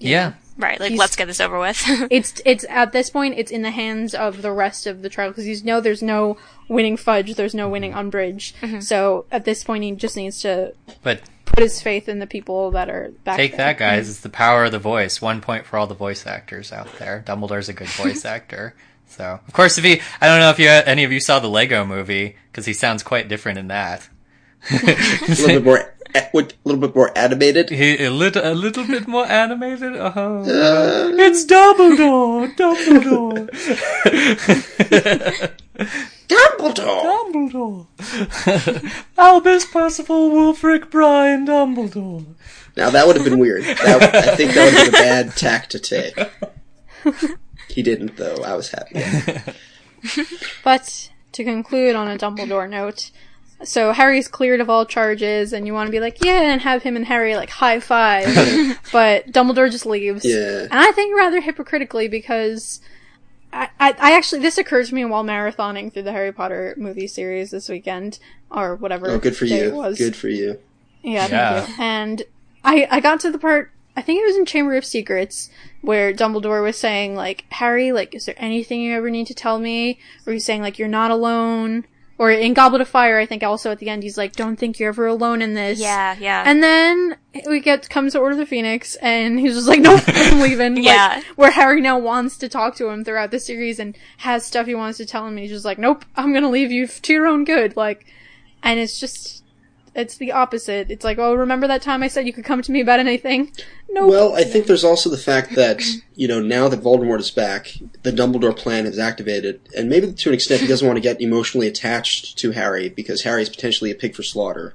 yeah, 0.00 0.32
Right, 0.56 0.78
like 0.78 0.90
He's- 0.90 0.98
let's 0.98 1.16
get 1.16 1.26
this 1.26 1.40
over 1.40 1.58
with. 1.58 1.82
it's 2.10 2.40
it's 2.44 2.64
at 2.68 2.92
this 2.92 3.10
point 3.10 3.34
it's 3.36 3.50
in 3.50 3.62
the 3.62 3.70
hands 3.70 4.14
of 4.14 4.42
the 4.42 4.52
rest 4.52 4.86
of 4.86 5.02
the 5.02 5.08
trial 5.08 5.30
because 5.30 5.46
you 5.46 5.64
know 5.64 5.80
there's 5.80 6.02
no 6.02 6.36
winning 6.68 6.96
fudge 6.96 7.34
there's 7.34 7.54
no 7.54 7.68
winning 7.68 7.92
mm-hmm. 7.92 8.08
umbridge 8.08 8.54
mm-hmm. 8.60 8.80
so 8.80 9.26
at 9.30 9.44
this 9.44 9.64
point 9.64 9.84
he 9.84 9.92
just 9.92 10.16
needs 10.16 10.40
to 10.40 10.72
but 11.02 11.20
put 11.54 11.62
his 11.62 11.80
faith 11.80 12.08
in 12.08 12.18
the 12.18 12.26
people 12.26 12.70
that 12.72 12.88
are 12.88 13.10
back 13.24 13.36
take 13.36 13.52
there. 13.52 13.58
that, 13.58 13.78
guys. 13.78 14.04
Mm-hmm. 14.04 14.10
It's 14.10 14.20
the 14.20 14.28
power 14.28 14.64
of 14.64 14.72
the 14.72 14.78
voice. 14.78 15.22
One 15.22 15.40
point 15.40 15.66
for 15.66 15.76
all 15.78 15.86
the 15.86 15.94
voice 15.94 16.26
actors 16.26 16.72
out 16.72 16.88
there. 16.98 17.22
Dumbledore's 17.26 17.68
a 17.68 17.72
good 17.72 17.88
voice 17.88 18.24
actor. 18.24 18.74
So, 19.06 19.38
of 19.46 19.52
course, 19.52 19.78
if 19.78 19.84
he, 19.84 20.00
I 20.20 20.26
don't 20.26 20.40
know 20.40 20.50
if 20.50 20.58
you 20.58 20.68
any 20.68 21.04
of 21.04 21.12
you 21.12 21.20
saw 21.20 21.38
the 21.38 21.48
Lego 21.48 21.84
movie 21.84 22.36
because 22.50 22.66
he 22.66 22.72
sounds 22.72 23.02
quite 23.02 23.28
different 23.28 23.58
in 23.58 23.68
that. 23.68 24.08
a 24.72 24.76
little 25.28 25.46
bit 25.46 25.64
more, 25.64 25.93
a 26.14 26.30
little 26.64 26.80
bit 26.80 26.94
more 26.94 27.10
animated. 27.16 27.70
He 27.70 28.04
a 28.04 28.10
little 28.10 28.42
a 28.44 28.54
little 28.54 28.86
bit 28.86 29.08
more 29.08 29.26
animated. 29.26 29.96
Uh-huh. 29.96 30.42
it's 30.46 31.44
Dumbledore, 31.44 32.54
Dumbledore, 32.54 33.48
Dumbledore! 36.28 37.88
Dumbledore. 37.98 39.04
Albus 39.18 39.66
Percival 39.66 40.30
Wulfric 40.30 40.88
Brian 40.90 41.46
Dumbledore. 41.46 42.24
Now 42.76 42.90
that 42.90 43.06
would 43.06 43.16
have 43.16 43.24
been 43.24 43.38
weird. 43.40 43.64
That, 43.64 44.14
I 44.14 44.36
think 44.36 44.52
that 44.52 44.64
would 44.66 44.74
have 44.74 44.92
been 44.92 45.00
a 45.00 45.04
bad 45.04 45.36
tack 45.36 45.68
to 45.70 45.78
take. 45.80 46.16
He 47.68 47.82
didn't, 47.82 48.16
though. 48.16 48.36
I 48.44 48.54
was 48.54 48.70
happy. 48.70 49.02
but 50.62 51.10
to 51.32 51.42
conclude 51.44 51.96
on 51.96 52.06
a 52.08 52.16
dumbledore 52.16 52.68
note 52.70 53.10
so 53.62 53.92
harry's 53.92 54.28
cleared 54.28 54.60
of 54.60 54.68
all 54.68 54.84
charges 54.84 55.52
and 55.52 55.66
you 55.66 55.72
want 55.72 55.86
to 55.86 55.90
be 55.92 56.00
like 56.00 56.22
yeah 56.24 56.52
and 56.52 56.60
have 56.62 56.82
him 56.82 56.96
and 56.96 57.06
harry 57.06 57.36
like 57.36 57.50
high 57.50 57.78
five 57.80 58.26
but 58.92 59.26
dumbledore 59.30 59.70
just 59.70 59.86
leaves 59.86 60.24
Yeah. 60.24 60.62
and 60.62 60.74
i 60.74 60.90
think 60.92 61.16
rather 61.16 61.40
hypocritically 61.40 62.08
because 62.08 62.80
I, 63.52 63.68
I, 63.78 63.94
I 64.00 64.16
actually 64.16 64.40
this 64.42 64.58
occurred 64.58 64.86
to 64.86 64.94
me 64.94 65.04
while 65.04 65.24
marathoning 65.24 65.92
through 65.92 66.02
the 66.02 66.12
harry 66.12 66.32
potter 66.32 66.74
movie 66.76 67.06
series 67.06 67.52
this 67.52 67.68
weekend 67.68 68.18
or 68.50 68.74
whatever 68.74 69.10
Oh, 69.10 69.18
good 69.18 69.36
for 69.36 69.46
day 69.46 69.58
you. 69.62 69.68
it 69.68 69.74
was 69.74 69.96
Good 69.98 70.16
for 70.16 70.28
you. 70.28 70.58
Yeah, 71.02 71.28
Yeah. 71.28 71.60
thank 71.60 71.68
you. 71.78 71.84
And 71.84 72.22
I 72.64 72.88
I 72.90 73.00
got 73.00 73.20
to 73.20 73.30
the 73.30 73.38
part 73.38 73.70
I 73.96 74.02
think 74.02 74.20
it 74.20 74.26
was 74.26 74.36
in 74.36 74.44
Chamber 74.44 74.74
of 74.74 74.84
Secrets 74.84 75.50
where 75.80 76.12
Dumbledore 76.12 76.64
was 76.64 76.76
saying 76.76 77.14
like, 77.14 77.44
Harry, 77.50 77.92
like, 77.92 78.12
is 78.12 78.26
there 78.26 78.34
anything 78.38 78.80
you 78.80 78.92
ever 78.96 79.08
need 79.08 79.28
to 79.28 79.34
tell 79.34 79.60
me? 79.60 80.00
Or 80.26 80.32
he's 80.32 80.44
saying 80.44 80.62
like, 80.62 80.78
you're 80.80 80.88
not 80.88 81.12
alone. 81.12 81.84
Or 82.16 82.30
in 82.30 82.54
Goblet 82.54 82.80
of 82.80 82.88
Fire, 82.88 83.18
I 83.18 83.26
think 83.26 83.42
also 83.42 83.70
at 83.72 83.80
the 83.80 83.88
end 83.88 84.04
he's 84.04 84.16
like, 84.16 84.34
don't 84.34 84.56
think 84.56 84.78
you're 84.78 84.90
ever 84.90 85.06
alone 85.06 85.42
in 85.42 85.54
this. 85.54 85.80
yeah, 85.80 86.16
yeah. 86.18 86.44
And 86.46 86.62
then 86.62 87.16
we 87.48 87.60
get 87.60 87.88
comes 87.90 88.12
to 88.12 88.20
Order 88.20 88.32
of 88.32 88.38
the 88.38 88.46
Phoenix, 88.46 88.94
and 88.96 89.38
he's 89.40 89.54
just 89.54 89.66
like, 89.68 89.80
"Nope, 89.88 90.02
I'm 90.06 90.40
leaving." 90.40 90.76
Yeah. 90.82 91.14
Like, 91.16 91.24
where 91.36 91.50
Harry 91.50 91.80
now 91.80 91.98
wants 91.98 92.38
to 92.38 92.48
talk 92.48 92.76
to 92.76 92.88
him 92.88 93.04
throughout 93.04 93.30
the 93.32 93.40
series 93.40 93.78
and 93.80 93.96
has 94.18 94.46
stuff 94.46 94.66
he 94.66 94.74
wants 94.74 94.98
to 94.98 95.06
tell 95.06 95.26
him, 95.26 95.30
and 95.34 95.40
he's 95.40 95.50
just 95.50 95.64
like, 95.64 95.78
"Nope, 95.78 96.04
I'm 96.16 96.32
gonna 96.32 96.50
leave 96.50 96.70
you 96.70 96.86
to 96.86 97.12
your 97.12 97.26
own 97.26 97.44
good." 97.44 97.76
Like, 97.76 98.06
and 98.62 98.78
it's 98.80 98.98
just, 98.98 99.43
it's 99.94 100.16
the 100.16 100.32
opposite. 100.32 100.90
It's 100.90 101.04
like, 101.04 101.18
"Oh, 101.18 101.34
remember 101.34 101.66
that 101.68 101.82
time 101.82 102.02
I 102.02 102.08
said 102.08 102.26
you 102.26 102.32
could 102.32 102.44
come 102.44 102.62
to 102.62 102.72
me 102.72 102.80
about 102.80 103.00
anything?" 103.00 103.52
Nope. 103.90 104.10
Well, 104.10 104.34
I 104.34 104.42
think 104.44 104.66
there's 104.66 104.82
also 104.84 105.08
the 105.08 105.16
fact 105.16 105.54
that, 105.54 105.80
you 106.14 106.26
know, 106.26 106.40
now 106.40 106.68
that 106.68 106.80
Voldemort 106.82 107.20
is 107.20 107.30
back, 107.30 107.72
the 108.02 108.10
Dumbledore 108.10 108.56
plan 108.56 108.86
is 108.86 108.98
activated, 108.98 109.60
and 109.76 109.88
maybe 109.88 110.12
to 110.12 110.28
an 110.30 110.34
extent 110.34 110.60
he 110.62 110.66
doesn't 110.66 110.86
want 110.86 110.96
to 110.96 111.00
get 111.02 111.20
emotionally 111.20 111.68
attached 111.68 112.36
to 112.38 112.50
Harry 112.50 112.88
because 112.88 113.22
Harry 113.22 113.42
is 113.42 113.48
potentially 113.48 113.90
a 113.90 113.94
pig 113.94 114.14
for 114.16 114.22
slaughter 114.24 114.74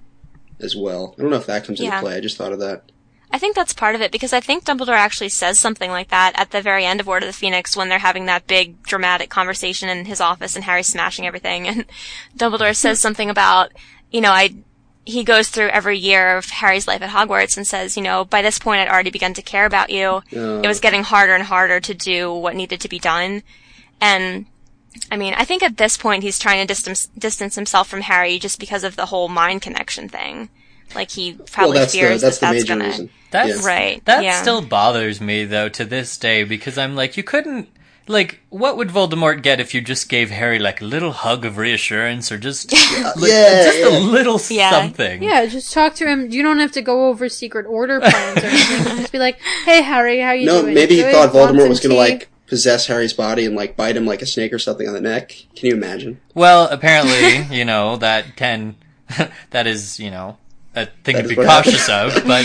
as 0.62 0.76
well. 0.76 1.16
I 1.18 1.22
don't 1.22 1.32
know 1.32 1.38
if 1.38 1.46
that 1.48 1.66
comes 1.66 1.80
Yeah. 1.80 1.88
into 1.88 2.00
play. 2.02 2.16
I 2.16 2.20
just 2.22 2.38
thought 2.38 2.54
of 2.54 2.60
that. 2.60 2.84
I 3.32 3.38
think 3.38 3.56
that's 3.56 3.74
part 3.74 3.94
of 3.94 4.02
it 4.02 4.12
because 4.12 4.34
I 4.34 4.40
think 4.40 4.64
Dumbledore 4.66 4.96
actually 4.98 5.30
says 5.30 5.60
something 5.60 5.92
like 5.92 6.10
that 6.10 6.32
at 6.40 6.50
the 6.52 6.62
very 6.64 6.84
end 6.84 7.00
of 7.00 7.08
Order 7.08 7.28
of 7.28 7.30
the 7.32 7.38
Phoenix 7.38 7.78
when 7.78 7.88
they're 7.88 8.00
having 8.00 8.26
that 8.26 8.48
big 8.48 8.82
dramatic 8.84 9.30
conversation 9.30 9.88
in 9.88 10.06
his 10.06 10.20
office 10.20 10.56
and 10.56 10.66
Harry's 10.66 10.88
smashing 10.88 11.28
everything 11.28 11.68
and 11.68 11.86
Dumbledore 12.36 12.76
says 12.76 13.00
something 13.00 13.30
about, 13.30 13.72
you 14.12 14.20
know, 14.22 14.32
I 14.32 14.56
he 15.06 15.24
goes 15.24 15.50
through 15.50 15.70
every 15.70 15.98
year 15.98 16.38
of 16.38 16.46
Harry's 16.46 16.88
life 16.88 17.02
at 17.02 17.10
Hogwarts 17.10 17.58
and 17.58 17.66
says, 17.66 17.98
you 17.98 18.04
know, 18.04 18.26
by 18.26 18.42
this 18.42 18.60
point 18.60 18.82
I'd 18.82 18.90
already 18.90 19.10
begun 19.12 19.34
to 19.36 19.42
care 19.42 19.66
about 19.66 19.90
you. 19.90 20.22
It 20.32 20.68
was 20.68 20.80
getting 20.80 21.04
harder 21.04 21.34
and 21.34 21.44
harder 21.44 21.80
to 21.80 21.94
do 21.94 22.32
what 22.34 22.56
needed 22.56 22.82
to 22.82 22.90
be 22.90 23.00
done. 23.00 23.42
And 24.00 24.46
I 25.12 25.18
mean, 25.18 25.34
I 25.36 25.46
think 25.46 25.64
at 25.64 25.78
this 25.78 25.98
point 25.98 26.24
he's 26.24 26.40
trying 26.40 26.62
to 26.62 26.68
distance 26.68 27.08
distance 27.18 27.56
himself 27.56 27.88
from 27.88 28.02
Harry 28.02 28.40
just 28.40 28.60
because 28.60 28.84
of 28.84 28.96
the 28.96 29.08
whole 29.08 29.30
mind 29.30 29.62
connection 29.62 30.10
thing. 30.10 30.50
Like 30.96 31.12
he 31.12 31.34
probably 31.34 31.74
well, 31.74 31.80
that's 31.82 31.94
the 31.94 32.00
fears 32.00 32.22
that's 32.22 32.40
that 32.40 32.48
the 32.48 32.54
that's 32.54 32.64
major 32.70 32.74
gonna 32.80 32.90
reason. 32.90 33.10
That's 33.32 33.62
Yeah. 33.62 33.68
Right, 33.68 34.06
That 34.06 34.24
yeah. 34.24 34.42
still 34.42 34.62
bothers 34.62 35.22
me 35.22 35.46
though 35.46 35.70
to 35.70 35.86
this 35.86 36.18
day 36.18 36.44
because 36.44 36.78
I'm 36.78 36.96
like, 36.96 37.16
you 37.18 37.24
couldn't. 37.24 37.70
Like, 38.10 38.40
what 38.50 38.76
would 38.76 38.90
Voldemort 38.90 39.44
get 39.44 39.60
if 39.60 39.76
you 39.76 39.82
just 39.82 40.10
gave 40.10 40.32
Harry 40.32 40.58
like 40.58 40.82
a 40.82 40.86
little 40.86 41.12
hug 41.12 41.46
of 41.46 41.58
reassurance 41.58 42.32
or 42.32 42.40
just, 42.40 42.74
uh, 42.74 43.14
like, 43.16 43.30
yeah, 43.32 43.64
just 43.66 43.80
yeah. 43.80 43.88
a 43.88 44.00
little 44.00 44.42
Yeah. 44.50 44.72
something? 44.72 45.22
yeah, 45.22 45.46
just 45.46 45.72
talk 45.72 45.94
to 45.96 46.08
him. 46.08 46.32
You 46.32 46.42
don't 46.42 46.58
have 46.58 46.72
to 46.72 46.82
go 46.82 47.08
over 47.10 47.30
secret 47.30 47.68
order 47.68 48.00
plans 48.00 48.44
or 48.44 48.48
anything. 48.48 48.98
just 48.98 49.12
be 49.12 49.20
like, 49.20 49.40
"Hey, 49.64 49.84
Harry, 49.84 50.20
how 50.20 50.32
you 50.32 50.48
No, 50.48 50.64
doing? 50.64 50.74
maybe 50.74 50.96
he 50.96 51.04
Good? 51.04 51.14
thought 51.14 51.30
Voldemort 51.32 51.70
was 51.70 51.80
going 51.80 51.92
to 51.92 51.96
like 51.98 52.30
possess 52.48 52.88
Harry's 52.88 53.14
body 53.14 53.46
and 53.46 53.56
like 53.56 53.76
bite 53.78 53.96
him 53.96 54.08
like 54.08 54.24
a 54.24 54.26
snake 54.26 54.52
or 54.54 54.58
something 54.60 54.88
on 54.88 54.96
the 54.96 55.02
neck. 55.02 55.30
Can 55.56 55.68
you 55.70 55.76
imagine? 55.76 56.20
Well, 56.34 56.68
apparently, 56.72 57.56
you 57.56 57.64
know 57.64 57.96
that 57.98 58.36
can, 58.36 58.76
that 59.52 59.68
is, 59.68 60.00
you 60.00 60.10
know, 60.10 60.38
a 60.76 60.88
thing 61.04 61.16
That 61.18 61.22
to 61.22 61.28
be 61.30 61.36
what 61.36 61.46
cautious 61.46 61.88
of. 61.88 62.16
But 62.26 62.44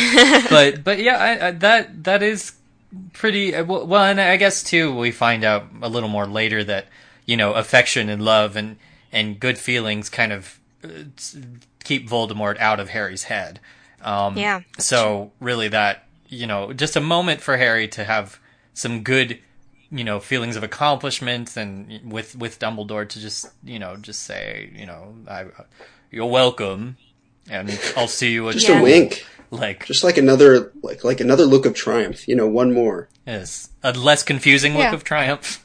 but 0.50 0.84
but 0.84 0.98
yeah, 0.98 1.16
I, 1.16 1.46
I, 1.48 1.50
that 1.52 2.04
that 2.04 2.22
is 2.22 2.52
pretty 3.12 3.54
uh, 3.54 3.64
well. 3.64 3.86
well, 3.86 4.04
And 4.04 4.20
I 4.20 4.36
guess 4.36 4.62
too, 4.62 4.94
we 4.94 5.10
find 5.10 5.44
out 5.44 5.66
a 5.82 5.88
little 5.88 6.08
more 6.08 6.26
later 6.26 6.64
that 6.64 6.86
you 7.26 7.36
know 7.36 7.52
affection 7.54 8.08
and 8.08 8.22
love 8.22 8.56
and 8.56 8.76
and 9.12 9.38
good 9.38 9.58
feelings 9.58 10.08
kind 10.08 10.32
of 10.32 10.58
uh, 10.82 10.88
keep 11.84 12.08
Voldemort 12.08 12.58
out 12.58 12.80
of 12.80 12.90
Harry's 12.90 13.24
head. 13.24 13.60
Um, 14.02 14.36
Yeah, 14.36 14.60
So 14.78 15.32
really, 15.40 15.68
that 15.68 16.06
you 16.28 16.46
know, 16.46 16.72
just 16.72 16.96
a 16.96 17.00
moment 17.00 17.40
for 17.40 17.56
Harry 17.56 17.88
to 17.88 18.04
have 18.04 18.38
some 18.74 19.02
good, 19.02 19.38
you 19.90 20.04
know, 20.04 20.18
feelings 20.20 20.56
of 20.56 20.62
accomplishment, 20.62 21.56
and 21.56 22.12
with 22.12 22.36
with 22.36 22.58
Dumbledore 22.58 23.08
to 23.08 23.20
just 23.20 23.46
you 23.62 23.78
know 23.78 23.96
just 23.96 24.22
say 24.22 24.70
you 24.74 24.86
know 24.86 25.14
I, 25.28 25.46
you're 26.10 26.26
welcome, 26.26 26.96
and 27.48 27.78
I'll 27.96 28.08
see 28.08 28.32
you 28.32 28.48
at 28.48 28.54
Just 28.54 28.68
a 28.68 28.82
wink. 28.82 29.24
Like 29.54 29.86
Just 29.86 30.04
like 30.04 30.18
another 30.18 30.72
like 30.82 31.04
like 31.04 31.20
another 31.20 31.44
look 31.44 31.66
of 31.66 31.74
triumph. 31.74 32.26
You 32.28 32.36
know, 32.36 32.46
one 32.46 32.72
more. 32.72 33.08
yes, 33.26 33.70
a 33.82 33.92
less 33.92 34.22
confusing 34.22 34.74
look 34.74 34.82
Yeah. 34.82 34.94
of 34.94 35.04
triumph. 35.04 35.64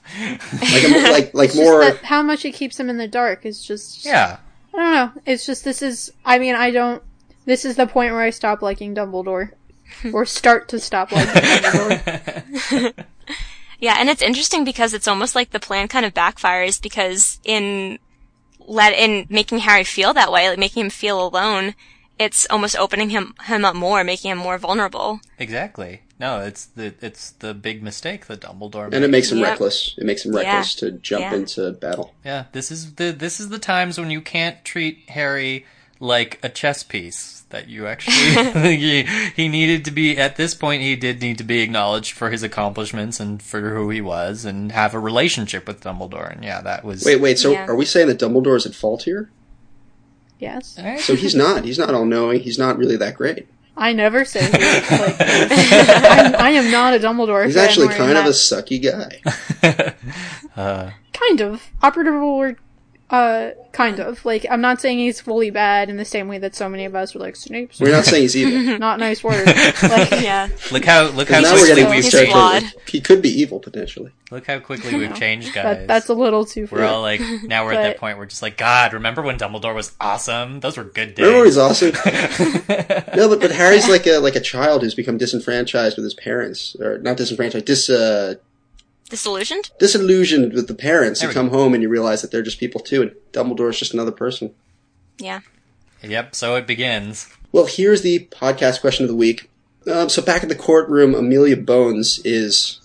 Like 0.62 0.84
a, 0.84 1.12
like 1.12 1.34
like 1.34 1.56
more. 1.56 1.82
that 1.82 1.98
how 2.04 2.22
much 2.22 2.46
it 2.46 2.52
keeps 2.52 2.80
him 2.80 2.90
in 2.90 2.98
the 2.98 3.08
dark 3.08 3.46
is 3.46 3.64
just 3.64 4.06
yeah, 4.06 4.38
I 4.74 4.78
don't 4.78 4.94
know. 5.16 5.22
It's 5.26 5.46
just 5.46 5.64
this 5.64 5.82
is. 5.82 6.12
I 6.26 6.40
mean, 6.40 6.56
I 6.56 6.72
don't. 6.72 7.04
This 7.46 7.66
is 7.66 7.76
the 7.76 7.88
point 7.88 8.12
where 8.14 8.22
I 8.22 8.30
stop 8.30 8.62
liking 8.62 8.94
Dumbledore, 8.96 9.52
or 10.14 10.26
start 10.26 10.70
to 10.70 10.80
stop 10.80 11.12
liking 11.12 11.34
Dumbledore. 11.42 12.94
Yeah, 13.82 13.96
and 13.98 14.10
it's 14.10 14.22
interesting 14.22 14.66
because 14.66 14.94
it's 14.94 15.08
almost 15.08 15.36
like 15.36 15.52
the 15.52 15.60
plan 15.60 15.88
kind 15.88 16.06
of 16.06 16.14
backfires 16.14 16.82
because 16.82 17.40
in 17.46 17.98
let 18.60 18.92
in 18.94 19.26
making 19.30 19.60
Harry 19.60 19.86
feel 19.86 20.14
that 20.16 20.34
way, 20.34 20.50
like 20.50 20.60
making 20.60 20.84
him 20.84 20.90
feel 20.90 21.26
alone, 21.26 21.76
it's 22.20 22.46
almost 22.50 22.76
opening 22.78 23.10
him 23.10 23.34
him 23.46 23.64
up 23.66 23.76
more, 23.76 24.04
making 24.04 24.30
him 24.32 24.38
more 24.38 24.58
vulnerable. 24.58 25.20
exactly. 25.40 26.02
No, 26.20 26.42
it's 26.42 26.66
the 26.66 26.94
it's 27.02 27.32
the 27.32 27.54
big 27.54 27.82
mistake 27.82 28.26
that 28.28 28.42
Dumbledore 28.42 28.86
made. 28.90 28.96
and 28.96 29.06
it 29.06 29.10
makes 29.10 29.32
him 29.32 29.38
Yep. 29.40 29.48
reckless. 29.48 29.96
It 29.98 30.06
makes 30.06 30.26
him 30.26 30.34
Yeah. 30.34 30.40
reckless 30.40 30.76
to 30.76 30.92
jump 30.92 31.22
Yeah. 31.22 31.34
into 31.36 31.72
battle. 31.72 32.14
Yeah, 32.26 32.44
this 32.52 32.72
is 32.72 32.96
the 32.96 33.12
this 33.12 33.40
is 33.40 33.48
the 33.50 33.60
times 33.60 33.98
when 33.98 34.12
you 34.12 34.20
can't 34.22 34.64
treat 34.66 34.98
Harry 35.10 35.66
like 36.02 36.38
a 36.44 36.50
chess 36.50 36.84
piece. 36.84 37.38
That 37.52 37.68
you 37.68 37.88
actually 37.88 38.16
he, 38.78 39.04
he 39.36 39.48
needed 39.48 39.84
to 39.86 39.92
be 39.92 40.18
at 40.20 40.36
this 40.36 40.54
point. 40.54 40.84
He 40.84 40.96
did 40.96 41.20
need 41.22 41.38
to 41.40 41.44
be 41.44 41.62
acknowledged 41.62 42.12
for 42.12 42.30
his 42.30 42.44
accomplishments 42.44 43.20
and 43.20 43.42
for 43.42 43.74
who 43.74 43.90
he 43.90 44.02
was, 44.02 44.46
and 44.46 44.72
have 44.72 44.94
a 44.94 45.00
relationship 45.00 45.68
with 45.68 45.82
Dumbledore. 45.82 46.32
And 46.32 46.44
yeah, 46.44 46.62
that 46.62 46.84
was 46.86 47.04
Wait, 47.06 47.20
wait. 47.20 47.40
So 47.40 47.52
Yeah. 47.54 47.66
are 47.66 47.76
we 47.76 47.86
saying 47.86 48.08
that 48.08 48.20
Dumbledore 48.20 48.56
is 48.58 48.66
at 48.68 48.76
fault 48.76 49.04
here? 49.04 49.32
Yes, 50.40 50.80
So 51.00 51.16
he's 51.16 51.36
not. 51.36 51.66
He's 51.66 51.78
not 51.78 51.94
all 51.94 52.06
knowing. 52.06 52.40
He's 52.40 52.58
not 52.58 52.78
really 52.78 52.96
that 52.96 53.16
great. 53.16 53.48
I 53.76 53.94
never 53.94 54.26
say 54.26 54.42
he 54.46 54.52
looks 54.52 54.92
like. 54.92 55.16
I'm, 55.20 56.36
I 56.36 56.50
am 56.52 56.72
not 56.72 56.94
a 56.94 57.00
Dumbledore. 57.00 57.46
He's 57.46 57.56
fan 57.56 57.66
actually 57.66 57.90
kind 57.90 58.18
of 58.18 58.26
a 58.26 58.30
sucky 58.30 58.82
guy. 58.82 59.94
Uh, 60.56 60.92
kind 61.14 61.40
of 61.40 61.70
operative 61.82 62.16
word. 62.16 62.58
Uh, 63.12 63.52
kind 63.72 64.00
of 64.00 64.24
like 64.24 64.46
I'm 64.52 64.62
not 64.62 64.80
saying 64.80 65.00
he's 65.00 65.20
fully 65.20 65.50
bad 65.50 65.90
in 65.90 65.98
the 65.98 66.06
same 66.06 66.28
way 66.28 66.38
that 66.38 66.54
so 66.54 66.70
many 66.70 66.86
of 66.86 66.94
us 66.94 67.16
were 67.16 67.20
like 67.22 67.36
Snape's 67.36 67.80
We're 67.80 67.92
not 67.92 68.06
saying 68.06 68.22
he's 68.22 68.36
evil. 68.38 68.78
not 68.80 69.00
nice 69.00 69.24
word. 69.24 69.48
Like, 69.82 70.12
Yeah. 70.22 70.50
look 70.72 70.86
how 70.86 71.06
look 71.10 71.28
how 71.30 71.40
now 71.40 71.54
we're 71.54 71.60
quickly 71.60 71.76
getting 71.76 71.90
we've 71.90 72.04
He's 72.04 72.12
territory. 72.12 72.34
changed. 72.52 72.72
flawed. 72.74 72.88
He 72.90 73.02
could 73.02 73.22
be 73.24 73.30
evil 73.30 73.60
potentially. 73.60 74.12
Look 74.30 74.46
how 74.46 74.60
quickly 74.60 74.96
we've 74.96 75.16
changed, 75.16 75.54
guys. 75.56 75.64
that, 75.64 75.88
that's 75.88 76.10
a 76.10 76.14
little 76.14 76.46
too. 76.46 76.68
Far. 76.68 76.80
We're 76.80 76.86
all 76.86 77.02
like 77.02 77.20
now 77.46 77.66
we're 77.66 77.74
at 77.74 77.82
that 77.82 77.98
point. 77.98 78.20
We're 78.20 78.28
just 78.28 78.44
like 78.44 78.58
God. 78.58 78.94
Remember 78.94 79.24
when 79.24 79.40
Dumbledore 79.40 79.74
was 79.74 79.92
awesome? 80.00 80.60
Those 80.60 80.78
were 80.78 80.84
good 80.84 81.16
days. 81.16 81.26
Remember, 81.26 81.46
he's 81.46 81.58
awesome. 81.58 81.92
no, 83.16 83.28
but 83.28 83.40
but 83.42 83.52
Harry's 83.52 83.88
like 83.90 84.06
a 84.06 84.20
like 84.20 84.36
a 84.36 84.40
child 84.40 84.84
who's 84.84 84.94
become 84.94 85.18
disenfranchised 85.18 85.96
with 85.98 86.04
his 86.04 86.14
parents, 86.14 86.76
or 86.80 87.00
not 87.00 87.18
disenfranchised, 87.18 87.66
dis 87.66 87.90
uh, 87.90 88.36
Disillusioned? 89.10 89.72
disillusioned 89.80 90.54
with 90.54 90.68
the 90.68 90.76
parents. 90.76 91.20
There 91.20 91.28
You 91.28 91.32
we 91.32 91.34
come 91.34 91.50
home 91.50 91.74
and 91.74 91.82
you 91.82 91.90
realize 91.90 92.22
that 92.22 92.32
they're 92.32 92.42
just 92.42 92.60
people 92.60 92.80
too, 92.80 93.02
and 93.02 93.12
Dumbledore's 93.32 93.80
just 93.80 93.94
another 93.94 94.12
person. 94.12 94.54
Yeah. 95.18 95.42
Yep. 96.04 96.36
So 96.36 96.56
it 96.56 96.68
begins. 96.68 97.28
Well, 97.52 97.66
here's 97.66 98.04
the 98.04 98.28
podcast 98.32 98.82
question 98.82 99.04
of 99.04 99.10
the 99.10 99.16
week. 99.16 99.50
Um, 99.92 100.10
so 100.10 100.22
back 100.22 100.44
in 100.44 100.50
the 100.50 100.56
courtroom, 100.56 101.16
Amelia 101.16 101.58
Bones 101.58 102.20
is 102.24 102.80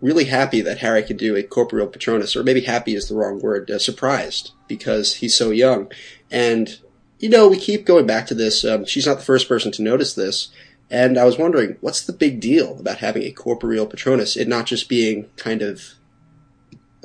really 0.00 0.24
happy 0.24 0.60
that 0.60 0.78
Harry 0.78 1.02
could 1.02 1.16
do 1.16 1.36
a 1.36 1.42
corporeal 1.42 1.86
Patronus, 1.86 2.36
or 2.36 2.42
maybe 2.42 2.60
happy 2.62 2.94
is 2.94 3.08
the 3.08 3.14
wrong 3.14 3.40
word, 3.40 3.70
uh, 3.70 3.78
surprised 3.78 4.52
because 4.68 5.16
he's 5.16 5.34
so 5.34 5.50
young. 5.50 5.90
And, 6.30 6.78
you 7.18 7.28
know, 7.28 7.48
we 7.48 7.58
keep 7.58 7.84
going 7.84 8.06
back 8.06 8.26
to 8.28 8.34
this. 8.34 8.64
Um, 8.64 8.84
she's 8.84 9.06
not 9.06 9.18
the 9.18 9.24
first 9.24 9.48
person 9.48 9.72
to 9.72 9.82
notice 9.82 10.14
this. 10.14 10.48
And 10.90 11.16
I 11.16 11.24
was 11.24 11.38
wondering, 11.38 11.76
what's 11.80 12.02
the 12.02 12.12
big 12.12 12.40
deal 12.40 12.78
about 12.78 12.98
having 12.98 13.22
a 13.22 13.30
corporeal 13.30 13.86
Patronus? 13.86 14.36
It 14.36 14.48
not 14.48 14.66
just 14.66 14.88
being 14.88 15.28
kind 15.36 15.62
of, 15.62 15.94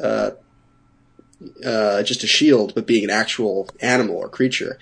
uh, 0.01 0.31
uh, 1.63 2.01
just 2.03 2.23
a 2.23 2.27
shield, 2.27 2.73
but 2.73 2.87
being 2.87 3.03
an 3.03 3.09
actual 3.09 3.69
animal 3.81 4.15
or 4.15 4.29
creature. 4.29 4.79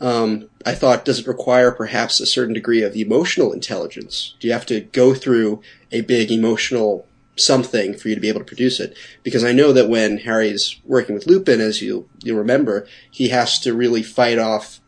Um, 0.00 0.50
I 0.66 0.74
thought, 0.74 1.04
does 1.04 1.20
it 1.20 1.26
require 1.26 1.72
perhaps 1.72 2.20
a 2.20 2.26
certain 2.26 2.54
degree 2.54 2.82
of 2.82 2.94
emotional 2.94 3.52
intelligence? 3.52 4.34
Do 4.38 4.46
you 4.46 4.52
have 4.52 4.66
to 4.66 4.80
go 4.80 5.14
through 5.14 5.62
a 5.90 6.02
big 6.02 6.30
emotional 6.30 7.06
something 7.36 7.94
for 7.94 8.08
you 8.08 8.14
to 8.14 8.20
be 8.20 8.28
able 8.28 8.40
to 8.40 8.46
produce 8.46 8.80
it? 8.80 8.96
Because 9.22 9.44
I 9.44 9.52
know 9.52 9.72
that 9.72 9.88
when 9.88 10.18
Harry's 10.18 10.80
working 10.84 11.14
with 11.14 11.26
Lupin, 11.26 11.60
as 11.60 11.80
you 11.82 12.08
you'll 12.22 12.38
remember, 12.38 12.86
he 13.10 13.28
has 13.30 13.58
to 13.60 13.74
really 13.74 14.02
fight 14.02 14.38
off 14.38 14.80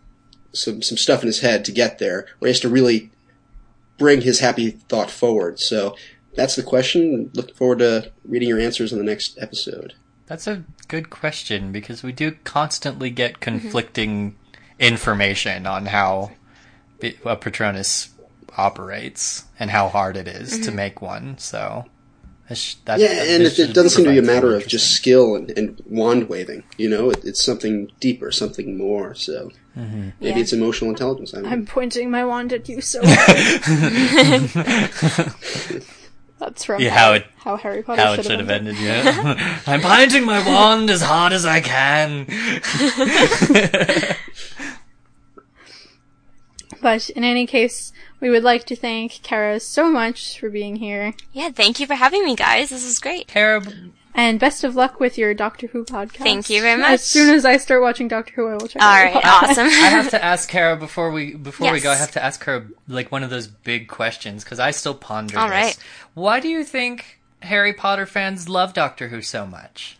some 0.53 0.83
some 0.83 0.99
stuff 0.99 1.23
in 1.23 1.29
his 1.29 1.41
head 1.41 1.65
to 1.65 1.73
get 1.73 1.99
there, 1.99 2.27
or 2.41 2.47
he 2.47 2.49
has 2.49 2.61
to 2.61 2.69
really 2.69 3.11
bring 3.99 4.23
his 4.23 4.41
happy 4.41 4.71
thought 4.71 5.11
forward. 5.11 5.61
So 5.61 5.97
that's 6.35 6.57
the 6.57 6.63
question. 6.63 7.31
Looking 7.35 7.55
forward 7.55 7.79
to 7.81 8.13
reading 8.25 8.49
your 8.49 8.61
answers 8.61 8.93
in 8.93 8.99
the 8.99 9.05
next 9.05 9.39
episode. 9.41 9.95
That's 10.27 10.47
a 10.47 10.65
good 10.89 11.11
question 11.11 11.73
because 11.73 12.03
we 12.03 12.13
do 12.13 12.33
constantly 12.45 13.11
get 13.11 13.35
mm-hmm. 13.35 13.43
conflicting 13.43 14.37
information 14.79 15.67
on 15.67 15.87
how 15.87 16.33
a 17.25 17.37
Patronus 17.37 18.11
operates 18.57 19.45
and 19.59 19.71
how 19.71 19.89
hard 19.89 20.17
it 20.17 20.29
is 20.29 20.59
to 20.59 20.67
mm-hmm. 20.67 20.77
make 20.77 21.03
one. 21.03 21.39
So, 21.39 21.87
that's, 22.49 22.75
that, 22.87 22.99
Yeah, 22.99 23.09
that- 23.09 23.29
and 23.29 23.45
this 23.45 23.59
it, 23.59 23.71
it 23.71 23.73
doesn't 23.73 23.91
seem 23.91 24.05
to 24.05 24.11
be 24.11 24.19
a 24.19 24.23
matter 24.23 24.55
of 24.55 24.67
just 24.67 24.91
skill 24.91 25.37
and, 25.37 25.51
and 25.57 25.83
wand 25.87 26.29
waving. 26.29 26.65
You 26.77 26.91
know, 26.91 27.11
it, 27.11 27.25
it's 27.25 27.45
something 27.45 27.91
deeper, 28.01 28.31
something 28.31 28.77
more. 28.77 29.15
So 29.15 29.53
Mm-hmm. 29.77 30.09
maybe 30.21 30.35
Yeah. 30.37 30.39
it's 30.39 30.53
emotional 30.53 30.91
intelligence. 30.91 31.35
I 31.35 31.37
don't 31.39 31.45
know. 31.45 31.51
I'm 31.51 31.67
pointing 31.67 32.11
my 32.11 32.25
wand 32.25 32.53
at 32.53 32.69
you 32.69 32.81
so. 32.81 33.01
That's 36.39 36.65
from 36.65 36.83
Yeah, 36.83 36.91
how, 36.91 36.97
how 36.99 37.13
it- 37.15 37.27
how 37.39 37.57
Harry 37.57 37.83
Potter 37.83 38.03
how 38.03 38.13
it 38.13 38.17
should 38.17 38.27
should 38.27 38.41
have 38.41 38.51
ended. 38.51 38.77
ended. 38.77 39.05
Yeah, 39.05 39.61
I'm 39.67 39.81
pointing 39.81 40.25
my 40.25 40.45
wand 40.47 40.91
as 40.91 41.01
hard 41.03 41.33
as 41.33 41.45
I 41.47 41.61
can. 41.61 42.27
But 46.83 47.09
in 47.11 47.25
any 47.25 47.47
case, 47.47 47.93
we 48.21 48.29
would 48.31 48.43
like 48.43 48.65
to 48.67 48.77
thank 48.77 49.23
Kara 49.23 49.59
so 49.61 49.91
much 49.91 50.39
for 50.39 50.51
being 50.51 50.77
here, 50.77 51.15
Yeah, 51.33 51.51
thank 51.51 51.81
you 51.81 51.87
for 51.87 51.95
having 51.95 52.25
me, 52.25 52.37
guys. 52.37 52.69
This 52.71 52.85
is 52.85 52.99
great. 52.99 53.29
Terrible. 53.29 53.73
And 54.17 54.41
best 54.41 54.65
of 54.65 54.75
luck 54.75 54.99
with 54.99 55.17
your 55.19 55.35
Doctor 55.35 55.69
Who 55.69 55.85
podcast. 55.85 56.17
Thank 56.17 56.51
you 56.51 56.61
very 56.63 56.81
much. 56.81 56.91
As 56.95 57.05
soon 57.05 57.33
as 57.35 57.45
I 57.45 57.59
start 57.59 57.83
watching 57.83 58.09
Doctor 58.09 58.33
Who, 58.35 58.49
I 58.49 58.53
will 58.55 58.67
check. 58.67 58.83
All 58.83 58.89
out 58.89 59.05
right, 59.05 59.15
podcast. 59.23 59.51
awesome. 59.51 59.67
I 59.67 59.71
have 59.71 60.11
to 60.11 60.25
ask 60.25 60.49
Kara 60.49 60.77
before 60.77 61.13
we 61.13 61.35
before 61.35 61.71
we 61.71 61.81
go. 61.81 61.91
I 61.93 61.95
have 61.97 62.11
to 62.13 62.25
ask 62.25 62.43
her 62.45 62.67
like 62.89 63.13
one 63.13 63.23
of 63.23 63.31
those 63.31 63.47
big 63.47 63.87
questions 63.87 64.43
because 64.43 64.59
I 64.59 64.73
still 64.73 64.95
ponder 64.95 65.39
All 65.39 65.47
this. 65.47 65.55
right. 65.55 65.79
Why 66.15 66.41
do 66.41 66.49
you 66.49 66.65
think 66.65 67.21
Harry 67.43 67.73
Potter 67.73 68.07
fans 68.07 68.49
love 68.49 68.73
Doctor 68.75 69.09
Who 69.09 69.23
so 69.23 69.47
much? 69.47 69.99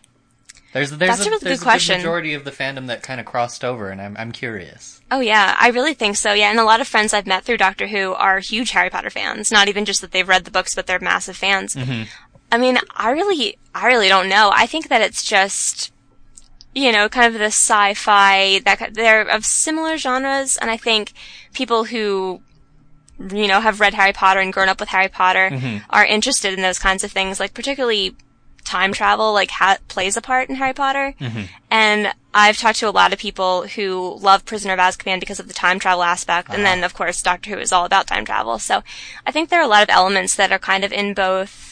There's 0.73 0.91
there's 0.91 1.17
That's 1.17 1.25
a 1.25 1.29
really 1.29 1.43
there's 1.43 1.59
good 1.59 1.63
question. 1.65 1.97
majority 1.97 2.33
of 2.33 2.43
the 2.43 2.51
fandom 2.51 2.87
that 2.87 3.01
kind 3.01 3.19
of 3.21 3.25
crossed 3.25 3.63
over, 3.63 3.89
and 3.89 4.01
I'm 4.01 4.17
I'm 4.17 4.31
curious. 4.33 5.01
Oh 5.09 5.21
yeah, 5.21 5.55
I 5.57 5.69
really 5.69 5.93
think 5.93 6.17
so. 6.17 6.33
Yeah, 6.33 6.49
and 6.51 6.59
a 6.59 6.65
lot 6.65 6.81
of 6.81 6.87
friends 6.87 7.13
I've 7.13 7.25
met 7.25 7.45
through 7.45 7.57
Doctor 7.57 7.87
Who 7.87 8.13
are 8.13 8.39
huge 8.39 8.71
Harry 8.71 8.89
Potter 8.89 9.09
fans. 9.09 9.49
Not 9.51 9.69
even 9.69 9.85
just 9.85 10.01
that 10.01 10.11
they've 10.11 10.27
read 10.27 10.43
the 10.43 10.51
books, 10.51 10.75
but 10.75 10.85
they're 10.85 10.99
massive 10.99 11.37
fans. 11.37 11.73
Mm-hmm. 11.73 12.03
I 12.51 12.57
mean, 12.57 12.77
I 12.95 13.11
really, 13.11 13.57
I 13.75 13.87
really 13.87 14.07
don't 14.07 14.29
know. 14.29 14.51
I 14.53 14.65
think 14.65 14.89
that 14.89 15.01
it's 15.01 15.23
just, 15.23 15.91
you 16.73 16.91
know, 16.91 17.09
kind 17.09 17.33
of 17.33 17.39
the 17.39 17.47
sci-fi 17.47 18.59
that 18.59 18.93
they're 18.93 19.21
of 19.21 19.45
similar 19.45 19.97
genres, 19.97 20.57
and 20.57 20.69
I 20.69 20.77
think 20.77 21.13
people 21.53 21.85
who 21.85 22.41
you 23.19 23.47
know, 23.47 23.61
have 23.61 23.79
read 23.79 23.93
Harry 23.93 24.13
Potter 24.13 24.39
and 24.39 24.53
grown 24.53 24.69
up 24.69 24.79
with 24.79 24.89
Harry 24.89 25.09
Potter 25.09 25.49
mm-hmm. 25.51 25.77
are 25.89 26.05
interested 26.05 26.53
in 26.53 26.61
those 26.61 26.79
kinds 26.79 27.03
of 27.03 27.11
things, 27.11 27.39
like 27.39 27.53
particularly 27.53 28.15
time 28.63 28.93
travel, 28.93 29.33
like 29.33 29.49
ha- 29.49 29.77
plays 29.87 30.17
a 30.17 30.21
part 30.21 30.49
in 30.49 30.55
Harry 30.55 30.73
Potter. 30.73 31.15
Mm-hmm. 31.19 31.43
And 31.71 32.13
I've 32.33 32.57
talked 32.57 32.79
to 32.79 32.89
a 32.89 32.91
lot 32.91 33.13
of 33.13 33.19
people 33.19 33.63
who 33.63 34.17
love 34.21 34.45
Prisoner 34.45 34.73
of 34.73 34.79
Azkaban 34.79 35.19
because 35.19 35.39
of 35.39 35.47
the 35.47 35.53
time 35.53 35.79
travel 35.79 36.03
aspect. 36.03 36.49
And 36.49 36.57
uh-huh. 36.57 36.75
then, 36.75 36.83
of 36.83 36.93
course, 36.93 37.21
Doctor 37.23 37.51
Who 37.51 37.57
is 37.57 37.71
all 37.71 37.85
about 37.85 38.07
time 38.07 38.25
travel. 38.25 38.59
So 38.59 38.83
I 39.25 39.31
think 39.31 39.49
there 39.49 39.59
are 39.59 39.65
a 39.65 39.69
lot 39.69 39.83
of 39.83 39.89
elements 39.89 40.35
that 40.35 40.51
are 40.51 40.59
kind 40.59 40.83
of 40.83 40.91
in 40.91 41.13
both 41.13 41.66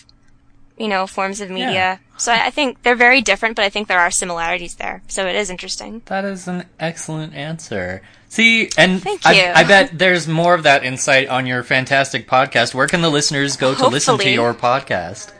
you 0.77 0.87
know, 0.87 1.07
forms 1.07 1.41
of 1.41 1.49
media. 1.49 1.99
So 2.17 2.31
I 2.31 2.47
I 2.47 2.49
think 2.49 2.83
they're 2.83 2.95
very 2.95 3.21
different, 3.21 3.55
but 3.55 3.65
I 3.65 3.69
think 3.69 3.87
there 3.87 3.99
are 3.99 4.11
similarities 4.11 4.75
there. 4.75 5.01
So 5.07 5.25
it 5.27 5.35
is 5.35 5.49
interesting. 5.49 6.01
That 6.05 6.25
is 6.25 6.47
an 6.47 6.65
excellent 6.79 7.33
answer. 7.33 8.01
See, 8.29 8.69
and 8.77 9.01
Thank 9.01 9.25
I, 9.25 9.33
you. 9.33 9.51
I 9.53 9.63
bet 9.63 9.97
there's 9.97 10.27
more 10.27 10.53
of 10.53 10.63
that 10.63 10.83
insight 10.83 11.29
on 11.29 11.45
your 11.45 11.63
fantastic 11.63 12.27
podcast. 12.27 12.73
Where 12.73 12.87
can 12.87 13.01
the 13.01 13.09
listeners 13.09 13.55
go 13.55 13.73
to 13.75 13.87
listen 13.87 14.17
to 14.17 14.29
your 14.29 14.53
podcast? 14.53 15.31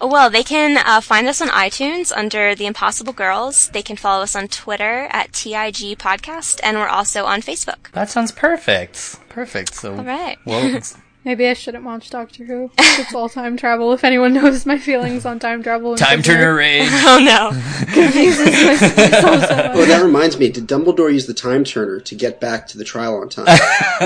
Well, 0.00 0.28
they 0.30 0.42
can 0.42 0.76
uh, 0.78 1.00
find 1.00 1.26
us 1.26 1.40
on 1.40 1.48
iTunes 1.48 2.12
under 2.14 2.54
The 2.54 2.66
Impossible 2.66 3.12
Girls. 3.12 3.70
They 3.70 3.82
can 3.82 3.96
follow 3.96 4.22
us 4.22 4.36
on 4.36 4.48
Twitter 4.48 5.08
at 5.10 5.32
TIG 5.32 5.98
Podcast, 5.98 6.60
and 6.62 6.76
we're 6.76 6.88
also 6.88 7.24
on 7.24 7.40
Facebook. 7.40 7.90
That 7.92 8.10
sounds 8.10 8.30
perfect. 8.30 9.18
Perfect. 9.30 9.74
So, 9.74 9.96
All 9.96 10.04
right. 10.04 10.36
well, 10.44 10.80
Maybe 11.26 11.48
I 11.48 11.54
shouldn't 11.54 11.82
watch 11.82 12.08
Doctor 12.08 12.44
Who. 12.44 12.70
It's 12.78 13.12
all 13.14 13.28
time 13.28 13.56
travel. 13.56 13.92
If 13.92 14.04
anyone 14.04 14.32
knows 14.32 14.64
my 14.64 14.78
feelings 14.78 15.26
on 15.26 15.40
time 15.40 15.60
travel, 15.60 15.90
and 15.90 15.98
time 15.98 16.22
prisoner, 16.22 16.34
turner 16.36 16.54
rage. 16.54 16.88
Oh 16.88 17.18
no. 17.18 17.50
confuses 17.92 18.46
myself 18.46 18.94
so 18.94 19.56
much. 19.56 19.70
Oh, 19.74 19.84
that 19.86 20.04
reminds 20.04 20.38
me. 20.38 20.50
Did 20.52 20.68
Dumbledore 20.68 21.12
use 21.12 21.26
the 21.26 21.34
time 21.34 21.64
turner 21.64 21.98
to 21.98 22.14
get 22.14 22.40
back 22.40 22.68
to 22.68 22.78
the 22.78 22.84
trial 22.84 23.16
on 23.16 23.28
time? 23.28 23.46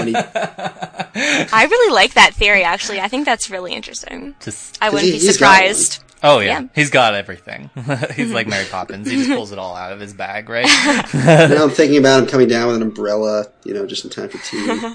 he, 0.06 0.14
I 0.16 1.66
really 1.70 1.94
like 1.94 2.14
that 2.14 2.32
theory, 2.32 2.62
actually. 2.64 3.00
I 3.00 3.08
think 3.08 3.26
that's 3.26 3.50
really 3.50 3.74
interesting. 3.74 4.34
Just, 4.40 4.78
I 4.80 4.88
wouldn't 4.88 5.12
he- 5.12 5.18
be 5.18 5.20
surprised. 5.20 6.02
oh 6.22 6.38
yeah. 6.38 6.60
Yeah. 6.60 6.68
he's 6.74 6.88
got 6.88 7.14
everything. 7.14 7.68
he's 8.16 8.32
like 8.32 8.46
Mary 8.46 8.64
Poppins. 8.70 9.10
He 9.10 9.16
just 9.16 9.28
pulls 9.28 9.52
it 9.52 9.58
all 9.58 9.76
out 9.76 9.92
of 9.92 10.00
his 10.00 10.14
bag, 10.14 10.48
right? 10.48 10.64
now 11.12 11.64
I'm 11.64 11.68
thinking 11.70 11.98
about 11.98 12.22
him 12.22 12.28
coming 12.30 12.48
down 12.48 12.68
with 12.68 12.76
an 12.76 12.82
umbrella, 12.82 13.44
you 13.64 13.74
know, 13.74 13.84
just 13.84 14.04
in 14.06 14.10
time 14.10 14.30
for 14.30 14.38
tea. 14.38 14.94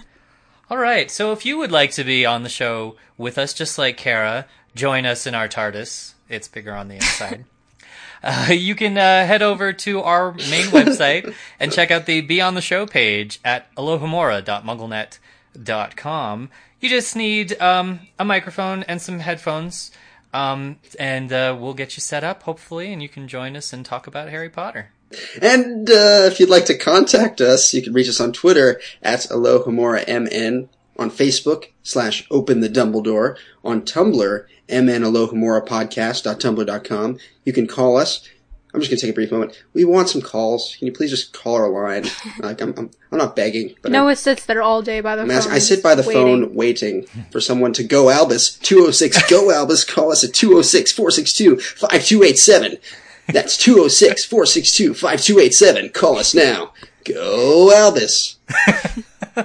All 0.69 0.77
right. 0.77 1.09
So 1.11 1.31
if 1.31 1.45
you 1.45 1.57
would 1.57 1.71
like 1.71 1.91
to 1.91 2.03
be 2.03 2.25
on 2.25 2.43
the 2.43 2.49
show 2.49 2.95
with 3.17 3.37
us, 3.37 3.53
just 3.53 3.77
like 3.77 3.95
Kara, 3.97 4.45
join 4.75 5.05
us 5.05 5.25
in 5.27 5.35
our 5.35 5.47
TARDIS. 5.47 6.13
It's 6.27 6.47
bigger 6.47 6.73
on 6.73 6.87
the 6.87 6.95
inside. 6.95 7.45
Uh, 8.23 8.47
you 8.51 8.73
can 8.73 8.97
uh, 8.97 9.27
head 9.27 9.43
over 9.43 9.71
to 9.71 10.01
our 10.01 10.33
main 10.33 10.65
website 10.71 11.31
and 11.59 11.71
check 11.71 11.91
out 11.91 12.07
the 12.07 12.21
Be 12.21 12.41
on 12.41 12.55
the 12.55 12.61
Show 12.61 12.87
page 12.87 13.39
at 13.45 13.71
alohomora.mugglenet.com. 13.75 16.49
You 16.81 16.89
just 16.89 17.15
need 17.15 17.61
um, 17.61 17.99
a 18.17 18.25
microphone 18.25 18.81
and 18.83 18.99
some 18.99 19.19
headphones, 19.19 19.91
um, 20.33 20.77
and 20.97 21.31
uh, 21.31 21.55
we'll 21.59 21.75
get 21.75 21.97
you 21.97 22.01
set 22.01 22.23
up, 22.23 22.41
hopefully, 22.43 22.91
and 22.91 23.03
you 23.03 23.09
can 23.09 23.27
join 23.27 23.55
us 23.55 23.71
and 23.71 23.85
talk 23.85 24.07
about 24.07 24.29
Harry 24.29 24.49
Potter. 24.49 24.89
And 25.41 25.89
uh, 25.89 26.29
if 26.31 26.39
you'd 26.39 26.49
like 26.49 26.65
to 26.65 26.77
contact 26.77 27.41
us, 27.41 27.73
you 27.73 27.81
can 27.81 27.93
reach 27.93 28.09
us 28.09 28.19
on 28.19 28.31
Twitter 28.33 28.79
at 29.01 29.21
AlohomoraMN, 29.21 30.67
on 30.97 31.11
Facebook 31.11 31.65
slash 31.83 32.25
Open 32.31 32.59
the 32.61 32.69
Dumbledore, 32.69 33.35
on 33.63 33.81
Tumblr, 33.81 34.45
mnalohomorapodcast.tumblr.com. 34.69 37.17
You 37.43 37.53
can 37.53 37.67
call 37.67 37.97
us. 37.97 38.27
I'm 38.73 38.81
just 38.81 38.91
going 38.91 38.99
to 38.99 39.05
take 39.05 39.11
a 39.11 39.15
brief 39.15 39.31
moment. 39.31 39.63
We 39.73 39.85
want 39.85 40.09
some 40.09 40.21
calls. 40.21 40.75
Can 40.77 40.87
you 40.87 40.91
please 40.91 41.09
just 41.09 41.31
call 41.31 41.55
our 41.55 41.69
line? 41.69 42.03
Like 42.39 42.59
I'm, 42.61 42.73
I'm, 42.77 42.91
I'm 43.11 43.17
not 43.17 43.33
begging, 43.35 43.73
but 43.81 43.89
I'm, 43.89 43.93
Noah 43.93 44.15
sits 44.17 44.45
there 44.45 44.61
all 44.61 44.81
day 44.81 44.99
by 44.99 45.15
the 45.15 45.21
I'm 45.21 45.29
phone. 45.29 45.37
asking- 45.37 45.53
I 45.53 45.59
sit 45.59 45.81
by 45.81 45.95
the 45.95 46.03
waiting. 46.03 46.23
phone 46.43 46.53
waiting 46.55 47.05
for 47.31 47.39
someone 47.39 47.71
to 47.73 47.83
go 47.83 48.09
Albus. 48.09 48.57
206 48.57 49.29
go 49.29 49.49
Albus. 49.51 49.85
Call 49.85 50.11
us 50.11 50.23
at 50.25 50.33
206 50.33 50.91
462 50.91 51.57
5287. 51.61 52.77
That's 53.27 53.57
206 53.57 54.25
462 54.25 54.93
5287. 54.93 55.89
Call 55.89 56.17
us 56.17 56.33
now. 56.35 56.73
Go 57.03 57.71
Albus. 57.73 58.37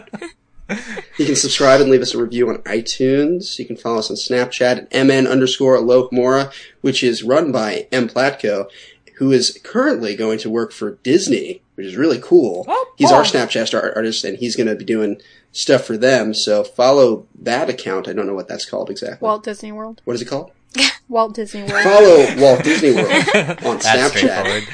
you 1.19 1.27
can 1.27 1.37
subscribe 1.37 1.81
and 1.81 1.91
leave 1.91 2.03
us 2.03 2.15
a 2.15 2.23
review 2.23 2.49
on 2.49 2.59
iTunes. 2.59 3.59
You 3.59 3.65
can 3.67 3.77
follow 3.77 3.99
us 3.99 4.11
on 4.11 4.17
Snapchat 4.17 4.89
at 4.93 4.93
mn 4.93 5.27
underscore 5.27 5.77
Alohomora, 5.77 6.53
which 6.81 7.03
is 7.03 7.23
run 7.23 7.53
by 7.53 7.87
M. 7.91 8.09
Platko, 8.09 8.69
who 9.17 9.33
is 9.33 9.59
currently 9.63 10.15
going 10.17 10.39
to 10.39 10.51
work 10.51 10.73
for 10.73 10.93
Disney, 11.03 11.63
which 11.75 11.87
is 11.87 11.97
really 11.97 12.21
cool. 12.23 12.65
Oh, 12.69 12.93
he's 12.97 13.13
our 13.13 13.23
Snapchat 13.23 13.67
star- 13.67 13.93
artist, 13.95 14.25
and 14.25 14.39
he's 14.39 14.57
going 14.57 14.69
to 14.69 14.77
be 14.77 14.85
doing 14.85 15.21
stuff 15.53 15.85
for 15.85 15.97
them. 15.97 16.33
So 16.35 16.65
follow 16.65 17.27
that 17.41 17.69
account. 17.69 18.09
I 18.09 18.13
don't 18.13 18.27
know 18.27 18.35
what 18.35 18.49
that's 18.49 18.69
called 18.69 18.91
exactly. 18.91 19.27
Walt 19.27 19.45
Disney 19.45 19.73
World. 19.73 20.01
what 20.05 20.15
is 20.15 20.23
it 20.23 20.27
called? 20.29 20.53
Walt 21.09 21.35
Disney 21.35 21.63
World. 21.65 21.83
Follow 21.83 22.37
Walt 22.41 22.63
Disney 22.65 22.93
World 22.93 23.09
on 23.09 23.79
That's 23.79 23.87
Snapchat 23.87 24.05
uh, 24.05 24.09
straightforward. 24.09 24.65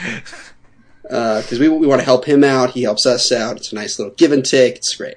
because 1.42 1.58
we 1.58 1.68
we 1.68 1.86
want 1.86 2.00
to 2.00 2.04
help 2.04 2.24
him 2.24 2.44
out. 2.44 2.70
He 2.70 2.82
helps 2.82 3.06
us 3.06 3.32
out. 3.32 3.56
It's 3.56 3.72
a 3.72 3.74
nice 3.74 3.98
little 3.98 4.14
give 4.14 4.32
and 4.32 4.44
take. 4.44 4.76
It's 4.76 4.94
great. 4.94 5.16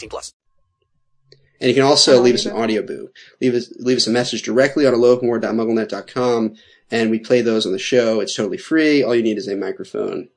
plus. 0.09 0.33
And 1.59 1.69
you 1.69 1.75
can 1.75 1.83
also 1.83 2.17
oh, 2.17 2.21
leave 2.21 2.33
us 2.33 2.45
an 2.45 2.55
audio 2.55 2.81
boo. 2.81 3.09
Leave 3.39 3.53
us 3.53 3.71
leave 3.77 3.97
us 3.97 4.07
a 4.07 4.11
message 4.11 4.41
directly 4.41 4.87
on 4.87 4.93
alohomora.mugglenet.com, 4.93 6.55
and 6.89 7.11
we 7.11 7.19
play 7.19 7.41
those 7.41 7.67
on 7.67 7.71
the 7.71 7.79
show. 7.79 8.19
It's 8.19 8.35
totally 8.35 8.57
free. 8.57 9.03
All 9.03 9.15
you 9.15 9.21
need 9.21 9.37
is 9.37 9.47
a 9.47 9.55
microphone. 9.55 10.29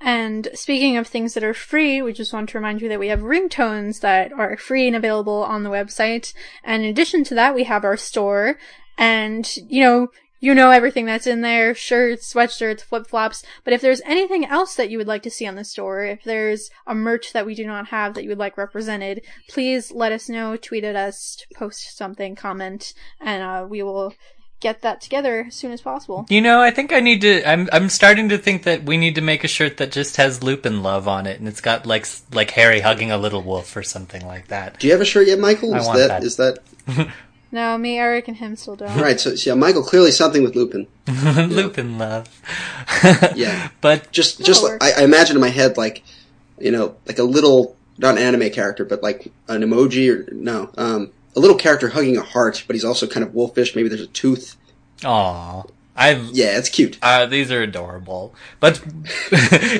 And 0.00 0.48
speaking 0.54 0.96
of 0.96 1.06
things 1.06 1.34
that 1.34 1.44
are 1.44 1.52
free, 1.52 2.00
we 2.00 2.14
just 2.14 2.32
want 2.32 2.48
to 2.48 2.58
remind 2.58 2.80
you 2.80 2.88
that 2.88 2.98
we 2.98 3.08
have 3.08 3.20
ringtones 3.20 4.00
that 4.00 4.32
are 4.32 4.56
free 4.56 4.86
and 4.86 4.96
available 4.96 5.44
on 5.44 5.62
the 5.62 5.70
website. 5.70 6.32
And 6.64 6.82
in 6.82 6.88
addition 6.88 7.22
to 7.24 7.34
that, 7.34 7.54
we 7.54 7.64
have 7.64 7.84
our 7.84 7.98
store. 7.98 8.56
And, 8.96 9.54
you 9.56 9.82
know, 9.82 10.08
you 10.40 10.54
know 10.54 10.70
everything 10.70 11.06
that's 11.06 11.26
in 11.26 11.42
there 11.42 11.74
shirts, 11.74 12.32
sweatshirts, 12.32 12.80
flip 12.80 13.06
flops. 13.06 13.44
But 13.62 13.74
if 13.74 13.80
there's 13.80 14.00
anything 14.04 14.44
else 14.44 14.74
that 14.74 14.90
you 14.90 14.98
would 14.98 15.06
like 15.06 15.22
to 15.24 15.30
see 15.30 15.46
on 15.46 15.54
the 15.54 15.64
store, 15.64 16.04
if 16.04 16.24
there's 16.24 16.70
a 16.86 16.94
merch 16.94 17.32
that 17.32 17.46
we 17.46 17.54
do 17.54 17.66
not 17.66 17.88
have 17.88 18.14
that 18.14 18.24
you 18.24 18.30
would 18.30 18.38
like 18.38 18.56
represented, 18.56 19.22
please 19.48 19.92
let 19.92 20.12
us 20.12 20.28
know, 20.28 20.56
tweet 20.56 20.84
at 20.84 20.96
us, 20.96 21.44
post 21.54 21.96
something, 21.96 22.34
comment, 22.34 22.94
and 23.20 23.42
uh, 23.42 23.66
we 23.68 23.82
will 23.82 24.14
get 24.60 24.82
that 24.82 25.00
together 25.00 25.46
as 25.48 25.54
soon 25.54 25.72
as 25.72 25.80
possible. 25.80 26.26
You 26.28 26.40
know, 26.40 26.60
I 26.60 26.70
think 26.70 26.92
I 26.92 27.00
need 27.00 27.22
to. 27.22 27.48
I'm 27.48 27.68
I'm 27.72 27.88
starting 27.88 28.28
to 28.28 28.38
think 28.38 28.62
that 28.64 28.84
we 28.84 28.96
need 28.96 29.14
to 29.16 29.20
make 29.20 29.42
a 29.44 29.48
shirt 29.48 29.78
that 29.78 29.90
just 29.90 30.16
has 30.16 30.42
Lupin 30.42 30.82
love 30.82 31.08
on 31.08 31.26
it, 31.26 31.38
and 31.38 31.48
it's 31.48 31.60
got 31.60 31.86
like 31.86 32.06
like 32.32 32.50
Harry 32.52 32.80
hugging 32.80 33.10
a 33.10 33.18
little 33.18 33.42
wolf 33.42 33.76
or 33.76 33.82
something 33.82 34.26
like 34.26 34.48
that. 34.48 34.78
Do 34.78 34.86
you 34.86 34.92
have 34.92 35.02
a 35.02 35.06
shirt 35.06 35.26
yet, 35.26 35.38
Michael? 35.38 35.74
I 35.74 35.78
Is 35.78 35.86
want 35.86 35.98
that, 35.98 36.08
that. 36.08 36.24
is 36.24 36.36
that 36.36 36.58
No, 37.52 37.76
me, 37.76 37.98
Eric, 37.98 38.28
and 38.28 38.36
him 38.36 38.54
still 38.56 38.76
don't. 38.76 38.96
right? 39.00 39.18
So, 39.18 39.34
so 39.34 39.50
yeah, 39.50 39.54
Michael 39.56 39.82
clearly 39.82 40.12
something 40.12 40.42
with 40.42 40.54
Lupin. 40.54 40.86
Lupin 41.48 41.98
love. 41.98 42.28
Yeah, 43.34 43.70
But 43.80 44.12
just 44.12 44.44
just 44.44 44.62
like, 44.62 44.82
I, 44.82 45.00
I 45.00 45.04
imagine 45.04 45.36
in 45.36 45.40
my 45.40 45.48
head 45.48 45.76
like 45.76 46.02
you 46.58 46.70
know 46.70 46.96
like 47.06 47.18
a 47.18 47.22
little 47.24 47.76
not 47.98 48.16
an 48.16 48.22
anime 48.22 48.50
character, 48.50 48.84
but 48.84 49.02
like 49.02 49.32
an 49.48 49.62
emoji 49.62 50.08
or 50.10 50.32
no, 50.32 50.70
um, 50.78 51.10
a 51.36 51.40
little 51.40 51.56
character 51.56 51.88
hugging 51.88 52.16
a 52.16 52.22
heart, 52.22 52.64
but 52.66 52.74
he's 52.74 52.84
also 52.84 53.06
kind 53.06 53.24
of 53.24 53.34
wolfish. 53.34 53.74
Maybe 53.74 53.88
there's 53.88 54.00
a 54.00 54.06
tooth. 54.06 54.56
aw, 55.04 55.64
I've, 55.96 56.30
Yeah, 56.30 56.56
it's 56.56 56.68
cute. 56.70 56.98
Uh, 57.02 57.26
these 57.26 57.50
are 57.52 57.62
adorable. 57.62 58.34
But 58.58 58.80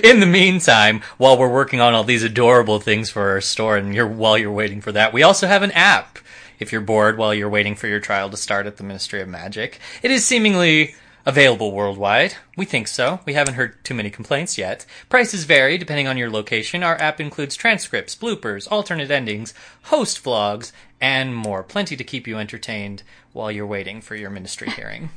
in 0.02 0.20
the 0.20 0.28
meantime, 0.30 1.02
while 1.16 1.38
we're 1.38 1.52
working 1.52 1.80
on 1.80 1.94
all 1.94 2.04
these 2.04 2.22
adorable 2.22 2.78
things 2.78 3.10
for 3.10 3.30
our 3.30 3.40
store, 3.40 3.76
and 3.76 3.94
you're 3.94 4.06
while 4.06 4.36
you're 4.36 4.52
waiting 4.52 4.80
for 4.80 4.92
that, 4.92 5.12
we 5.12 5.22
also 5.22 5.46
have 5.46 5.62
an 5.62 5.70
app. 5.72 6.18
If 6.60 6.72
you're 6.72 6.82
bored 6.82 7.16
while 7.16 7.34
you're 7.34 7.48
waiting 7.48 7.74
for 7.74 7.86
your 7.88 8.00
trial 8.00 8.28
to 8.28 8.36
start 8.36 8.66
at 8.66 8.76
the 8.76 8.84
Ministry 8.84 9.22
of 9.22 9.28
Magic, 9.28 9.80
it 10.02 10.10
is 10.10 10.26
seemingly 10.26 10.94
available 11.24 11.72
worldwide. 11.72 12.34
We 12.54 12.66
think 12.66 12.86
so. 12.86 13.20
We 13.24 13.32
haven't 13.32 13.54
heard 13.54 13.82
too 13.82 13.94
many 13.94 14.10
complaints 14.10 14.58
yet. 14.58 14.84
Prices 15.08 15.44
vary 15.44 15.78
depending 15.78 16.06
on 16.06 16.18
your 16.18 16.30
location. 16.30 16.82
Our 16.82 17.00
app 17.00 17.18
includes 17.18 17.56
transcripts, 17.56 18.14
bloopers, 18.14 18.68
alternate 18.70 19.10
endings, 19.10 19.54
host 19.84 20.22
vlogs, 20.22 20.72
and 21.00 21.34
more. 21.34 21.62
Plenty 21.62 21.96
to 21.96 22.04
keep 22.04 22.26
you 22.26 22.36
entertained 22.36 23.02
while 23.32 23.50
you're 23.50 23.66
waiting 23.66 24.02
for 24.02 24.14
your 24.14 24.30
ministry 24.30 24.68
hearing. 24.76 25.08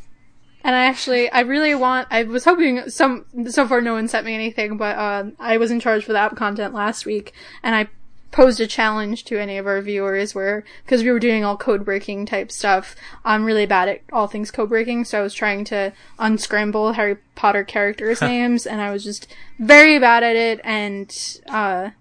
And 0.64 0.74
I 0.78 0.86
actually, 0.86 1.30
I 1.30 1.41
really 1.41 1.76
want, 1.76 2.07
I 2.10 2.24
was 2.24 2.45
hoping 2.45 2.90
some, 2.90 3.26
so 3.49 3.68
far 3.68 3.82
no 3.82 3.94
one 3.94 4.07
sent 4.07 4.26
me 4.26 4.34
anything, 4.34 4.78
but, 4.78 4.98
um, 4.98 5.34
I 5.38 5.57
was 5.57 5.72
in 5.72 5.82
charge 5.82 6.06
for 6.06 6.14
the 6.14 6.20
app 6.20 6.38
content 6.38 6.74
last 6.74 7.06
week, 7.06 7.34
and 7.64 7.76
I 7.76 7.90
posed 8.34 8.60
a 8.60 8.68
challenge 8.68 9.23
to 9.26 9.39
any 9.39 9.57
of 9.57 9.65
our 9.65 9.80
viewers 9.80 10.35
where, 10.35 10.65
because 10.84 11.03
we 11.03 11.11
were 11.11 11.19
doing 11.19 11.45
all 11.45 11.55
code 11.55 11.85
breaking 11.85 12.26
type 12.26 12.51
stuff, 12.51 12.95
I'm 13.23 13.45
really 13.45 13.65
bad 13.65 13.88
at 13.88 14.01
all 14.11 14.27
things 14.27 14.51
code 14.51 14.69
breaking, 14.69 15.05
so 15.05 15.19
I 15.19 15.22
was 15.22 15.34
trying 15.34 15.64
to 15.65 15.93
unscramble 16.19 16.93
Harry 16.93 17.18
Potter 17.35 17.64
characters' 17.64 18.22
names, 18.22 18.65
and 18.65 18.81
I 18.81 18.91
was 18.91 19.05
just 19.05 19.27
very 19.60 19.99
bad 19.99 20.23
at 20.23 20.35
it, 20.35 20.60
and, 20.65 21.39
uh, 21.47 21.91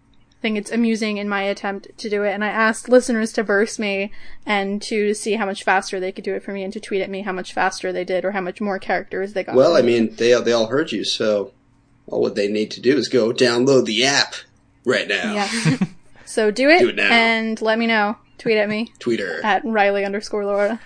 think 0.41 0.59
it's 0.59 0.73
amusing 0.73 1.19
in 1.19 1.29
my 1.29 1.43
attempt 1.43 1.97
to 1.97 2.11
do 2.11 2.25
it. 2.25 2.33
And 2.33 2.45
I 2.45 2.49
asked 2.49 2.89
listeners 2.89 3.33
to 3.35 3.45
verse 3.45 3.79
me 3.79 4.11
and 4.45 4.83
to 4.83 5.15
see 5.15 5.35
how 5.35 5.47
much 5.47 5.63
faster 5.63 6.01
they 6.01 6.11
could 6.11 6.25
do 6.25 6.35
it 6.35 6.43
for 6.43 6.53
me 6.53 6.65
and 6.65 6.73
to 6.73 6.81
tweet 6.81 7.01
at 7.01 7.09
me 7.09 7.23
how 7.23 7.31
much 7.31 7.53
faster 7.53 7.93
they 7.93 8.03
did 8.03 8.25
or 8.25 8.33
how 8.33 8.41
much 8.41 8.61
more 8.61 8.81
characters 8.81 9.35
they 9.35 9.45
got. 9.45 9.55
Well, 9.55 9.77
I 9.77 9.83
mean, 9.83 10.17
they 10.17 10.39
they 10.43 10.53
all 10.53 10.67
heard 10.67 10.91
you, 10.91 11.05
so 11.05 11.53
all 12.09 12.21
what 12.21 12.35
they 12.35 12.49
need 12.49 12.73
to 12.73 12.81
do 12.81 12.97
is 12.97 13.07
go 13.07 13.33
download 13.33 13.85
the 13.87 14.05
app 14.05 14.35
right 14.85 15.07
now. 15.07 15.33
Yeah. 15.33 15.77
so 16.33 16.51
do 16.51 16.69
it, 16.69 16.81
Do 16.81 16.89
it 16.89 16.97
now. 16.97 17.11
and 17.13 17.61
let 17.61 17.79
me 17.79 17.87
know. 17.87 18.17
Tweet 18.39 18.57
at 18.59 18.69
me 18.69 18.93
Twitter. 18.99 19.41
at 19.45 19.63
Riley 19.65 20.05
underscore 20.05 20.45
Laura. 20.45 20.81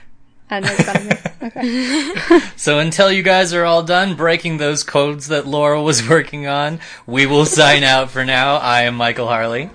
And 0.51 0.65
make 0.65 0.77
fun 0.79 0.97
of 0.97 1.05
me. 1.07 1.17
Okay. 1.49 2.41
So 2.57 2.79
until 2.79 3.11
you 3.11 3.23
guys 3.23 3.53
are 3.55 3.65
all 3.65 3.83
done 3.83 4.15
breaking 4.15 4.59
those 4.59 4.83
codes 4.85 5.29
that 5.29 5.47
Laura 5.47 5.83
was 5.83 6.09
working 6.09 6.47
on, 6.47 6.79
we 7.07 7.27
will 7.27 7.45
sign 7.47 7.83
out 7.85 8.11
for 8.11 8.25
now. 8.25 8.57
I 8.57 8.83
am 8.83 8.95
Michael 8.95 9.27
Harley. 9.27 9.71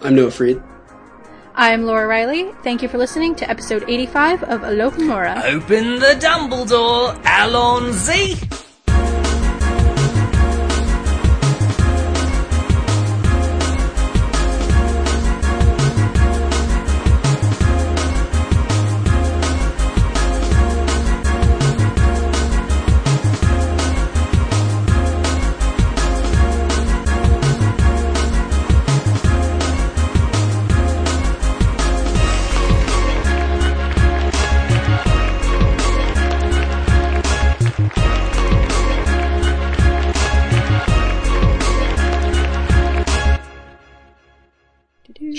I'm 0.00 0.14
Noah 0.14 0.30
Freed. 0.30 0.62
I'm 1.54 1.84
Laura 1.84 2.06
Riley. 2.06 2.52
Thank 2.62 2.82
you 2.82 2.88
for 2.88 2.98
listening 2.98 3.34
to 3.36 3.48
episode 3.50 3.84
85 3.88 4.42
of 4.44 4.60
Alohomora. 4.60 5.42
Open 5.44 5.98
the 5.98 6.14
Dumbledore, 6.20 7.14
Allons-y! 7.24 8.34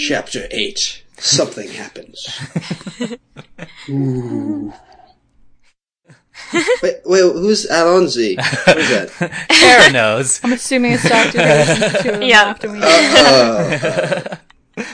Chapter 0.08 0.48
8. 0.52 1.04
Something 1.18 1.68
happens. 1.70 2.40
Ooh. 3.90 4.72
Wait, 6.84 6.96
wait, 7.04 7.22
who's 7.22 7.66
Allons-y? 7.66 8.36
Who's 8.42 8.90
that? 8.90 9.46
Kara 9.50 9.92
knows. 9.92 10.40
I'm 10.44 10.54
assuming 10.54 10.94
it's 10.94 11.04
Doctor 11.10 11.42
Who. 11.42 12.04
Two 12.20 12.26
Yeah. 12.26 12.44
after 12.44 12.72
we- 12.72 12.80
Uh, 12.82 14.36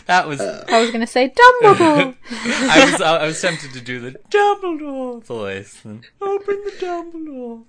That 0.08 0.28
was. 0.28 0.40
I 0.42 0.80
was 0.82 0.90
gonna 0.92 1.06
say 1.06 1.30
Dumbledore. 1.30 2.16
I 2.32 2.90
was. 2.92 3.02
I 3.02 3.26
was 3.28 3.40
tempted 3.42 3.74
to 3.74 3.82
do 3.82 4.00
the 4.00 4.18
Dumbledore 4.32 5.22
voice. 5.24 5.82
and 5.84 6.04
Open 6.22 6.64
the 6.64 6.72
Dumbledore. 6.80 7.66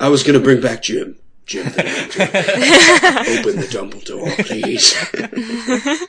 I 0.00 0.08
was 0.08 0.22
gonna 0.24 0.40
bring 0.40 0.60
back 0.62 0.82
Jim. 0.82 1.16
Jim 1.46 1.64
the 1.66 3.38
open 3.38 3.56
the 3.56 3.66
Dumbledore, 3.70 4.06
door, 4.06 4.30
please. 4.44 4.94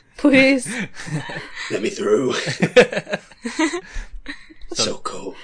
Please. 0.16 0.66
Let 1.70 1.82
me 1.82 1.90
through. 1.90 2.32
so 4.72 4.96
cold. 4.98 5.36